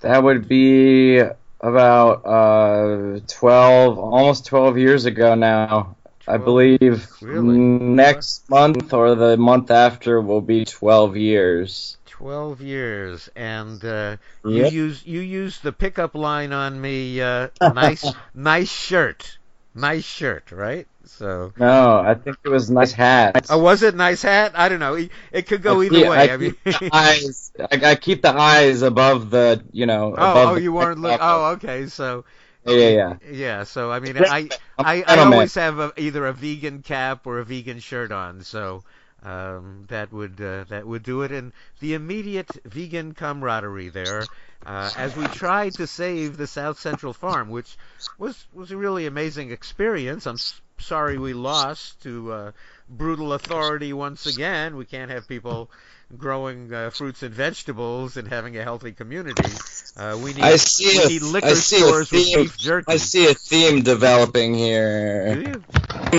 That 0.00 0.22
would 0.22 0.48
be 0.48 1.20
about 1.60 2.24
uh, 2.26 3.20
12, 3.28 3.98
almost 3.98 4.46
12 4.46 4.78
years 4.78 5.06
ago 5.06 5.34
now. 5.34 5.96
I 6.26 6.38
believe 6.38 7.08
Really? 7.20 7.62
next 7.80 8.48
month 8.50 8.92
or 8.92 9.14
the 9.14 9.36
month 9.36 9.70
after 9.70 10.20
will 10.20 10.40
be 10.40 10.64
12 10.64 11.16
years. 11.16 11.96
Twelve 12.18 12.60
years, 12.60 13.28
and 13.34 13.84
uh, 13.84 14.16
you 14.44 14.66
use 14.68 15.04
you 15.04 15.18
use 15.20 15.58
the 15.58 15.72
pickup 15.72 16.14
line 16.14 16.52
on 16.52 16.80
me. 16.80 17.20
Uh, 17.20 17.48
nice, 17.60 18.06
nice 18.34 18.70
shirt, 18.70 19.36
nice 19.74 20.04
shirt, 20.04 20.52
right? 20.52 20.86
So, 21.06 21.52
No, 21.58 21.98
I 21.98 22.14
think 22.14 22.36
it 22.44 22.48
was 22.48 22.70
nice 22.70 22.92
hat. 22.92 23.46
oh, 23.50 23.58
was 23.58 23.82
it 23.82 23.96
nice 23.96 24.22
hat? 24.22 24.52
I 24.54 24.68
don't 24.68 24.78
know. 24.78 24.94
It, 24.94 25.10
it 25.32 25.42
could 25.48 25.60
go 25.62 25.80
I 25.82 25.86
either 25.86 25.94
keep- 25.96 26.08
way. 26.08 26.30
I 26.30 26.34
I 26.34 26.36
mean, 26.36 26.56
keep 26.64 26.78
the 26.78 26.90
eyes. 26.94 27.52
I, 27.58 27.90
I 27.90 27.94
keep 27.96 28.22
the 28.22 28.30
eyes 28.32 28.82
above 28.82 29.30
the, 29.30 29.62
you 29.72 29.84
know. 29.86 30.10
oh, 30.16 30.30
above 30.30 30.48
oh, 30.50 30.54
you 30.54 30.72
weren't. 30.72 31.00
Look, 31.00 31.18
oh, 31.20 31.46
okay. 31.54 31.88
So, 31.88 32.24
Yeah, 32.64 32.74
yeah, 32.76 32.88
yeah. 32.88 33.16
yeah. 33.32 33.64
So, 33.64 33.90
I 33.90 33.98
mean, 34.00 34.16
I 34.18 34.48
I, 34.78 35.02
I 35.04 35.16
always 35.18 35.54
have 35.56 35.78
a, 35.80 35.92
either 35.98 36.24
a 36.26 36.32
vegan 36.32 36.82
cap 36.82 37.26
or 37.26 37.40
a 37.40 37.44
vegan 37.44 37.80
shirt 37.80 38.12
on. 38.12 38.42
So. 38.44 38.84
Um, 39.24 39.86
that 39.88 40.12
would 40.12 40.40
uh, 40.40 40.64
that 40.68 40.86
would 40.86 41.02
do 41.02 41.22
it, 41.22 41.32
and 41.32 41.52
the 41.80 41.94
immediate 41.94 42.50
vegan 42.64 43.14
camaraderie 43.14 43.88
there, 43.88 44.28
uh, 44.66 44.90
as 44.96 45.16
we 45.16 45.26
tried 45.28 45.76
to 45.76 45.86
save 45.86 46.36
the 46.36 46.46
South 46.46 46.78
Central 46.78 47.12
Farm, 47.14 47.48
which 47.48 47.76
was 48.18 48.46
was 48.52 48.70
a 48.70 48.76
really 48.76 49.06
amazing 49.06 49.50
experience. 49.50 50.26
I'm 50.26 50.36
sorry 50.78 51.18
we 51.18 51.32
lost 51.32 52.02
to 52.02 52.32
uh, 52.32 52.52
brutal 52.88 53.32
authority 53.32 53.92
once 53.92 54.26
again. 54.26 54.76
We 54.76 54.84
can't 54.84 55.10
have 55.10 55.26
people 55.26 55.70
growing 56.18 56.72
uh, 56.72 56.90
fruits 56.90 57.22
and 57.22 57.34
vegetables 57.34 58.16
and 58.16 58.28
having 58.28 58.56
a 58.58 58.62
healthy 58.62 58.92
community. 58.92 59.62
Uh, 59.96 60.18
we 60.22 60.32
need 60.34 60.42
I 60.44 60.56
see 60.56 60.98
we 60.98 61.04
a- 61.04 61.08
need 61.08 61.22
I 61.22 61.26
liquor 61.32 61.54
see 61.54 61.76
a 61.76 61.78
stores 61.78 62.10
with 62.12 62.22
theme. 62.24 62.38
beef 62.42 62.58
jerky. 62.58 62.92
I 62.92 62.96
see 62.98 63.26
a 63.30 63.34
theme 63.34 63.82
developing 63.82 64.54
here. 64.54 65.34
Do 65.34 65.40
you 65.40 65.64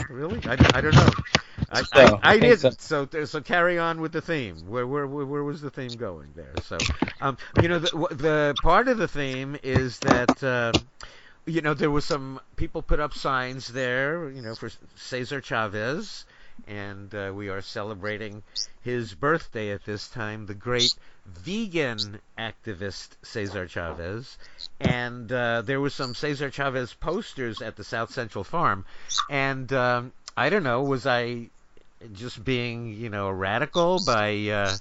really? 0.09 0.39
I, 0.47 0.53
I 0.73 0.81
don't 0.81 0.95
know. 0.95 1.11
I, 1.69 1.83
So, 1.83 2.19
I, 2.21 2.33
I 2.33 2.39
didn't. 2.39 2.81
So. 2.81 3.07
so 3.25 3.41
carry 3.41 3.79
on 3.79 4.01
with 4.01 4.11
the 4.11 4.21
theme. 4.21 4.67
Where 4.67 4.85
where 4.85 5.07
where, 5.07 5.25
where 5.25 5.43
was 5.43 5.61
the 5.61 5.69
theme 5.69 5.95
going 5.97 6.29
there? 6.35 6.53
So 6.63 6.77
um, 7.21 7.37
you 7.61 7.67
know 7.67 7.79
the 7.79 8.07
the 8.11 8.55
part 8.61 8.87
of 8.87 8.97
the 8.97 9.07
theme 9.07 9.57
is 9.63 9.99
that. 9.99 10.43
Um, 10.43 10.73
you 11.47 11.61
know, 11.61 11.75
there 11.75 11.91
was 11.91 12.05
some 12.05 12.39
people 12.55 12.81
put 12.81 12.99
up 12.99 13.13
signs 13.13 13.67
there, 13.67 14.29
you 14.29 14.41
know, 14.41 14.55
for 14.55 14.71
Cesar 14.95 15.41
Chavez, 15.41 16.25
and 16.67 17.13
uh, 17.13 17.31
we 17.35 17.49
are 17.49 17.61
celebrating 17.61 18.41
his 18.81 19.13
birthday 19.13 19.71
at 19.71 19.85
this 19.85 20.07
time, 20.07 20.45
the 20.45 20.55
great 20.55 20.93
vegan 21.25 22.19
activist 22.37 23.09
Cesar 23.23 23.67
Chavez. 23.67 24.37
And 24.79 25.31
uh, 25.31 25.61
there 25.61 25.79
was 25.79 25.93
some 25.93 26.15
Cesar 26.15 26.49
Chavez 26.49 26.93
posters 26.93 27.61
at 27.61 27.75
the 27.75 27.83
South 27.83 28.11
Central 28.11 28.43
Farm, 28.43 28.85
and 29.29 29.71
um, 29.73 30.11
I 30.37 30.49
don't 30.49 30.63
know, 30.63 30.83
was 30.83 31.05
I 31.07 31.47
just 32.13 32.43
being, 32.43 32.93
you 32.93 33.09
know, 33.09 33.27
a 33.27 33.33
radical 33.33 33.99
by. 34.05 34.47
Uh, 34.49 34.75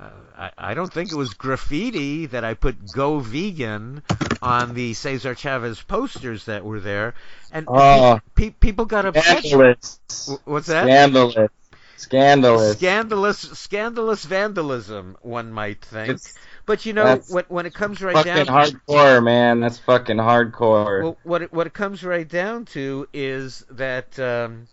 uh, 0.00 0.10
I, 0.36 0.50
I 0.58 0.74
don't 0.74 0.92
think 0.92 1.10
it 1.10 1.16
was 1.16 1.34
graffiti 1.34 2.26
that 2.26 2.44
I 2.44 2.54
put 2.54 2.92
"Go 2.92 3.18
Vegan" 3.18 4.02
on 4.40 4.74
the 4.74 4.94
Cesar 4.94 5.34
Chavez 5.34 5.82
posters 5.82 6.44
that 6.44 6.64
were 6.64 6.78
there, 6.78 7.14
and 7.52 7.66
Oh. 7.68 8.20
pe- 8.36 8.50
people 8.50 8.84
got 8.84 9.06
upset. 9.06 9.38
Scandalous. 9.44 9.98
What's 10.44 10.68
that? 10.68 10.84
Scandalous. 10.84 11.50
Scandalous. 11.96 12.76
Scandalous, 12.76 13.38
scandalous 13.38 14.24
vandalism, 14.24 15.16
one 15.22 15.52
might 15.52 15.84
think. 15.84 16.10
It's 16.10 16.32
But 16.64 16.86
you 16.86 16.92
know, 16.92 17.04
that's 17.04 17.28
when, 17.28 17.44
when 17.48 17.66
it 17.66 17.74
comes 17.74 18.00
right 18.00 18.14
fucking 18.14 18.44
down, 18.44 18.46
hardcore, 18.46 19.24
man. 19.24 19.58
That's 19.58 19.78
fucking 19.80 20.18
hardcore. 20.18 21.02
well, 21.02 21.16
what 21.24 21.42
it, 21.42 21.52
what 21.52 21.66
it 21.66 21.72
comes 21.72 22.04
right 22.04 22.28
down 22.28 22.66
to 22.66 23.08
is 23.12 23.64
that 23.70 24.16
um, 24.20 24.68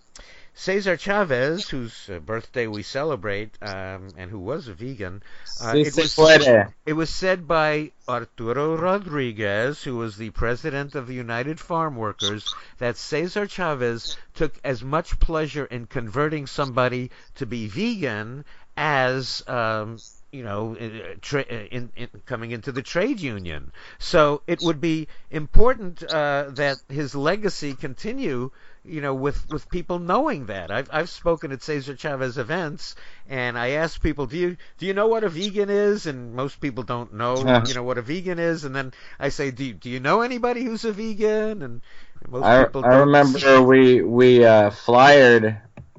Cesar 0.58 0.96
Chavez, 0.96 1.70
whose 1.70 2.10
uh, 2.10 2.20
birthday 2.20 2.66
we 2.66 2.82
celebrate, 2.82 3.52
um, 3.62 4.08
and 4.18 4.32
who 4.32 4.40
was 4.40 4.70
a 4.70 4.74
vegan, 4.74 5.22
uh, 5.62 5.74
Si 5.74 5.82
it 5.82 5.96
was 5.96 6.16
puede. 6.16 6.74
It 6.86 6.94
was 6.94 7.10
said 7.10 7.46
by 7.46 7.92
Arturo 8.08 8.78
Rodriguez, 8.78 9.84
who 9.84 9.98
was 9.98 10.16
the 10.16 10.30
president 10.30 10.96
of 10.96 11.08
the 11.08 11.14
United 11.14 11.60
Farm 11.60 11.98
Workers, 11.98 12.56
that 12.78 12.96
Cesar 12.96 13.48
Chavez 13.48 14.16
took 14.34 14.54
as 14.64 14.82
much 14.82 15.20
pleasure 15.20 15.66
in 15.66 15.88
converting 15.88 16.48
somebody 16.48 17.12
to 17.36 17.46
be 17.46 17.68
vegan 17.68 18.46
as, 18.78 19.44
um, 19.48 19.98
you 20.32 20.44
know, 20.44 20.76
in, 20.76 21.20
tra- 21.20 21.44
in, 21.44 21.92
in 21.98 22.08
coming 22.26 22.52
into 22.52 22.72
the 22.72 22.82
trade 22.82 23.20
union. 23.20 23.74
So 24.00 24.42
it 24.48 24.60
would 24.62 24.80
be 24.80 25.10
important 25.32 26.02
uh, 26.02 26.52
that 26.52 26.78
his 26.88 27.14
legacy 27.14 27.74
continue. 27.74 28.52
You 28.88 29.02
know, 29.02 29.14
with, 29.16 29.50
with 29.50 29.68
people 29.70 29.98
knowing 30.00 30.46
that, 30.48 30.70
I've 30.72 30.90
I've 30.94 31.10
spoken 31.10 31.52
at 31.52 31.64
Cesar 31.64 31.96
Chavez 31.96 32.38
events, 32.38 32.96
and 33.28 33.58
I 33.58 33.72
ask 33.72 34.02
people, 34.02 34.28
do 34.28 34.38
you 34.38 34.58
do 34.78 34.86
you 34.86 34.94
know 34.94 35.08
what 35.08 35.24
a 35.24 35.30
vegan 35.30 35.70
is? 35.70 36.06
And 36.06 36.34
most 36.36 36.62
people 36.62 36.84
don't 36.84 37.14
know, 37.16 37.36
Yeah. 37.46 37.66
you 37.66 37.74
know, 37.74 37.84
what 37.84 37.98
a 37.98 38.02
vegan 38.04 38.38
is. 38.40 38.64
And 38.64 38.76
then 38.76 38.94
I 39.20 39.30
say, 39.30 39.52
do 39.52 39.64
you, 39.66 39.74
do 39.74 39.90
you 39.90 40.00
know 40.00 40.22
anybody 40.22 40.64
who's 40.64 40.86
a 40.86 40.92
vegan? 40.92 41.62
And 41.64 41.82
most 42.28 42.44
I, 42.46 42.64
people 42.64 42.86
I 42.86 42.90
don't. 42.90 43.08
remember 43.08 43.62
we 43.62 44.02
we 44.02 44.46
uh, 44.46 44.70
flyered 44.70 45.58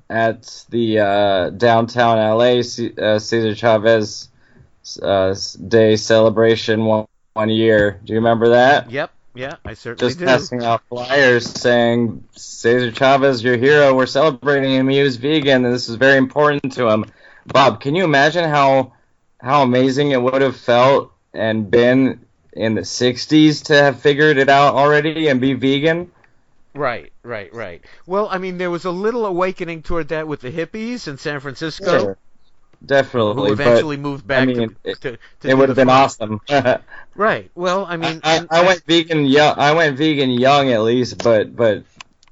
at 0.08 0.64
the 0.70 1.00
uh, 1.00 1.50
downtown 1.50 2.18
LA 2.38 2.62
C- 2.62 2.94
uh, 2.96 3.18
Cesar 3.18 3.54
Chavez 3.54 4.28
uh, 5.02 5.34
Day 5.66 5.96
celebration 5.96 6.84
one, 6.84 7.06
one 7.34 7.48
year. 7.50 8.00
Do 8.04 8.12
you 8.12 8.18
remember 8.20 8.50
that? 8.50 8.90
Yep, 8.90 9.10
yeah, 9.36 9.56
I 9.64 9.74
certainly 9.74 10.08
Just 10.08 10.18
do. 10.18 10.24
passing 10.24 10.62
out 10.64 10.82
flyers 10.88 11.48
saying 11.48 12.24
Cesar 12.32 12.90
Chavez, 12.90 13.42
your 13.44 13.56
hero. 13.56 13.94
We're 13.94 14.06
celebrating 14.06 14.72
him. 14.72 14.88
He 14.88 15.02
was 15.02 15.16
vegan, 15.16 15.64
and 15.64 15.74
this 15.74 15.88
is 15.88 15.96
very 15.96 16.16
important 16.16 16.72
to 16.74 16.88
him. 16.88 17.04
Bob, 17.46 17.80
can 17.80 17.94
you 17.94 18.04
imagine 18.04 18.48
how 18.48 18.92
how 19.40 19.62
amazing 19.62 20.10
it 20.10 20.20
would 20.20 20.42
have 20.42 20.56
felt 20.56 21.12
and 21.34 21.70
been 21.70 22.20
in 22.52 22.74
the 22.74 22.80
'60s 22.80 23.64
to 23.66 23.74
have 23.74 24.00
figured 24.00 24.38
it 24.38 24.48
out 24.48 24.74
already 24.74 25.28
and 25.28 25.40
be 25.40 25.52
vegan? 25.52 26.10
Right, 26.74 27.12
right, 27.22 27.52
right. 27.54 27.82
Well, 28.06 28.28
I 28.30 28.38
mean, 28.38 28.58
there 28.58 28.70
was 28.70 28.84
a 28.84 28.90
little 28.90 29.24
awakening 29.24 29.82
toward 29.82 30.08
that 30.08 30.28
with 30.28 30.40
the 30.40 30.50
hippies 30.52 31.08
in 31.08 31.16
San 31.16 31.40
Francisco, 31.40 31.98
Sure. 31.98 32.18
Definitely, 32.84 33.34
who 33.34 33.52
eventually 33.52 33.96
moved 33.96 34.26
back 34.26 34.42
I 34.42 34.44
mean, 34.46 34.68
to, 34.70 34.76
it- 34.84 35.00
to, 35.00 35.18
to 35.40 35.48
it 35.48 35.56
would 35.56 35.68
have 35.68 35.76
been 35.76 35.88
farm. 35.88 36.40
awesome. 36.48 36.82
Right. 37.14 37.50
Well, 37.54 37.86
I 37.86 37.96
mean, 37.96 38.20
I, 38.22 38.36
and- 38.36 38.48
I 38.50 38.62
went 38.66 38.84
vegan 38.84 39.24
young. 39.24 39.58
I 39.58 39.72
went 39.72 39.96
vegan 39.96 40.28
young 40.30 40.70
at 40.70 40.82
least, 40.82 41.22
but 41.24 41.56
but 41.56 41.84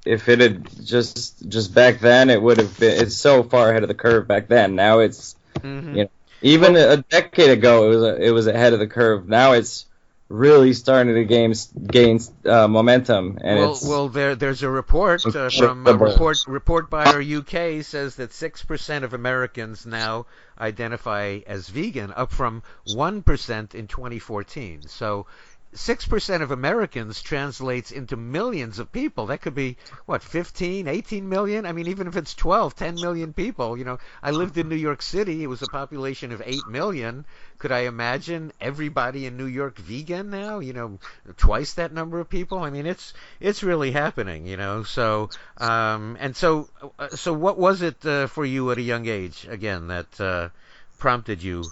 if 0.05 0.29
it 0.29 0.39
had 0.39 0.85
just 0.85 1.49
just 1.49 1.73
back 1.73 1.99
then, 1.99 2.29
it 2.29 2.39
would 2.39 2.59
have 2.59 2.79
been. 2.79 3.01
It's 3.01 3.15
so 3.15 3.41
far 3.41 3.71
ahead 3.71 3.81
of 3.81 3.87
the 3.89 3.95
curve 3.95 4.27
back 4.27 4.47
then. 4.47 4.75
Now 4.75 4.99
it's 4.99 5.35
Mhm. 5.61 5.87
you 5.95 6.03
know, 6.03 6.09
even 6.43 6.75
a 6.75 6.97
decade 6.97 7.49
ago, 7.49 7.91
it 7.91 7.95
was 7.95 8.19
it 8.19 8.29
was 8.31 8.45
ahead 8.47 8.73
of 8.73 8.79
the 8.79 8.85
curve. 8.87 9.27
Now 9.27 9.53
it's 9.53 9.87
really 10.29 10.73
starting 10.73 11.13
to 11.13 11.23
gain 11.23 11.53
gain 11.87 12.19
uh, 12.45 12.67
momentum, 12.67 13.37
and 13.41 13.59
well, 13.59 13.71
it's 13.71 13.87
well, 13.87 14.09
there, 14.09 14.35
there's 14.35 14.63
a 14.63 14.69
report 14.69 15.25
uh, 15.25 15.49
from 15.49 15.85
a 15.85 15.93
report 15.93 16.37
report 16.47 16.89
by 16.89 17.05
our 17.05 17.21
UK 17.21 17.83
says 17.83 18.15
that 18.15 18.33
six 18.33 18.63
percent 18.63 19.05
of 19.05 19.13
Americans 19.13 19.85
now 19.85 20.25
identify 20.59 21.39
as 21.45 21.69
vegan, 21.69 22.11
up 22.15 22.31
from 22.31 22.63
one 22.93 23.21
percent 23.21 23.75
in 23.75 23.87
2014. 23.87 24.83
So. 24.87 25.27
Six 25.75 26.07
percent 26.07 26.41
of 26.41 26.51
Americans 26.51 27.21
translates 27.21 27.91
into 27.91 28.15
millions 28.15 28.79
of 28.79 28.91
people. 28.91 29.25
That 29.25 29.41
could 29.41 29.55
be 29.55 29.75
what, 30.05 30.23
15, 30.23 30.87
18 30.87 31.27
million? 31.27 31.65
I 31.65 31.73
mean, 31.73 31.87
even 31.87 32.07
if 32.07 32.15
it's 32.15 32.33
12, 32.33 32.75
10 32.75 32.95
million 32.95 33.33
people. 33.33 33.77
You 33.77 33.83
know, 33.83 33.99
I 34.23 34.31
lived 34.31 34.57
in 34.57 34.69
New 34.69 34.75
York 34.77 35.01
City. 35.01 35.43
It 35.43 35.47
was 35.47 35.61
a 35.61 35.67
population 35.67 36.31
of 36.31 36.41
eight 36.45 36.65
million. 36.67 37.25
Could 37.57 37.73
I 37.73 37.81
imagine 37.81 38.53
everybody 38.61 39.25
in 39.25 39.35
New 39.35 39.47
York 39.47 39.77
vegan 39.77 40.29
now? 40.29 40.59
You 40.59 40.73
know, 40.73 40.99
twice 41.35 41.73
that 41.73 41.93
number 41.93 42.19
of 42.19 42.29
people. 42.29 42.59
I 42.59 42.69
mean, 42.69 42.85
it's 42.85 43.13
it's 43.39 43.61
really 43.61 43.91
happening. 43.91 44.47
You 44.47 44.57
know, 44.57 44.83
so 44.83 45.29
um, 45.57 46.15
and 46.19 46.35
so 46.35 46.69
uh, 46.97 47.09
so 47.09 47.33
what 47.33 47.57
was 47.57 47.81
it 47.81 48.05
uh, 48.05 48.27
for 48.27 48.45
you 48.45 48.71
at 48.71 48.77
a 48.77 48.81
young 48.81 49.07
age 49.07 49.45
again 49.49 49.87
that 49.87 50.21
uh, 50.21 50.49
prompted 50.97 51.43
you? 51.43 51.65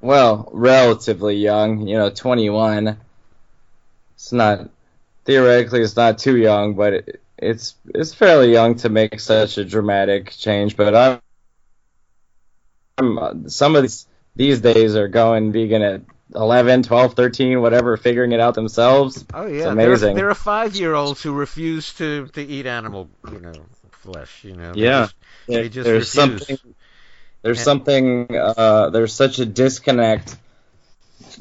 well 0.00 0.48
relatively 0.52 1.36
young. 1.36 1.86
You 1.86 1.96
know, 1.98 2.10
21. 2.10 2.98
It's 4.16 4.32
not 4.32 4.68
theoretically 5.24 5.82
it's 5.82 5.96
not 5.96 6.18
too 6.18 6.36
young, 6.36 6.74
but 6.74 6.92
it, 6.94 7.22
it's 7.38 7.74
it's 7.94 8.14
fairly 8.14 8.50
young 8.52 8.74
to 8.76 8.88
make 8.88 9.20
such 9.20 9.58
a 9.58 9.64
dramatic 9.64 10.30
change. 10.32 10.76
But 10.76 10.94
I'm, 10.94 11.20
I'm 12.98 13.48
some 13.48 13.76
of 13.76 13.82
these 13.82 14.06
these 14.34 14.60
days 14.60 14.96
are 14.96 15.08
going 15.08 15.52
vegan 15.52 15.82
at 15.82 16.00
11, 16.34 16.82
12, 16.82 17.14
13, 17.14 17.60
whatever, 17.60 17.96
figuring 17.96 18.32
it 18.32 18.40
out 18.40 18.54
themselves. 18.54 19.24
Oh 19.32 19.46
yeah, 19.46 19.56
it's 19.58 19.66
amazing. 19.66 20.00
There, 20.00 20.10
are, 20.10 20.14
there 20.14 20.30
are 20.30 20.34
five-year-olds 20.34 21.22
who 21.22 21.32
refuse 21.32 21.92
to 21.94 22.26
to 22.28 22.42
eat 22.42 22.66
animal, 22.66 23.08
you 23.30 23.38
know, 23.38 23.52
flesh. 23.92 24.44
You 24.44 24.56
know. 24.56 24.72
They 24.72 24.80
Yeah. 24.80 25.00
just- 25.02 25.14
They 25.46 25.68
just 25.68 25.84
there's 25.84 26.16
refuse. 26.16 26.46
something 26.48 26.74
there's 27.42 27.58
And- 27.58 27.64
something 27.64 28.36
uh, 28.36 28.90
there's 28.90 29.12
such 29.12 29.38
a 29.38 29.46
disconnect 29.46 30.36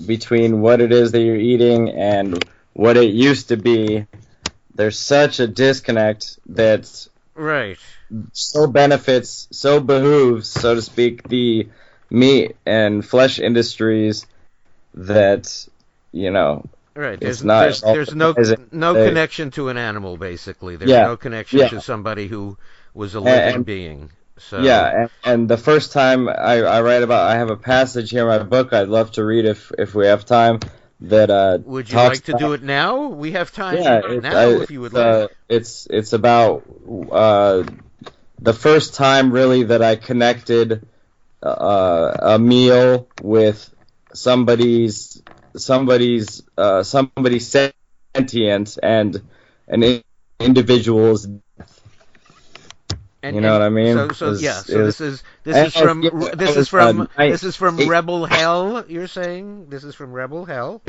between 0.05 0.61
what 0.61 0.81
it 0.81 0.91
is 0.91 1.11
that 1.13 1.21
you're 1.21 1.35
eating 1.37 1.89
and 1.89 2.43
what 2.75 2.97
it 2.97 3.13
used 3.13 3.47
to 3.47 3.57
be, 3.57 4.05
there's 4.75 4.99
such 4.99 5.39
a 5.39 5.47
disconnect 5.47 6.37
that 6.47 7.07
Right. 7.33 7.77
so 8.33 8.67
benefits, 8.67 9.47
so 9.51 9.79
behooves, 9.79 10.47
so 10.49 10.75
to 10.75 10.81
speak, 10.81 11.27
the 11.27 11.69
meat 12.09 12.55
and 12.65 13.03
flesh 13.03 13.39
industries 13.39 14.25
that 14.93 15.67
you 16.11 16.31
know 16.31 16.65
Right. 16.97 17.13
It's 17.15 17.41
There's, 17.41 17.43
not 17.43 17.59
there's, 17.61 17.81
there's 17.81 18.15
no 18.15 18.33
no 18.71 18.93
the- 18.93 19.05
connection 19.07 19.51
to 19.51 19.67
an 19.67 19.75
animal 19.77 20.15
basically. 20.15 20.77
There's 20.77 20.89
Yeah, 20.91 21.03
no 21.07 21.17
connection 21.17 21.59
yeah. 21.59 21.67
to 21.69 21.81
somebody 21.81 22.27
who 22.27 22.57
was 22.93 23.15
a 23.15 23.19
living 23.19 23.55
and- 23.55 23.65
being. 23.65 24.09
So 24.37 24.61
Yeah, 24.61 25.01
and, 25.01 25.09
and 25.25 25.49
the 25.49 25.57
first 25.57 25.91
time 25.93 26.27
I, 26.29 26.61
I 26.61 26.81
write 26.81 27.03
about, 27.03 27.29
I 27.29 27.35
have 27.35 27.49
a 27.49 27.55
passage 27.57 28.11
here 28.11 28.21
in 28.21 28.27
my 28.27 28.43
book 28.43 28.71
I'd 28.73 28.87
love 28.89 29.11
to 29.13 29.25
read 29.25 29.43
if 29.45 29.71
if 29.77 29.93
we 29.95 30.05
have 30.07 30.25
time. 30.25 30.59
That 31.01 31.29
uh, 31.29 31.57
would 31.63 31.89
you 31.89 31.97
like 31.97 32.23
to 32.23 32.33
do 32.33 32.53
it 32.53 32.63
now? 32.63 33.07
We 33.07 33.31
have 33.31 33.51
time 33.51 33.77
Yeah, 33.77 34.01
now 34.21 34.31
it's, 34.31 34.61
I- 34.61 34.63
if 34.63 34.71
you 34.71 34.81
would 34.81 34.93
uh, 34.93 35.27
like. 35.27 35.31
it's 35.49 35.87
it's 35.89 36.13
about 36.13 36.63
uh, 37.11 37.63
the 38.41 38.53
first 38.53 38.95
time 38.95 39.31
really 39.31 39.63
that 39.63 39.81
I 39.81 39.95
connected 39.95 40.87
uh, 41.43 42.17
a 42.21 42.39
meal 42.39 43.07
with 43.21 43.73
somebody's 44.13 45.21
somebody's 45.55 46.43
uh, 46.57 46.83
somebody's 46.83 47.55
sentient 48.15 48.77
and 48.81 49.21
an 49.67 50.01
individual's 50.39 51.27
And, 53.25 53.35
you 53.35 53.41
know 53.41 53.53
what 53.53 53.63
I 53.63 53.69
mean? 53.69 53.95
So, 53.95 54.11
so 54.11 54.29
Is- 54.29 54.43
yeah. 54.43 54.61
So 54.61 54.85
is- 54.85 54.97
this 54.97 55.01
is 55.01 55.23
this 55.43 55.67
is 55.67 55.75
from 55.81 56.03
yeah, 56.03 56.11
this 56.35 56.51
is 56.51 56.57
was, 56.57 56.69
from 56.69 57.09
this 57.17 57.43
is 57.43 57.55
from 57.55 57.89
Rebel 57.89 58.27
Hell. 58.27 58.85
You're 58.87 59.07
saying 59.07 59.69
this 59.69 59.83
is 59.83 59.95
from 59.95 60.13
Rebel 60.13 60.45
Hell. 60.45 60.83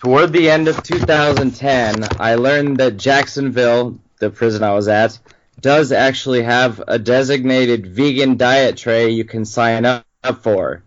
Toward 0.00 0.32
the 0.32 0.48
end 0.48 0.68
of 0.68 0.80
2010, 0.82 2.04
I 2.20 2.36
learned 2.36 2.76
that 2.78 2.96
Jacksonville, 2.96 3.98
the 4.20 4.30
prison 4.30 4.62
I 4.62 4.72
was 4.72 4.86
at, 4.86 5.18
does 5.60 5.92
actually 5.92 6.42
have 6.42 6.82
a 6.86 6.98
designated 6.98 7.86
vegan 7.86 8.36
diet 8.36 8.76
tray 8.76 9.10
you 9.10 9.24
can 9.24 9.44
sign 9.44 9.84
up 9.84 10.04
for. 10.42 10.82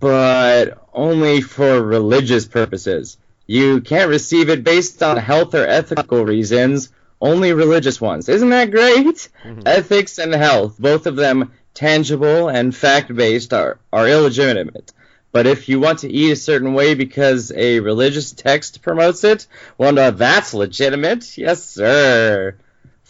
But 0.00 0.78
only 0.92 1.40
for 1.40 1.80
religious 1.80 2.46
purposes. 2.46 3.18
You 3.46 3.80
can't 3.80 4.10
receive 4.10 4.48
it 4.48 4.64
based 4.64 5.02
on 5.02 5.16
health 5.16 5.54
or 5.54 5.66
ethical 5.66 6.24
reasons, 6.24 6.90
only 7.20 7.52
religious 7.52 8.00
ones. 8.00 8.28
Isn't 8.28 8.50
that 8.50 8.70
great? 8.70 9.28
Mhm. 9.44 9.62
Ethics 9.66 10.18
and 10.18 10.34
health, 10.34 10.76
both 10.78 11.06
of 11.06 11.16
them 11.16 11.52
tangible 11.74 12.48
and 12.48 12.74
fact 12.74 13.14
based, 13.14 13.52
are, 13.52 13.78
are 13.92 14.08
illegitimate. 14.08 14.92
But 15.32 15.46
if 15.46 15.68
you 15.68 15.80
want 15.80 16.00
to 16.00 16.12
eat 16.12 16.32
a 16.32 16.36
certain 16.36 16.74
way 16.74 16.94
because 16.94 17.52
a 17.56 17.80
religious 17.80 18.32
text 18.32 18.82
promotes 18.82 19.24
it, 19.24 19.46
well, 19.78 19.92
no, 19.92 20.10
that's 20.10 20.52
legitimate. 20.52 21.38
Yes, 21.38 21.64
sir. 21.64 22.54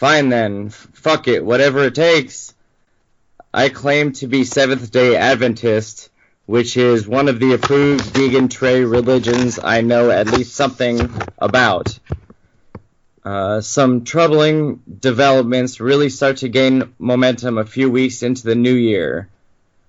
Fine 0.03 0.31
then. 0.31 0.71
Fuck 0.71 1.29
it. 1.29 1.45
Whatever 1.45 1.85
it 1.85 1.95
takes. 1.95 2.55
I 3.55 3.69
claim 3.69 4.11
to 4.15 4.27
be 4.27 4.43
Seventh 4.43 4.91
day 4.91 5.15
Adventist, 5.15 6.11
which 6.45 6.77
is 6.77 7.07
one 7.07 7.29
of 7.29 7.39
the 7.39 7.53
approved 7.53 8.07
vegan 8.07 8.49
tray 8.49 8.83
religions 8.83 9.61
I 9.63 9.83
know 9.83 10.11
at 10.11 10.27
least 10.27 10.57
something 10.57 11.09
about. 11.39 11.97
Uh, 13.25 13.61
some 13.61 14.03
troubling 14.03 14.83
developments 14.99 15.79
really 15.79 16.09
start 16.09 16.39
to 16.39 16.49
gain 16.49 16.93
momentum 16.99 17.57
a 17.57 17.65
few 17.65 17.89
weeks 17.89 18.25
into 18.25 18.43
the 18.43 18.57
new 18.57 18.75
year, 18.75 19.29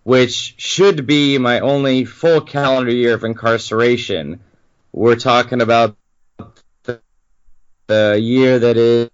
which 0.04 0.54
should 0.58 1.08
be 1.08 1.40
my 1.40 1.60
only 1.62 2.06
full 2.06 2.42
calendar 2.42 2.92
year 2.92 3.16
of 3.16 3.24
incarceration. 3.24 4.42
We're 4.92 5.16
talking 5.16 5.62
about 5.62 5.98
the 7.88 8.20
year 8.22 8.60
that 8.60 8.78
is, 8.78 9.10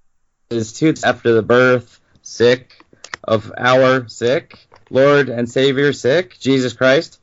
is 0.50 0.74
two 0.74 0.96
after 1.04 1.34
the 1.34 1.44
birth, 1.44 2.00
sick, 2.24 2.84
of 3.24 3.52
our 3.56 4.08
sick, 4.08 4.58
Lord 4.90 5.30
and 5.30 5.48
Savior 5.48 5.94
sick, 5.94 6.40
Jesus 6.40 6.74
Christ. 6.74 7.20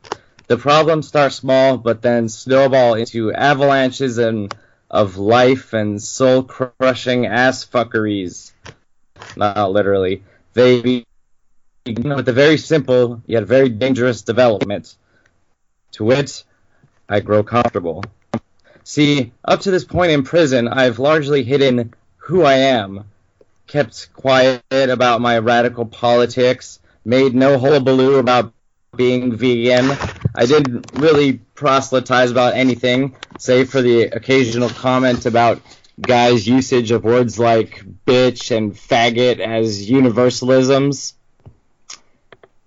The 0.46 0.56
problems 0.56 1.08
start 1.08 1.32
small, 1.32 1.76
but 1.76 2.02
then 2.02 2.28
snowball 2.28 2.94
into 2.94 3.32
avalanches 3.32 4.18
and 4.18 4.54
of 4.88 5.16
life 5.16 5.72
and 5.72 6.00
soul 6.00 6.44
crushing 6.44 7.26
ass 7.26 7.64
fuckeries. 7.64 8.52
Not 9.36 9.72
literally. 9.72 10.22
They 10.52 11.04
begin 11.82 12.14
with 12.14 12.28
a 12.28 12.32
very 12.32 12.58
simple 12.58 13.22
yet 13.26 13.42
very 13.42 13.68
dangerous 13.68 14.22
development. 14.22 14.94
To 15.92 16.04
wit, 16.04 16.44
I 17.08 17.18
grow 17.18 17.42
comfortable. 17.42 18.04
See, 18.84 19.32
up 19.44 19.62
to 19.62 19.72
this 19.72 19.84
point 19.84 20.12
in 20.12 20.22
prison, 20.22 20.68
I've 20.68 21.00
largely 21.00 21.42
hidden 21.42 21.92
who 22.18 22.42
I 22.42 22.54
am, 22.54 23.04
kept 23.66 24.12
quiet 24.12 24.62
about 24.70 25.20
my 25.20 25.38
radical 25.38 25.86
politics, 25.86 26.80
made 27.04 27.34
no 27.34 27.58
hullabaloo 27.58 28.16
about 28.16 28.52
being 28.96 29.36
vegan. 29.36 29.96
I 30.34 30.46
didn't 30.46 30.90
really 30.94 31.34
proselytize 31.54 32.30
about 32.30 32.54
anything, 32.54 33.16
save 33.38 33.70
for 33.70 33.82
the 33.82 34.04
occasional 34.04 34.68
comment 34.68 35.26
about 35.26 35.60
guys' 36.00 36.46
usage 36.46 36.90
of 36.90 37.04
words 37.04 37.38
like 37.38 37.82
bitch 38.06 38.54
and 38.56 38.74
faggot 38.74 39.40
as 39.40 39.88
universalisms. 39.88 41.14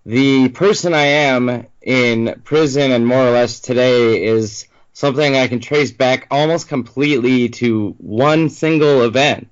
The 0.06 0.50
person 0.50 0.94
I 0.94 1.06
am 1.06 1.68
in 1.82 2.42
prison 2.44 2.92
and 2.92 3.06
more 3.06 3.28
or 3.28 3.32
less 3.32 3.60
today 3.60 4.26
is 4.26 4.68
something 4.94 5.36
I 5.36 5.48
can 5.48 5.60
trace 5.60 5.92
back 5.92 6.28
almost 6.32 6.68
completely 6.68 7.50
to 7.50 7.96
one 8.00 8.50
single 8.50 9.04
event. 9.04 9.50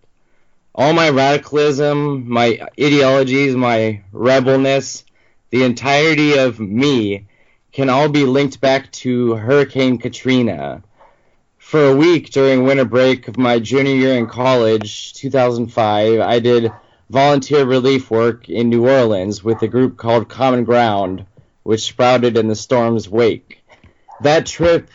All 0.80 0.94
my 0.94 1.10
radicalism, 1.10 2.30
my 2.30 2.60
ideologies, 2.80 3.56
my 3.56 4.04
rebelness, 4.12 5.04
the 5.50 5.64
entirety 5.64 6.38
of 6.38 6.60
me 6.60 7.26
can 7.72 7.90
all 7.90 8.10
be 8.10 8.26
linked 8.26 8.62
back 8.62 8.92
to 8.92 9.34
Hurricane 9.34 9.98
Katrina. 9.98 10.84
For 11.58 11.84
a 11.84 11.96
week 11.96 12.30
during 12.30 12.64
winter 12.64 12.86
break 12.86 13.28
of 13.28 13.40
my 13.40 13.58
junior 13.58 13.96
year 13.96 14.14
in 14.20 14.28
college, 14.28 15.16
2005, 15.16 16.20
I 16.20 16.38
did 16.38 16.72
volunteer 17.10 17.66
relief 17.66 18.12
work 18.12 18.48
in 18.48 18.70
New 18.70 18.88
Orleans 18.88 19.44
with 19.44 19.64
a 19.64 19.68
group 19.68 19.98
called 19.98 20.30
Common 20.30 20.64
Ground, 20.64 21.26
which 21.64 21.86
sprouted 21.86 22.38
in 22.38 22.50
the 22.50 22.56
storm's 22.56 23.10
wake. 23.10 23.66
That 24.22 24.46
trip 24.46 24.92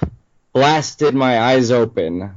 blasted 0.52 1.16
my 1.16 1.40
eyes 1.40 1.72
open, 1.72 2.36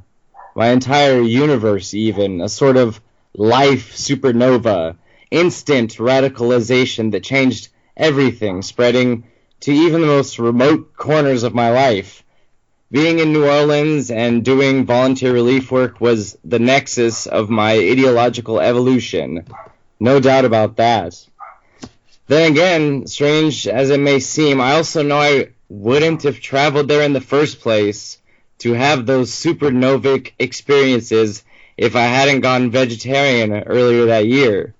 my 0.56 0.70
entire 0.70 1.22
universe, 1.22 1.94
even, 1.94 2.42
a 2.42 2.50
sort 2.50 2.78
of 2.78 3.00
life 3.38 3.96
supernova, 3.96 4.96
instant 5.32 5.96
radicalization 5.98 7.12
that 7.12 7.24
changed 7.24 7.70
everything, 7.98 8.62
spreading 8.62 9.24
to 9.62 9.72
even 9.72 10.02
the 10.02 10.08
most 10.08 10.40
remote 10.40 10.96
corners 10.96 11.44
of 11.44 11.56
my 11.56 11.70
life. 11.72 12.24
Being 12.92 13.20
in 13.20 13.34
New 13.34 13.46
Orleans 13.46 14.12
and 14.12 14.46
doing 14.46 14.86
volunteer 14.86 15.34
relief 15.34 15.72
work 15.72 16.00
was 16.00 16.38
the 16.46 16.60
nexus 16.60 17.26
of 17.26 17.50
my 17.50 17.74
ideological 17.74 18.60
evolution. 18.62 19.46
No 20.00 20.20
doubt 20.20 20.46
about 20.46 20.78
that. 20.78 21.26
Then 22.28 22.52
again, 22.52 23.08
strange 23.08 23.68
as 23.68 23.90
it 23.90 24.00
may 24.00 24.20
seem, 24.20 24.62
I 24.62 24.74
also 24.74 25.04
know 25.04 25.18
I 25.20 25.50
wouldn't 25.68 26.24
have 26.24 26.40
traveled 26.40 26.88
there 26.88 27.02
in 27.02 27.14
the 27.14 27.22
first 27.22 27.60
place 27.60 28.20
to 28.60 28.74
have 28.74 29.06
those 29.06 29.32
supernovic 29.32 30.32
experiences 30.40 31.44
if 31.78 31.96
I 31.96 32.04
hadn't 32.04 32.42
gone 32.42 32.72
vegetarian 32.72 33.54
earlier 33.54 34.06
that 34.08 34.28
year. 34.28 34.74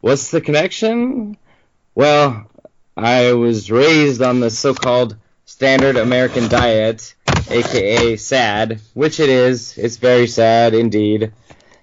What's 0.00 0.30
the 0.30 0.40
connection? 0.40 1.36
Well, 1.94 2.50
I 2.96 3.32
was 3.32 3.70
raised 3.70 4.22
on 4.22 4.40
the 4.40 4.50
so-called 4.50 5.16
standard 5.44 5.96
American 5.96 6.48
diet, 6.48 7.14
aka 7.50 8.16
SAD, 8.16 8.80
which 8.94 9.18
it 9.18 9.28
is. 9.28 9.76
It's 9.76 9.96
very 9.96 10.26
sad 10.26 10.74
indeed. 10.74 11.32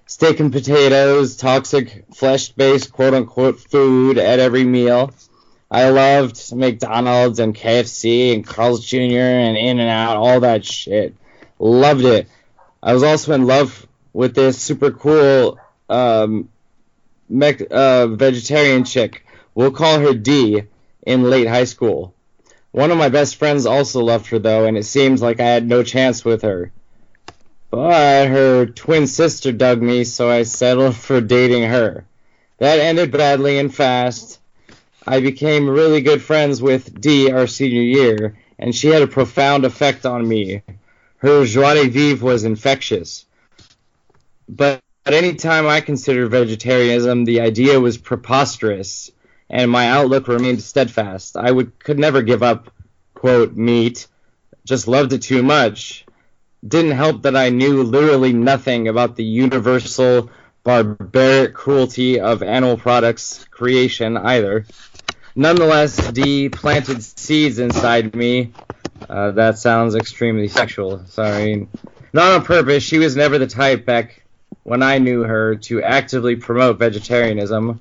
Steak 0.06 0.40
and 0.40 0.52
potatoes, 0.52 1.36
toxic 1.36 2.04
flesh-based 2.14 2.92
quote-unquote 2.92 3.60
food 3.60 4.18
at 4.18 4.40
every 4.40 4.64
meal. 4.64 5.12
I 5.70 5.88
loved 5.88 6.54
McDonald's 6.54 7.38
and 7.38 7.54
KFC 7.54 8.34
and 8.34 8.46
Carl's 8.46 8.84
Jr. 8.84 8.96
and 8.98 9.56
In-N-Out, 9.56 10.16
all 10.16 10.40
that 10.40 10.66
shit. 10.66 11.14
Loved 11.58 12.04
it. 12.04 12.28
I 12.82 12.92
was 12.92 13.02
also 13.02 13.32
in 13.32 13.46
love 13.46 13.86
with 14.12 14.34
this 14.34 14.60
super 14.60 14.90
cool 14.90 15.58
um, 15.88 16.48
mech, 17.28 17.62
uh, 17.70 18.08
vegetarian 18.08 18.84
chick. 18.84 19.26
We'll 19.54 19.70
call 19.70 20.00
her 20.00 20.14
D 20.14 20.62
in 21.06 21.24
late 21.24 21.48
high 21.48 21.64
school. 21.64 22.14
One 22.70 22.90
of 22.90 22.98
my 22.98 23.10
best 23.10 23.36
friends 23.36 23.66
also 23.66 24.00
loved 24.00 24.26
her 24.28 24.38
though, 24.38 24.64
and 24.64 24.78
it 24.78 24.84
seems 24.84 25.20
like 25.20 25.40
I 25.40 25.46
had 25.46 25.68
no 25.68 25.82
chance 25.82 26.24
with 26.24 26.42
her. 26.42 26.72
But 27.70 28.28
her 28.28 28.66
twin 28.66 29.06
sister 29.06 29.52
dug 29.52 29.80
me, 29.80 30.04
so 30.04 30.30
I 30.30 30.42
settled 30.42 30.96
for 30.96 31.20
dating 31.20 31.64
her. 31.64 32.04
That 32.58 32.78
ended 32.78 33.10
badly 33.10 33.58
and 33.58 33.74
fast. 33.74 34.38
I 35.06 35.20
became 35.20 35.68
really 35.68 36.00
good 36.00 36.22
friends 36.22 36.62
with 36.62 37.00
D 37.00 37.30
our 37.30 37.46
senior 37.46 37.82
year, 37.82 38.38
and 38.58 38.74
she 38.74 38.88
had 38.88 39.02
a 39.02 39.06
profound 39.06 39.64
effect 39.64 40.06
on 40.06 40.26
me. 40.28 40.62
Her 41.18 41.44
joie 41.44 41.74
de 41.74 41.88
vivre 41.88 42.24
was 42.24 42.44
infectious. 42.44 43.26
But 44.54 44.82
at 45.06 45.14
any 45.14 45.34
time 45.34 45.66
I 45.66 45.80
considered 45.80 46.28
vegetarianism, 46.28 47.24
the 47.24 47.40
idea 47.40 47.80
was 47.80 47.96
preposterous, 47.96 49.10
and 49.48 49.70
my 49.70 49.88
outlook 49.88 50.28
remained 50.28 50.62
steadfast. 50.62 51.38
I 51.38 51.50
would 51.50 51.78
could 51.78 51.98
never 51.98 52.20
give 52.20 52.42
up, 52.42 52.70
quote, 53.14 53.56
meat. 53.56 54.06
Just 54.66 54.88
loved 54.88 55.14
it 55.14 55.22
too 55.22 55.42
much. 55.42 56.04
Didn't 56.66 56.90
help 56.90 57.22
that 57.22 57.34
I 57.34 57.48
knew 57.48 57.82
literally 57.82 58.34
nothing 58.34 58.88
about 58.88 59.16
the 59.16 59.24
universal 59.24 60.30
barbaric 60.64 61.54
cruelty 61.54 62.20
of 62.20 62.42
animal 62.42 62.76
products 62.76 63.46
creation 63.50 64.18
either. 64.18 64.66
Nonetheless, 65.34 66.12
D 66.12 66.50
planted 66.50 67.02
seeds 67.02 67.58
inside 67.58 68.14
me. 68.14 68.52
Uh, 69.08 69.30
that 69.30 69.56
sounds 69.56 69.94
extremely 69.94 70.48
sexual. 70.48 71.06
Sorry. 71.06 71.68
Not 72.12 72.32
on 72.32 72.44
purpose. 72.44 72.82
She 72.82 72.98
was 72.98 73.16
never 73.16 73.38
the 73.38 73.46
type 73.46 73.86
back 73.86 74.21
when 74.62 74.82
I 74.82 74.98
knew 74.98 75.22
her 75.22 75.56
to 75.56 75.82
actively 75.82 76.36
promote 76.36 76.78
vegetarianism, 76.78 77.80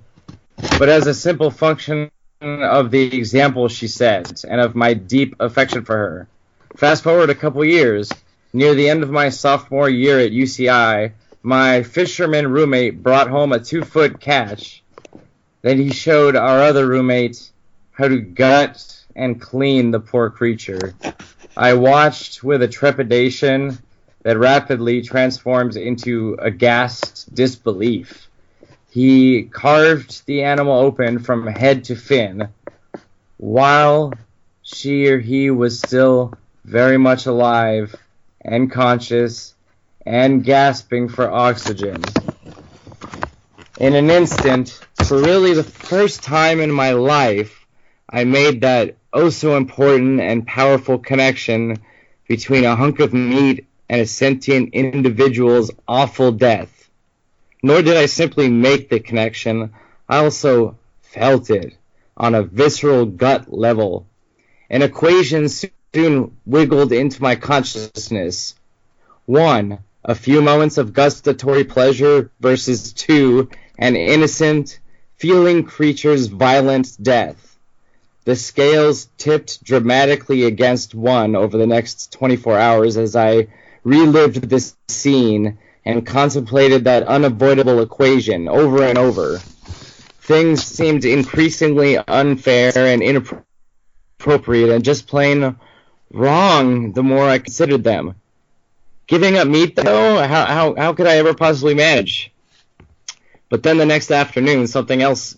but 0.77 0.89
as 0.89 1.07
a 1.07 1.13
simple 1.13 1.51
function 1.51 2.09
of 2.41 2.91
the 2.91 3.15
example 3.17 3.67
she 3.67 3.87
set 3.87 4.43
and 4.43 4.59
of 4.59 4.75
my 4.75 4.93
deep 4.93 5.35
affection 5.39 5.85
for 5.85 5.97
her. 5.97 6.27
Fast 6.75 7.03
forward 7.03 7.29
a 7.29 7.35
couple 7.35 7.63
years, 7.63 8.11
near 8.53 8.73
the 8.73 8.89
end 8.89 9.03
of 9.03 9.11
my 9.11 9.29
sophomore 9.29 9.89
year 9.89 10.19
at 10.19 10.31
UCI, 10.31 11.11
my 11.43 11.83
fisherman 11.83 12.51
roommate 12.51 13.03
brought 13.03 13.29
home 13.29 13.51
a 13.51 13.59
two 13.59 13.83
foot 13.83 14.19
catch 14.19 14.81
then 15.61 15.77
he 15.77 15.91
showed 15.91 16.35
our 16.35 16.61
other 16.61 16.87
roommate 16.87 17.51
how 17.91 18.07
to 18.07 18.19
gut 18.19 19.05
and 19.15 19.39
clean 19.39 19.91
the 19.91 19.99
poor 19.99 20.29
creature. 20.29 20.95
I 21.55 21.73
watched 21.73 22.43
with 22.43 22.63
a 22.63 22.67
trepidation 22.67 23.77
that 24.23 24.37
rapidly 24.37 25.01
transforms 25.01 25.75
into 25.75 26.37
aghast 26.39 27.33
disbelief. 27.33 28.27
He 28.89 29.43
carved 29.43 30.25
the 30.25 30.43
animal 30.43 30.79
open 30.79 31.19
from 31.19 31.47
head 31.47 31.85
to 31.85 31.95
fin, 31.95 32.49
while 33.37 34.13
she 34.61 35.07
or 35.07 35.19
he 35.19 35.49
was 35.49 35.79
still 35.79 36.33
very 36.65 36.97
much 36.97 37.25
alive 37.25 37.95
and 38.41 38.71
conscious 38.71 39.55
and 40.05 40.43
gasping 40.43 41.09
for 41.09 41.31
oxygen. 41.31 42.03
In 43.79 43.95
an 43.95 44.09
instant, 44.11 44.79
for 45.05 45.19
really 45.19 45.53
the 45.53 45.63
first 45.63 46.21
time 46.21 46.59
in 46.59 46.71
my 46.71 46.91
life, 46.91 47.65
I 48.09 48.25
made 48.25 48.61
that 48.61 48.97
oh 49.13 49.29
so 49.29 49.57
important 49.57 50.19
and 50.19 50.45
powerful 50.45 50.99
connection 50.99 51.77
between 52.27 52.65
a 52.65 52.75
hunk 52.75 52.99
of 52.99 53.13
meat 53.13 53.65
and 53.91 53.99
a 53.99 54.05
sentient 54.05 54.73
individual's 54.73 55.69
awful 55.85 56.31
death. 56.31 56.89
Nor 57.61 57.81
did 57.81 57.97
I 57.97 58.05
simply 58.05 58.49
make 58.49 58.87
the 58.87 59.01
connection, 59.01 59.73
I 60.07 60.19
also 60.19 60.77
felt 61.01 61.49
it 61.49 61.75
on 62.15 62.33
a 62.33 62.41
visceral 62.41 63.05
gut 63.05 63.51
level. 63.51 64.07
An 64.69 64.81
equation 64.81 65.49
soon 65.49 66.37
wiggled 66.45 66.93
into 66.93 67.21
my 67.21 67.35
consciousness. 67.35 68.55
One, 69.25 69.79
a 70.05 70.15
few 70.15 70.41
moments 70.41 70.77
of 70.77 70.93
gustatory 70.93 71.65
pleasure 71.65 72.31
versus 72.39 72.93
two, 72.93 73.49
an 73.77 73.97
innocent, 73.97 74.79
feeling 75.17 75.65
creature's 75.65 76.27
violent 76.27 76.95
death. 77.03 77.57
The 78.23 78.37
scales 78.37 79.09
tipped 79.17 79.61
dramatically 79.65 80.45
against 80.45 80.95
one 80.95 81.35
over 81.35 81.57
the 81.57 81.67
next 81.67 82.13
24 82.13 82.57
hours 82.57 82.95
as 82.95 83.17
I 83.17 83.47
relived 83.83 84.49
this 84.49 84.75
scene 84.87 85.57
and 85.85 86.05
contemplated 86.05 86.83
that 86.83 87.03
unavoidable 87.03 87.81
equation 87.81 88.47
over 88.47 88.83
and 88.83 88.97
over. 88.97 89.37
Things 90.21 90.63
seemed 90.63 91.03
increasingly 91.03 91.97
unfair 91.97 92.71
and 92.75 93.01
inappropriate 93.01 94.69
and 94.69 94.83
just 94.83 95.07
plain 95.07 95.55
wrong 96.11 96.93
the 96.93 97.03
more 97.03 97.27
I 97.27 97.39
considered 97.39 97.83
them. 97.83 98.15
Giving 99.07 99.37
up 99.37 99.47
meat, 99.47 99.75
though, 99.75 100.19
how, 100.19 100.45
how, 100.45 100.75
how 100.75 100.93
could 100.93 101.07
I 101.07 101.17
ever 101.17 101.33
possibly 101.33 101.73
manage? 101.73 102.31
But 103.49 103.63
then 103.63 103.77
the 103.77 103.85
next 103.85 104.11
afternoon, 104.11 104.67
something 104.67 105.01
else 105.01 105.35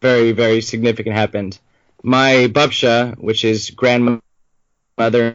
very, 0.00 0.32
very 0.32 0.60
significant 0.62 1.14
happened. 1.14 1.58
My 2.02 2.48
babcia, 2.50 3.16
which 3.18 3.44
is 3.44 3.70
grandmother 3.70 5.34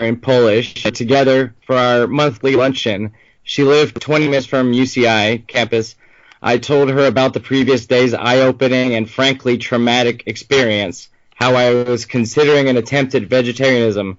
in 0.00 0.16
Polish, 0.16 0.84
uh, 0.84 0.90
together 0.90 1.54
for 1.66 1.76
our 1.76 2.06
monthly 2.06 2.54
luncheon. 2.54 3.12
She 3.42 3.62
lived 3.62 4.00
20 4.00 4.26
minutes 4.26 4.46
from 4.46 4.72
UCI 4.72 5.46
campus. 5.46 5.94
I 6.42 6.58
told 6.58 6.90
her 6.90 7.06
about 7.06 7.32
the 7.32 7.40
previous 7.40 7.86
day's 7.86 8.12
eye-opening 8.12 8.94
and 8.94 9.08
frankly 9.08 9.56
traumatic 9.56 10.24
experience, 10.26 11.08
how 11.34 11.54
I 11.54 11.84
was 11.84 12.04
considering 12.04 12.68
an 12.68 12.76
attempt 12.76 13.14
at 13.14 13.22
vegetarianism. 13.22 14.18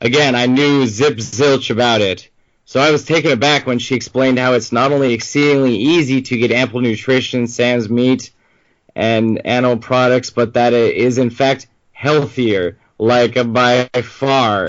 Again, 0.00 0.34
I 0.34 0.46
knew 0.46 0.86
zip 0.86 1.18
zilch 1.18 1.70
about 1.70 2.00
it. 2.00 2.28
So 2.64 2.80
I 2.80 2.90
was 2.90 3.04
taken 3.04 3.30
aback 3.30 3.66
when 3.66 3.78
she 3.78 3.94
explained 3.94 4.38
how 4.38 4.54
it's 4.54 4.72
not 4.72 4.92
only 4.92 5.12
exceedingly 5.12 5.76
easy 5.76 6.22
to 6.22 6.38
get 6.38 6.50
ample 6.50 6.80
nutrition, 6.80 7.46
sans 7.46 7.88
meat, 7.88 8.30
and 8.96 9.44
animal 9.46 9.76
products, 9.76 10.30
but 10.30 10.54
that 10.54 10.72
it 10.72 10.96
is 10.96 11.18
in 11.18 11.30
fact 11.30 11.66
healthier, 11.92 12.78
like 13.02 13.34
by 13.52 13.88
far, 14.02 14.68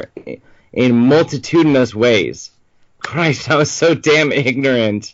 in 0.71 0.95
multitudinous 0.95 1.93
ways. 1.93 2.51
Christ, 2.99 3.49
I 3.49 3.55
was 3.55 3.71
so 3.71 3.93
damn 3.93 4.31
ignorant. 4.31 5.13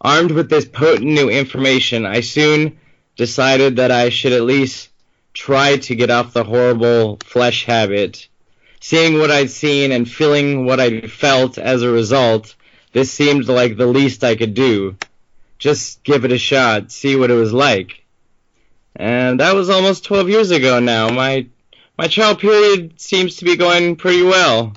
Armed 0.00 0.30
with 0.30 0.48
this 0.48 0.64
potent 0.64 1.10
new 1.10 1.28
information, 1.28 2.06
I 2.06 2.20
soon 2.20 2.78
decided 3.16 3.76
that 3.76 3.90
I 3.90 4.08
should 4.08 4.32
at 4.32 4.42
least 4.42 4.88
try 5.34 5.76
to 5.76 5.94
get 5.94 6.10
off 6.10 6.32
the 6.32 6.44
horrible 6.44 7.18
flesh 7.24 7.66
habit 7.66 8.28
seeing 8.80 9.18
what 9.18 9.30
I'd 9.30 9.50
seen 9.50 9.92
and 9.92 10.10
feeling 10.10 10.64
what 10.64 10.80
I 10.80 11.02
felt 11.02 11.58
as 11.58 11.82
a 11.82 11.90
result, 11.90 12.54
this 12.92 13.12
seemed 13.12 13.46
like 13.46 13.76
the 13.76 13.86
least 13.86 14.24
I 14.24 14.36
could 14.36 14.54
do. 14.54 14.96
just 15.58 16.02
give 16.04 16.24
it 16.24 16.32
a 16.32 16.38
shot, 16.38 16.90
see 16.90 17.16
what 17.16 17.30
it 17.30 17.34
was 17.34 17.52
like. 17.52 18.02
And 18.96 19.40
that 19.40 19.54
was 19.54 19.68
almost 19.68 20.04
12 20.04 20.30
years 20.30 20.50
ago 20.50 20.80
now. 20.80 21.10
My 21.10 21.46
my 22.00 22.08
trial 22.08 22.34
period 22.34 22.98
seems 22.98 23.36
to 23.36 23.44
be 23.44 23.56
going 23.56 23.94
pretty 23.94 24.22
well. 24.22 24.72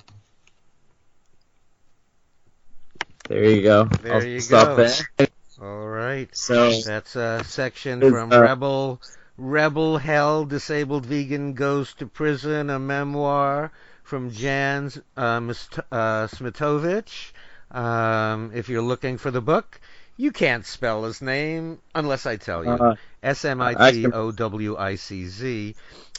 There 3.30 3.45
you 3.45 3.62
go. 3.62 3.86
There 3.86 4.16
I'll 4.16 4.24
you 4.26 4.41
stop 4.41 4.76
go. 4.76 4.86
there. 4.86 5.28
All 5.62 5.88
right. 5.88 6.28
So 6.36 6.82
That's 6.82 7.16
a 7.16 7.41
section 7.45 8.02
from 8.02 8.34
uh, 8.34 8.41
Rebel 8.41 9.02
Rebel 9.38 10.00
Hell 10.00 10.44
Disabled 10.44 11.06
Vegan 11.06 11.54
Goes 11.54 11.94
to 11.94 12.08
Prison, 12.08 12.70
a 12.70 12.78
memoir 12.78 13.72
from 14.04 14.32
Jan 14.32 14.91
uh, 15.16 15.40
Mist- 15.40 15.80
uh, 15.94 16.28
Smitowicz. 16.28 17.32
Um, 17.72 18.52
if 18.54 18.68
you're 18.68 18.82
looking 18.82 19.18
for 19.18 19.32
the 19.32 19.41
book, 19.41 19.80
you 20.18 20.31
can't 20.31 20.65
spell 20.65 21.03
his 21.03 21.22
name 21.22 21.80
unless 21.95 22.26
I 22.26 22.38
tell 22.38 22.64
you. 22.64 22.72
uh, 22.72 22.95
S 23.22 23.45
M 23.45 23.61
I 23.61 23.76
I 23.77 23.91
T 23.91 24.02
can- 24.03 24.14
O 24.14 24.31
W 24.31 24.77
I 24.77 24.95
C 24.95 25.26
Z. 25.27 25.76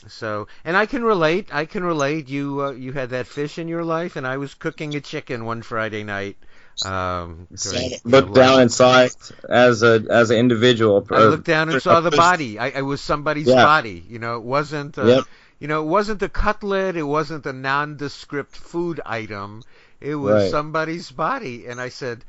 So, 0.08 0.48
and 0.64 0.76
I 0.76 0.86
can 0.86 1.02
relate. 1.04 1.48
I 1.52 1.64
can 1.64 1.82
relate. 1.84 2.28
You 2.28 2.62
uh, 2.62 2.70
you 2.72 2.92
had 2.92 3.10
that 3.10 3.26
fish 3.26 3.58
in 3.58 3.68
your 3.68 3.84
life, 3.84 4.16
and 4.16 4.26
I 4.26 4.36
was 4.36 4.54
cooking 4.54 4.94
a 4.94 5.00
chicken 5.00 5.44
one 5.44 5.62
Friday 5.62 6.04
night. 6.04 6.36
Um, 6.84 7.46
during 7.62 7.90
your 7.90 7.98
looked 8.04 8.34
down 8.34 8.54
life. 8.54 8.60
and 8.62 8.72
saw 8.72 9.02
it 9.02 9.16
as 9.48 9.82
a 9.82 10.04
as 10.10 10.30
an 10.30 10.38
individual. 10.38 11.06
I 11.10 11.24
looked 11.24 11.44
down 11.46 11.68
and 11.70 11.80
saw 11.80 12.00
the 12.00 12.10
body. 12.10 12.58
I, 12.58 12.68
it 12.68 12.82
was 12.82 13.00
somebody's 13.00 13.46
Yeah. 13.46 13.64
body. 13.64 14.04
You 14.08 14.18
know, 14.18 14.36
it 14.36 14.42
wasn't. 14.42 14.98
A, 14.98 15.06
Yep. 15.06 15.24
You 15.60 15.68
know, 15.68 15.82
it 15.82 15.86
wasn't 15.86 16.20
a 16.22 16.28
cutlet. 16.28 16.96
It 16.96 17.04
wasn't 17.04 17.46
a 17.46 17.52
nondescript 17.52 18.56
food 18.56 19.00
item. 19.06 19.62
It 20.00 20.16
was 20.16 20.34
Right. 20.42 20.50
somebody's 20.50 21.10
body. 21.12 21.66
And 21.68 21.80
I 21.80 21.88
said, 21.90 22.24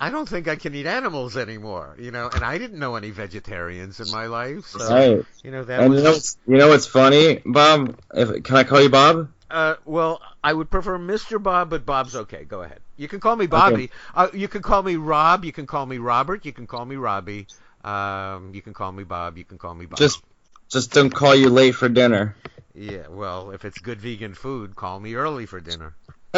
I 0.00 0.10
don't 0.10 0.28
think 0.28 0.48
I 0.48 0.56
can 0.56 0.74
eat 0.74 0.86
animals 0.86 1.36
anymore. 1.36 1.96
You 1.98 2.10
know, 2.10 2.28
and 2.28 2.44
I 2.44 2.58
didn't 2.58 2.78
know 2.78 2.96
any 2.96 3.10
vegetarians 3.10 4.00
in 4.00 4.10
my 4.10 4.26
life. 4.26 4.66
So 4.66 4.88
Right. 4.88 5.24
you 5.44 5.50
know 5.50 5.64
that 5.64 5.80
And 5.80 5.90
was. 5.90 5.98
you 5.98 6.04
know, 6.04 6.12
what's, 6.12 6.36
you 6.46 6.56
know 6.58 6.68
what's 6.68 6.86
funny, 6.86 7.42
Bob? 7.44 7.98
If, 8.14 8.42
can 8.44 8.56
I 8.56 8.64
call 8.64 8.80
you 8.80 8.88
Bob? 8.88 9.28
Uh, 9.50 9.74
well, 9.84 10.22
I 10.42 10.52
would 10.52 10.70
prefer 10.70 10.98
Mr. 10.98 11.42
Bob, 11.42 11.70
but 11.70 11.84
Bob's 11.84 12.16
okay. 12.16 12.44
Go 12.44 12.62
ahead. 12.62 12.80
You 12.96 13.08
can 13.08 13.20
call 13.20 13.36
me 13.36 13.46
Bobby. 13.46 13.90
Uh, 14.14 14.28
you 14.32 14.48
can 14.48 14.62
call 14.62 14.82
me 14.82 14.96
Rob. 14.96 15.44
You 15.44 15.52
can 15.52 15.66
call 15.66 15.86
me 15.86 15.98
Robert. 15.98 16.44
You 16.46 16.52
can 16.52 16.66
call 16.66 16.84
me 16.84 16.96
Robbie. 16.96 17.46
Um, 17.84 18.52
you 18.54 18.62
can 18.62 18.72
call 18.74 18.92
me 18.92 19.04
Bob. 19.04 19.36
You 19.38 19.44
can 19.44 19.58
call 19.58 19.74
me 19.74 19.86
Bob. 19.86 19.98
Just 19.98 20.22
just 20.68 20.92
don't 20.92 21.10
call 21.10 21.34
you 21.34 21.48
late 21.50 21.74
for 21.74 21.88
dinner. 21.88 22.36
Yeah, 22.74 23.08
well, 23.08 23.50
if 23.50 23.64
it's 23.64 23.78
good 23.78 24.00
vegan 24.00 24.34
food, 24.34 24.76
call 24.76 25.00
me 25.00 25.14
early 25.14 25.46
for 25.46 25.60
dinner. 25.60 25.94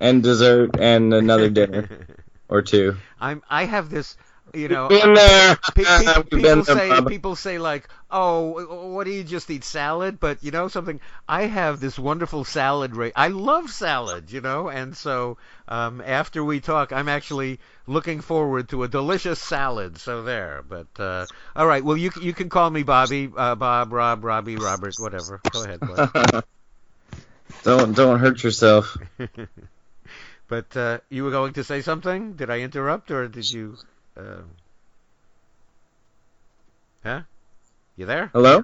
and 0.00 0.22
dessert 0.22 0.76
and 0.80 1.14
another 1.14 1.48
dinner 1.50 1.88
or 2.52 2.62
two. 2.62 2.96
I'm 3.20 3.42
I 3.48 3.64
have 3.64 3.90
this, 3.90 4.16
you 4.54 4.68
know, 4.68 4.90
Been 4.90 5.14
there. 5.14 5.58
pe- 5.74 5.84
pe- 5.96 6.14
We've 6.32 6.42
been 6.42 6.60
people 6.60 6.62
there, 6.62 6.76
say 6.76 6.88
Bob. 6.88 7.08
people 7.08 7.36
say 7.36 7.58
like, 7.58 7.88
"Oh, 8.10 8.92
what 8.94 9.04
do 9.04 9.10
you 9.12 9.24
just 9.24 9.50
eat 9.50 9.64
salad?" 9.64 10.20
But 10.20 10.42
you 10.42 10.50
know 10.52 10.68
something, 10.68 11.00
I 11.28 11.44
have 11.46 11.80
this 11.80 11.98
wonderful 11.98 12.44
salad 12.44 12.96
rate. 12.96 13.12
I 13.16 13.28
love 13.28 13.70
salad, 13.70 14.30
you 14.32 14.40
know, 14.40 14.68
and 14.68 14.96
so 14.96 15.38
um, 15.68 16.02
after 16.04 16.44
we 16.44 16.60
talk, 16.60 16.92
I'm 16.92 17.08
actually 17.08 17.60
looking 17.86 18.20
forward 18.20 18.68
to 18.70 18.82
a 18.84 18.88
delicious 18.88 19.40
salad. 19.40 19.98
So 19.98 20.22
there. 20.22 20.62
But 20.68 20.88
uh, 20.98 21.26
all 21.56 21.66
right, 21.66 21.84
well, 21.84 21.96
you 21.96 22.10
you 22.20 22.32
can 22.34 22.48
call 22.50 22.70
me 22.70 22.82
Bobby, 22.82 23.30
uh, 23.36 23.54
Bob, 23.56 23.92
Rob, 23.92 24.24
Robbie, 24.24 24.58
Robert, 24.58 24.98
whatever. 24.98 25.40
Go 25.50 25.62
ahead. 25.62 25.80
don't 27.64 27.94
don't 27.94 28.18
hurt 28.20 28.42
yourself. 28.42 28.96
But 30.52 30.76
uh, 30.76 31.00
you 31.08 31.24
were 31.24 31.30
going 31.30 31.54
to 31.54 31.64
say 31.64 31.80
something? 31.80 32.34
Did 32.34 32.50
I 32.50 32.60
interrupt, 32.60 33.10
or 33.10 33.26
did 33.26 33.50
you? 33.50 33.78
Uh... 34.14 34.42
Huh? 37.02 37.22
You 37.96 38.04
there? 38.04 38.28
Hello? 38.34 38.62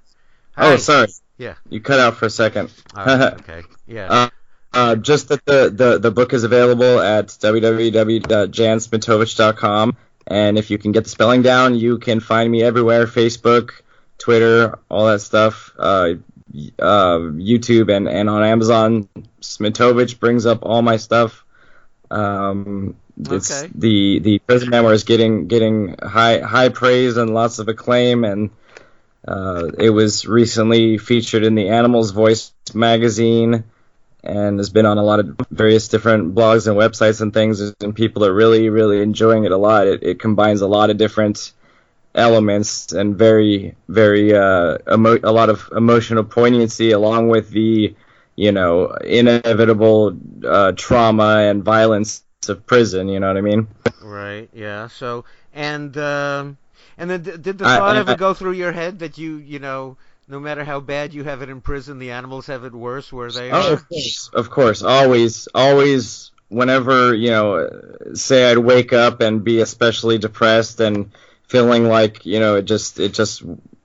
Hi. 0.55 0.75
Oh, 0.75 0.77
sorry. 0.77 1.09
Yeah. 1.39 1.55
You 1.71 1.81
cut 1.81 1.99
out 1.99 2.17
for 2.17 2.27
a 2.27 2.31
second. 2.31 2.71
Right, 2.95 3.33
okay. 3.41 3.63
Yeah. 3.87 4.09
Uh, 4.11 4.29
uh, 4.75 4.97
just 4.97 5.29
that 5.29 5.43
the, 5.47 5.73
the, 5.75 5.99
the 5.99 6.11
book 6.11 6.35
is 6.35 6.45
available 6.45 7.01
at 7.01 7.29
www.jansmitowicz.com. 7.29 9.97
And 10.27 10.59
if 10.59 10.71
you 10.71 10.77
can 10.77 10.93
get 10.93 11.05
the 11.05 11.11
spelling 11.11 11.41
down, 11.41 11.75
you 11.75 11.97
can 11.97 12.21
find 12.21 12.53
me 12.53 12.63
everywhere 12.63 13.07
Facebook, 13.07 13.71
Twitter, 14.19 14.79
all 14.91 15.07
that 15.07 15.23
stuff, 15.23 15.73
uh, 15.79 16.17
uh, 16.79 17.19
YouTube, 17.33 17.91
and, 17.91 18.11
and 18.11 18.29
on 18.29 18.45
Amazon. 18.45 19.09
Smitowicz 19.41 20.21
brings 20.21 20.45
up 20.45 20.59
all 20.61 20.83
my 20.83 20.99
stuff. 20.99 21.47
Um, 22.11 22.97
it's 23.19 23.65
Okay. 23.65 23.73
the 23.75 24.21
the 24.21 24.39
prison 24.41 24.71
memoir 24.71 24.93
is 24.93 25.05
getting 25.05 25.49
getting 25.49 25.97
high 26.01 26.39
high 26.39 26.69
praise 26.69 27.17
and 27.17 27.35
lots 27.35 27.59
of 27.59 27.69
acclaim, 27.69 28.25
and 28.25 28.51
uh, 29.27 29.71
it 29.79 29.91
was 29.91 30.25
recently 30.27 30.99
featured 30.99 31.45
in 31.45 31.55
the 31.55 31.69
Animals 31.69 32.13
Voice 32.13 32.53
magazine 32.75 33.65
and 34.25 34.59
has 34.59 34.71
been 34.71 34.87
on 34.87 34.99
a 34.99 35.03
lot 35.03 35.21
of 35.21 35.37
various 35.51 35.89
different 35.89 36.35
blogs 36.35 36.67
and 36.67 36.77
websites 36.77 37.21
and 37.21 37.33
things, 37.33 37.61
and 37.81 37.95
people 37.95 38.25
are 38.25 38.33
really, 38.33 38.69
really 38.69 39.01
enjoying 39.01 39.45
it 39.45 39.53
a 39.53 39.57
lot. 39.57 39.87
It, 39.87 40.03
it 40.03 40.21
combines 40.21 40.61
a 40.61 40.67
lot 40.67 40.91
of 40.91 40.97
different 40.97 41.53
elements 42.15 42.93
and 42.93 43.17
very, 43.17 43.75
very 43.89 44.35
uh, 44.35 44.79
emo- 44.93 45.21
a 45.23 45.33
lot 45.33 45.51
of 45.51 45.69
emotional 45.75 46.25
poignancy, 46.25 46.91
along 46.91 47.29
with 47.29 47.51
the, 47.51 47.95
you 48.39 48.53
know, 48.53 48.87
inevitable 49.05 50.17
uh, 50.47 50.73
trauma 50.73 51.39
and 51.51 51.65
violence 51.65 52.23
of 52.49 52.65
prison. 52.67 53.09
You 53.09 53.19
know 53.21 53.29
what 53.29 53.37
I 53.37 53.41
mean? 53.43 53.67
Right. 54.01 54.49
Yeah. 54.55 54.89
So 54.89 55.25
and 55.53 55.97
um, 55.99 56.57
and 56.97 57.11
then 57.11 57.23
did 57.23 57.59
the 57.59 57.65
thought 57.65 57.97
I- 57.97 58.01
ever 58.01 58.13
I- 58.13 58.17
go 58.17 58.35
through 58.35 58.53
your 58.53 58.73
head 58.73 59.01
that 59.01 59.19
you 59.19 59.37
you 59.37 59.59
know 59.59 59.97
no 60.29 60.39
matter 60.39 60.65
how 60.65 60.81
bad 60.81 61.15
you 61.15 61.25
have 61.25 61.43
it 61.43 61.49
in 61.49 61.61
prison, 61.61 61.99
the 61.99 62.11
animals 62.13 62.47
have 62.47 62.65
it 62.65 62.73
worse 62.73 63.13
where 63.13 63.33
they 63.33 63.51
Oh, 63.51 63.71
are? 63.71 63.73
of 63.73 63.89
course, 63.89 64.31
of 64.35 64.51
course, 64.51 64.83
always, 64.83 65.49
always. 65.55 66.31
Whenever 66.51 67.15
you 67.15 67.31
know, 67.31 67.69
say 68.15 68.51
I'd 68.51 68.57
wake 68.59 68.93
up 68.95 69.21
and 69.21 69.45
be 69.45 69.61
especially 69.61 70.17
depressed 70.17 70.81
and 70.81 71.11
feeling 71.47 71.89
like 71.89 72.25
you 72.25 72.41
know 72.41 72.57
it 72.57 72.63
just 72.65 72.99
it 73.01 73.13
just 73.15 73.43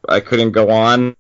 I 0.08 0.20
couldn't 0.22 0.52
go 0.52 0.70
on. 0.70 1.16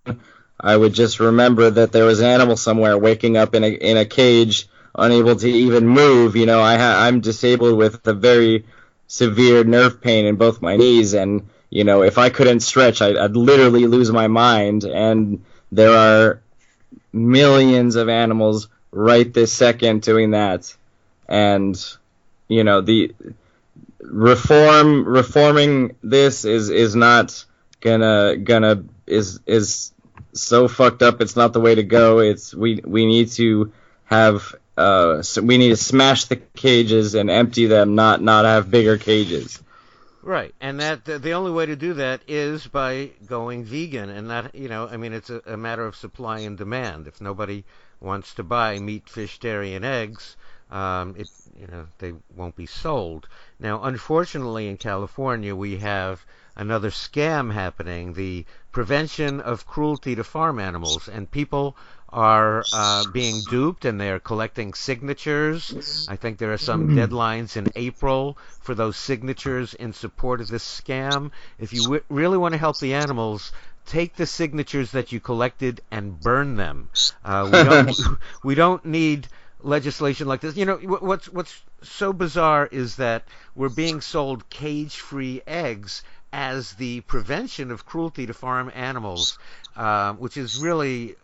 I 0.59 0.75
would 0.75 0.93
just 0.93 1.19
remember 1.19 1.69
that 1.69 1.91
there 1.91 2.05
was 2.05 2.19
an 2.19 2.27
animal 2.27 2.57
somewhere 2.57 2.97
waking 2.97 3.37
up 3.37 3.55
in 3.55 3.63
a 3.63 3.67
in 3.69 3.97
a 3.97 4.05
cage, 4.05 4.67
unable 4.95 5.35
to 5.35 5.49
even 5.49 5.87
move. 5.87 6.35
You 6.35 6.45
know, 6.45 6.61
I 6.61 6.77
ha- 6.77 6.99
I'm 7.01 7.21
disabled 7.21 7.77
with 7.77 8.05
a 8.07 8.13
very 8.13 8.65
severe 9.07 9.63
nerve 9.63 10.01
pain 10.01 10.25
in 10.25 10.35
both 10.35 10.61
my 10.61 10.77
knees, 10.77 11.13
and 11.13 11.49
you 11.69 11.83
know, 11.83 12.03
if 12.03 12.17
I 12.17 12.29
couldn't 12.29 12.61
stretch, 12.61 13.01
I'd, 13.01 13.17
I'd 13.17 13.35
literally 13.35 13.87
lose 13.87 14.11
my 14.11 14.27
mind. 14.27 14.83
And 14.83 15.43
there 15.71 15.91
are 15.91 16.41
millions 17.11 17.95
of 17.95 18.09
animals 18.09 18.67
right 18.91 19.33
this 19.33 19.51
second 19.51 20.01
doing 20.03 20.31
that, 20.31 20.75
and 21.27 21.75
you 22.47 22.63
know 22.63 22.81
the 22.81 23.13
reform 23.99 25.05
reforming 25.05 25.95
this 26.03 26.45
is 26.45 26.69
is 26.69 26.95
not 26.95 27.45
gonna 27.81 28.37
gonna 28.37 28.83
is 29.07 29.39
is 29.45 29.92
so 30.33 30.67
fucked 30.67 31.01
up. 31.01 31.21
It's 31.21 31.35
not 31.35 31.53
the 31.53 31.59
way 31.59 31.75
to 31.75 31.83
go. 31.83 32.19
It's 32.19 32.53
we 32.53 32.81
we 32.83 33.05
need 33.05 33.29
to 33.31 33.71
have 34.05 34.55
uh 34.77 35.21
so 35.21 35.41
we 35.41 35.57
need 35.57 35.69
to 35.69 35.77
smash 35.77 36.25
the 36.25 36.37
cages 36.37 37.15
and 37.15 37.29
empty 37.29 37.67
them, 37.67 37.95
not 37.95 38.21
not 38.21 38.45
have 38.45 38.71
bigger 38.71 38.97
cages. 38.97 39.61
Right, 40.23 40.55
and 40.61 40.79
that 40.79 41.03
the, 41.03 41.31
only 41.31 41.51
way 41.51 41.65
to 41.65 41.75
do 41.75 41.95
that 41.95 42.21
is 42.29 42.65
by 42.65 43.11
going 43.25 43.65
vegan, 43.65 44.09
and 44.09 44.29
that 44.29 44.55
you 44.55 44.69
know, 44.69 44.87
I 44.87 44.95
mean, 44.95 45.11
it's 45.11 45.29
a, 45.29 45.41
a 45.45 45.57
matter 45.57 45.85
of 45.85 45.97
supply 45.97 46.39
and 46.39 46.57
demand. 46.57 47.07
If 47.07 47.19
nobody 47.19 47.65
wants 47.99 48.33
to 48.35 48.43
buy 48.43 48.79
meat, 48.79 49.09
fish, 49.09 49.37
dairy, 49.39 49.75
and 49.75 49.83
eggs, 49.83 50.37
um, 50.71 51.15
it 51.17 51.29
you 51.59 51.67
know 51.67 51.87
they 51.97 52.13
won't 52.37 52.55
be 52.55 52.67
sold. 52.67 53.27
Now, 53.59 53.83
unfortunately, 53.83 54.69
in 54.69 54.77
California, 54.77 55.53
we 55.53 55.79
have 55.79 56.25
another 56.55 56.89
scam 56.89 57.51
happening: 57.51 58.13
the 58.13 58.45
prevention 58.73 59.39
of 59.39 59.65
cruelty 59.65 60.15
to 60.15 60.23
farm 60.23 60.59
animals, 60.59 61.07
and 61.07 61.31
people 61.31 61.77
are 62.09 62.63
uh, 62.73 63.05
being 63.11 63.41
duped 63.49 63.85
and 63.85 63.99
they're 63.99 64.19
collecting 64.19 64.73
signatures. 64.73 66.07
I 66.07 66.15
think 66.15 66.37
there 66.37 66.53
are 66.53 66.59
some 66.59 66.89
deadlines 66.89 67.57
in 67.57 67.67
April 67.75 68.37
for 68.61 68.75
those 68.75 68.97
signatures 68.97 69.73
in 69.73 69.93
support 69.93 70.41
of 70.41 70.47
this 70.47 70.63
scam. 70.63 71.31
If 71.57 71.73
you 71.73 71.83
w- 71.83 72.03
really 72.09 72.37
want 72.37 72.53
to 72.53 72.59
help 72.59 72.79
the 72.79 72.93
animals, 72.93 73.51
take 73.87 74.15
the 74.15 74.27
signatures 74.27 74.91
that 74.91 75.11
you 75.11 75.19
collected 75.19 75.81
and 75.89 76.19
burn 76.19 76.55
them. 76.55 76.89
Uh, 77.25 77.49
we 77.51 77.63
don't 77.63 77.99
we 78.43 78.55
don't 78.55 78.85
need 78.85 79.27
legislation 79.61 80.27
like 80.27 80.41
this. 80.41 80.55
You 80.55 80.65
know 80.65 80.77
what's 80.77 81.29
what's 81.29 81.61
so 81.81 82.13
bizarre 82.13 82.67
is 82.71 82.97
that 82.97 83.23
we're 83.55 83.69
being 83.69 84.01
sold 84.01 84.49
cage-free 84.49 85.41
eggs 85.47 86.03
as 86.33 86.73
the 86.73 86.99
prevention 87.01 87.71
of 87.71 87.85
cruelty 87.85 88.25
to 88.25 88.33
farm 88.33 88.71
animals, 88.73 89.37
uh, 89.77 90.13
which 90.13 90.35
is 90.35 90.59
really 90.61 91.15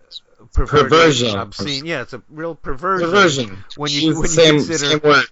perverted, 0.54 0.90
Perversion. 0.92 1.36
obscene. 1.36 1.86
Yeah, 1.86 2.04
it's 2.04 2.14
a 2.14 2.22
real 2.30 2.56
perversion. 2.56 3.10
Perversion. 3.10 3.64
When 3.76 3.92
you 3.92 4.14
when 4.14 4.22
you 4.22 4.28
same 4.28 4.56
consider 4.56 4.78
same 4.78 5.00
word. 5.04 5.26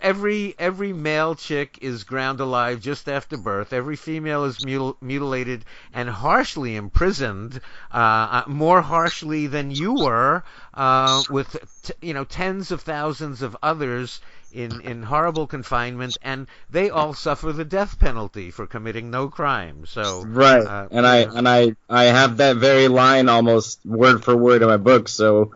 every 0.00 0.54
every 0.58 0.92
male 0.92 1.34
chick 1.34 1.78
is 1.80 2.04
ground 2.04 2.40
alive 2.40 2.80
just 2.80 3.08
after 3.08 3.36
birth. 3.36 3.72
Every 3.72 3.96
female 3.96 4.44
is 4.44 4.58
mutil- 4.58 4.96
mutilated 5.00 5.64
and 5.92 6.08
harshly 6.08 6.76
imprisoned, 6.76 7.60
uh, 7.92 7.96
uh, 7.96 8.42
more 8.46 8.80
harshly 8.82 9.46
than 9.48 9.70
you 9.70 9.94
were, 9.94 10.44
uh, 10.74 11.22
with 11.30 11.56
t- 11.82 11.94
you 12.02 12.14
know 12.14 12.24
tens 12.24 12.70
of 12.70 12.82
thousands 12.82 13.42
of 13.42 13.56
others 13.62 14.20
in 14.52 14.80
in 14.80 15.02
horrible 15.02 15.46
confinement, 15.46 16.16
and 16.22 16.46
they 16.70 16.90
all 16.90 17.14
suffer 17.14 17.52
the 17.52 17.64
death 17.64 17.98
penalty 17.98 18.50
for 18.50 18.66
committing 18.66 19.10
no 19.10 19.28
crime. 19.28 19.86
So 19.86 20.22
right, 20.26 20.64
uh, 20.64 20.88
and 20.90 21.06
I 21.06 21.16
and 21.18 21.48
I 21.48 21.74
I 21.88 22.04
have 22.04 22.36
that 22.38 22.56
very 22.56 22.88
line 22.88 23.28
almost 23.28 23.80
word 23.84 24.24
for 24.24 24.36
word 24.36 24.62
in 24.62 24.68
my 24.68 24.76
book. 24.76 25.08
So 25.08 25.52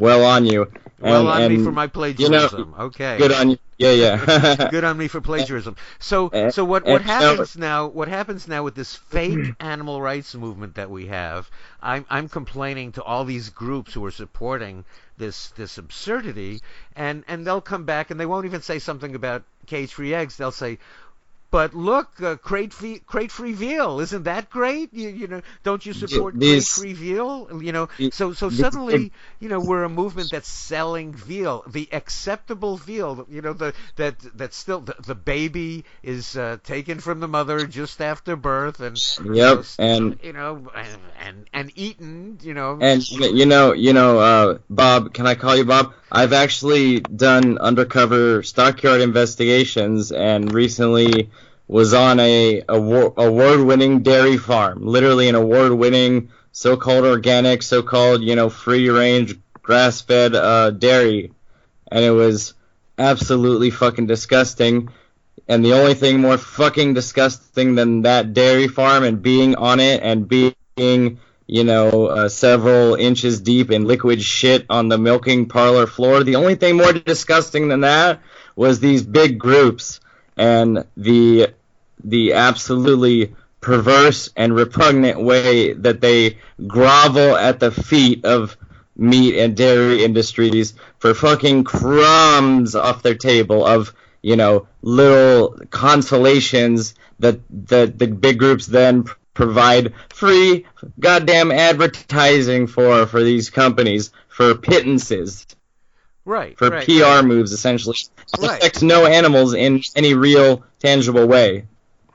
well 0.00 0.24
on 0.24 0.46
you. 0.46 0.72
Well 0.98 1.28
on 1.28 1.42
and, 1.42 1.56
me 1.56 1.64
for 1.64 1.72
my 1.72 1.86
plagiarism. 1.86 2.58
You 2.58 2.64
know, 2.66 2.84
okay. 2.84 3.18
Good 3.18 3.32
on 3.32 3.50
you. 3.50 3.58
Yeah, 3.78 3.92
yeah. 3.92 4.68
good 4.70 4.84
on 4.84 4.98
me 4.98 5.08
for 5.08 5.20
plagiarism. 5.20 5.76
So, 5.98 6.30
so 6.50 6.64
what 6.64 6.84
what 6.84 7.02
happens 7.02 7.56
now? 7.56 7.86
What 7.86 8.08
happens 8.08 8.48
now 8.48 8.62
with 8.62 8.74
this 8.74 8.94
fake 8.94 9.54
animal 9.60 10.02
rights 10.02 10.34
movement 10.34 10.74
that 10.74 10.90
we 10.90 11.06
have? 11.06 11.50
I'm 11.80 12.04
I'm 12.10 12.28
complaining 12.28 12.92
to 12.92 13.02
all 13.02 13.24
these 13.24 13.50
groups 13.50 13.94
who 13.94 14.04
are 14.04 14.10
supporting 14.10 14.84
this 15.16 15.50
this 15.50 15.78
absurdity, 15.78 16.60
and 16.96 17.24
and 17.28 17.46
they'll 17.46 17.60
come 17.60 17.84
back 17.84 18.10
and 18.10 18.18
they 18.18 18.26
won't 18.26 18.46
even 18.46 18.62
say 18.62 18.78
something 18.78 19.14
about 19.14 19.44
cage-free 19.66 20.14
eggs. 20.14 20.36
They'll 20.36 20.50
say, 20.50 20.78
but 21.50 21.74
look, 21.74 22.20
uh, 22.22 22.36
crate 22.36 22.72
free 22.72 22.98
crate 23.00 23.30
free 23.32 23.52
veal, 23.52 24.00
isn't 24.00 24.24
that 24.24 24.50
great? 24.50 24.92
You, 24.92 25.08
you 25.08 25.26
know, 25.26 25.42
don't 25.62 25.84
you 25.84 25.92
support 25.92 26.38
these, 26.38 26.40
crate 26.40 26.68
free 26.68 26.92
veal? 26.92 27.60
You 27.62 27.72
know, 27.72 27.88
so 28.10 28.32
so 28.32 28.50
suddenly, 28.50 29.12
you 29.38 29.48
know, 29.48 29.60
we're 29.60 29.84
a 29.84 29.88
movement 29.88 30.30
that's 30.30 30.48
selling 30.48 31.12
veal, 31.14 31.64
the 31.66 31.88
acceptable 31.92 32.76
veal. 32.76 33.26
You 33.28 33.42
know, 33.42 33.52
the 33.52 33.74
that 33.96 34.18
that 34.38 34.54
still 34.54 34.80
the, 34.80 34.94
the 35.06 35.14
baby 35.14 35.84
is 36.02 36.36
uh, 36.36 36.58
taken 36.64 37.00
from 37.00 37.20
the 37.20 37.28
mother 37.28 37.66
just 37.66 38.00
after 38.00 38.36
birth, 38.36 38.80
and 38.80 39.00
yep, 39.18 39.34
you 39.34 39.44
know, 39.46 39.64
and 39.78 40.18
you 40.22 40.32
know, 40.32 40.70
and, 40.74 41.00
and 41.18 41.46
and 41.52 41.72
eaten. 41.76 42.38
You 42.42 42.54
know, 42.54 42.78
and 42.80 43.08
you 43.10 43.46
know, 43.46 43.72
you 43.72 43.92
know, 43.92 44.18
uh, 44.20 44.58
Bob, 44.68 45.12
can 45.14 45.26
I 45.26 45.34
call 45.34 45.56
you 45.56 45.64
Bob? 45.64 45.94
I've 46.12 46.32
actually 46.32 47.00
done 47.00 47.58
undercover 47.58 48.42
stockyard 48.42 49.00
investigations 49.00 50.10
and 50.10 50.52
recently 50.52 51.30
was 51.68 51.94
on 51.94 52.18
a 52.18 52.62
award-winning 52.68 54.02
dairy 54.02 54.36
farm, 54.36 54.84
literally 54.84 55.28
an 55.28 55.36
award-winning 55.36 56.30
so-called 56.50 57.04
organic, 57.04 57.62
so-called 57.62 58.22
you 58.22 58.34
know 58.34 58.50
free-range 58.50 59.38
grass-fed 59.62 60.34
uh, 60.34 60.70
dairy, 60.70 61.32
and 61.92 62.04
it 62.04 62.10
was 62.10 62.54
absolutely 62.98 63.70
fucking 63.70 64.06
disgusting. 64.06 64.88
And 65.46 65.64
the 65.64 65.72
only 65.72 65.94
thing 65.94 66.20
more 66.20 66.38
fucking 66.38 66.94
disgusting 66.94 67.76
than 67.76 68.02
that 68.02 68.34
dairy 68.34 68.68
farm 68.68 69.04
and 69.04 69.22
being 69.22 69.54
on 69.54 69.80
it 69.80 70.02
and 70.02 70.28
being 70.28 71.20
you 71.50 71.64
know, 71.64 72.06
uh, 72.06 72.28
several 72.28 72.94
inches 72.94 73.40
deep 73.40 73.72
in 73.72 73.84
liquid 73.84 74.22
shit 74.22 74.64
on 74.70 74.88
the 74.88 74.96
milking 74.96 75.46
parlor 75.46 75.88
floor. 75.88 76.22
The 76.22 76.36
only 76.36 76.54
thing 76.54 76.76
more 76.76 76.92
disgusting 76.92 77.66
than 77.66 77.80
that 77.80 78.20
was 78.54 78.78
these 78.78 79.02
big 79.02 79.36
groups 79.40 79.98
and 80.36 80.84
the 80.96 81.48
the 82.04 82.34
absolutely 82.34 83.34
perverse 83.60 84.30
and 84.36 84.54
repugnant 84.54 85.20
way 85.20 85.72
that 85.72 86.00
they 86.00 86.38
grovel 86.68 87.36
at 87.36 87.58
the 87.58 87.72
feet 87.72 88.24
of 88.24 88.56
meat 88.96 89.36
and 89.36 89.56
dairy 89.56 90.04
industries 90.04 90.74
for 91.00 91.14
fucking 91.14 91.64
crumbs 91.64 92.76
off 92.76 93.02
their 93.02 93.16
table 93.16 93.66
of 93.66 93.92
you 94.22 94.36
know 94.36 94.68
little 94.82 95.58
consolations 95.70 96.94
that 97.18 97.40
that 97.66 97.98
the 97.98 98.06
big 98.06 98.38
groups 98.38 98.66
then 98.66 99.04
provide 99.34 99.94
free 100.12 100.66
goddamn 100.98 101.50
advertising 101.50 102.66
for 102.66 103.06
for 103.06 103.22
these 103.22 103.50
companies 103.50 104.12
for 104.28 104.54
pittances. 104.54 105.46
Right. 106.24 106.56
For 106.58 106.68
right, 106.68 106.86
PR 106.86 107.02
right. 107.02 107.24
moves 107.24 107.52
essentially. 107.52 107.96
It 107.98 108.40
right. 108.40 108.58
affects 108.58 108.82
no 108.82 109.06
animals 109.06 109.54
in 109.54 109.82
any 109.96 110.14
real 110.14 110.64
tangible 110.78 111.26
way. 111.26 111.66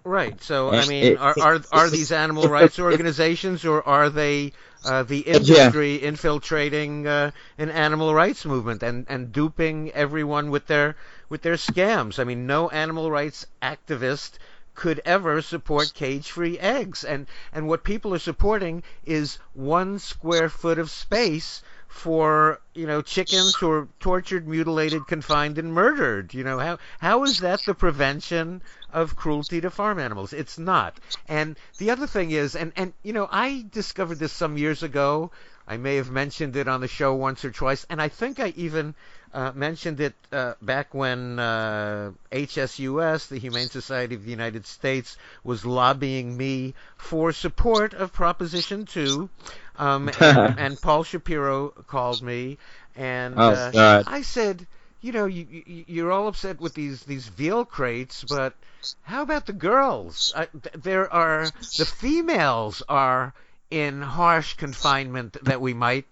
Right. 0.04 0.42
So 0.44 0.72
I 0.72 0.86
mean, 0.86 1.18
are, 1.18 1.34
are 1.42 1.62
are 1.72 1.90
these 1.90 2.12
animal 2.12 2.48
rights 2.48 2.80
organizations 2.80 3.66
or 3.66 3.86
are 3.88 4.10
they 4.12 4.54
uh, 4.86 5.02
the 5.02 5.20
industry 5.20 6.00
yeah. 6.00 6.10
infiltrating 6.10 7.08
uh, 7.08 7.32
an 7.58 7.70
animal 7.70 8.14
rights 8.14 8.46
movement 8.46 8.84
and, 8.84 9.08
and 9.10 9.32
duping 9.32 9.92
everyone 9.92 10.52
with 10.52 10.68
their 10.68 10.96
with 11.28 11.42
their 11.42 11.56
scams? 11.56 12.20
I 12.20 12.24
mean, 12.24 12.46
no 12.46 12.70
animal 12.70 13.10
rights 13.10 13.48
activist 13.64 14.34
could 14.76 15.02
ever 15.06 15.42
support 15.42 15.94
cage-free 15.94 16.60
eggs. 16.60 17.04
And 17.04 17.28
and 17.54 17.68
what 17.68 17.84
people 17.84 18.14
are 18.14 18.20
supporting 18.20 18.84
is 19.06 19.40
one 19.54 20.00
square 20.00 20.50
foot 20.50 20.78
of 20.78 20.92
space 20.92 21.64
for 21.96 22.60
you 22.74 22.86
know 22.86 23.02
chickens 23.02 23.56
who 23.56 23.72
are 23.72 23.88
tortured, 24.02 24.48
mutilated, 24.48 25.08
confined, 25.08 25.58
and 25.58 25.74
murdered. 25.74 26.34
You 26.34 26.44
know 26.44 26.60
how 26.60 26.78
how 27.00 27.24
is 27.24 27.40
that 27.40 27.62
the 27.66 27.74
prevention 27.74 28.62
of 28.92 29.16
cruelty 29.16 29.62
to 29.62 29.70
farm 29.70 29.98
animals? 29.98 30.34
It's 30.34 30.60
not. 30.60 31.00
And 31.28 31.58
the 31.78 31.92
other 31.92 32.06
thing 32.06 32.32
is, 32.32 32.56
and 32.56 32.74
and 32.76 32.94
you 33.02 33.14
know 33.14 33.30
I 33.32 33.66
discovered 33.72 34.20
this 34.20 34.34
some 34.34 34.58
years 34.58 34.84
ago. 34.84 35.32
I 35.68 35.78
may 35.78 35.96
have 35.96 36.12
mentioned 36.12 36.56
it 36.56 36.68
on 36.68 36.82
the 36.82 36.88
show 36.88 37.16
once 37.16 37.44
or 37.44 37.52
twice, 37.52 37.86
and 37.90 38.02
I 38.02 38.10
think 38.10 38.40
I 38.40 38.54
even 38.56 38.94
uh, 39.34 39.52
mentioned 39.54 40.00
it 40.00 40.14
uh, 40.32 40.54
back 40.62 40.94
when 40.94 41.40
uh, 41.40 42.12
HSUS, 42.32 43.28
the 43.28 43.38
Humane 43.38 43.70
Society 43.70 44.16
of 44.16 44.24
the 44.24 44.32
United 44.32 44.66
States, 44.66 45.18
was 45.44 45.66
lobbying 45.66 46.38
me 46.38 46.74
for 46.98 47.32
support 47.34 47.94
of 47.94 48.14
Proposition 48.14 48.86
2. 48.86 49.30
Um, 49.78 50.10
and, 50.22 50.60
and, 50.60 50.82
Paul 50.82 51.04
Shapiro 51.04 51.70
called 51.70 52.22
me, 52.22 52.58
and 52.96 53.36
oh, 53.38 53.50
uh, 53.50 54.04
I 54.08 54.22
said, 54.22 54.66
you 55.02 55.12
know, 55.12 55.26
you, 55.26 55.84
you, 55.86 56.08
are 56.08 56.12
all 56.12 56.30
upset 56.30 56.62
with 56.62 56.74
these, 56.74 57.04
these 57.04 57.28
veal 57.28 57.66
crates, 57.66 58.24
but 58.24 58.54
how 59.02 59.22
about 59.22 59.48
the 59.48 59.54
girls? 59.54 60.34
I, 60.36 60.48
there 60.74 61.12
are 61.12 61.46
the 61.78 61.86
females 61.86 62.84
are 62.88 63.34
in 63.76 64.02
harsh 64.02 64.54
confinement 64.54 65.36
that 65.44 65.60
we 65.60 65.74
might 65.74 66.06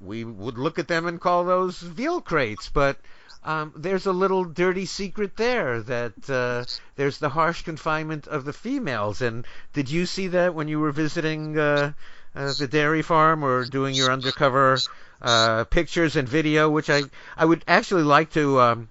we 0.00 0.22
would 0.22 0.56
look 0.56 0.78
at 0.78 0.86
them 0.86 1.06
and 1.06 1.20
call 1.20 1.44
those 1.44 1.80
veal 1.80 2.20
crates, 2.20 2.68
but 2.68 2.96
um, 3.44 3.72
there's 3.76 4.06
a 4.06 4.12
little 4.12 4.44
dirty 4.44 4.86
secret 4.86 5.36
there 5.36 5.82
that 5.82 6.30
uh, 6.30 6.64
there's 6.94 7.18
the 7.18 7.28
harsh 7.28 7.62
confinement 7.62 8.28
of 8.28 8.44
the 8.44 8.52
females. 8.52 9.20
And 9.20 9.44
did 9.72 9.90
you 9.90 10.06
see 10.06 10.28
that 10.28 10.54
when 10.54 10.68
you 10.68 10.78
were 10.78 10.92
visiting 10.92 11.58
uh, 11.58 11.92
uh, 12.36 12.52
the 12.56 12.68
dairy 12.68 13.02
farm 13.02 13.42
or 13.42 13.64
doing 13.64 13.96
your 13.96 14.12
undercover 14.12 14.78
uh, 15.20 15.64
pictures 15.64 16.14
and 16.14 16.28
video, 16.28 16.70
which 16.70 16.88
I 16.88 17.02
I 17.36 17.44
would 17.44 17.64
actually 17.66 18.04
like 18.04 18.30
to 18.30 18.60
um, 18.60 18.88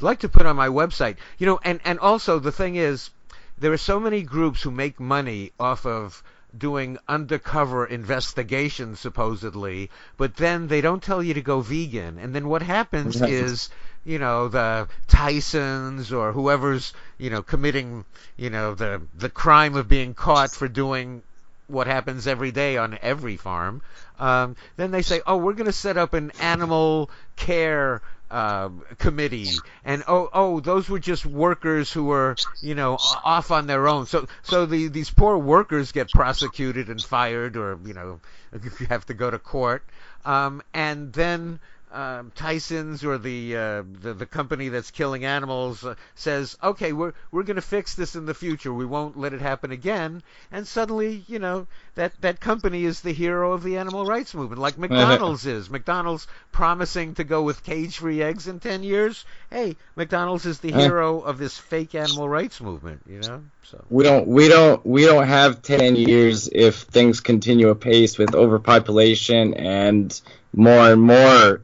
like 0.00 0.20
to 0.20 0.28
put 0.28 0.44
on 0.44 0.56
my 0.56 0.68
website. 0.68 1.16
You 1.38 1.46
know, 1.46 1.60
and 1.64 1.80
and 1.84 1.98
also 1.98 2.38
the 2.38 2.52
thing 2.52 2.76
is, 2.76 3.08
there 3.56 3.72
are 3.72 3.78
so 3.78 3.98
many 3.98 4.22
groups 4.22 4.62
who 4.62 4.70
make 4.70 5.00
money 5.00 5.52
off 5.58 5.86
of 5.86 6.22
doing 6.56 6.98
undercover 7.08 7.86
investigations 7.86 9.00
supposedly, 9.00 9.90
but 10.16 10.36
then 10.36 10.68
they 10.68 10.80
don't 10.80 11.02
tell 11.02 11.22
you 11.22 11.34
to 11.34 11.42
go 11.42 11.60
vegan. 11.60 12.18
And 12.18 12.34
then 12.34 12.48
what 12.48 12.62
happens 12.62 13.20
is, 13.20 13.70
you 14.04 14.18
know, 14.18 14.48
the 14.48 14.88
Tysons 15.08 16.12
or 16.12 16.32
whoever's, 16.32 16.92
you 17.18 17.30
know, 17.30 17.42
committing, 17.42 18.04
you 18.36 18.50
know, 18.50 18.74
the 18.74 19.02
the 19.14 19.30
crime 19.30 19.76
of 19.76 19.88
being 19.88 20.14
caught 20.14 20.50
for 20.50 20.68
doing 20.68 21.22
what 21.66 21.86
happens 21.86 22.26
every 22.26 22.52
day 22.52 22.76
on 22.76 22.98
every 23.00 23.36
farm. 23.36 23.82
Um, 24.18 24.56
then 24.76 24.90
they 24.90 25.02
say, 25.02 25.22
oh, 25.26 25.38
we're 25.38 25.54
going 25.54 25.66
to 25.66 25.72
set 25.72 25.96
up 25.96 26.14
an 26.14 26.30
animal 26.40 27.10
care 27.36 28.02
uh, 28.30 28.70
committee, 28.98 29.50
and 29.84 30.02
oh, 30.08 30.28
oh, 30.32 30.60
those 30.60 30.88
were 30.88 30.98
just 30.98 31.24
workers 31.26 31.92
who 31.92 32.04
were, 32.04 32.36
you 32.60 32.74
know, 32.74 32.98
off 33.24 33.50
on 33.50 33.66
their 33.66 33.86
own. 33.88 34.06
So, 34.06 34.26
so 34.42 34.66
the 34.66 34.88
these 34.88 35.10
poor 35.10 35.36
workers 35.38 35.92
get 35.92 36.10
prosecuted 36.10 36.88
and 36.88 37.02
fired, 37.02 37.56
or 37.56 37.78
you 37.84 37.94
know, 37.94 38.20
if 38.52 38.64
you 38.80 38.86
have 38.86 39.06
to 39.06 39.14
go 39.14 39.30
to 39.30 39.38
court, 39.38 39.84
um, 40.24 40.62
and 40.72 41.12
then 41.12 41.60
um, 41.94 42.32
Tyson's 42.34 43.04
or 43.04 43.18
the, 43.18 43.56
uh, 43.56 43.82
the 44.02 44.14
the 44.14 44.26
company 44.26 44.68
that's 44.68 44.90
killing 44.90 45.24
animals 45.24 45.84
uh, 45.84 45.94
says, 46.16 46.58
okay, 46.62 46.92
we're 46.92 47.12
we're 47.30 47.44
going 47.44 47.56
to 47.56 47.62
fix 47.62 47.94
this 47.94 48.16
in 48.16 48.26
the 48.26 48.34
future. 48.34 48.74
We 48.74 48.84
won't 48.84 49.16
let 49.16 49.32
it 49.32 49.40
happen 49.40 49.70
again. 49.70 50.22
And 50.50 50.66
suddenly, 50.66 51.24
you 51.28 51.38
know, 51.38 51.68
that 51.94 52.20
that 52.20 52.40
company 52.40 52.84
is 52.84 53.00
the 53.00 53.12
hero 53.12 53.52
of 53.52 53.62
the 53.62 53.76
animal 53.78 54.04
rights 54.04 54.34
movement, 54.34 54.60
like 54.60 54.76
McDonald's 54.84 55.46
is. 55.46 55.70
McDonald's 55.70 56.26
promising 56.50 57.14
to 57.14 57.24
go 57.24 57.42
with 57.42 57.62
cage-free 57.62 58.22
eggs 58.22 58.48
in 58.48 58.58
ten 58.58 58.82
years. 58.82 59.24
Hey, 59.50 59.76
McDonald's 59.94 60.46
is 60.46 60.58
the 60.58 60.72
hero 60.72 61.20
of 61.20 61.38
this 61.38 61.56
fake 61.56 61.94
animal 61.94 62.28
rights 62.28 62.60
movement. 62.60 63.02
You 63.08 63.20
know, 63.20 63.44
so 63.62 63.84
we 63.88 64.02
don't 64.02 64.26
we 64.26 64.48
don't 64.48 64.84
we 64.84 65.04
don't 65.04 65.28
have 65.28 65.62
ten 65.62 65.94
years 65.94 66.48
if 66.52 66.78
things 66.78 67.20
continue 67.20 67.68
apace 67.68 68.18
with 68.18 68.34
overpopulation 68.34 69.54
and 69.54 70.20
more 70.52 70.90
and 70.90 71.00
more 71.00 71.62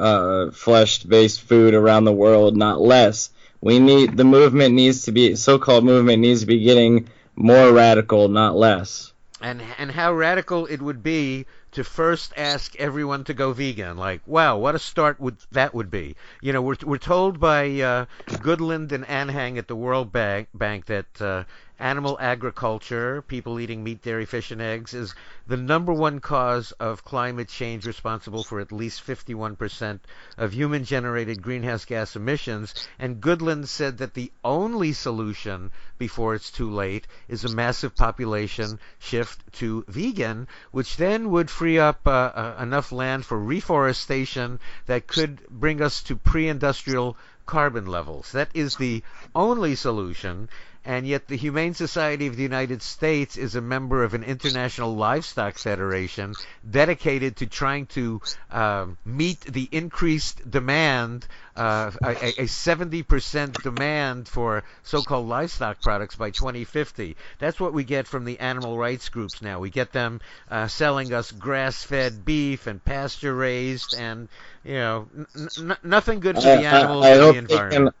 uh, 0.00 0.50
flesh-based 0.50 1.42
food 1.42 1.74
around 1.74 2.04
the 2.04 2.12
world, 2.12 2.56
not 2.56 2.80
less. 2.80 3.30
We 3.60 3.78
need 3.78 4.16
the 4.16 4.24
movement 4.24 4.74
needs 4.74 5.04
to 5.04 5.12
be 5.12 5.36
so-called 5.36 5.84
movement 5.84 6.20
needs 6.20 6.40
to 6.40 6.46
be 6.46 6.60
getting 6.60 7.10
more 7.36 7.72
radical, 7.72 8.28
not 8.28 8.56
less. 8.56 9.12
And 9.42 9.62
and 9.78 9.90
how 9.90 10.12
radical 10.14 10.66
it 10.66 10.80
would 10.80 11.02
be 11.02 11.46
to 11.72 11.84
first 11.84 12.32
ask 12.36 12.74
everyone 12.76 13.24
to 13.24 13.34
go 13.34 13.52
vegan. 13.52 13.96
Like, 13.96 14.22
wow, 14.26 14.58
what 14.58 14.74
a 14.74 14.78
start 14.78 15.20
would 15.20 15.36
that 15.52 15.74
would 15.74 15.90
be. 15.90 16.16
You 16.40 16.52
know, 16.52 16.62
we're 16.62 16.76
we're 16.84 16.98
told 16.98 17.38
by 17.38 17.80
uh, 17.80 18.06
Goodland 18.26 18.92
and 18.92 19.06
Anhang 19.06 19.58
at 19.58 19.68
the 19.68 19.76
World 19.76 20.12
Bank, 20.12 20.48
Bank 20.54 20.86
that 20.86 21.20
uh, 21.20 21.44
animal 21.80 22.18
agriculture, 22.20 23.22
people 23.22 23.58
eating 23.58 23.82
meat, 23.82 24.02
dairy, 24.02 24.26
fish, 24.26 24.50
and 24.50 24.60
eggs, 24.60 24.92
is 24.92 25.14
the 25.46 25.56
number 25.56 25.92
one 25.92 26.20
cause 26.20 26.72
of 26.72 27.04
climate 27.04 27.48
change 27.48 27.86
responsible 27.86 28.44
for 28.44 28.60
at 28.60 28.70
least 28.70 29.04
51% 29.06 29.98
of 30.36 30.52
human 30.52 30.84
generated 30.84 31.42
greenhouse 31.42 31.86
gas 31.86 32.14
emissions. 32.14 32.74
And 32.98 33.20
Goodland 33.20 33.66
said 33.66 33.98
that 33.98 34.14
the 34.14 34.30
only 34.44 34.92
solution 34.92 35.72
before 35.98 36.34
it's 36.34 36.50
too 36.50 36.70
late 36.70 37.06
is 37.28 37.44
a 37.44 37.54
massive 37.54 37.96
population 37.96 38.78
shift 38.98 39.40
to 39.54 39.84
vegan, 39.88 40.46
which 40.70 40.96
then 40.96 41.30
would 41.30 41.50
free 41.50 41.78
up 41.78 42.06
uh, 42.06 42.10
uh, 42.10 42.56
enough 42.60 42.92
land 42.92 43.24
for 43.24 43.38
reforestation 43.38 44.60
that 44.86 45.06
could 45.06 45.40
bring 45.48 45.80
us 45.80 46.02
to 46.02 46.14
pre 46.14 46.46
industrial 46.48 47.16
carbon 47.46 47.86
levels. 47.86 48.30
That 48.30 48.50
is 48.54 48.76
the 48.76 49.02
only 49.34 49.74
solution 49.74 50.48
and 50.84 51.06
yet 51.06 51.26
the 51.28 51.36
Humane 51.36 51.74
Society 51.74 52.26
of 52.26 52.36
the 52.36 52.42
United 52.42 52.82
States 52.82 53.36
is 53.36 53.54
a 53.54 53.60
member 53.60 54.02
of 54.04 54.14
an 54.14 54.22
international 54.22 54.94
livestock 54.96 55.58
federation 55.58 56.36
dedicated 56.68 57.36
to 57.36 57.46
trying 57.46 57.86
to 57.86 58.20
uh, 58.50 58.86
meet 59.04 59.40
the 59.42 59.68
increased 59.70 60.48
demand, 60.50 61.26
uh, 61.56 61.90
a, 62.02 62.42
a 62.42 62.46
70% 62.46 63.60
demand 63.62 64.28
for 64.28 64.64
so-called 64.82 65.28
livestock 65.28 65.82
products 65.82 66.16
by 66.16 66.30
2050. 66.30 67.16
That's 67.38 67.60
what 67.60 67.72
we 67.72 67.84
get 67.84 68.06
from 68.06 68.24
the 68.24 68.38
animal 68.40 68.78
rights 68.78 69.08
groups 69.08 69.42
now. 69.42 69.60
We 69.60 69.70
get 69.70 69.92
them 69.92 70.20
uh, 70.50 70.68
selling 70.68 71.12
us 71.12 71.30
grass-fed 71.32 72.24
beef 72.24 72.66
and 72.66 72.82
pasture-raised, 72.84 73.92
and 73.94 74.28
you 74.64 74.74
know, 74.74 75.08
n- 75.56 75.76
nothing 75.82 76.20
good 76.20 76.38
for 76.40 76.50
the 76.50 76.64
animals 76.66 77.10
I, 77.10 77.12
I, 77.12 77.14
I 77.14 77.16
and 77.16 77.24
the 77.24 77.36
environment. 77.36 77.94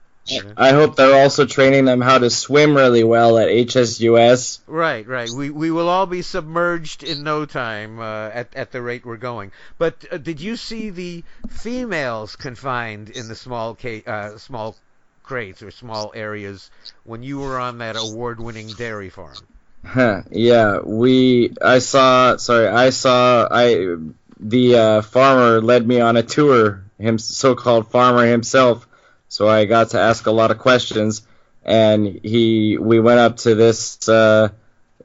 I 0.56 0.70
hope 0.72 0.96
they're 0.96 1.22
also 1.22 1.44
training 1.44 1.86
them 1.86 2.00
how 2.00 2.18
to 2.18 2.30
swim 2.30 2.76
really 2.76 3.04
well 3.04 3.38
at 3.38 3.48
HSUS. 3.48 4.60
Right, 4.66 5.06
right. 5.06 5.30
We 5.30 5.50
we 5.50 5.70
will 5.70 5.88
all 5.88 6.06
be 6.06 6.22
submerged 6.22 7.02
in 7.02 7.22
no 7.22 7.46
time 7.46 7.98
uh, 7.98 8.28
at 8.28 8.54
at 8.54 8.70
the 8.70 8.82
rate 8.82 9.04
we're 9.04 9.16
going. 9.16 9.52
But 9.78 10.04
uh, 10.10 10.18
did 10.18 10.40
you 10.40 10.56
see 10.56 10.90
the 10.90 11.24
females 11.48 12.36
confined 12.36 13.10
in 13.10 13.28
the 13.28 13.34
small 13.34 13.74
ca- 13.74 14.04
uh, 14.06 14.38
small 14.38 14.76
crates 15.22 15.62
or 15.62 15.70
small 15.70 16.12
areas 16.14 16.70
when 17.04 17.22
you 17.22 17.38
were 17.38 17.58
on 17.58 17.78
that 17.78 17.96
award-winning 17.96 18.68
dairy 18.68 19.10
farm? 19.10 19.36
Huh, 19.84 20.22
yeah, 20.30 20.80
we. 20.80 21.54
I 21.62 21.78
saw. 21.78 22.36
Sorry, 22.36 22.68
I 22.68 22.90
saw. 22.90 23.48
I 23.50 23.96
the 24.38 24.76
uh, 24.76 25.02
farmer 25.02 25.60
led 25.60 25.86
me 25.86 26.00
on 26.00 26.16
a 26.16 26.22
tour. 26.22 26.84
Him, 26.98 27.16
so-called 27.16 27.90
farmer 27.90 28.26
himself 28.26 28.86
so 29.30 29.48
I 29.48 29.64
got 29.64 29.90
to 29.90 30.00
ask 30.00 30.26
a 30.26 30.32
lot 30.32 30.50
of 30.50 30.58
questions. 30.58 31.22
And 31.62 32.20
he, 32.24 32.76
we 32.78 32.98
went 32.98 33.20
up 33.20 33.36
to 33.38 33.54
this 33.54 34.08
uh, 34.08 34.48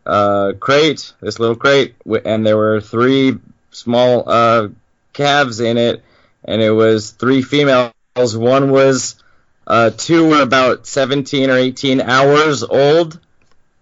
uh, 0.04 0.54
crate, 0.60 1.14
this 1.22 1.38
little 1.40 1.56
crate, 1.56 1.96
and 2.26 2.46
there 2.46 2.58
were 2.58 2.82
three 2.82 3.38
small 3.70 4.28
uh, 4.28 4.70
calves 5.14 5.60
in 5.60 5.78
it, 5.78 6.04
and 6.44 6.60
it 6.60 6.72
was 6.72 7.12
three 7.12 7.44
females. 7.44 7.94
One 8.16 8.72
was 8.72 9.16
uh, 9.68 9.92
two 9.92 10.28
were 10.28 10.42
about 10.42 10.88
17 10.88 11.52
or 11.52 11.58
18 11.58 12.02
hours 12.02 12.64
old, 12.64 13.20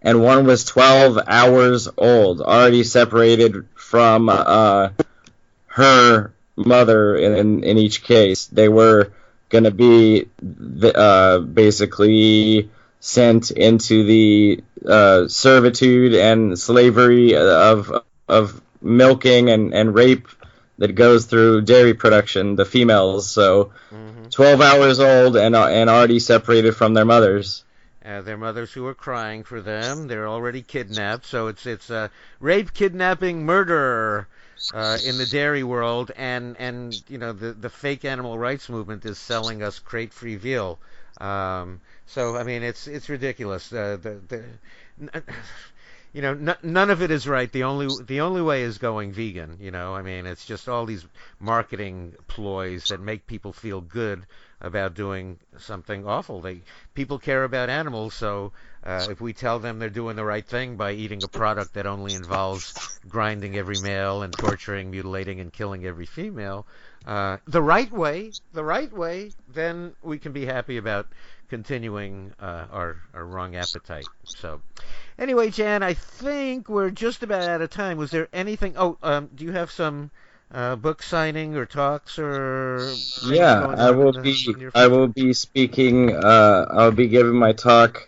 and 0.01 0.21
one 0.21 0.45
was 0.45 0.65
12 0.65 1.19
hours 1.25 1.87
old, 1.97 2.41
already 2.41 2.83
separated 2.83 3.65
from 3.75 4.27
uh, 4.27 4.89
her 5.67 6.33
mother 6.57 7.15
in, 7.15 7.63
in 7.63 7.77
each 7.77 8.03
case. 8.03 8.47
They 8.47 8.67
were 8.67 9.13
going 9.53 9.65
to 9.65 9.71
be 9.71 10.27
uh, 10.83 11.37
basically 11.37 12.71
sent 12.99 13.51
into 13.51 14.03
the 14.03 14.63
uh, 14.85 15.27
servitude 15.27 16.15
and 16.15 16.57
slavery 16.57 17.35
of 17.35 17.91
of 18.27 18.61
milking 18.81 19.49
and, 19.49 19.73
and 19.73 19.93
rape 19.93 20.27
that 20.79 20.95
goes 20.95 21.25
through 21.25 21.61
dairy 21.61 21.93
production, 21.93 22.55
the 22.55 22.65
females. 22.65 23.29
So, 23.29 23.71
mm-hmm. 23.91 24.25
12 24.29 24.59
hours 24.59 24.99
old 24.99 25.37
and 25.37 25.55
uh, 25.55 25.67
and 25.67 25.87
already 25.87 26.19
separated 26.19 26.75
from 26.75 26.95
their 26.95 27.05
mothers. 27.05 27.63
Uh, 28.03 28.21
their 28.21 28.37
mothers 28.37 28.73
who 28.73 28.85
are 28.87 28.95
crying 28.95 29.43
for 29.43 29.61
them. 29.61 30.07
They're 30.07 30.27
already 30.27 30.63
kidnapped. 30.63 31.27
So 31.27 31.47
it's 31.47 31.67
it's 31.67 31.91
a 31.91 32.09
rape, 32.39 32.73
kidnapping, 32.73 33.45
murder 33.45 34.27
uh, 34.71 34.99
in 35.03 35.17
the 35.17 35.25
dairy 35.25 35.63
world, 35.63 36.11
and 36.15 36.55
and 36.57 37.01
you 37.09 37.17
know 37.17 37.33
the 37.33 37.53
the 37.53 37.69
fake 37.69 38.05
animal 38.05 38.37
rights 38.37 38.69
movement 38.69 39.05
is 39.05 39.17
selling 39.17 39.63
us 39.63 39.79
crate 39.79 40.13
free 40.13 40.35
veal. 40.35 40.79
Um, 41.19 41.81
so 42.05 42.37
I 42.37 42.43
mean, 42.43 42.63
it's 42.63 42.87
it's 42.87 43.09
ridiculous. 43.09 43.71
Uh, 43.71 43.97
the 44.01 44.19
the 44.27 44.43
you 46.13 46.21
know, 46.21 46.31
n- 46.31 46.57
none 46.61 46.89
of 46.91 47.01
it 47.01 47.11
is 47.11 47.27
right. 47.27 47.51
The 47.51 47.63
only 47.63 48.03
the 48.05 48.21
only 48.21 48.41
way 48.41 48.61
is 48.61 48.77
going 48.77 49.11
vegan. 49.11 49.57
You 49.59 49.71
know, 49.71 49.95
I 49.95 50.03
mean, 50.03 50.25
it's 50.27 50.45
just 50.45 50.69
all 50.69 50.85
these 50.85 51.05
marketing 51.39 52.15
ploys 52.27 52.87
that 52.89 52.99
make 52.99 53.25
people 53.27 53.51
feel 53.51 53.81
good 53.81 54.25
about 54.63 54.95
doing 54.95 55.37
something 55.57 56.07
awful. 56.07 56.41
They 56.41 56.61
people 56.93 57.19
care 57.19 57.43
about 57.43 57.69
animals, 57.69 58.13
so 58.13 58.53
uh, 58.83 59.07
if 59.11 59.21
we 59.21 59.33
tell 59.33 59.59
them 59.59 59.77
they're 59.77 59.89
doing 59.89 60.15
the 60.15 60.25
right 60.25 60.45
thing 60.45 60.77
by 60.77 60.93
eating 60.93 61.23
a 61.23 61.27
product 61.27 61.73
that 61.73 61.85
only 61.85 62.13
involves 62.13 62.99
grinding 63.07 63.57
every 63.57 63.79
male 63.81 64.23
and 64.23 64.33
torturing, 64.33 64.89
mutilating, 64.89 65.39
and 65.39 65.51
killing 65.51 65.85
every 65.85 66.05
female, 66.05 66.65
uh, 67.05 67.37
the 67.45 67.61
right 67.61 67.91
way, 67.91 68.31
the 68.53 68.63
right 68.63 68.91
way, 68.91 69.31
then 69.53 69.93
we 70.01 70.17
can 70.17 70.31
be 70.31 70.45
happy 70.45 70.77
about 70.77 71.07
continuing 71.49 72.33
uh, 72.39 72.65
our, 72.71 72.97
our 73.13 73.25
wrong 73.25 73.55
appetite. 73.55 74.07
So, 74.23 74.61
anyway, 75.19 75.49
Jan, 75.49 75.83
I 75.83 75.93
think 75.93 76.69
we're 76.69 76.89
just 76.89 77.21
about 77.21 77.43
out 77.43 77.61
of 77.61 77.69
time. 77.69 77.97
Was 77.97 78.11
there 78.11 78.29
anything? 78.31 78.75
Oh, 78.77 78.97
um, 79.03 79.29
do 79.35 79.43
you 79.43 79.51
have 79.51 79.69
some 79.69 80.09
uh, 80.53 80.75
book 80.75 81.01
signing 81.01 81.55
or 81.55 81.65
talks 81.65 82.19
or 82.19 82.93
yeah 83.25 83.65
i 83.77 83.89
will 83.89 84.11
the, 84.11 84.21
be 84.21 84.67
i 84.75 84.87
will 84.87 85.07
be 85.07 85.33
speaking 85.33 86.15
uh, 86.15 86.67
i'll 86.71 86.91
be 86.91 87.07
giving 87.07 87.35
my 87.35 87.51
talk 87.51 88.07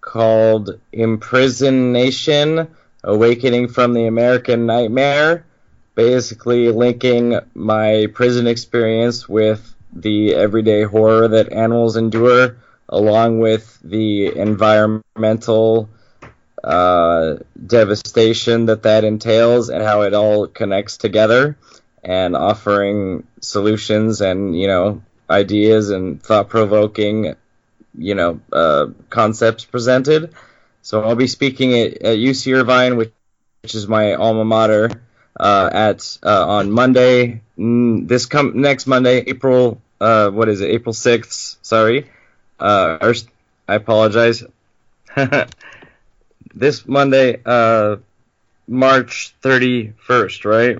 called 0.00 0.78
imprison 0.92 1.92
nation 1.92 2.68
awakening 3.02 3.68
from 3.68 3.94
the 3.94 4.06
american 4.06 4.66
nightmare 4.66 5.44
basically 5.94 6.70
linking 6.70 7.38
my 7.54 8.06
prison 8.12 8.46
experience 8.46 9.28
with 9.28 9.74
the 9.92 10.34
everyday 10.34 10.82
horror 10.82 11.28
that 11.28 11.50
animals 11.52 11.96
endure 11.96 12.56
along 12.88 13.40
with 13.40 13.78
the 13.82 14.36
environmental 14.36 15.88
uh, 16.62 17.36
devastation 17.66 18.66
that 18.66 18.82
that 18.82 19.04
entails 19.04 19.70
and 19.70 19.82
how 19.82 20.02
it 20.02 20.12
all 20.14 20.46
connects 20.46 20.96
together 20.96 21.56
and 22.06 22.36
offering 22.36 23.26
solutions 23.40 24.20
and 24.20 24.58
you 24.58 24.68
know 24.68 25.02
ideas 25.28 25.90
and 25.90 26.22
thought 26.22 26.48
provoking 26.48 27.34
you 27.98 28.14
know 28.14 28.40
uh, 28.52 28.86
concepts 29.10 29.64
presented. 29.64 30.32
So 30.82 31.02
I'll 31.02 31.16
be 31.16 31.26
speaking 31.26 31.74
at, 31.74 31.94
at 32.02 32.16
UC 32.16 32.54
Irvine, 32.56 32.96
which, 32.96 33.12
which 33.62 33.74
is 33.74 33.88
my 33.88 34.14
alma 34.14 34.44
mater, 34.44 34.88
uh, 35.38 35.68
at 35.72 36.16
uh, 36.22 36.46
on 36.46 36.70
Monday 36.70 37.42
this 37.56 38.26
come 38.26 38.60
next 38.60 38.86
Monday, 38.86 39.18
April 39.26 39.80
uh, 40.00 40.30
what 40.30 40.48
is 40.48 40.60
it? 40.60 40.70
April 40.70 40.92
sixth. 40.92 41.58
Sorry, 41.62 42.10
uh, 42.60 42.98
or, 43.00 43.14
I 43.66 43.74
apologize. 43.74 44.44
this 46.54 46.86
Monday, 46.86 47.40
uh, 47.44 47.96
March 48.68 49.34
thirty 49.40 49.92
first, 49.98 50.44
right? 50.44 50.78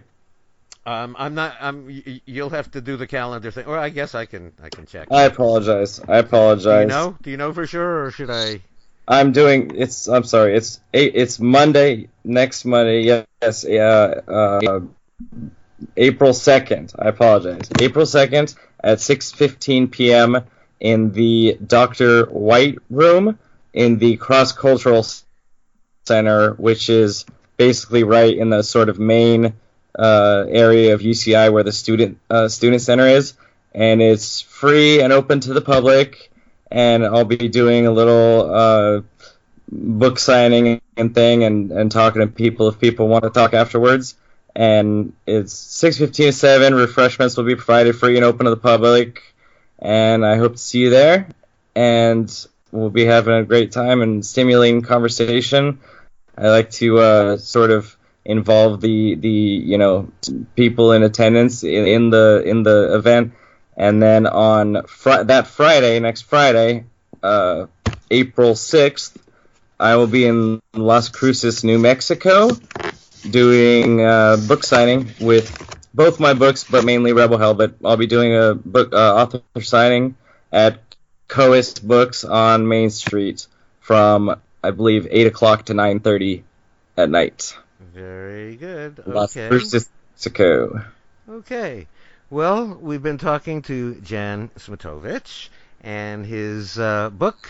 Um, 0.87 1.17
I'm 1.19 1.35
not. 1.35 1.57
I'm. 1.61 1.91
You'll 2.25 2.51
have 2.51 2.71
to 2.71 2.81
do 2.81 2.97
the 2.97 3.09
calendar 3.09 3.51
thing, 3.51 3.67
or 3.67 3.77
I 3.77 3.89
guess 3.89 4.15
I 4.15 4.25
can. 4.25 4.53
I 4.63 4.69
can 4.69 4.87
check. 4.87 5.09
I 5.11 5.25
apologize. 5.25 6.01
I 6.09 6.19
apologize. 6.19 6.87
Do 6.87 6.95
you 6.95 7.01
know? 7.01 7.17
Do 7.23 7.31
you 7.33 7.37
know 7.37 7.53
for 7.53 7.67
sure, 7.67 8.05
or 8.05 8.11
should 8.13 8.31
I? 8.31 8.61
I'm 9.09 9.33
doing. 9.33 9.73
It's. 9.75 10.07
I'm 10.07 10.23
sorry. 10.23 10.57
It's. 10.57 10.81
It's 10.93 11.41
Monday. 11.41 12.09
Next 12.23 12.65
Monday. 12.65 13.03
Yes. 13.43 13.65
Yeah. 13.69 14.21
Uh, 14.29 14.81
April 15.97 16.33
second. 16.33 16.93
I 16.97 17.09
apologize. 17.09 17.69
April 17.81 18.07
second 18.07 18.55
at 18.79 18.99
6:15 18.99 19.91
p.m. 19.91 20.37
in 20.79 21.11
the 21.11 21.59
Dr. 21.67 22.27
White 22.27 22.79
Room 22.91 23.41
in 23.73 23.99
the 23.99 24.17
Cross 24.19 24.53
Cultural 24.53 25.05
Center, 26.07 26.53
which 26.53 26.89
is 26.89 27.27
basically 27.57 28.05
right 28.05 28.37
in 28.37 28.51
the 28.51 28.63
sort 28.63 28.89
of 28.89 29.01
main 29.01 29.55
uh, 29.99 30.45
area 30.49 30.95
of 30.95 31.01
UCI 31.01 31.53
where 31.53 31.63
the 31.63 31.73
student 31.73 32.19
uh, 32.31 32.49
student 32.49 32.83
center 32.83 33.07
is, 33.07 33.35
and 33.75 34.03
it's 34.03 34.41
free 34.41 35.01
and 35.01 35.13
open 35.13 35.41
to 35.41 35.55
the 35.55 35.61
public. 35.61 36.31
And 36.71 37.05
I'll 37.05 37.25
be 37.25 37.49
doing 37.49 37.87
a 37.87 37.93
little 37.93 38.51
uh, 38.53 39.03
book 39.71 40.19
signing 40.19 40.81
and 40.97 41.15
thing, 41.15 41.45
and, 41.45 41.71
and 41.71 41.93
talking 41.93 42.21
to 42.21 42.27
people 42.27 42.69
if 42.69 42.81
people 42.81 43.09
want 43.09 43.25
to 43.25 43.31
talk 43.31 43.55
afterwards. 43.55 44.17
And 44.55 45.13
it's 45.27 45.55
6:15 45.55 46.13
to 46.15 46.33
7. 46.33 46.75
Refreshments 46.75 47.37
will 47.37 47.45
be 47.45 47.57
provided 47.57 47.95
free 47.97 48.17
and 48.17 48.25
open 48.25 48.45
to 48.45 48.51
the 48.51 48.57
public. 48.57 49.35
And 49.79 50.25
I 50.25 50.37
hope 50.37 50.53
to 50.53 50.59
see 50.59 50.81
you 50.81 50.91
there. 50.91 51.29
And 51.75 52.33
we'll 52.73 52.91
be 52.91 53.05
having 53.05 53.35
a 53.35 53.45
great 53.45 53.73
time 53.73 54.01
and 54.01 54.25
stimulating 54.25 54.81
conversation. 54.81 55.81
I 56.39 56.49
like 56.49 56.71
to 56.73 56.99
uh, 56.99 57.37
sort 57.37 57.71
of 57.71 57.97
involve 58.27 58.81
the 58.81 59.15
the 59.15 59.29
you 59.29 59.79
know 59.79 60.09
people 60.55 60.93
in 60.93 61.03
attendance 61.03 61.63
in, 61.63 61.87
in 61.87 62.11
the 62.11 62.43
in 62.45 62.63
the 62.63 62.95
event, 62.95 63.33
and 63.77 64.03
then 64.03 64.27
on 64.27 64.83
fr- 64.87 65.23
that 65.25 65.47
Friday, 65.47 66.01
next 66.01 66.23
Friday, 66.23 66.85
uh, 67.23 67.67
April 68.11 68.55
sixth, 68.55 69.17
I 69.79 69.97
will 69.97 70.09
be 70.09 70.27
in 70.27 70.61
Las 70.75 71.09
Cruces, 71.09 71.63
New 71.65 71.79
Mexico, 71.79 72.51
doing 73.29 74.01
uh, 74.05 74.37
book 74.49 74.65
signing 74.65 75.09
with 75.21 75.47
both 75.95 76.21
my 76.21 76.35
books, 76.35 76.65
but 76.65 76.85
mainly 76.85 77.13
Rebel 77.13 77.39
Hell. 77.39 77.55
But 77.55 77.75
I'll 77.85 77.97
be 77.97 78.07
doing 78.07 78.35
a 78.35 78.55
book 78.55 78.93
uh, 78.93 79.15
author 79.15 79.43
signing 79.63 80.17
at 80.53 80.81
Coast 81.29 81.87
Books 81.87 82.25
on 82.25 82.69
Main 82.69 82.91
Street 82.91 83.47
from 83.81 84.37
I 84.63 84.71
believe 84.73 85.07
eight 85.11 85.29
o'clock 85.29 85.67
to 85.67 85.75
nine 85.75 86.01
thirty 86.01 86.45
at 86.97 87.09
night. 87.09 87.57
Very 87.81 88.57
good. 88.57 89.03
Las 89.07 89.37
Okay. 89.37 89.49
Cruces, 89.49 89.91
Mexico. 90.15 90.85
Okay. 91.29 91.87
Well, 92.31 92.79
we've 92.81 93.03
been 93.03 93.19
talking 93.19 93.63
to 93.63 93.95
Jan 93.97 94.51
Smitowicz 94.59 95.49
and 95.83 96.27
his 96.27 96.79
uh, 96.79 97.11
book, 97.11 97.49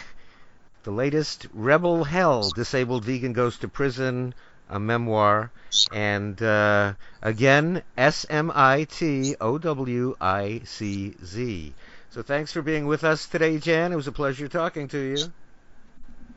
the 0.82 0.90
latest 0.90 1.46
Rebel 1.54 2.04
Hell 2.04 2.50
Disabled 2.50 3.04
Vegan 3.04 3.32
Goes 3.32 3.58
to 3.58 3.68
Prison, 3.68 4.34
a 4.68 4.78
memoir. 4.78 5.50
And 5.92 6.40
uh, 6.42 6.94
again, 7.22 7.82
S 7.96 8.26
M 8.28 8.50
I 8.54 8.84
T 8.84 9.36
O 9.40 9.58
W 9.58 10.16
I 10.20 10.62
C 10.64 11.14
Z. 11.24 11.72
So 12.10 12.22
thanks 12.22 12.52
for 12.52 12.62
being 12.62 12.86
with 12.86 13.04
us 13.04 13.26
today, 13.26 13.58
Jan. 13.58 13.92
It 13.92 13.96
was 13.96 14.06
a 14.08 14.12
pleasure 14.12 14.48
talking 14.48 14.88
to 14.88 14.98
you. 14.98 15.16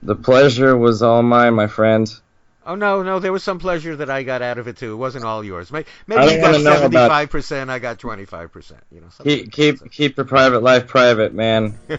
The 0.03 0.15
pleasure 0.15 0.77
was 0.77 1.01
all 1.01 1.23
mine, 1.23 1.53
my 1.55 1.67
friend. 1.67 2.09
Oh 2.69 2.75
no, 2.75 3.01
no, 3.01 3.17
there 3.17 3.33
was 3.33 3.43
some 3.43 3.57
pleasure 3.57 3.95
that 3.95 4.11
I 4.11 4.21
got 4.21 4.43
out 4.43 4.59
of 4.59 4.67
it 4.67 4.77
too. 4.77 4.93
It 4.93 4.97
wasn't 4.97 5.25
all 5.25 5.43
yours. 5.43 5.71
May- 5.71 5.85
Maybe 6.05 6.33
you 6.35 6.39
got 6.39 6.61
seventy-five 6.61 7.31
percent. 7.31 7.71
I 7.71 7.79
got 7.79 7.97
twenty-five 7.97 8.51
percent. 8.51 8.81
You 8.91 9.01
know, 9.01 9.07
something 9.09 9.49
Keep 9.49 9.51
keep 9.81 9.91
keep 9.91 10.17
your 10.17 10.27
private 10.27 10.61
life 10.61 10.85
private, 10.87 11.33
man. 11.33 11.79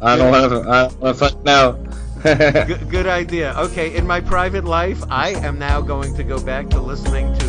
I 0.00 0.16
don't 0.16 0.30
want 0.30 0.52
to. 0.52 0.70
I 0.70 0.88
don't 0.88 1.00
want 1.00 1.18
to 1.18 1.28
find 1.28 1.48
out. 1.48 1.78
good, 2.22 2.88
good 2.90 3.06
idea. 3.08 3.54
Okay, 3.56 3.96
in 3.96 4.06
my 4.06 4.20
private 4.20 4.64
life, 4.64 5.02
I 5.10 5.30
am 5.30 5.58
now 5.58 5.80
going 5.80 6.14
to 6.14 6.22
go 6.22 6.40
back 6.40 6.68
to 6.70 6.80
listening 6.80 7.36
to 7.38 7.46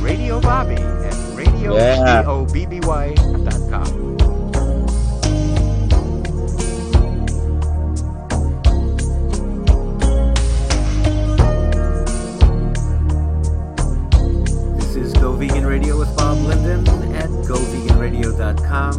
Radio 0.00 0.40
Bobby 0.40 0.80
at 0.80 1.36
radio 1.36 1.74
Yeah. 1.74 2.22
dot 2.22 3.70
com. 3.70 4.37
Go 15.20 15.32
Vegan 15.32 15.66
Radio 15.66 15.98
with 15.98 16.14
Bob 16.16 16.38
Linden 16.38 16.86
at 17.14 17.28
goveganradio.com. 17.28 18.94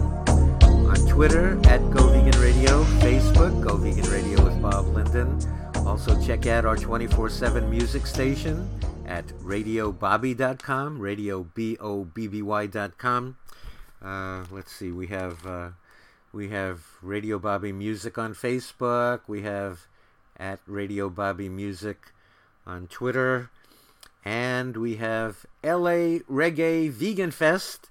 On 0.89 1.07
Twitter 1.07 1.59
at 1.65 1.79
Go 1.91 2.07
Vegan 2.09 2.39
Radio, 2.41 2.83
Facebook 2.99 3.61
Go 3.63 3.77
Vegan 3.77 4.09
Radio 4.11 4.43
with 4.43 4.61
Bob 4.61 4.87
Linden. 4.87 5.39
Also 5.87 6.19
check 6.21 6.45
out 6.45 6.65
our 6.65 6.75
24/7 6.75 7.69
music 7.69 8.05
station 8.05 8.69
at 9.07 9.25
radiobobby.com, 9.39 10.99
radio 10.99 11.43
b 11.55 11.77
o 11.79 12.03
b 12.03 12.27
b 12.27 12.41
y.com. 12.41 13.37
Uh, 14.01 14.43
let's 14.51 14.71
see, 14.71 14.91
we 14.91 15.07
have 15.07 15.45
uh, 15.45 15.69
we 16.31 16.49
have 16.49 16.83
Radio 17.01 17.39
Bobby 17.39 17.71
Music 17.71 18.17
on 18.17 18.33
Facebook. 18.33 19.21
We 19.27 19.41
have 19.43 19.87
at 20.37 20.59
Radio 20.67 21.09
Bobby 21.09 21.49
Music 21.49 22.11
on 22.67 22.87
Twitter. 22.87 23.49
And 24.23 24.77
we 24.77 24.97
have 24.97 25.45
LA 25.63 26.19
Reggae 26.29 26.91
Vegan 26.91 27.31
Fest 27.31 27.89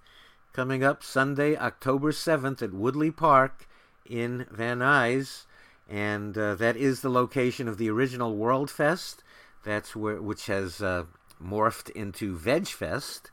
coming 0.52 0.84
up 0.84 1.02
Sunday, 1.02 1.56
October 1.56 2.12
7th 2.12 2.62
at 2.62 2.72
Woodley 2.72 3.10
Park 3.10 3.68
in 4.05 4.46
Van 4.50 4.80
Nuys. 4.80 5.46
And 5.88 6.36
uh, 6.36 6.55
that 6.56 6.76
is 6.76 7.00
the 7.00 7.09
location 7.09 7.68
of 7.68 7.78
the 7.78 7.88
original 7.90 8.36
World 8.36 8.70
Fest. 8.70 9.22
That's 9.64 9.96
where, 9.96 10.20
which 10.20 10.46
has 10.46 10.82
uh, 10.82 11.05
morphed 11.42 11.90
into 11.90 12.36
Veg 12.36 12.66
Fest, 12.66 13.30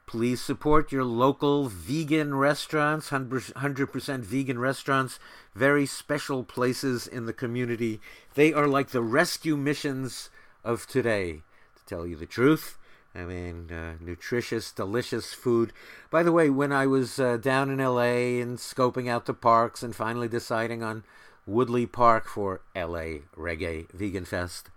Please 0.07 0.41
support 0.41 0.93
your 0.93 1.05
local 1.05 1.69
vegan 1.69 2.35
restaurants, 2.35 3.11
100% 3.11 4.19
vegan 4.21 4.59
restaurants, 4.59 5.19
very 5.55 5.87
special 5.87 6.45
places 6.45 7.07
in 7.07 7.27
the 7.27 7.33
community. 7.33 8.01
They 8.35 8.53
are 8.53 8.69
like 8.69 8.91
the 8.91 9.03
rescue 9.03 9.57
missions 9.57 10.31
of 10.63 10.87
today, 10.87 11.43
to 11.77 11.85
tell 11.87 12.07
you 12.07 12.17
the 12.17 12.27
truth. 12.27 12.79
I 13.15 13.25
mean, 13.25 13.71
uh, 13.71 13.95
nutritious, 14.01 14.73
delicious 14.73 15.33
food. 15.33 15.73
By 16.11 16.23
the 16.23 16.33
way, 16.33 16.51
when 16.51 16.73
I 16.73 16.87
was 16.87 17.21
uh, 17.21 17.37
down 17.37 17.71
in 17.71 17.79
LA 17.79 18.41
and 18.43 18.59
scoping 18.59 19.09
out 19.09 19.27
the 19.27 19.35
parks 19.35 19.83
and 19.83 19.95
finally 19.95 20.29
deciding 20.29 20.83
on 20.83 21.05
Woodley 21.47 21.87
Park 21.87 22.27
for 22.27 22.61
LA 22.75 23.21
Reggae 23.37 23.91
Vegan 23.93 24.25
Fest, 24.25 24.71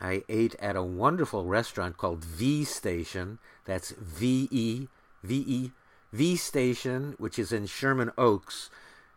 I 0.00 0.24
ate 0.28 0.56
at 0.60 0.76
a 0.76 0.82
wonderful 0.82 1.44
restaurant 1.44 1.96
called 1.96 2.24
V 2.24 2.64
Station. 2.64 3.38
That's 3.68 3.90
V 3.90 4.48
E 4.50 4.88
V 5.22 5.44
E 5.46 5.72
V 6.10 6.36
Station, 6.36 7.14
which 7.18 7.38
is 7.38 7.52
in 7.52 7.66
Sherman 7.66 8.10
Oaks. 8.16 8.70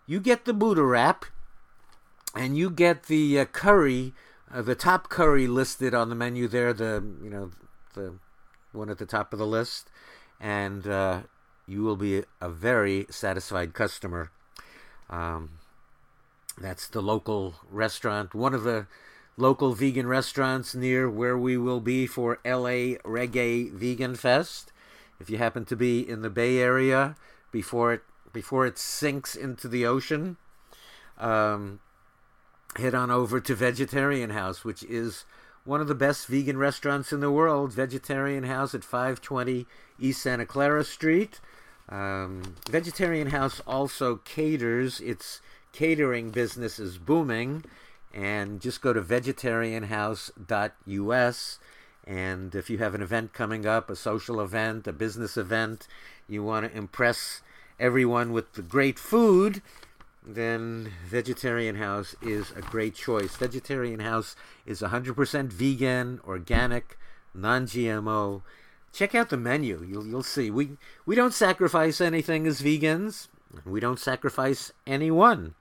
You 0.06 0.20
get 0.20 0.44
the 0.44 0.54
Buddha 0.54 0.84
wrap, 0.84 1.26
and 2.36 2.58
you 2.58 2.70
get 2.70 3.04
the 3.04 3.40
uh, 3.40 3.46
curry, 3.46 4.14
uh, 4.54 4.62
the 4.62 4.76
top 4.76 5.08
curry 5.08 5.48
listed 5.48 5.94
on 5.94 6.10
the 6.10 6.16
menu 6.16 6.50
there. 6.50 6.74
The 6.74 7.02
you 7.24 7.30
know 7.30 7.52
the 7.94 8.16
one 8.74 8.90
at 8.90 8.98
the 8.98 9.06
top 9.06 9.32
of 9.32 9.40
the 9.40 9.48
list, 9.48 9.90
and 10.38 10.86
uh, 10.86 11.22
you 11.66 11.82
will 11.84 11.96
be 11.96 12.24
a 12.42 12.50
very 12.50 13.06
satisfied 13.10 13.74
customer. 13.74 14.32
Um, 15.10 15.52
that's 16.58 16.90
the 16.90 17.02
local 17.02 17.56
restaurant, 17.70 18.36
one 18.36 18.54
of 18.54 18.64
the 18.64 18.88
local 19.38 19.74
vegan 19.74 20.08
restaurants 20.08 20.76
near 20.76 21.10
where 21.10 21.38
we 21.38 21.58
will 21.58 21.80
be 21.80 22.06
for 22.06 22.40
LA 22.46 22.98
Reggae 23.04 23.72
Vegan 23.72 24.16
Fest. 24.16 24.72
If 25.20 25.30
you 25.30 25.38
happen 25.38 25.66
to 25.66 25.76
be 25.76 26.08
in 26.08 26.22
the 26.22 26.30
Bay 26.30 26.60
Area 26.60 27.16
before 27.52 27.94
it 27.94 28.02
before 28.34 28.66
it 28.66 28.78
sinks 28.78 29.36
into 29.36 29.68
the 29.68 29.86
ocean, 29.86 30.38
um, 31.18 31.80
head 32.78 32.96
on 32.96 33.12
over 33.12 33.40
to 33.42 33.56
Vegetarian 33.56 34.30
House, 34.30 34.64
which 34.64 34.84
is 34.84 35.26
one 35.66 35.82
of 35.82 35.88
the 35.88 35.96
best 35.96 36.28
vegan 36.28 36.58
restaurants 36.58 37.12
in 37.12 37.20
the 37.20 37.32
world. 37.32 37.74
Vegetarian 37.74 38.46
House 38.46 38.74
at 38.74 38.84
520 38.84 39.68
East 40.00 40.22
Santa 40.22 40.46
Clara 40.46 40.84
Street. 40.84 41.40
Um, 41.90 42.56
Vegetarian 42.70 43.28
House 43.28 43.60
also 43.68 44.18
caters. 44.18 45.02
Its 45.02 45.42
catering 45.74 46.32
business 46.32 46.80
is 46.80 46.98
booming 46.98 47.64
and 48.14 48.62
just 48.62 48.82
go 48.82 48.94
to 48.94 49.02
vegetarianhouse.us. 49.02 51.60
And 52.06 52.56
if 52.56 52.70
you 52.70 52.78
have 52.80 52.96
an 52.96 53.02
event 53.02 53.34
coming 53.34 53.66
up, 53.66 53.90
a 53.90 53.96
social 53.96 54.42
event, 54.42 54.88
a 54.88 54.94
business 54.94 55.38
event, 55.38 55.88
you 56.28 56.44
want 56.44 56.70
to 56.70 56.78
impress 56.78 57.42
everyone 57.80 58.32
with 58.32 58.54
the 58.54 58.62
great 58.62 59.00
food, 59.00 59.62
then 60.26 60.92
Vegetarian 61.06 61.76
House 61.76 62.16
is 62.22 62.52
a 62.52 62.62
great 62.62 62.96
choice. 62.96 63.36
Vegetarian 63.36 64.00
House 64.00 64.36
is 64.66 64.82
100% 64.82 65.52
vegan, 65.52 66.22
organic, 66.26 66.98
non-GMO. 67.34 68.42
Check 68.94 69.16
out 69.16 69.30
the 69.30 69.38
menu. 69.38 69.86
You'll 69.88 70.06
you'll 70.06 70.22
see. 70.22 70.52
We 70.52 70.72
we 71.06 71.16
don't 71.16 71.34
sacrifice 71.34 72.02
anything 72.02 72.46
as 72.46 72.62
vegans. 72.62 73.30
We 73.66 73.80
don't 73.80 74.00
sacrifice 74.00 74.74
anyone 74.86 75.56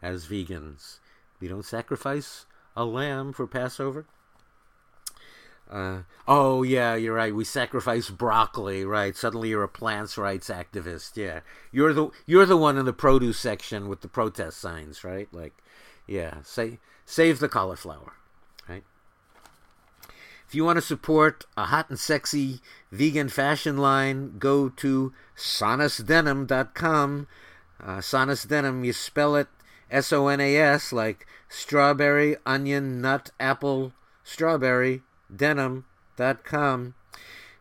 as 0.00 0.26
vegans. 0.26 0.98
We 1.40 1.48
don't 1.48 1.64
sacrifice 1.64 2.46
a 2.76 2.84
lamb 2.84 3.32
for 3.32 3.46
Passover. 3.46 4.06
Uh, 5.70 6.02
oh 6.26 6.64
yeah, 6.64 6.96
you're 6.96 7.14
right. 7.14 7.34
We 7.34 7.44
sacrifice 7.44 8.10
broccoli, 8.10 8.84
right? 8.84 9.16
Suddenly 9.16 9.50
you're 9.50 9.62
a 9.62 9.68
plants 9.68 10.18
rights 10.18 10.48
activist. 10.48 11.16
Yeah, 11.16 11.40
you're 11.70 11.94
the 11.94 12.10
you're 12.26 12.46
the 12.46 12.56
one 12.56 12.76
in 12.76 12.86
the 12.86 12.92
produce 12.92 13.38
section 13.38 13.88
with 13.88 14.00
the 14.00 14.08
protest 14.08 14.58
signs, 14.58 15.04
right? 15.04 15.28
Like, 15.32 15.54
yeah, 16.08 16.42
say 16.42 16.80
save 17.04 17.38
the 17.38 17.48
cauliflower, 17.48 18.14
right? 18.68 18.82
If 20.48 20.56
you 20.56 20.64
want 20.64 20.78
to 20.78 20.82
support 20.82 21.44
a 21.56 21.66
hot 21.66 21.88
and 21.88 21.98
sexy 21.98 22.58
vegan 22.90 23.28
fashion 23.28 23.76
line, 23.76 24.38
go 24.38 24.68
to 24.70 25.12
sonasdenim.com. 25.36 27.28
Uh, 27.80 27.98
Sonas 27.98 28.46
Denim, 28.46 28.84
you 28.84 28.92
spell 28.92 29.36
it 29.36 29.46
S 29.90 30.12
O 30.12 30.28
N 30.28 30.40
A 30.40 30.56
S, 30.56 30.92
like 30.92 31.26
strawberry, 31.48 32.36
onion, 32.46 33.00
nut, 33.00 33.30
apple, 33.40 33.92
strawberry 34.22 35.02
denim.com. 35.34 36.94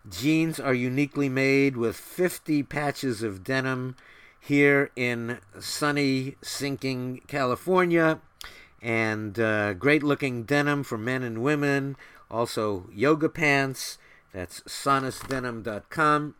Jeans 0.10 0.60
are 0.60 0.74
uniquely 0.74 1.30
made 1.30 1.78
with 1.78 1.96
50 1.96 2.64
patches 2.64 3.22
of 3.22 3.44
denim 3.44 3.96
here 4.40 4.90
in 4.96 5.38
sunny, 5.60 6.38
sinking 6.42 7.22
California. 7.28 8.20
And 8.82 9.40
uh, 9.40 9.74
great 9.74 10.02
looking 10.04 10.44
denim 10.44 10.84
for 10.84 10.98
men 10.98 11.22
and 11.24 11.44
women. 11.44 11.98
Also, 12.32 12.90
yoga 12.94 13.28
pants. 13.30 13.98
That's 14.34 14.62
sonasdenim.com. 14.62 16.36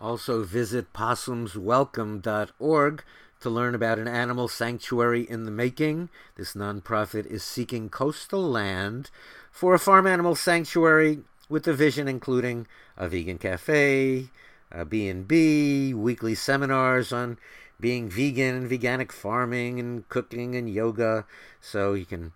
Also, 0.00 0.42
visit 0.42 0.92
possumswelcome.org 0.92 3.04
to 3.40 3.50
learn 3.50 3.74
about 3.74 3.98
an 3.98 4.08
animal 4.08 4.48
sanctuary 4.48 5.22
in 5.22 5.44
the 5.44 5.50
making. 5.50 6.08
This 6.36 6.54
nonprofit 6.54 7.26
is 7.26 7.42
seeking 7.42 7.88
coastal 7.88 8.42
land 8.42 9.10
for 9.50 9.74
a 9.74 9.78
farm 9.78 10.06
animal 10.06 10.34
sanctuary 10.34 11.20
with 11.48 11.66
a 11.66 11.72
vision 11.72 12.08
including 12.08 12.66
a 12.96 13.08
vegan 13.08 13.38
cafe, 13.38 14.28
a 14.70 14.84
B&B, 14.84 15.94
weekly 15.94 16.34
seminars 16.34 17.12
on 17.12 17.38
being 17.80 18.10
vegan 18.10 18.54
and 18.54 18.70
veganic 18.70 19.10
farming 19.12 19.78
and 19.78 20.08
cooking 20.08 20.56
and 20.56 20.68
yoga. 20.68 21.24
So 21.60 21.94
you 21.94 22.04
can 22.04 22.32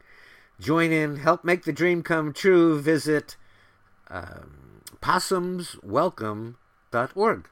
join 0.61 0.93
in, 0.93 1.17
help 1.17 1.43
make 1.45 1.65
the 1.65 1.73
dream 1.73 2.03
come 2.03 2.33
true. 2.33 2.81
Visit 2.81 3.37
um, 4.09 4.83
possumswelcome.org. 5.01 7.49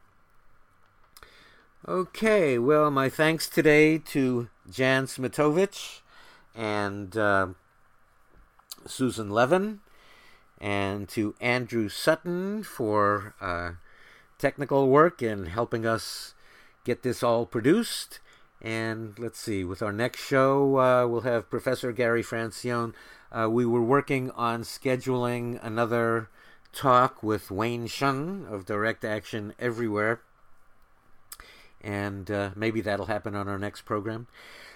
Okay, 1.88 2.58
well, 2.58 2.90
my 2.90 3.08
thanks 3.08 3.48
today 3.48 3.96
to 3.96 4.50
Jan 4.70 5.06
Smitowicz 5.06 6.02
and 6.54 7.16
uh, 7.16 7.46
Susan 8.84 9.30
Levin, 9.30 9.80
and 10.60 11.08
to 11.08 11.34
Andrew 11.40 11.88
Sutton 11.88 12.64
for 12.64 13.34
uh, 13.40 13.70
technical 14.38 14.88
work 14.88 15.22
and 15.22 15.48
helping 15.48 15.86
us 15.86 16.34
get 16.84 17.02
this 17.02 17.22
all 17.22 17.46
produced. 17.46 18.20
And 18.60 19.18
let's 19.18 19.40
see, 19.40 19.64
with 19.64 19.80
our 19.80 19.92
next 19.92 20.20
show, 20.22 20.78
uh, 20.78 21.06
we'll 21.06 21.22
have 21.22 21.48
Professor 21.48 21.92
Gary 21.92 22.22
Francione. 22.22 22.92
Uh, 23.32 23.48
we 23.48 23.64
were 23.64 23.82
working 23.82 24.30
on 24.32 24.64
scheduling 24.64 25.58
another 25.64 26.28
talk 26.74 27.22
with 27.22 27.50
Wayne 27.50 27.86
Hsiung 27.86 28.46
of 28.52 28.66
Direct 28.66 29.02
Action 29.02 29.54
Everywhere. 29.58 30.20
And 31.82 32.30
uh, 32.30 32.50
maybe 32.54 32.80
that'll 32.80 33.06
happen 33.06 33.34
on 33.34 33.48
our 33.48 33.58
next 33.58 33.80
program. 33.82 34.28